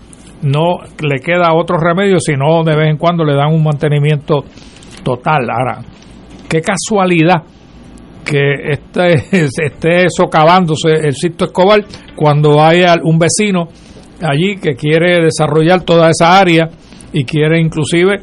no 0.43 0.79
le 1.01 1.19
queda 1.21 1.55
otro 1.55 1.79
remedio 1.79 2.19
sino 2.21 2.63
de 2.65 2.77
vez 2.77 2.91
en 2.91 2.97
cuando 2.97 3.25
le 3.25 3.35
dan 3.35 3.53
un 3.53 3.63
mantenimiento 3.63 4.45
total 5.03 5.49
ahora 5.51 5.83
qué 6.49 6.61
casualidad 6.61 7.43
que 8.27 8.55
esté, 8.73 9.15
esté 9.65 10.07
socavándose 10.11 10.91
el 10.91 11.15
Sisto 11.15 11.47
Escobar 11.47 11.85
cuando 12.15 12.61
haya 12.61 12.97
un 13.03 13.19
vecino 13.19 13.69
allí 14.21 14.57
que 14.57 14.75
quiere 14.75 15.23
desarrollar 15.23 15.83
toda 15.83 16.11
esa 16.11 16.39
área 16.39 16.69
y 17.13 17.25
quiere 17.25 17.61
inclusive 17.61 18.23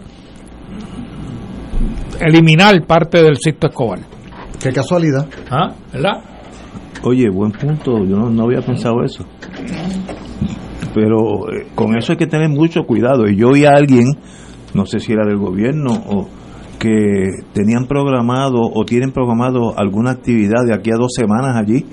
eliminar 2.19 2.85
parte 2.85 3.23
del 3.23 3.37
Sisto 3.37 3.67
Escobar. 3.67 3.99
Qué 4.61 4.71
casualidad. 4.71 5.27
¿Ah? 5.49 5.73
¿Verdad? 5.91 6.23
Oye, 7.03 7.29
buen 7.29 7.51
punto, 7.51 7.97
yo 8.05 8.15
no, 8.15 8.29
no 8.29 8.43
había 8.43 8.61
pensado 8.61 9.03
eso. 9.03 9.25
Pero 10.93 11.49
eh, 11.51 11.67
con 11.75 11.97
eso 11.97 12.13
hay 12.13 12.17
que 12.17 12.27
tener 12.27 12.49
mucho 12.49 12.83
cuidado. 12.83 13.27
Y 13.27 13.35
yo 13.35 13.51
vi 13.51 13.65
a 13.65 13.71
alguien, 13.71 14.05
no 14.73 14.85
sé 14.85 14.99
si 14.99 15.13
era 15.13 15.25
del 15.25 15.37
gobierno 15.37 15.91
o 15.93 16.27
que 16.79 17.29
tenían 17.53 17.85
programado 17.87 18.59
o 18.61 18.83
tienen 18.85 19.11
programado 19.11 19.77
alguna 19.77 20.11
actividad 20.11 20.65
de 20.67 20.73
aquí 20.73 20.91
a 20.91 20.97
dos 20.97 21.13
semanas 21.15 21.55
allí 21.55 21.85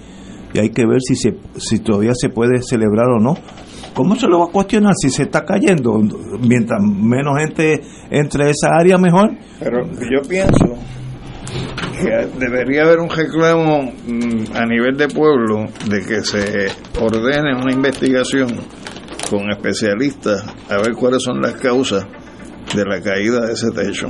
y 0.52 0.59
hay 0.59 0.70
que 0.70 0.85
ver 0.85 0.98
si 1.01 1.14
se 1.14 1.36
si 1.56 1.78
todavía 1.78 2.12
se 2.14 2.28
puede 2.28 2.60
celebrar 2.62 3.06
o 3.09 3.20
no. 3.20 3.35
¿Cómo 3.94 4.16
se 4.16 4.27
lo 4.27 4.39
va 4.40 4.44
a 4.47 4.52
cuestionar 4.52 4.94
si 5.01 5.10
se 5.10 5.24
está 5.24 5.44
cayendo? 5.44 5.98
Mientras 6.40 6.81
menos 6.82 7.35
gente 7.39 7.81
entre 8.10 8.51
esa 8.51 8.68
área, 8.78 8.98
mejor. 8.98 9.31
Pero 9.59 9.85
yo 9.85 10.28
pienso 10.28 10.74
que 12.01 12.28
debería 12.39 12.82
haber 12.82 13.01
un 13.01 13.10
reclamo 13.10 13.93
a 14.55 14.66
nivel 14.66 14.97
de 14.97 15.09
pueblo 15.09 15.66
de 15.89 16.01
que 16.01 16.20
se 16.22 16.68
ordene 17.01 17.55
una 17.55 17.72
investigación 17.72 18.48
con 19.31 19.48
especialistas 19.51 20.44
a 20.69 20.77
ver 20.78 20.93
cuáles 20.94 21.23
son 21.23 21.40
las 21.40 21.55
causas 21.55 22.05
de 22.74 22.85
la 22.85 23.01
caída 23.01 23.47
de 23.47 23.52
ese 23.52 23.70
techo. 23.70 24.09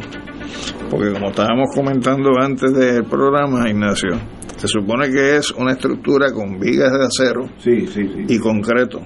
Porque 0.91 1.13
como 1.13 1.29
estábamos 1.29 1.69
comentando 1.75 2.31
antes 2.41 2.73
del 2.73 3.05
programa, 3.05 3.69
Ignacio, 3.69 4.19
se 4.57 4.67
supone 4.67 5.11
que 5.11 5.37
es 5.37 5.51
una 5.53 5.73
estructura 5.73 6.33
con 6.33 6.59
vigas 6.59 6.91
de 6.93 7.05
acero 7.05 7.49
sí, 7.59 7.87
sí, 7.87 8.03
sí. 8.03 8.35
y 8.35 8.39
concreto. 8.39 9.01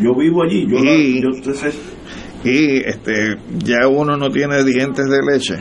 Yo 0.00 0.14
vivo 0.14 0.42
allí, 0.42 0.66
yo, 0.66 0.78
y, 0.78 1.20
yo 1.20 1.28
y 2.42 2.76
este 2.78 3.36
ya 3.58 3.86
uno 3.86 4.16
no 4.16 4.30
tiene 4.30 4.64
dientes 4.64 5.04
de 5.06 5.18
leche 5.20 5.56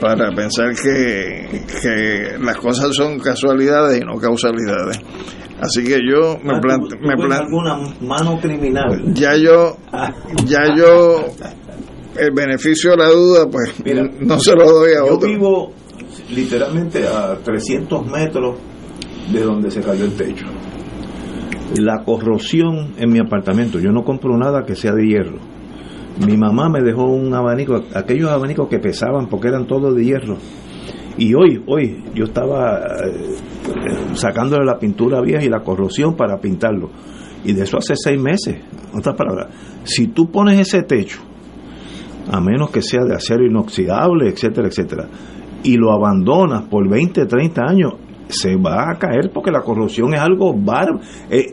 para 0.00 0.32
pensar 0.32 0.72
que, 0.74 1.64
que 1.82 2.38
las 2.38 2.56
cosas 2.56 2.94
son 2.94 3.18
casualidades 3.18 4.00
y 4.00 4.04
no 4.04 4.14
causalidades. 4.20 5.00
Así 5.60 5.82
que 5.84 5.98
yo 6.08 6.38
me 6.42 6.60
planteo... 6.60 6.98
Me 7.00 7.16
plante 7.16 7.36
alguna 7.36 7.78
mano 8.00 8.38
criminal? 8.40 9.12
Ya 9.12 9.36
yo, 9.36 9.76
ya 10.44 10.60
yo 10.76 11.24
el 12.16 12.30
beneficio 12.32 12.92
de 12.92 12.96
la 12.96 13.08
duda, 13.10 13.46
pues 13.50 13.74
Mira, 13.84 14.02
no 14.20 14.38
se 14.38 14.54
lo 14.54 14.64
doy 14.66 14.92
a 14.92 15.06
yo 15.06 15.14
otro. 15.14 15.28
Yo 15.28 15.34
vivo 15.34 15.72
literalmente 16.30 17.06
a 17.06 17.36
300 17.42 18.06
metros 18.06 18.56
de 19.32 19.42
donde 19.42 19.70
se 19.70 19.80
cayó 19.80 20.04
el 20.04 20.16
techo. 20.16 20.46
La 21.76 22.02
corrosión 22.04 22.94
en 22.96 23.10
mi 23.10 23.18
apartamento, 23.18 23.78
yo 23.78 23.90
no 23.90 24.02
compro 24.02 24.36
nada 24.38 24.64
que 24.64 24.74
sea 24.74 24.92
de 24.92 25.06
hierro. 25.06 25.38
Mi 26.26 26.36
mamá 26.36 26.68
me 26.68 26.80
dejó 26.82 27.04
un 27.04 27.32
abanico, 27.34 27.82
aquellos 27.94 28.30
abanicos 28.30 28.68
que 28.68 28.78
pesaban 28.78 29.28
porque 29.28 29.48
eran 29.48 29.66
todos 29.66 29.94
de 29.94 30.04
hierro. 30.04 30.38
Y 31.18 31.34
hoy, 31.34 31.62
hoy, 31.66 32.04
yo 32.14 32.24
estaba 32.24 32.78
eh, 32.78 33.36
sacándole 34.14 34.64
la 34.64 34.78
pintura 34.78 35.20
vieja 35.20 35.44
y 35.44 35.48
la 35.48 35.62
corrosión 35.62 36.14
para 36.14 36.38
pintarlo. 36.38 36.90
Y 37.44 37.52
de 37.52 37.64
eso 37.64 37.76
hace 37.78 37.94
seis 37.96 38.20
meses. 38.20 38.56
Otras 38.96 39.16
palabras, 39.16 39.48
si 39.84 40.08
tú 40.08 40.30
pones 40.30 40.58
ese 40.60 40.82
techo 40.82 41.20
a 42.30 42.40
menos 42.40 42.70
que 42.70 42.82
sea 42.82 43.04
de 43.04 43.14
acero 43.14 43.44
inoxidable, 43.44 44.28
etcétera, 44.28 44.68
etcétera, 44.68 45.08
y 45.62 45.76
lo 45.76 45.92
abandonas 45.92 46.64
por 46.64 46.88
20, 46.88 47.26
30 47.26 47.62
años, 47.62 47.94
se 48.28 48.56
va 48.56 48.90
a 48.90 48.98
caer 48.98 49.30
porque 49.32 49.50
la 49.50 49.62
corrosión 49.62 50.14
es 50.14 50.20
algo 50.20 50.54
bárbaro. 50.54 51.00
Eh, 51.30 51.46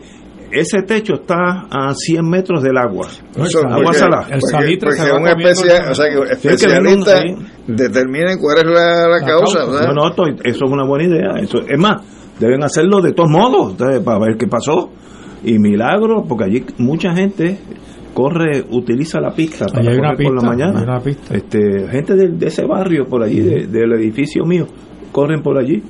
ese 0.51 0.81
techo 0.83 1.15
está 1.15 1.67
a 1.69 1.93
100 1.93 2.29
metros 2.29 2.63
del 2.63 2.77
agua. 2.77 3.07
Eso, 3.35 3.59
agua 3.59 3.83
porque, 3.83 3.97
salada. 3.97 4.27
El 4.29 4.41
salitre 4.41 4.89
porque, 4.95 5.11
porque 5.11 5.33
un 5.33 5.41
especia, 5.41 5.91
o 5.91 5.95
sea, 5.95 6.05
que 6.09 6.33
especialistas 6.33 7.21
determinen 7.67 8.37
cuál 8.39 8.57
es 8.59 8.65
la, 8.65 9.07
la, 9.07 9.07
la 9.07 9.25
causa. 9.25 9.59
causa. 9.59 9.87
No, 9.87 9.93
no, 9.93 10.09
esto, 10.09 10.23
eso 10.43 10.65
es 10.65 10.71
una 10.71 10.85
buena 10.85 11.05
idea. 11.05 11.31
Eso, 11.41 11.59
es 11.59 11.79
más, 11.79 12.01
deben 12.39 12.63
hacerlo 12.63 13.01
de 13.01 13.13
todos 13.13 13.29
modos 13.29 13.75
para 13.75 14.19
ver 14.19 14.37
qué 14.37 14.47
pasó. 14.47 14.91
Y 15.43 15.59
milagro, 15.59 16.23
porque 16.27 16.45
allí 16.45 16.65
mucha 16.79 17.13
gente 17.13 17.59
corre, 18.15 18.63
utiliza 18.71 19.19
la 19.19 19.31
pista 19.31 19.65
para 19.67 19.81
hay 19.81 19.85
correr 19.85 19.99
una 19.99 20.15
pista, 20.15 20.33
por 20.33 20.43
la 20.43 20.49
mañana. 20.49 20.79
hay 20.79 20.85
una 20.85 20.99
pista. 21.01 21.35
Este, 21.35 21.87
gente 21.89 22.15
de, 22.15 22.29
de, 22.29 22.47
ese 22.47 22.65
barrio 22.65 23.05
por 23.05 23.21
allí, 23.21 23.41
de, 23.41 23.67
del 23.67 23.93
edificio 23.93 24.43
mío, 24.45 24.65
corren 25.11 25.43
por 25.43 25.59
allí. 25.59 25.83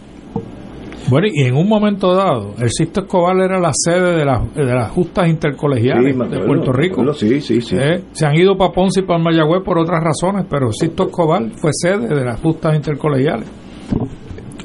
Bueno, 1.10 1.28
y 1.32 1.44
en 1.44 1.56
un 1.56 1.68
momento 1.70 2.16
dado, 2.16 2.56
el 2.58 2.70
Sisto 2.72 3.02
Escobar 3.02 3.36
era 3.40 3.60
la 3.60 3.72
sede 3.74 4.16
de, 4.18 4.26
la, 4.26 4.44
de 4.56 4.66
las 4.66 4.92
justas 4.92 5.28
intercolegiales 5.30 6.16
Sí, 6.16 6.30
de 6.32 6.40
Puerto 6.46 6.72
Rico. 6.72 7.14
sí, 7.14 7.42
sí, 7.42 7.62
sí. 7.62 7.76
Eh, 7.78 8.04
se 8.12 8.26
han 8.26 8.36
ido 8.36 8.58
para 8.58 8.72
Ponce 8.72 9.02
y 9.02 9.04
para 9.04 9.20
Mayagüez 9.20 9.62
por 9.64 9.78
otras 9.78 10.04
razones, 10.04 10.46
pero 10.50 10.72
Sisto 10.72 11.04
Escobar 11.06 11.44
fue 11.58 11.72
sede 11.74 12.08
de 12.08 12.26
las 12.26 12.40
justas 12.42 12.76
intercolegiales. 12.76 13.48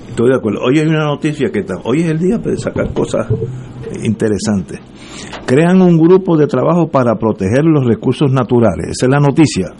Estoy 0.08 0.30
de 0.30 0.36
acuerdo. 0.36 0.60
Hoy 0.62 0.78
hay 0.78 0.86
una 0.86 1.04
noticia 1.04 1.50
que 1.50 1.60
está, 1.60 1.74
hoy 1.84 2.00
es 2.00 2.08
el 2.10 2.18
día 2.18 2.38
de 2.38 2.56
sacar 2.56 2.92
cosas 2.92 3.26
interesantes. 4.02 4.80
Crean 5.46 5.82
un 5.82 5.98
grupo 5.98 6.36
de 6.36 6.46
trabajo 6.46 6.88
para 6.88 7.16
proteger 7.16 7.64
los 7.64 7.84
recursos 7.86 8.30
naturales. 8.32 8.88
Esa 8.92 9.06
es 9.06 9.10
la 9.10 9.20
noticia. 9.20 9.72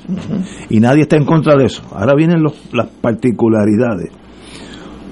Y 0.69 0.81
nadie 0.81 1.03
está 1.03 1.17
en 1.17 1.25
contra 1.25 1.57
de 1.57 1.65
eso. 1.65 1.83
Ahora 1.93 2.15
vienen 2.17 2.43
los, 2.43 2.69
las 2.75 2.89
particularidades. 2.89 4.11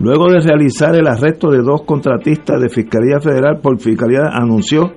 Luego 0.00 0.26
de 0.30 0.40
realizar 0.40 0.94
el 0.94 1.08
arresto 1.08 1.50
de 1.50 1.58
dos 1.58 1.82
contratistas 1.82 2.60
de 2.60 2.68
Fiscalía 2.68 3.20
Federal 3.20 3.58
por 3.60 3.80
Fiscalía, 3.80 4.28
anunció 4.32 4.92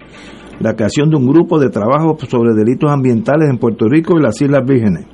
la 0.59 0.75
creación 0.75 1.09
de 1.09 1.17
un 1.17 1.27
grupo 1.27 1.59
de 1.59 1.69
trabajo 1.69 2.15
sobre 2.27 2.53
delitos 2.53 2.91
ambientales 2.91 3.49
en 3.49 3.57
Puerto 3.57 3.87
Rico 3.87 4.17
y 4.17 4.21
las 4.21 4.39
Islas 4.39 4.63
Vírgenes, 4.63 5.07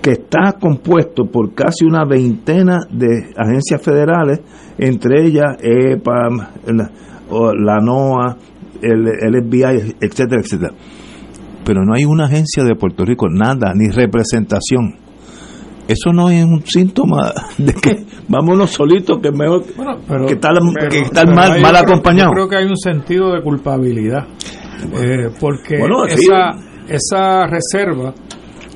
que 0.00 0.12
está 0.12 0.52
compuesto 0.52 1.24
por 1.24 1.52
casi 1.52 1.84
una 1.84 2.04
veintena 2.04 2.78
de 2.90 3.32
agencias 3.36 3.82
federales, 3.82 4.40
entre 4.78 5.26
ellas 5.26 5.56
EPAM, 5.60 6.38
la, 6.66 6.90
la 7.58 7.78
NOAA, 7.80 8.36
el, 8.82 9.08
el 9.20 9.44
FBI, 9.44 9.96
etcétera, 10.00 10.42
etcétera. 10.42 10.74
Pero 11.64 11.84
no 11.84 11.94
hay 11.94 12.04
una 12.04 12.26
agencia 12.26 12.62
de 12.62 12.76
Puerto 12.76 13.04
Rico, 13.04 13.26
nada, 13.28 13.72
ni 13.74 13.88
representación. 13.88 15.01
Eso 15.88 16.12
no 16.12 16.30
es 16.30 16.44
un 16.44 16.64
síntoma 16.64 17.32
de 17.58 17.72
que 17.74 18.04
vámonos 18.28 18.70
solitos, 18.70 19.18
que 19.20 19.28
es 19.28 19.34
mejor 19.34 19.64
que 19.64 20.34
estar, 20.34 20.52
que 20.90 21.00
estar 21.00 21.34
mal, 21.34 21.60
mal 21.60 21.76
acompañado. 21.76 22.30
Yo 22.30 22.34
creo 22.34 22.48
que 22.48 22.56
hay 22.56 22.66
un 22.66 22.76
sentido 22.76 23.32
de 23.32 23.42
culpabilidad, 23.42 24.26
eh, 24.94 25.28
porque 25.40 25.76
esa, 26.08 26.50
esa 26.88 27.46
reserva 27.46 28.14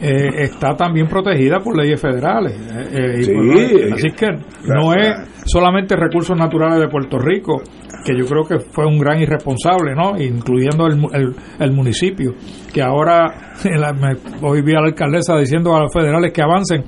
eh, 0.00 0.42
está 0.42 0.74
también 0.76 1.06
protegida 1.06 1.60
por 1.60 1.76
leyes 1.76 2.00
federales. 2.00 2.52
Eh, 2.52 3.22
eh, 3.22 3.90
así 3.94 4.10
que 4.10 4.26
no 4.66 4.92
es 4.92 5.14
solamente 5.46 5.96
recursos 5.96 6.36
naturales 6.36 6.80
de 6.80 6.88
Puerto 6.88 7.18
Rico, 7.18 7.62
que 8.06 8.16
yo 8.16 8.24
creo 8.24 8.44
que 8.44 8.60
fue 8.60 8.86
un 8.86 8.98
gran 8.98 9.20
irresponsable, 9.20 9.94
¿no? 9.96 10.16
incluyendo 10.16 10.86
el, 10.86 11.34
el, 11.58 11.72
municipio, 11.72 12.34
que 12.72 12.80
ahora 12.80 13.52
hoy 14.42 14.62
vi 14.62 14.72
a 14.74 14.80
la 14.80 14.86
alcaldesa 14.86 15.36
diciendo 15.36 15.74
a 15.74 15.80
los 15.80 15.92
federales 15.92 16.32
que 16.32 16.40
avancen. 16.40 16.84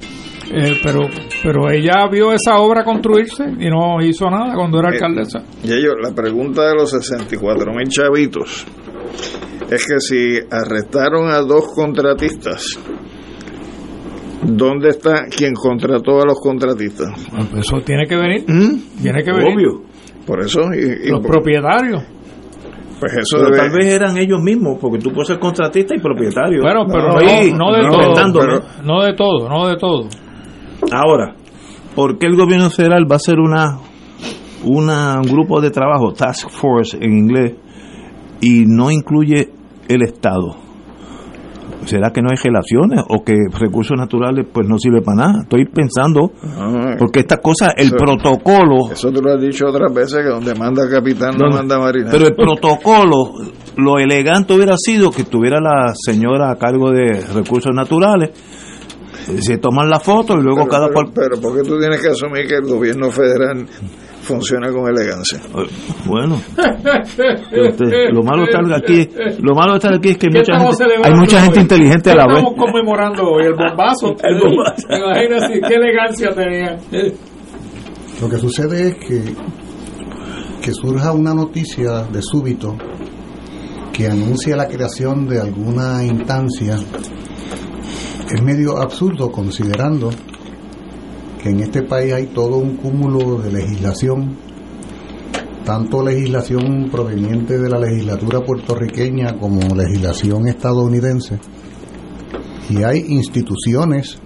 pero 0.83 1.09
pero 1.43 1.71
ella 1.71 2.09
vio 2.11 2.33
esa 2.33 2.59
obra 2.59 2.85
construirse 2.85 3.45
y 3.59 3.69
no 3.69 4.01
hizo 4.01 4.31
nada 4.31 4.55
cuando 4.55 4.79
era 4.79 4.91
alcaldesa. 4.91 5.43
Y 5.65 5.73
ellos, 5.73 5.95
la 6.01 6.15
pregunta 6.15 6.69
de 6.69 6.75
los 6.77 6.91
64 6.91 7.73
mil 7.73 7.89
chavitos 7.89 8.65
es 9.71 9.85
que 9.85 10.01
si 10.01 10.39
arrestaron 10.51 11.31
a 11.31 11.41
dos 11.41 11.73
contratistas, 11.75 12.79
¿dónde 14.45 14.91
está 14.91 15.25
quien 15.25 15.53
contrató 15.55 16.23
a 16.23 16.27
los 16.27 16.41
contratistas? 16.41 17.09
Pues 17.51 17.67
eso 17.67 17.81
tiene 17.85 18.07
que 18.07 18.17
venir. 18.17 18.45
¿Mm? 18.47 19.03
Tiene 19.03 19.23
que 19.25 19.33
venir. 19.33 19.55
Obvio. 19.55 19.98
Por 20.29 20.41
eso. 20.41 20.61
Y, 20.75 21.09
los 21.09 21.27
propietarios. 21.27 22.05
Pues 23.01 23.13
eso 23.17 23.51
tal 23.51 23.71
vez 23.71 23.87
eran 23.87 24.19
ellos 24.19 24.43
mismos, 24.43 24.77
porque 24.81 24.99
tú 24.99 25.11
puedes 25.11 25.29
ser 25.29 25.39
contratista 25.39 25.95
y 25.95 26.01
propietario. 26.01 26.61
Bueno, 26.63 26.85
pero 26.87 27.13
no, 27.13 27.19
de 27.19 27.53
todo. 27.53 28.63
no 28.83 29.03
de 29.05 29.15
todo, 29.15 29.49
no 29.49 29.69
de 29.69 29.77
todo. 29.77 30.09
Ahora, 30.93 31.35
¿por 31.95 32.19
qué 32.19 32.27
el 32.27 32.37
gobierno 32.37 32.71
federal 32.71 33.07
va 33.11 33.15
a 33.15 33.17
hacer 33.17 33.39
una, 33.39 33.79
una 34.65 35.21
un 35.21 35.31
grupo 35.31 35.61
de 35.61 35.71
trabajo, 35.71 36.13
task 36.13 36.51
force 36.51 36.97
en 37.01 37.17
inglés, 37.17 37.55
y 38.41 38.65
no 38.67 38.91
incluye 38.91 39.49
el 39.89 40.03
Estado? 40.03 40.68
¿Será 41.89 42.11
que 42.11 42.21
no 42.21 42.29
hay 42.31 42.37
relaciones 42.37 43.03
o 43.09 43.25
que 43.25 43.33
recursos 43.59 43.97
naturales 43.97 44.47
pues 44.53 44.69
no 44.69 44.77
sirve 44.79 45.01
para 45.01 45.17
nada? 45.17 45.43
Estoy 45.45 45.65
pensando, 45.65 46.33
porque 46.99 47.21
esta 47.21 47.39
cosa, 47.39 47.71
el 47.75 47.93
protocolo... 47.93 48.93
Eso 48.93 49.11
tú 49.11 49.23
lo 49.23 49.33
has 49.33 49.41
dicho 49.41 49.65
otras 49.69 49.91
veces, 49.95 50.19
que 50.23 50.29
donde 50.29 50.55
manda 50.55 50.87
capitán 50.87 51.35
no, 51.39 51.49
manda 51.49 51.79
marinero. 51.79 52.11
Pero 52.11 52.27
el 52.27 52.35
protocolo, 52.35 53.33
lo 53.77 53.99
elegante 53.99 54.53
hubiera 54.53 54.75
sido 54.77 55.11
que 55.11 55.25
tuviera 55.25 55.63
la 55.63 55.95
señora 55.95 56.51
a 56.51 56.57
cargo 56.57 56.91
de 56.91 57.23
recursos 57.35 57.75
naturales, 57.75 58.33
se 59.41 59.57
toman 59.57 59.89
la 59.89 59.99
foto 59.99 60.35
y 60.39 60.43
luego 60.43 60.67
cada 60.67 60.91
cual... 60.91 61.07
Pero 61.15 61.41
¿por 61.41 61.57
qué 61.57 61.67
tú 61.67 61.79
tienes 61.79 62.03
que 62.03 62.09
asumir 62.09 62.47
que 62.47 62.57
el 62.57 62.67
gobierno 62.67 63.11
federal 63.11 63.67
funciona 64.29 64.71
con 64.71 64.87
elegancia. 64.87 65.41
Bueno, 66.05 66.39
lo 68.13 68.23
malo 68.23 68.43
de 68.43 68.51
estar 68.51 68.75
aquí, 68.75 69.09
lo 69.41 69.55
malo 69.55 69.73
de 69.73 69.79
estar 69.79 69.95
aquí 69.95 70.11
es 70.11 70.19
que 70.19 70.29
mucha 70.29 70.59
gente, 70.59 70.85
hay 71.03 71.15
mucha 71.15 71.41
gente 71.41 71.61
inteligente 71.61 72.11
a 72.11 72.15
la 72.15 72.27
vez. 72.27 72.37
Estamos 72.37 72.59
conmemorando 72.59 73.23
hoy 73.25 73.47
el 73.47 73.55
bombazo. 73.55 74.15
el 74.23 74.39
bombazo. 74.39 74.87
Imagínate 74.91 75.61
qué 75.67 75.75
elegancia 75.75 76.29
tenía. 76.35 76.77
Lo 78.21 78.29
que 78.29 78.37
sucede 78.37 78.89
es 78.89 78.95
que 78.97 79.35
que 80.61 80.73
surja 80.75 81.13
una 81.13 81.33
noticia 81.33 82.03
de 82.03 82.21
súbito 82.21 82.77
que 83.93 84.07
anuncia 84.09 84.57
la 84.57 84.69
creación 84.69 85.27
de 85.27 85.41
alguna 85.41 86.05
instancia 86.05 86.77
es 88.29 88.43
medio 88.43 88.77
absurdo 88.77 89.31
considerando 89.31 90.11
en 91.49 91.61
este 91.61 91.83
país 91.83 92.13
hay 92.13 92.27
todo 92.27 92.59
un 92.59 92.77
cúmulo 92.77 93.41
de 93.41 93.53
legislación, 93.53 94.37
tanto 95.65 96.03
legislación 96.03 96.89
proveniente 96.91 97.59
de 97.59 97.69
la 97.69 97.79
legislatura 97.79 98.41
puertorriqueña 98.45 99.39
como 99.39 99.61
legislación 99.75 100.49
estadounidense, 100.49 101.39
y 102.71 102.83
hay 102.83 103.05
instituciones 103.09 104.19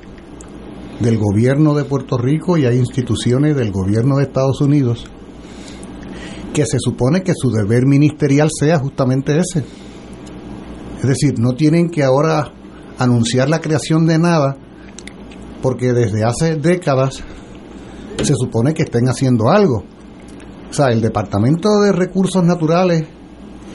del 1.01 1.19
gobierno 1.19 1.75
de 1.75 1.85
Puerto 1.85 2.19
Rico 2.19 2.57
y 2.59 2.67
hay 2.67 2.77
instituciones 2.77 3.57
del 3.57 3.73
gobierno 3.73 4.17
de 4.17 4.25
Estados 4.25 4.61
Unidos 4.61 5.07
que 6.53 6.67
se 6.67 6.79
supone 6.79 7.23
que 7.23 7.33
su 7.35 7.51
deber 7.51 7.87
ministerial 7.87 8.49
sea 8.53 8.79
justamente 8.79 9.39
ese. 9.39 9.65
Es 10.99 11.09
decir, 11.09 11.39
no 11.39 11.55
tienen 11.55 11.89
que 11.89 12.05
ahora 12.05 12.53
anunciar 12.99 13.49
la 13.49 13.61
creación 13.61 14.07
de 14.07 14.19
nada 14.19 14.57
porque 15.63 15.93
desde 15.93 16.25
hace 16.25 16.57
décadas 16.57 17.23
se 18.23 18.35
supone 18.35 18.75
que 18.75 18.83
estén 18.83 19.09
haciendo 19.09 19.49
algo. 19.49 19.85
O 20.71 20.75
sea, 20.75 20.91
el 20.91 21.01
Departamento 21.01 21.69
de 21.81 21.93
Recursos 21.93 22.45
Naturales 22.45 23.05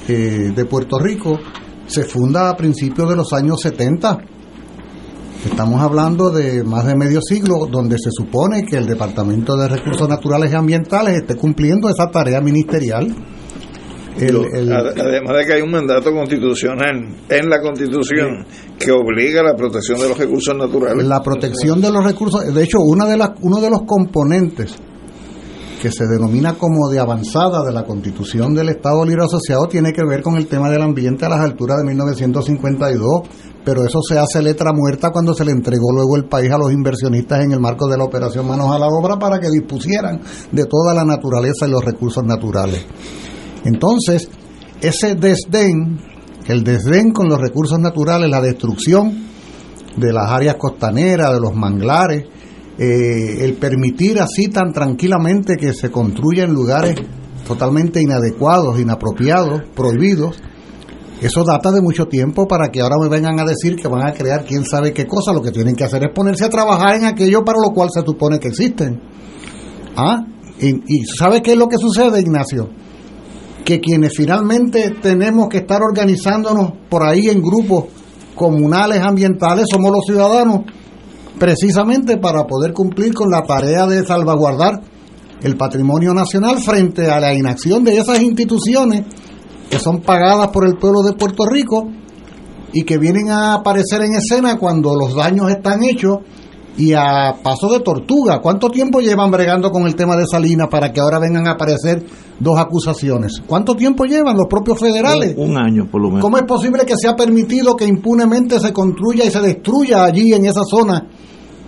eh, 0.08 0.52
de 0.56 0.66
Puerto 0.66 1.00
Rico 1.00 1.40
se 1.88 2.04
funda 2.04 2.50
a 2.50 2.58
principios 2.58 3.10
de 3.10 3.16
los 3.16 3.34
años 3.34 3.60
70. 3.62 4.18
Estamos 5.50 5.82
hablando 5.82 6.30
de 6.30 6.64
más 6.64 6.86
de 6.86 6.96
medio 6.96 7.22
siglo 7.22 7.68
donde 7.72 7.98
se 7.98 8.10
supone 8.12 8.64
que 8.64 8.78
el 8.78 8.86
Departamento 8.86 9.56
de 9.56 9.70
Recursos 9.70 10.10
Naturales 10.10 10.52
y 10.52 10.56
Ambientales 10.56 11.22
esté 11.22 11.36
cumpliendo 11.36 11.90
esa 11.90 12.10
tarea 12.12 12.42
ministerial 12.42 13.16
además 14.18 15.38
de 15.38 15.46
que 15.46 15.54
hay 15.54 15.62
un 15.62 15.72
mandato 15.72 16.12
constitucional 16.12 17.16
en 17.30 17.50
la 17.50 17.62
Constitución 17.62 18.46
que 18.78 18.92
obliga 18.92 19.42
a 19.42 19.44
la 19.44 19.56
protección 19.56 20.00
de 20.00 20.10
los 20.10 20.18
recursos 20.18 20.56
naturales. 20.56 21.06
La 21.06 21.22
protección 21.22 21.82
de 21.82 21.92
los 21.92 22.04
recursos, 22.04 22.54
de 22.54 22.64
hecho, 22.64 22.80
una 22.80 23.06
de 23.06 23.18
las, 23.18 23.32
uno 23.42 23.62
de 23.62 23.70
los 23.70 23.84
componentes 23.84 24.76
que 25.82 25.92
se 25.92 26.08
denomina 26.08 26.54
como 26.54 26.90
de 26.90 27.00
avanzada 27.00 27.64
de 27.64 27.72
la 27.72 27.84
Constitución 27.84 28.54
del 28.54 28.70
Estado 28.70 29.06
Libre 29.06 29.26
Asociado 29.26 29.68
tiene 29.68 29.94
que 29.94 30.04
ver 30.04 30.22
con 30.24 30.36
el 30.36 30.48
tema 30.48 30.70
del 30.70 30.82
ambiente 30.82 31.26
a 31.26 31.30
las 31.30 31.40
alturas 31.40 31.78
de 31.78 31.86
1952, 31.86 33.22
pero 33.64 33.86
eso 33.86 34.00
se 34.02 34.18
hace 34.18 34.42
letra 34.42 34.72
muerta 34.74 35.12
cuando 35.12 35.34
se 35.34 35.46
le 35.46 35.52
entregó 35.52 35.94
luego 35.94 36.16
el 36.16 36.26
país 36.26 36.52
a 36.52 36.58
los 36.58 36.72
inversionistas 36.72 37.44
en 37.44 37.52
el 37.52 37.60
marco 37.60 37.88
de 37.88 37.98
la 37.98 38.06
operación 38.06 38.48
Manos 38.48 38.72
a 38.72 38.80
la 38.80 38.88
Obra 38.88 39.20
para 39.20 39.40
que 39.40 39.50
dispusieran 39.50 40.20
de 40.52 40.66
toda 40.66 40.94
la 40.94 41.06
naturaleza 41.06 41.68
y 41.68 41.72
los 41.72 41.86
recursos 41.86 42.24
naturales. 42.24 42.86
Entonces, 43.66 44.30
ese 44.82 45.16
desdén, 45.16 46.00
el 46.48 46.64
desdén 46.64 47.12
con 47.12 47.28
los 47.28 47.40
recursos 47.40 47.80
naturales, 47.80 48.30
la 48.30 48.42
destrucción 48.42 49.28
de 49.98 50.14
las 50.14 50.30
áreas 50.30 50.56
costaneras, 50.56 51.34
de 51.34 51.40
los 51.40 51.56
manglares, 51.56 52.26
eh, 52.78 53.44
el 53.44 53.54
permitir 53.54 54.20
así 54.20 54.50
tan 54.50 54.72
tranquilamente 54.72 55.56
que 55.56 55.74
se 55.74 55.90
construya 55.90 56.44
en 56.44 56.54
lugares 56.54 56.96
totalmente 57.48 58.02
inadecuados, 58.02 58.80
inapropiados, 58.80 59.64
prohibidos, 59.76 60.38
eso 61.22 61.44
data 61.44 61.72
de 61.72 61.82
mucho 61.82 62.06
tiempo 62.06 62.48
para 62.48 62.70
que 62.70 62.82
ahora 62.82 62.98
me 63.02 63.10
vengan 63.10 63.40
a 63.40 63.44
decir 63.44 63.76
que 63.76 63.88
van 63.88 64.08
a 64.08 64.14
crear 64.14 64.46
quién 64.46 64.64
sabe 64.64 64.94
qué 64.94 65.08
cosa. 65.08 65.34
Lo 65.34 65.42
que 65.42 65.52
tienen 65.52 65.76
que 65.76 65.84
hacer 65.84 66.04
es 66.04 66.14
ponerse 66.14 66.46
a 66.46 66.50
trabajar 66.50 66.96
en 66.96 67.06
aquello 67.06 67.44
para 67.44 67.58
lo 67.60 67.74
cual 67.74 67.90
se 67.92 68.02
supone 68.06 68.40
que 68.40 68.50
existen. 68.50 69.02
¿Ah? 69.96 70.24
Y, 70.60 70.68
y 70.70 71.06
¿sabe 71.18 71.42
qué 71.42 71.54
es 71.54 71.58
lo 71.58 71.68
que 71.68 71.78
sucede, 71.78 72.20
Ignacio? 72.20 72.70
Que 73.68 73.82
quienes 73.82 74.14
finalmente 74.16 74.92
tenemos 75.02 75.50
que 75.50 75.58
estar 75.58 75.82
organizándonos 75.82 76.72
por 76.90 77.04
ahí 77.04 77.28
en 77.28 77.42
grupos 77.42 77.84
comunales 78.34 79.02
ambientales 79.02 79.66
somos 79.70 79.92
los 79.92 80.06
ciudadanos, 80.06 80.62
precisamente 81.38 82.16
para 82.16 82.48
poder 82.48 82.72
cumplir 82.72 83.14
con 83.14 83.30
la 83.30 83.44
tarea 83.44 83.86
de 83.86 84.06
salvaguardar 84.06 84.80
el 85.44 85.58
patrimonio 85.58 86.14
nacional 86.14 86.60
frente 86.60 87.12
a 87.12 87.20
la 87.20 87.34
inacción 87.34 87.84
de 87.84 87.98
esas 87.98 88.22
instituciones 88.22 89.04
que 89.70 89.80
son 89.80 90.00
pagadas 90.00 90.48
por 90.48 90.66
el 90.66 90.78
pueblo 90.78 91.02
de 91.02 91.12
Puerto 91.12 91.46
Rico 91.46 91.90
y 92.72 92.84
que 92.84 92.98
vienen 92.98 93.32
a 93.32 93.56
aparecer 93.56 94.02
en 94.02 94.14
escena 94.14 94.58
cuando 94.58 94.96
los 94.96 95.14
daños 95.14 95.52
están 95.52 95.84
hechos 95.84 96.20
y 96.78 96.94
a 96.94 97.36
paso 97.42 97.70
de 97.70 97.80
tortuga. 97.80 98.40
¿Cuánto 98.40 98.70
tiempo 98.70 99.00
llevan 99.00 99.32
bregando 99.32 99.72
con 99.72 99.88
el 99.88 99.96
tema 99.96 100.16
de 100.16 100.26
Salinas 100.28 100.68
para 100.70 100.94
que 100.94 101.00
ahora 101.00 101.20
vengan 101.20 101.48
a 101.48 101.52
aparecer 101.52 102.04
dos 102.40 102.60
acusaciones? 102.60 103.42
¿Cuánto 103.46 103.76
tiempo 103.76 104.06
llevan 104.06 104.38
los 104.38 104.46
propios 104.48 104.80
federales? 104.80 105.34
Un, 105.38 105.58
año 105.58 105.88
por 105.90 106.02
lo 106.02 106.10
menos. 106.10 106.22
¿Cómo 106.22 106.38
es 106.38 106.44
posible 106.44 106.86
que 106.86 106.94
se 106.96 107.08
ha 107.08 107.16
permitido 107.16 107.76
que 107.76 107.86
impunemente 107.86 108.60
se 108.60 108.72
construya 108.72 109.26
y 109.26 109.32
se 109.32 109.42
destruya 109.42 110.04
allí 110.04 110.34
en 110.34 110.46
esa 110.46 110.62
zona 110.64 111.08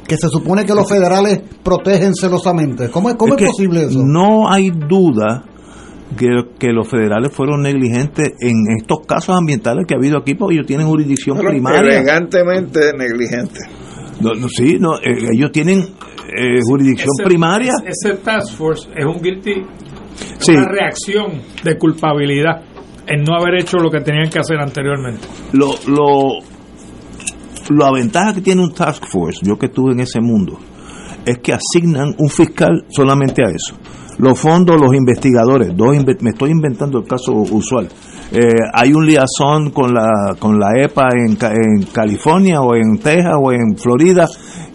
que 0.08 0.16
se 0.16 0.30
supone 0.30 0.66
que 0.66 0.76
los 0.76 0.88
federales 0.88 1.42
protegen 1.64 2.14
celosamente? 2.14 2.90
¿Cómo, 2.90 3.16
cómo 3.18 3.36
es, 3.36 3.48
posible 3.48 3.86
eso? 3.86 4.00
No 4.04 4.48
hay 4.52 4.70
duda 4.70 5.44
que, 6.16 6.28
que, 6.60 6.72
los 6.72 6.88
federales 6.88 7.32
fueron 7.32 7.62
negligentes 7.62 8.34
en 8.40 8.78
estos 8.80 9.00
casos 9.08 9.36
ambientales 9.36 9.86
que 9.88 9.96
ha 9.96 9.98
habido 9.98 10.20
aquí 10.20 10.36
porque 10.36 10.56
ellos 10.56 10.68
tienen 10.68 10.88
jurisdicción 10.88 11.38
primaria. 11.40 11.80
Elegantemente 11.80 12.94
negligentes. 12.96 13.64
No, 14.22 14.34
no, 14.34 14.50
sí, 14.50 14.78
no, 14.80 14.98
eh, 14.98 15.30
ellos 15.34 15.52
tienen 15.52 15.80
eh, 15.80 16.60
jurisdicción 16.64 17.10
primaria. 17.24 17.74
Ese, 17.86 18.18
task 18.18 18.56
force 18.56 18.90
es 18.96 19.06
un 19.06 19.22
guilty, 19.22 19.62
una 20.50 20.66
reacción 20.66 21.42
de 21.64 21.78
culpabilidad 21.78 22.62
en 23.08 23.24
no 23.24 23.36
haber 23.36 23.62
hecho 23.62 23.78
lo 23.78 23.90
que 23.90 24.02
tenían 24.02 24.30
que 24.30 24.40
hacer 24.40 24.60
anteriormente. 24.60 25.26
Lo, 25.54 25.72
lo, 25.88 26.40
la 27.70 27.92
ventaja 27.92 28.34
que 28.34 28.42
tiene 28.42 28.62
un 28.62 28.74
task 28.74 29.06
force, 29.08 29.40
yo 29.44 29.58
que 29.58 29.68
estuve 29.68 29.94
en 29.94 30.02
ese 30.02 30.20
mundo, 30.20 30.60
es 31.26 31.40
que 31.40 31.54
asignan 31.54 32.14
un 32.18 32.30
fiscal 32.30 32.86
solamente 32.90 33.44
a 33.44 33.50
eso. 33.50 33.76
Los 34.18 34.38
fondos, 34.38 34.80
los 34.80 34.94
investigadores, 34.94 35.76
dos 35.76 35.96
me 36.22 36.32
estoy 36.32 36.52
inventando 36.52 37.00
el 37.00 37.06
caso 37.08 37.32
usual. 37.32 37.88
Eh, 38.32 38.48
hay 38.74 38.94
un 38.94 39.06
liazón 39.08 39.72
con 39.72 39.92
la 39.94 40.36
con 40.38 40.60
la 40.60 40.70
EPA 40.84 41.10
en, 41.18 41.36
Ca- 41.36 41.52
en 41.52 41.84
California 41.92 42.62
o 42.62 42.76
en 42.76 43.00
Texas 43.00 43.34
o 43.42 43.52
en 43.52 43.76
Florida 43.76 44.28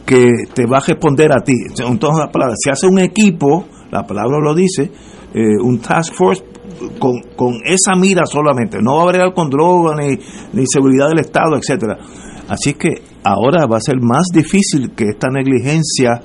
que 0.04 0.26
te 0.52 0.66
va 0.66 0.78
a 0.78 0.80
responder 0.80 1.30
a 1.32 1.40
ti. 1.42 1.54
Entonces, 1.86 2.26
se 2.62 2.70
hace 2.70 2.86
un 2.88 2.98
equipo, 2.98 3.66
la 3.92 4.04
palabra 4.04 4.38
lo 4.42 4.54
dice, 4.54 4.90
eh, 5.32 5.56
un 5.62 5.78
task 5.78 6.14
force 6.14 6.42
con, 6.98 7.12
con 7.36 7.54
esa 7.64 7.94
mira 7.94 8.26
solamente. 8.26 8.78
No 8.82 8.96
va 8.96 9.02
a 9.04 9.06
bregar 9.06 9.32
con 9.34 9.48
droga 9.48 9.94
ni, 9.96 10.18
ni 10.52 10.66
seguridad 10.66 11.08
del 11.08 11.20
Estado, 11.20 11.56
etcétera. 11.56 11.96
Así 12.48 12.74
que 12.74 12.90
ahora 13.22 13.66
va 13.66 13.76
a 13.76 13.80
ser 13.80 13.96
más 14.02 14.26
difícil 14.34 14.90
que 14.96 15.10
esta 15.10 15.28
negligencia 15.30 16.20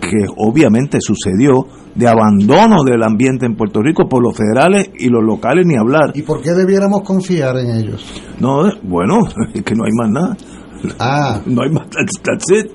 que 0.00 0.26
obviamente 0.36 0.98
sucedió 1.00 1.66
de 1.98 2.06
abandono 2.08 2.84
del 2.84 3.02
ambiente 3.02 3.44
en 3.44 3.56
Puerto 3.56 3.82
Rico 3.82 4.08
por 4.08 4.22
los 4.22 4.36
federales 4.36 4.88
y 4.98 5.08
los 5.08 5.22
locales 5.24 5.66
ni 5.66 5.76
hablar. 5.76 6.12
¿Y 6.14 6.22
por 6.22 6.40
qué 6.40 6.52
debiéramos 6.52 7.02
confiar 7.02 7.58
en 7.58 7.70
ellos? 7.76 8.04
No, 8.38 8.62
bueno, 8.84 9.18
es 9.54 9.62
que 9.64 9.74
no 9.74 9.84
hay 9.84 9.90
más 9.92 10.08
nada. 10.10 10.36
Ah. 11.00 11.40
No 11.46 11.62
hay 11.62 11.70
más, 11.70 11.88
that's, 11.90 12.22
that's 12.22 12.44
it. 12.52 12.70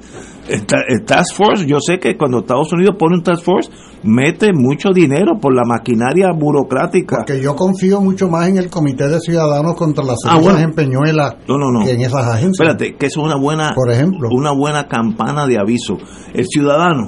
El 0.50 1.06
task 1.06 1.36
force, 1.38 1.66
yo 1.66 1.78
sé 1.80 2.00
que 2.00 2.18
cuando 2.18 2.40
Estados 2.40 2.74
Unidos 2.74 2.98
pone 3.00 3.16
un 3.16 3.24
task 3.24 3.44
force, 3.46 3.72
mete 4.04 4.52
mucho 4.54 4.90
dinero 4.94 5.38
por 5.40 5.56
la 5.56 5.62
maquinaria 5.66 6.28
burocrática. 6.38 7.20
Porque 7.26 7.42
yo 7.42 7.56
confío 7.56 8.02
mucho 8.02 8.28
más 8.28 8.50
en 8.50 8.58
el 8.58 8.70
Comité 8.70 9.08
de 9.08 9.22
Ciudadanos 9.22 9.76
contra 9.76 10.04
las 10.04 10.18
Ah, 10.28 10.38
bueno. 10.38 10.60
en 10.60 10.74
Peñuela 10.74 11.38
No, 11.48 11.58
no, 11.58 11.72
no. 11.72 11.86
que 11.86 11.92
en 11.92 12.02
esas 12.02 12.26
agencias. 12.28 12.60
Espérate, 12.60 12.98
que 12.98 13.06
eso 13.06 13.22
es 13.22 13.26
una 13.28 13.38
buena, 13.38 13.72
Por 13.74 13.90
ejemplo. 13.90 14.28
una 14.34 14.52
buena 14.52 14.86
campana 14.90 15.46
de 15.48 15.58
aviso. 15.58 15.94
El 16.34 16.46
ciudadano 16.46 17.08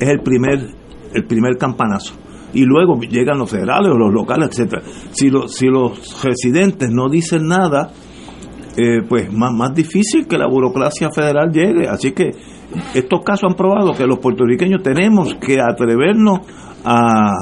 es 0.00 0.08
el 0.08 0.20
primer, 0.20 0.60
el 1.16 1.26
primer 1.26 1.56
campanazo. 1.56 2.14
Y 2.54 2.64
luego 2.64 2.98
llegan 3.00 3.38
los 3.38 3.50
federales 3.50 3.92
o 3.92 3.98
los 3.98 4.12
locales, 4.12 4.50
etcétera. 4.50 4.82
Si 5.12 5.28
los, 5.28 5.52
si 5.54 5.66
los 5.66 6.22
residentes 6.22 6.90
no 6.90 7.08
dicen 7.08 7.48
nada, 7.48 7.90
eh, 8.76 9.02
pues 9.08 9.32
más, 9.32 9.52
más 9.52 9.74
difícil 9.74 10.26
que 10.26 10.38
la 10.38 10.46
burocracia 10.46 11.10
federal 11.10 11.50
llegue. 11.50 11.88
Así 11.88 12.12
que 12.12 12.30
estos 12.94 13.22
casos 13.24 13.50
han 13.50 13.56
probado 13.56 13.94
que 13.94 14.06
los 14.06 14.18
puertorriqueños 14.18 14.82
tenemos 14.82 15.34
que 15.34 15.58
atrevernos 15.60 16.40
a, 16.84 17.32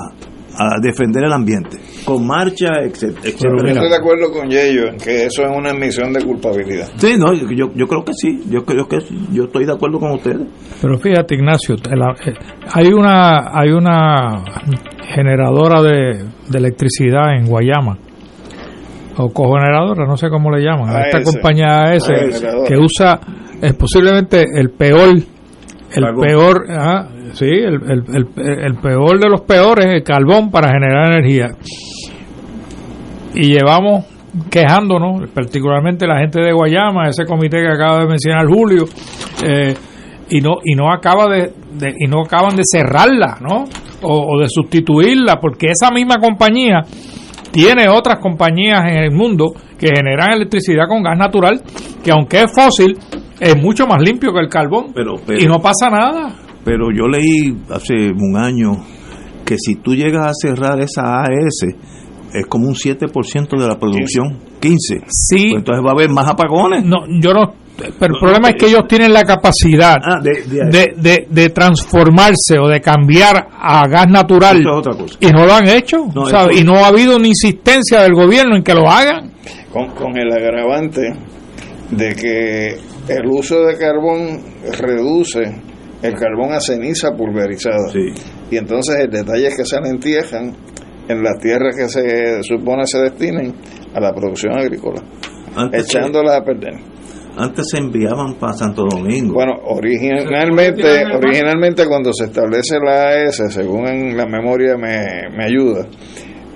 a 0.57 0.79
defender 0.81 1.25
el 1.25 1.33
ambiente, 1.33 1.79
con 2.05 2.27
marcha, 2.27 2.81
etcétera. 2.83 3.21
Yo 3.25 3.29
etcétera. 3.31 3.71
estoy 3.73 3.89
de 3.91 3.97
acuerdo 3.97 4.33
con 4.33 4.49
Yello 4.49 4.89
en 4.89 4.97
que 4.99 5.25
eso 5.27 5.43
es 5.43 5.49
una 5.57 5.71
admisión 5.71 6.13
de 6.13 6.25
culpabilidad. 6.25 6.89
Sí, 6.97 7.15
no, 7.19 7.33
yo, 7.35 7.73
yo 7.75 7.87
creo 7.87 8.05
que 8.05 8.13
sí, 8.15 8.43
yo 8.49 8.65
creo 8.65 8.87
que 8.87 9.01
sí, 9.01 9.15
yo 9.33 9.45
estoy 9.45 9.65
de 9.67 9.73
acuerdo 9.73 9.99
con 9.99 10.13
ustedes. 10.13 10.47
Pero 10.81 10.99
fíjate, 10.99 11.35
Ignacio, 11.35 11.77
la- 11.95 12.15
eh, 12.27 12.35
hay 12.73 12.89
una 12.93 13.51
hay 13.53 13.71
una 13.71 14.45
generadora 15.15 15.83
de, 15.83 16.25
de 16.49 16.59
electricidad 16.59 17.37
en 17.37 17.47
Guayama, 17.47 17.99
o 19.17 19.29
cogeneradora, 19.33 20.07
no 20.07 20.17
sé 20.17 20.29
cómo 20.29 20.51
le 20.51 20.63
llaman, 20.63 20.89
a 20.91 21.03
esta 21.07 21.19
AES. 21.19 21.25
compañía 21.31 21.85
que 22.67 22.77
usa 22.77 23.21
es 23.63 23.75
posiblemente 23.75 24.45
el 24.55 24.71
peor, 24.71 25.11
el 25.17 26.05
peor, 26.21 26.65
ah, 26.71 27.09
sí, 27.33 27.47
el, 27.47 27.75
el, 27.75 28.05
el, 28.15 28.59
el 28.65 28.75
peor 28.77 29.19
de 29.19 29.29
los 29.29 29.41
peores, 29.43 29.87
el 29.87 30.03
carbón 30.03 30.51
para 30.51 30.69
generar 30.69 31.13
energía. 31.13 31.49
Y 33.35 33.53
llevamos 33.53 34.05
quejándonos, 34.51 35.29
particularmente 35.31 36.07
la 36.07 36.19
gente 36.21 36.41
de 36.41 36.53
Guayama, 36.53 37.09
ese 37.09 37.25
comité 37.25 37.59
que 37.63 37.69
acaba 37.69 38.01
de 38.01 38.07
mencionar 38.07 38.47
Julio, 38.47 38.85
eh, 39.45 39.75
y 40.31 40.41
no 40.41 40.57
y 40.65 40.75
no 40.75 40.93
acaba 40.93 41.27
de, 41.29 41.53
de- 41.79 41.95
y 41.99 42.07
no 42.09 42.23
acaban 42.25 42.57
de 42.57 42.63
cerrarla, 42.65 43.39
¿no? 43.41 43.65
O, 44.03 44.35
o 44.37 44.41
de 44.41 44.49
sustituirla, 44.49 45.37
porque 45.41 45.67
esa 45.71 45.91
misma 45.93 46.17
compañía 46.19 46.81
tiene 47.53 47.89
otras 47.89 48.19
compañías 48.19 48.83
en 48.89 48.97
el 49.05 49.13
mundo 49.13 49.53
que 49.79 49.89
generan 49.95 50.33
electricidad 50.33 50.89
con 50.89 51.03
gas 51.03 51.17
natural, 51.19 51.61
que 52.03 52.11
aunque 52.11 52.43
es 52.43 52.53
fósil, 52.53 52.97
es 53.41 53.57
mucho 53.61 53.87
más 53.87 54.01
limpio 54.03 54.33
que 54.33 54.41
el 54.41 54.49
carbón. 54.49 54.87
Pero, 54.95 55.15
pero- 55.27 55.41
y 55.41 55.47
no 55.47 55.59
pasa 55.61 55.91
nada. 55.91 56.35
Pero 56.65 56.87
yo 56.97 57.07
leí 57.09 57.57
hace 57.71 58.11
un 58.17 58.37
año 58.37 58.73
que 59.45 59.57
si 59.59 59.77
tú 59.77 59.95
llegas 59.95 60.27
a 60.29 60.33
cerrar 60.33 60.81
esa 60.81 61.23
AES, 61.23 61.75
es 62.33 62.47
como 62.47 62.67
un 62.69 62.75
7% 62.75 63.49
de 63.61 63.69
la 63.69 63.79
producción, 63.79 64.39
15. 64.61 65.01
Sí. 65.09 65.49
Pues 65.51 65.59
entonces 65.59 65.85
va 65.85 65.91
a 65.91 65.93
haber 65.93 66.11
más 66.11 66.29
apagones. 66.29 66.85
No, 66.85 67.05
yo 67.21 67.33
no. 67.35 67.55
Pero 67.77 68.15
el 68.15 68.21
problema 68.21 68.51
es 68.51 68.55
que 68.57 68.67
ellos 68.67 68.85
tienen 68.89 69.13
la 69.13 69.25
capacidad 69.25 69.97
Ah, 70.01 70.21
de- 70.23 70.45
de- 70.45 70.71
de, 70.71 70.95
de- 70.97 71.27
de 71.29 71.51
transformarse 71.51 72.57
o 72.61 72.69
de 72.69 72.81
cambiar 72.81 73.49
a 73.53 73.87
gas 73.89 74.07
natural 74.09 74.61
Eso 74.61 74.71
es 74.71 74.77
otra 74.79 74.93
cosa. 74.97 75.19
y 75.21 75.27
no 75.27 75.45
lo 75.45 75.55
han 75.55 75.69
hecho. 75.69 75.97
Y 76.53 76.63
no 76.63 76.77
ha 76.77 76.87
habido 76.87 77.17
una 77.17 77.27
insistencia 77.27 78.03
del 78.03 78.15
gobierno 78.15 78.57
en 78.57 78.63
que 78.63 78.75
lo 78.75 78.89
hagan. 78.89 79.33
con, 79.73 79.89
con 79.91 80.17
el 80.17 80.31
agravante 80.33 81.13
de 81.91 82.15
que 82.15 82.69
el 83.13 83.27
uso 83.29 83.61
de 83.65 83.77
carbón 83.77 84.41
reduce 84.81 85.43
el 86.07 86.15
carbón 86.15 86.53
a 86.53 86.61
ceniza 86.61 87.11
pulverizada. 87.17 87.91
Y 88.51 88.57
entonces 88.57 88.97
el 89.01 89.11
detalle 89.11 89.49
es 89.49 89.57
que 89.57 89.65
se 89.65 89.81
le 89.81 89.89
entierran 89.89 90.55
en 91.09 91.23
las 91.23 91.39
tierras 91.41 91.75
que 91.77 91.89
se 91.89 92.43
supone 92.43 92.87
se 92.87 92.99
destinen 93.01 93.53
a 93.95 94.01
la 94.01 94.13
producción 94.15 94.59
agrícola, 94.59 95.03
Antes 95.57 95.87
se- 95.87 95.99
echándolas 95.99 96.41
a 96.41 96.45
perder. 96.45 96.75
Antes 97.37 97.67
se 97.71 97.79
enviaban 97.79 98.35
para 98.35 98.53
Santo 98.53 98.85
Domingo. 98.89 99.35
Bueno, 99.35 99.55
originalmente, 99.65 101.05
originalmente 101.17 101.87
cuando 101.87 102.13
se 102.13 102.25
establece 102.27 102.79
la 102.79 103.09
AES, 103.09 103.43
según 103.53 103.89
en 103.89 104.17
la 104.17 104.25
memoria 104.27 104.77
me, 104.77 105.29
me 105.37 105.45
ayuda, 105.45 105.87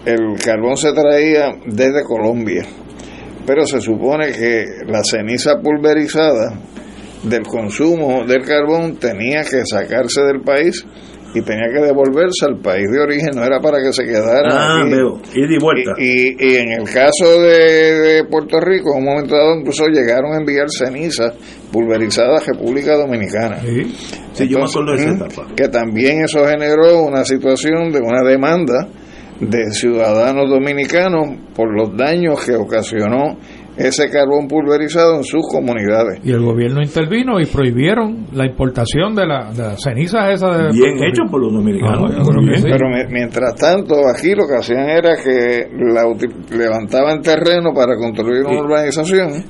el 0.05 0.37
carbón 0.43 0.77
se 0.77 0.93
traía 0.93 1.51
desde 1.67 2.05
Colombia, 2.05 2.63
pero 3.47 3.67
se 3.67 3.81
supone 3.81 4.31
que 4.31 4.65
la 4.87 5.03
ceniza 5.03 5.55
pulverizada 5.63 6.53
del 7.25 7.43
consumo 7.43 8.25
del 8.27 8.45
carbón 8.45 8.97
tenía 8.97 9.43
que 9.43 9.63
sacarse 9.65 10.23
del 10.23 10.41
país 10.43 10.85
y 11.35 11.43
tenía 11.43 11.67
que 11.75 11.85
devolverse 11.85 12.47
al 12.47 12.59
país 12.59 12.85
de 12.91 13.01
origen, 13.03 13.31
no 13.37 13.45
era 13.45 13.61
para 13.61 13.79
que 13.83 13.93
se 13.93 14.03
quedara 14.05 14.49
Ah, 14.51 14.81
aquí. 14.81 14.91
veo. 14.95 15.21
Ida 15.35 15.55
y 15.55 15.59
vuelta. 15.61 15.93
Y, 15.99 16.53
y 16.53 16.57
en 16.57 16.73
el 16.73 16.85
caso 16.91 17.43
de, 17.43 17.99
de 18.01 18.25
Puerto 18.25 18.59
Rico, 18.61 18.93
en 18.95 19.01
un 19.01 19.05
momento 19.05 19.37
dado 19.37 19.57
incluso 19.61 19.87
llegaron 19.89 20.33
a 20.33 20.39
enviar 20.39 20.71
ceniza 20.71 21.33
pulverizada 21.71 22.39
a 22.39 22.41
República 22.41 22.97
Dominicana. 22.97 23.59
Sí, 24.33 24.49
yo 24.49 24.59
me 24.59 24.65
acuerdo 24.65 24.93
de 24.93 24.99
esa 25.05 25.11
etapa. 25.27 25.47
Que 25.55 25.69
también 25.69 26.23
eso 26.25 26.47
generó 26.47 27.03
una 27.03 27.25
situación 27.27 27.91
de 27.93 27.99
una 28.01 28.23
demanda 28.27 28.89
de 29.41 29.71
ciudadanos 29.73 30.49
dominicanos 30.49 31.29
por 31.55 31.73
los 31.77 31.95
daños 31.97 32.43
que 32.45 32.55
ocasionó 32.57 33.37
ese 33.79 34.11
carbón 34.11 34.49
pulverizado 34.49 35.17
en 35.17 35.25
sus 35.25 35.43
comunidades. 35.51 36.21
Y 36.25 36.31
el 36.33 36.43
gobierno 36.43 36.83
intervino 36.83 37.41
y 37.41 37.47
prohibieron 37.47 38.27
la 38.33 38.45
importación 38.47 39.15
de, 39.15 39.27
la, 39.27 39.53
de 39.53 39.63
las 39.63 39.81
cenizas 39.83 40.31
esas 40.31 40.59
de 40.59 40.71
Bien 40.73 41.03
hecho 41.05 41.23
por 41.31 41.41
los 41.41 41.53
dominicanos. 41.53 42.13
Ah, 42.17 42.23
sí. 42.57 42.65
Pero 42.65 42.89
mi- 42.89 43.13
mientras 43.13 43.55
tanto, 43.55 43.95
aquí 44.15 44.35
lo 44.35 44.47
que 44.47 44.57
hacían 44.59 44.89
era 44.89 45.11
que 45.23 45.69
la 45.93 46.03
levantaban 46.57 47.23
terreno 47.23 47.73
para 47.75 47.97
construir 47.97 48.45
una 48.45 48.61
urbanización, 48.61 49.45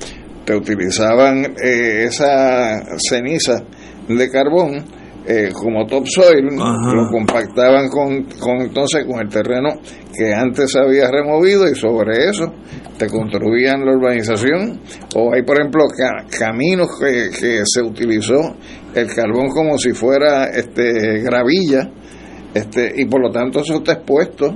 te 0.45 0.55
utilizaban 0.55 1.45
eh, 1.63 2.03
esa 2.05 2.81
ceniza 2.97 3.63
de 4.07 4.29
carbón 4.29 4.83
eh, 5.31 5.49
como 5.53 5.85
topsoil, 5.85 6.47
Ajá. 6.59 6.93
lo 6.95 7.07
compactaban 7.11 7.87
con, 7.89 8.23
con 8.39 8.61
entonces 8.61 9.05
con 9.05 9.19
el 9.21 9.29
terreno 9.29 9.69
que 10.11 10.33
antes 10.33 10.71
se 10.71 10.79
había 10.79 11.09
removido 11.11 11.67
y 11.69 11.75
sobre 11.75 12.29
eso 12.29 12.51
te 12.97 13.07
construían 13.07 13.85
la 13.85 13.91
urbanización. 13.93 14.79
O 15.15 15.31
hay, 15.33 15.43
por 15.43 15.59
ejemplo, 15.59 15.83
ca- 15.95 16.25
caminos 16.37 16.89
que, 16.99 17.29
que 17.39 17.61
se 17.63 17.81
utilizó 17.83 18.55
el 18.95 19.07
carbón 19.13 19.49
como 19.49 19.77
si 19.77 19.91
fuera 19.91 20.45
este 20.45 21.21
gravilla 21.21 21.89
este 22.53 22.91
y 22.97 23.05
por 23.05 23.21
lo 23.21 23.29
tanto 23.31 23.59
eso 23.59 23.75
está 23.75 23.93
expuesto 23.93 24.55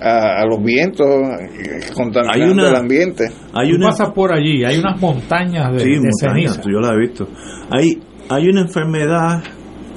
a, 0.00 0.42
a 0.42 0.46
los 0.46 0.60
vientos 0.62 1.06
eh, 1.06 1.80
contaminando 1.94 2.44
Hay 2.44 2.50
una- 2.50 2.68
el 2.70 2.76
ambiente. 2.76 3.24
Hay 3.54 3.70
Tú 3.70 3.76
una, 3.76 3.86
pasas 3.90 4.10
por 4.12 4.32
allí, 4.32 4.64
hay 4.64 4.78
unas 4.78 5.00
montañas 5.00 5.72
de, 5.74 5.78
sí, 5.78 5.90
de 5.90 6.00
montañas, 6.00 6.54
ceniza. 6.56 6.62
yo 6.64 6.80
la 6.80 6.94
he 6.94 6.98
visto. 6.98 7.28
Hay, 7.70 8.00
hay 8.28 8.48
una 8.48 8.62
enfermedad 8.62 9.42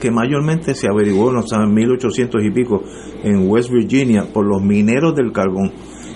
que 0.02 0.11
mayormente 0.11 0.73
se 0.73 0.88
averiguó 0.90 1.30
en 1.30 1.36
los 1.36 1.53
años 1.53 1.72
1800 1.72 2.44
y 2.44 2.52
pico 2.52 2.82
en 3.23 3.48
West 3.49 3.69
Virginia 3.72 4.26
por 4.34 4.45
los 4.45 4.61
mineros 4.61 5.15
del 5.15 5.32
carbón, 5.32 5.72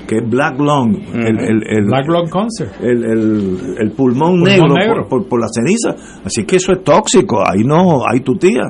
que 0.08 0.18
es 0.18 0.30
Black 0.30 0.60
Lung, 0.60 0.98
el, 1.14 1.40
el, 1.40 1.64
el- 1.68 1.86
Black 1.86 2.08
Lung 2.08 2.30
Cancer. 2.30 2.70
el, 2.82 3.04
el- 3.06 3.76
el 3.80 3.92
pulmón, 3.92 4.40
Pulmón 4.40 4.44
negro, 4.44 4.74
negro. 4.74 5.08
Por, 5.08 5.22
por, 5.22 5.30
por 5.30 5.40
la 5.42 5.48
ceniza. 5.48 5.96
Así 6.26 6.44
que 6.46 6.58
eso 6.58 6.72
es 6.74 6.84
tóxico, 6.84 7.42
ahí 7.48 7.64
no, 7.64 8.02
hay 8.12 8.20
tu 8.22 8.34
tía. 8.36 8.64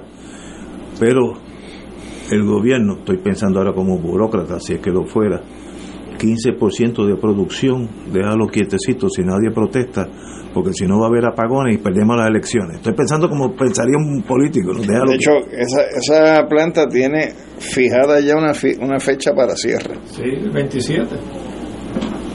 Pero 0.99 1.33
el 2.31 2.43
gobierno, 2.45 2.95
estoy 2.99 3.17
pensando 3.17 3.59
ahora 3.59 3.73
como 3.73 3.97
burócrata, 3.99 4.59
si 4.59 4.73
es 4.73 4.79
que 4.79 4.91
lo 4.91 5.05
fuera, 5.05 5.41
15% 6.17 7.05
de 7.05 7.15
producción, 7.15 7.87
déjalo 8.11 8.47
quietecito 8.47 9.09
si 9.09 9.21
nadie 9.23 9.51
protesta, 9.53 10.07
porque 10.53 10.73
si 10.73 10.85
no 10.85 10.99
va 10.99 11.05
a 11.07 11.09
haber 11.09 11.25
apagones 11.25 11.75
y 11.75 11.77
perdemos 11.79 12.15
las 12.17 12.27
elecciones. 12.29 12.77
Estoy 12.77 12.93
pensando 12.93 13.29
como 13.29 13.53
pensaría 13.55 13.97
un 13.97 14.21
político. 14.23 14.73
¿no? 14.73 14.79
Déjalo 14.81 15.09
De 15.11 15.15
hecho, 15.15 15.31
esa, 15.51 15.81
esa 15.97 16.47
planta 16.47 16.87
tiene 16.87 17.33
fijada 17.59 18.19
ya 18.19 18.35
una, 18.37 18.53
fi- 18.53 18.77
una 18.81 18.99
fecha 18.99 19.31
para 19.35 19.55
cierre. 19.55 19.95
Sí, 20.05 20.23
27. 20.53 21.15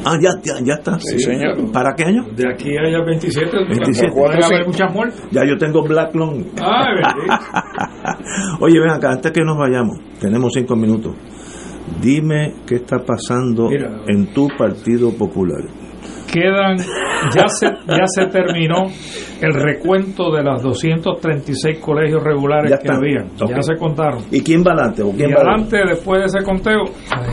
Ah, 0.03 0.17
ya, 0.19 0.31
ya, 0.43 0.55
ya 0.65 0.75
está. 0.79 0.99
Sí, 0.99 1.19
señor. 1.19 1.71
¿Para 1.73 1.95
qué 1.95 2.05
año? 2.05 2.25
De 2.35 2.49
aquí 2.51 2.71
a 2.75 2.89
allá 2.89 3.05
27. 3.05 3.51
27. 3.69 4.13
Pueden 4.15 4.43
haber 4.43 4.67
muchas 4.67 4.95
muertes. 4.95 5.23
Ya 5.31 5.43
yo 5.45 5.59
tengo 5.59 5.83
Black. 5.83 6.11
Ay, 6.15 6.95
bendito. 6.95 7.35
Oye, 8.61 8.81
ven 8.81 8.91
acá, 8.91 9.13
antes 9.13 9.31
que 9.31 9.43
nos 9.43 9.59
vayamos, 9.59 9.99
tenemos 10.19 10.53
cinco 10.55 10.75
minutos. 10.75 11.15
Dime 12.01 12.55
qué 12.67 12.77
está 12.77 12.99
pasando 12.99 13.69
Mira. 13.69 14.03
en 14.07 14.33
tu 14.33 14.49
Partido 14.57 15.11
Popular. 15.17 15.63
Quedan, 16.33 16.77
ya 17.35 17.49
se, 17.49 17.67
ya 17.67 18.07
se 18.07 18.27
terminó 18.27 18.87
el 19.41 19.53
recuento 19.53 20.31
de 20.31 20.45
los 20.45 20.63
236 20.63 21.79
colegios 21.81 22.23
regulares 22.23 22.79
que 22.81 22.89
había. 22.93 23.25
Ya 23.37 23.61
se 23.63 23.75
contaron. 23.77 24.23
¿Y 24.31 24.41
quién 24.41 24.63
va 24.63 24.73
adelante? 24.73 25.03
¿O 25.03 25.09
Y 25.11 25.15
quién 25.17 25.31
va 25.33 25.41
adelante, 25.41 25.79
después 25.89 26.21
de 26.21 26.27
ese 26.39 26.45
conteo, 26.47 26.85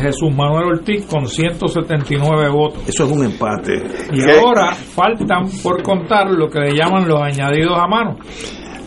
Jesús 0.01 0.33
Manuel 0.35 0.79
Ortiz 0.79 1.05
con 1.05 1.27
179 1.27 2.49
votos. 2.49 2.89
Eso 2.89 3.05
es 3.05 3.11
un 3.11 3.23
empate. 3.25 3.73
Y 4.13 4.25
¿Qué? 4.25 4.31
ahora 4.39 4.73
faltan 4.73 5.43
por 5.61 5.83
contar 5.83 6.31
lo 6.31 6.49
que 6.49 6.59
le 6.59 6.75
llaman 6.75 7.07
los 7.07 7.21
añadidos 7.21 7.77
a 7.77 7.87
mano. 7.87 8.17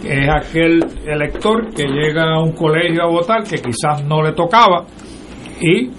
Es 0.03 0.29
aquel 0.29 0.85
elector 1.07 1.69
que 1.73 1.85
llega 1.85 2.35
a 2.35 2.43
un 2.43 2.53
colegio 2.53 3.03
a 3.05 3.07
votar 3.07 3.45
que 3.45 3.57
quizás 3.59 4.03
no 4.05 4.23
le 4.23 4.33
tocaba 4.33 4.87
y 5.61 5.91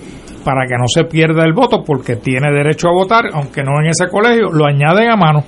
para 0.44 0.66
que 0.66 0.74
no 0.78 0.86
se 0.88 1.04
pierda 1.06 1.44
el 1.46 1.54
voto 1.54 1.84
porque 1.86 2.16
tiene 2.16 2.52
derecho 2.52 2.88
a 2.90 2.94
votar, 2.94 3.26
aunque 3.34 3.62
no 3.64 3.80
en 3.82 3.88
ese 3.90 4.08
colegio, 4.10 4.50
lo 4.52 4.66
añaden 4.66 5.10
a 5.12 5.16
mano 5.16 5.44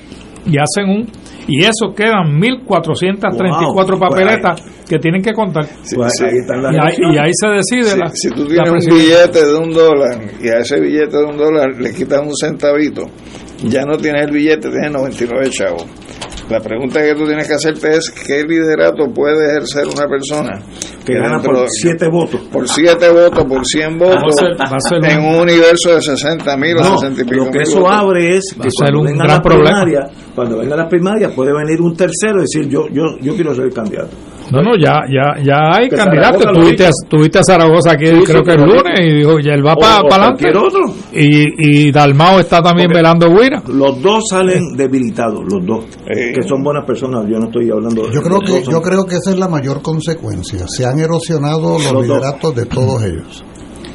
y 0.45 0.57
hacen 0.57 0.89
un 0.89 1.07
y 1.47 1.59
eso 1.63 1.93
quedan 1.95 2.39
1434 2.39 3.97
Wow. 3.97 4.09
papeletas 4.09 4.61
que 4.87 4.97
tienen 4.99 5.21
que 5.21 5.33
contar. 5.33 5.65
Pues 5.95 6.21
ahí 6.21 6.37
están 6.37 6.61
las 6.63 6.73
y, 6.73 6.75
ahí, 6.77 6.81
elecciones. 6.83 7.15
y 7.15 7.19
ahí 7.19 7.31
se 7.33 7.47
decide 7.49 7.83
Si, 7.91 7.99
la, 7.99 8.07
si 8.09 8.29
tú 8.29 8.43
la 8.49 8.63
tienes 8.63 8.87
un 8.87 8.95
billete 8.97 9.45
de 9.45 9.55
un 9.57 9.71
dólar 9.73 10.21
y 10.41 10.47
a 10.49 10.59
ese 10.59 10.79
billete 10.79 11.17
de 11.17 11.23
un 11.25 11.37
dólar 11.37 11.69
le 11.79 11.93
quitas 11.93 12.21
un 12.21 12.33
centavito, 12.35 13.03
ya 13.63 13.83
no 13.85 13.97
tienes 13.97 14.25
el 14.25 14.31
billete, 14.31 14.69
tienes 14.69 14.91
99 14.91 15.49
chavos. 15.49 15.85
La 16.49 16.59
pregunta 16.59 17.01
que 17.01 17.15
tú 17.15 17.25
tienes 17.25 17.47
que 17.47 17.53
hacerte 17.53 17.95
es 17.95 18.11
qué 18.11 18.43
liderato 18.43 19.05
puede 19.13 19.45
ejercer 19.49 19.85
una 19.87 20.05
persona 20.07 20.61
Que 21.05 21.13
gana 21.13 21.35
dentro 21.35 21.53
por 21.53 21.61
de- 21.63 21.69
siete 21.69 22.07
votos. 22.09 22.41
por 22.51 22.67
7 22.67 23.09
votos, 23.09 23.45
por 23.45 23.65
100 23.65 23.97
votos, 23.97 24.15
Va 24.15 24.27
a 24.27 24.31
ser- 24.31 24.59
va 24.59 24.77
a 24.77 24.79
ser 24.79 25.11
en 25.11 25.19
un- 25.25 25.35
un 25.35 25.41
universo 25.41 25.95
de 25.95 26.01
60 26.01 26.57
mil 26.57 26.75
o 26.77 26.81
No, 26.83 26.97
60 26.97 27.21
y 27.21 27.23
pico 27.23 27.45
lo 27.45 27.51
que 27.51 27.61
eso 27.61 27.79
votos. 27.79 27.95
abre 27.95 28.35
es 28.37 28.55
Va 28.59 28.61
que 28.63 28.67
a 28.67 28.71
ser 28.71 28.77
cuando 28.77 28.99
un 28.99 29.05
vengan 29.05 29.17
gran 29.25 29.37
las 29.37 29.39
problema. 29.41 29.83
primarias, 29.83 30.11
cuando 30.35 30.57
vengan 30.59 30.77
las 30.79 30.89
primarias 30.89 31.31
puede 31.33 31.51
venir 31.53 31.81
un 31.81 31.95
tercero 31.95 32.39
y 32.39 32.41
decir 32.41 32.67
yo 32.67 32.87
yo 32.91 33.03
yo 33.21 33.35
quiero 33.35 33.55
ser 33.55 33.63
el 33.65 33.73
candidato. 33.73 34.11
No, 34.51 34.61
no, 34.61 34.75
ya, 34.77 35.01
ya, 35.09 35.41
ya 35.43 35.71
hay 35.77 35.89
Que 35.89 35.95
candidatos. 35.95 36.43
Tuviste, 36.53 36.89
tuviste 37.09 37.39
a 37.39 37.43
Zaragoza 37.43 37.91
aquí, 37.93 38.05
Sí, 38.07 38.23
creo 38.25 38.39
sí, 38.39 38.43
que 38.45 38.51
el 38.51 38.61
lunes, 38.61 38.99
y 38.99 39.13
dijo, 39.19 39.39
ya 39.39 39.53
él 39.53 39.65
va 39.65 39.75
para 39.75 40.01
o 40.01 40.11
adelante. 40.11 40.49
otro. 40.57 40.81
Y, 41.13 41.87
y 41.87 41.91
Dalmao 41.91 42.39
está 42.39 42.61
también 42.61 42.87
Porque- 42.87 42.97
velando 42.99 43.29
Huira. 43.29 43.63
Los 43.67 44.01
dos 44.01 44.23
salen 44.29 44.75
debilitados, 44.75 45.41
los 45.51 45.65
dos, 45.65 45.85
que 46.05 46.41
son 46.47 46.63
buenas 46.63 46.85
personas. 46.85 47.25
Yo 47.29 47.39
no 47.39 47.45
estoy 47.45 47.69
hablando. 47.71 48.11
Yo 48.11 48.21
creo 48.21 48.39
los 48.41 48.49
que 48.49 48.63
yo 48.71 48.81
creo 48.81 49.05
que 49.05 49.15
esa 49.15 49.31
es 49.31 49.37
la 49.39 49.47
mayor 49.47 49.81
consecuencia. 49.81 50.67
Se 50.67 50.85
han 50.85 50.99
erosionado 50.99 51.73
los, 51.79 51.91
Los 51.91 52.07
dos. 52.07 52.17
lideratos 52.17 52.55
de 52.55 52.65
todos 52.65 53.03
ellos. 53.03 53.43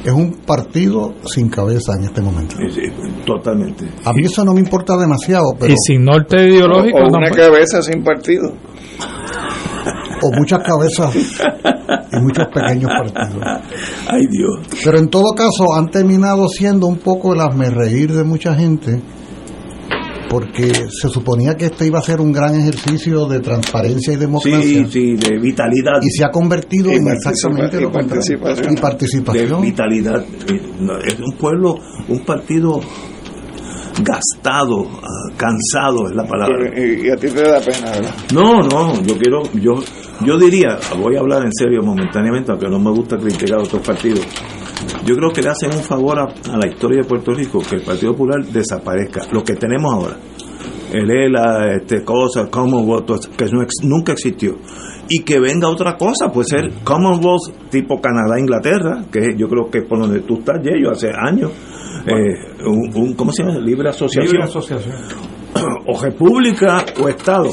Es 0.03 0.13
un 0.13 0.31
partido 0.47 1.13
sin 1.25 1.49
cabeza 1.49 1.91
en 1.97 2.05
este 2.05 2.21
momento. 2.21 2.55
Sí, 2.57 2.69
sí, 2.73 2.81
totalmente. 3.25 3.83
A 4.05 4.13
mí 4.13 4.23
eso 4.23 4.45
no 4.45 4.53
me 4.53 4.61
importa 4.61 4.95
demasiado, 4.97 5.43
pero 5.59 5.73
Y 5.73 5.75
sin 5.77 6.05
norte 6.05 6.37
ideológico. 6.47 6.97
o 6.99 7.01
una 7.09 7.27
tampoco. 7.27 7.35
cabeza 7.35 7.81
sin 7.81 8.01
partido. 8.03 8.53
O 10.21 10.31
muchas 10.37 10.59
cabezas 10.63 11.15
y 12.11 12.19
muchos 12.21 12.47
pequeños 12.53 12.89
partidos. 12.91 13.43
Ay 14.07 14.25
Dios. 14.29 14.59
Pero 14.83 14.99
en 14.99 15.09
todo 15.09 15.33
caso 15.35 15.73
han 15.75 15.89
terminado 15.89 16.47
siendo 16.47 16.87
un 16.87 16.97
poco 16.97 17.33
el 17.33 17.71
reír 17.75 18.13
de 18.13 18.23
mucha 18.23 18.53
gente 18.55 19.01
porque 20.29 20.71
se 20.89 21.09
suponía 21.09 21.55
que 21.55 21.65
este 21.65 21.87
iba 21.87 21.97
a 21.97 22.03
ser 22.03 22.21
un 22.21 22.31
gran 22.31 22.53
ejercicio 22.53 23.25
de 23.25 23.39
transparencia 23.39 24.13
y 24.13 24.15
democracia 24.15 24.61
Sí, 24.61 24.85
sí, 24.87 25.15
de 25.15 25.39
vitalidad. 25.39 25.93
y 26.03 26.09
se 26.11 26.23
ha 26.23 26.29
convertido 26.29 26.91
en 26.91 27.07
exactamente 27.07 27.81
lo 27.81 27.89
contrario. 27.91 28.09
participación. 28.39 28.71
Y 28.71 28.75
de 28.75 28.81
participación. 28.81 29.61
vitalidad. 29.61 30.23
Eh, 30.47 30.61
Es 31.07 31.19
un 31.19 31.35
pueblo, 31.35 31.75
un 32.09 32.19
partido 32.19 32.79
gastado, 34.03 34.87
ah, 35.01 35.33
cansado 35.37 36.07
es 36.07 36.15
la 36.15 36.23
palabra. 36.25 36.71
Y, 36.75 37.07
y 37.07 37.09
a 37.09 37.15
ti 37.15 37.27
te 37.29 37.41
da 37.43 37.59
pena, 37.59 37.91
¿verdad? 37.91 38.15
No, 38.33 38.61
no, 38.61 39.01
yo 39.01 39.17
quiero, 39.17 39.43
yo, 39.53 39.75
yo 40.25 40.37
diría, 40.37 40.77
voy 41.01 41.15
a 41.15 41.19
hablar 41.19 41.43
en 41.43 41.53
serio 41.53 41.81
momentáneamente, 41.83 42.51
aunque 42.51 42.67
no 42.67 42.79
me 42.79 42.91
gusta 42.91 43.17
criticar 43.17 43.59
a 43.59 43.63
otros 43.63 43.85
partidos. 43.85 44.25
Yo 45.05 45.15
creo 45.15 45.31
que 45.31 45.41
le 45.41 45.49
hacen 45.49 45.73
un 45.73 45.83
favor 45.83 46.19
a, 46.19 46.23
a 46.23 46.57
la 46.57 46.67
historia 46.69 47.01
de 47.01 47.07
Puerto 47.07 47.33
Rico 47.33 47.59
que 47.67 47.75
el 47.75 47.81
Partido 47.81 48.13
Popular 48.13 48.43
desaparezca, 48.45 49.21
lo 49.31 49.43
que 49.43 49.55
tenemos 49.55 49.93
ahora. 49.93 50.15
El 50.91 51.11
ELA, 51.11 51.75
este 51.75 52.03
cosa, 52.03 52.49
Commonwealth, 52.49 53.09
eso, 53.11 53.29
que 53.37 53.45
no 53.45 53.61
nunca 53.83 54.13
existió. 54.13 54.55
Y 55.07 55.23
que 55.23 55.39
venga 55.39 55.69
otra 55.69 55.95
cosa, 55.97 56.31
puede 56.31 56.47
ser 56.47 56.83
Commonwealth 56.83 57.69
tipo 57.69 57.99
Canadá, 58.01 58.39
Inglaterra, 58.39 59.03
que 59.11 59.35
yo 59.37 59.47
creo 59.47 59.69
que 59.69 59.79
es 59.79 59.85
por 59.85 59.99
donde 59.99 60.21
tú 60.21 60.39
estás, 60.39 60.59
yo 60.63 60.91
hace 60.91 61.11
años. 61.11 61.51
Eh, 62.07 62.63
un, 62.65 62.89
un- 62.95 63.13
¿Cómo 63.13 63.31
se 63.31 63.43
llama? 63.43 63.59
Libre 63.59 63.89
asociación 63.89 64.25
Libre 64.33 64.43
asociación. 64.43 64.95
o 65.87 66.01
república 66.01 66.85
o 67.01 67.09
estado 67.09 67.49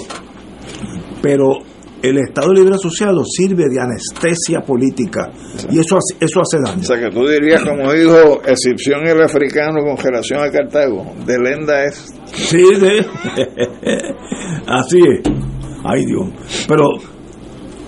pero 1.22 1.58
el 2.02 2.18
estado 2.18 2.52
libre 2.52 2.74
asociado 2.74 3.24
sirve 3.24 3.64
de 3.70 3.80
anestesia 3.80 4.60
política 4.60 5.30
y 5.70 5.78
eso 5.78 5.96
hace, 5.96 6.24
eso 6.24 6.40
hace 6.40 6.58
daño 6.62 6.80
O 6.80 6.84
sea, 6.84 7.00
que 7.00 7.10
tú 7.10 7.26
dirías, 7.26 7.62
como 7.64 7.90
dijo 7.92 8.42
Excepción 8.46 9.06
el 9.08 9.20
africano 9.22 9.78
con 9.82 9.96
relación 9.96 10.40
a 10.42 10.50
Cartago, 10.50 11.14
de 11.26 11.38
lenda 11.38 11.84
es. 11.84 12.14
sí 12.32 12.58
de 12.78 13.04
así 14.66 14.98
es 14.98 15.22
ay 15.84 16.04
Dios 16.04 16.28
pero 16.68 16.84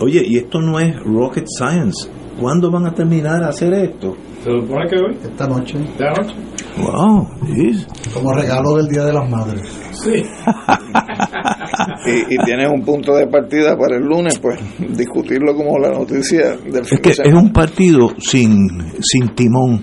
oye 0.00 0.22
y 0.26 0.38
esto 0.38 0.60
no 0.60 0.80
es 0.80 0.96
rocket 1.04 1.46
science 1.46 2.08
¿cuándo 2.40 2.70
van 2.70 2.86
a 2.86 2.94
terminar 2.94 3.42
a 3.44 3.48
hacer 3.48 3.72
esto? 3.74 4.16
¿Se 4.48 4.60
supone 4.60 4.88
que 4.88 4.96
hoy? 4.96 5.16
Esta 5.22 5.46
noche, 5.46 5.78
¿De 5.98 6.06
anoche? 6.08 6.34
wow 6.80 7.28
sí. 7.54 7.86
como 8.14 8.32
regalo 8.32 8.76
del 8.76 8.88
Día 8.88 9.04
de 9.04 9.12
las 9.12 9.28
Madres. 9.30 9.62
Sí. 9.92 10.22
Y, 12.06 12.34
y 12.34 12.38
tienes 12.44 12.70
un 12.72 12.82
punto 12.82 13.14
de 13.14 13.26
partida 13.26 13.76
para 13.76 13.96
el 13.96 14.04
lunes, 14.04 14.38
pues 14.38 14.58
discutirlo 14.96 15.54
como 15.54 15.78
la 15.78 15.90
noticia 15.90 16.56
del 16.56 16.82
es 16.82 17.00
que 17.00 17.10
es 17.10 17.34
un 17.34 17.52
partido 17.52 18.10
sin, 18.18 18.56
sin 19.00 19.28
timón 19.34 19.80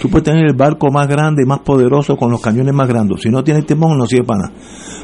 tú 0.00 0.08
puedes 0.10 0.24
tener 0.24 0.44
el 0.46 0.54
barco 0.56 0.90
más 0.90 1.06
grande 1.08 1.42
y 1.44 1.48
más 1.48 1.60
poderoso 1.60 2.16
con 2.16 2.30
los 2.30 2.40
cañones 2.40 2.74
más 2.74 2.88
grandes 2.88 3.22
si 3.22 3.30
no 3.30 3.42
tiene 3.42 3.62
timón 3.62 3.96
no 3.98 4.06
sirve 4.06 4.24
para 4.26 4.40
nada 4.48 4.52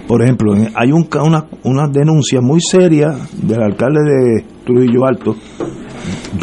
por 0.06 0.22
ejemplo 0.22 0.52
hay 0.74 0.93
un, 0.93 1.05
ca- 1.05 1.22
una, 1.22 1.47
una 1.64 1.86
denuncia 1.89 2.40
muy 2.40 2.60
seria 2.60 3.14
del 3.43 3.62
alcalde 3.62 4.01
de 4.02 4.44
Trujillo 4.64 5.06
Alto 5.06 5.36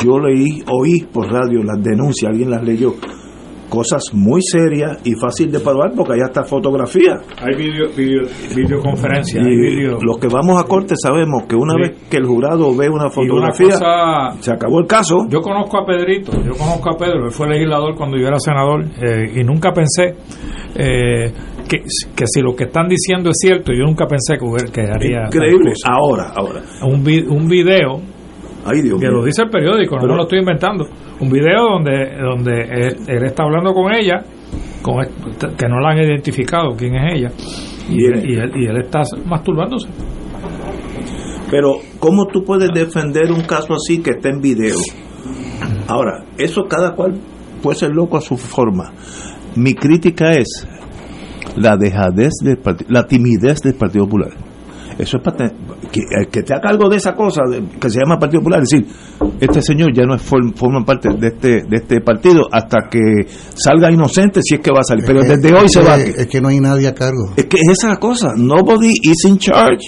yo 0.03 0.19
leí 0.19 0.63
oí 0.71 1.01
por 1.11 1.31
radio 1.31 1.63
las 1.63 1.81
denuncias 1.83 2.31
alguien 2.31 2.49
las 2.51 2.63
leyó 2.63 2.93
cosas 3.69 4.03
muy 4.13 4.41
serias 4.43 4.99
y 5.03 5.15
fácil 5.15 5.51
de 5.51 5.59
probar 5.59 5.91
porque 5.95 6.13
allá 6.13 6.25
está 6.27 6.43
fotografía 6.43 7.17
Hay 7.41 7.55
video, 7.57 7.89
video, 7.97 8.21
videoconferencia. 8.55 9.41
hay 9.41 9.55
video. 9.55 9.97
los 10.01 10.17
que 10.19 10.27
vamos 10.27 10.61
a 10.61 10.65
corte 10.65 10.93
sabemos 10.95 11.43
que 11.49 11.55
una 11.55 11.73
Sí. 11.73 11.81
vez 11.81 11.97
que 12.09 12.17
el 12.17 12.25
jurado 12.25 12.75
ve 12.77 12.87
una 12.89 13.09
fotografía 13.09 13.71
cosa- 13.73 14.35
se 14.39 14.51
acabó 14.51 14.79
el 14.79 14.87
caso 14.87 15.25
Yo 15.29 15.41
conozco 15.41 15.79
a 15.79 15.85
Pedrito, 15.85 16.31
yo 16.43 16.51
conozco 16.53 16.89
a 16.93 16.97
Pedro, 16.97 17.25
él 17.25 17.31
fue 17.31 17.49
legislador 17.49 17.95
cuando 17.95 18.17
yo 18.17 18.27
era 18.27 18.39
senador 18.39 18.85
eh, 19.01 19.31
y 19.35 19.43
nunca 19.43 19.71
pensé 19.73 20.15
eh, 20.75 21.31
que, 21.67 21.77
que 22.15 22.27
si 22.27 22.41
lo 22.41 22.55
que 22.55 22.65
están 22.65 22.87
diciendo 22.87 23.31
es 23.31 23.37
cierto, 23.41 23.73
yo 23.73 23.83
nunca 23.85 24.05
pensé 24.07 24.37
que, 24.37 24.71
que 24.71 24.81
haría 24.81 25.25
increíble 25.25 25.73
ahora 25.89 26.31
ahora 26.35 26.61
Un, 26.83 27.03
vi- 27.03 27.25
un 27.27 27.47
video 27.47 27.99
Ay, 28.65 28.81
Dios 28.81 28.99
que 28.99 29.07
mío. 29.07 29.17
lo 29.19 29.23
dice 29.25 29.43
el 29.43 29.49
periódico, 29.49 29.95
no 29.95 30.01
Pero- 30.01 30.13
me 30.13 30.17
lo 30.17 30.23
estoy 30.23 30.39
inventando. 30.39 30.85
Un 31.19 31.29
video 31.29 31.63
donde 31.71 32.17
donde 32.19 32.61
él, 32.61 32.97
él 33.07 33.23
está 33.25 33.43
hablando 33.43 33.73
con 33.73 33.93
ella, 33.93 34.23
con 34.81 34.95
que 35.55 35.67
no 35.67 35.79
la 35.79 35.91
han 35.91 35.99
identificado 35.99 36.75
quién 36.75 36.95
es 36.95 37.13
ella, 37.15 37.31
y, 37.89 38.05
él, 38.05 38.29
y, 38.29 38.33
él, 38.35 38.51
y 38.55 38.65
él 38.65 38.77
está 38.77 39.01
masturbándose. 39.25 39.87
Pero, 41.51 41.75
¿cómo 41.99 42.25
tú 42.27 42.43
puedes 42.43 42.69
defender 42.73 43.31
un 43.31 43.41
caso 43.41 43.75
así 43.75 44.01
que 44.01 44.11
está 44.11 44.29
en 44.29 44.41
video? 44.41 44.75
Ahora, 45.87 46.25
eso 46.37 46.63
cada 46.67 46.95
cual 46.95 47.19
puede 47.61 47.77
ser 47.77 47.91
loco 47.91 48.17
a 48.17 48.21
su 48.21 48.35
forma. 48.35 48.91
Mi 49.55 49.73
crítica 49.75 50.31
es 50.33 50.67
la 51.55 51.77
dejadez 51.77 52.33
del 52.43 52.59
la 52.89 53.05
timidez 53.05 53.61
del 53.61 53.75
Partido 53.75 54.05
Popular. 54.05 54.31
Eso 54.97 55.17
es 55.17 55.23
para 55.23 55.51
que, 55.91 56.01
el 56.09 56.27
que 56.27 56.39
esté 56.39 56.53
a 56.53 56.59
cargo 56.59 56.89
de 56.89 56.97
esa 56.97 57.13
cosa, 57.15 57.41
que 57.79 57.89
se 57.89 57.99
llama 57.99 58.17
Partido 58.17 58.41
Popular, 58.41 58.61
decir, 58.61 58.85
este 59.39 59.61
señor 59.61 59.93
ya 59.93 60.03
no 60.03 60.15
es 60.15 60.21
forma 60.21 60.83
parte 60.85 61.09
de 61.17 61.27
este 61.27 61.63
de 61.67 61.77
este 61.77 62.01
partido 62.01 62.47
hasta 62.51 62.89
que 62.89 63.27
salga 63.55 63.91
inocente, 63.91 64.41
si 64.43 64.55
es 64.55 64.61
que 64.61 64.71
va 64.71 64.79
a 64.79 64.83
salir. 64.83 65.03
Pero 65.05 65.21
desde 65.23 65.53
hoy 65.53 65.69
se 65.69 65.81
va. 65.81 65.97
Es 65.97 66.27
que 66.27 66.41
no 66.41 66.49
hay 66.49 66.59
nadie 66.59 66.87
a 66.87 66.93
cargo. 66.93 67.33
Es 67.35 67.45
que 67.45 67.57
es 67.57 67.77
esa 67.79 67.97
cosa, 67.97 68.33
nobody 68.35 68.93
is 69.01 69.25
in 69.25 69.37
charge. 69.37 69.87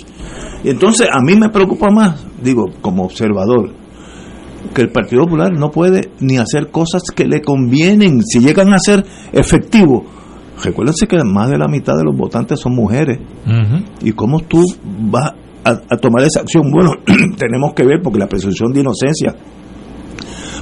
Y 0.63 0.69
entonces 0.69 1.07
a 1.11 1.21
mí 1.21 1.35
me 1.35 1.49
preocupa 1.49 1.89
más, 1.89 2.25
digo, 2.41 2.65
como 2.81 3.03
observador, 3.03 3.71
que 4.73 4.81
el 4.81 4.89
Partido 4.89 5.23
Popular 5.23 5.51
no 5.53 5.71
puede 5.71 6.09
ni 6.19 6.37
hacer 6.37 6.71
cosas 6.71 7.03
que 7.15 7.25
le 7.25 7.41
convienen, 7.41 8.21
si 8.23 8.39
llegan 8.39 8.73
a 8.73 8.79
ser 8.79 9.05
efectivos. 9.31 10.03
Recuérdense 10.63 11.07
que 11.07 11.23
más 11.23 11.49
de 11.49 11.57
la 11.57 11.67
mitad 11.67 11.93
de 11.95 12.03
los 12.03 12.17
votantes 12.17 12.59
son 12.59 12.73
mujeres. 12.75 13.19
¿Y 14.01 14.11
cómo 14.13 14.39
tú 14.41 14.63
vas 14.83 15.33
a, 15.69 15.97
tomar 15.97 16.23
esa 16.23 16.41
acción? 16.41 16.71
Bueno, 16.71 16.91
tenemos 17.37 17.73
que 17.73 17.83
ver, 17.83 18.01
porque 18.01 18.19
la 18.19 18.27
presunción 18.27 18.71
de 18.73 18.81
inocencia. 18.81 19.35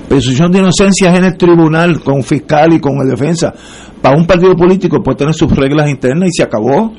Presunción 0.07 0.51
de 0.51 0.59
inocencia 0.59 1.11
es 1.11 1.17
en 1.17 1.25
el 1.25 1.37
tribunal, 1.37 2.01
con 2.01 2.23
fiscal 2.23 2.73
y 2.73 2.79
con 2.79 2.97
el 3.01 3.09
defensa. 3.09 3.53
Para 4.01 4.17
un 4.17 4.27
partido 4.27 4.55
político 4.55 5.01
puede 5.01 5.17
tener 5.17 5.33
sus 5.33 5.55
reglas 5.55 5.89
internas 5.89 6.29
y 6.29 6.37
se 6.37 6.43
acabó. 6.43 6.93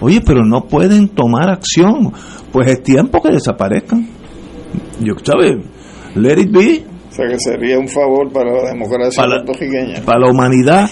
Oye, 0.00 0.20
pero 0.24 0.44
no 0.44 0.62
pueden 0.62 1.08
tomar 1.08 1.50
acción. 1.50 2.12
Pues 2.52 2.70
es 2.70 2.82
tiempo 2.82 3.20
que 3.20 3.32
desaparezcan. 3.32 4.08
Yo, 5.00 5.14
¿sabes? 5.22 5.56
Let 6.14 6.40
it 6.40 6.50
be. 6.50 6.84
O 7.10 7.12
sea 7.12 7.26
que 7.28 7.38
sería 7.38 7.78
un 7.78 7.88
favor 7.88 8.30
para 8.32 8.52
la 8.52 8.70
democracia 8.70 9.22
para, 9.22 9.44
puertorriqueña. 9.44 10.02
Para 10.04 10.20
la 10.20 10.30
humanidad, 10.30 10.88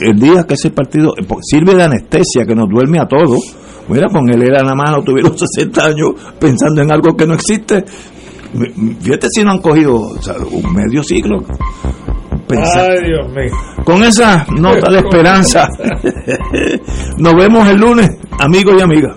el 0.00 0.18
día 0.18 0.44
que 0.46 0.54
ese 0.54 0.70
partido 0.70 1.12
eh, 1.18 1.26
sirve 1.42 1.74
de 1.74 1.82
anestesia, 1.82 2.46
que 2.46 2.54
nos 2.54 2.68
duerme 2.68 3.00
a 3.00 3.06
todos. 3.06 3.56
Mira, 3.90 4.08
con 4.08 4.28
él 4.30 4.42
era 4.42 4.62
nada 4.62 4.74
más, 4.74 4.92
no 4.92 5.02
tuvieron 5.02 5.36
60 5.36 5.84
años 5.84 6.10
pensando 6.38 6.80
en 6.80 6.92
algo 6.92 7.16
que 7.16 7.26
no 7.26 7.34
existe. 7.34 7.84
Fíjate 9.00 9.28
si 9.30 9.44
no 9.44 9.50
han 9.52 9.60
cogido 9.60 9.96
un 9.98 10.72
medio 10.72 11.02
siglo. 11.02 11.44
Ay, 12.48 13.04
Dios 13.06 13.28
mío. 13.30 13.52
Con 13.84 14.02
esa 14.02 14.44
nota 14.56 14.90
de 14.90 14.98
esperanza, 15.06 15.68
nos 17.18 17.34
vemos 17.34 17.68
el 17.68 17.78
lunes, 17.78 18.10
amigos 18.38 18.74
y 18.78 18.82
amigas. 18.82 19.16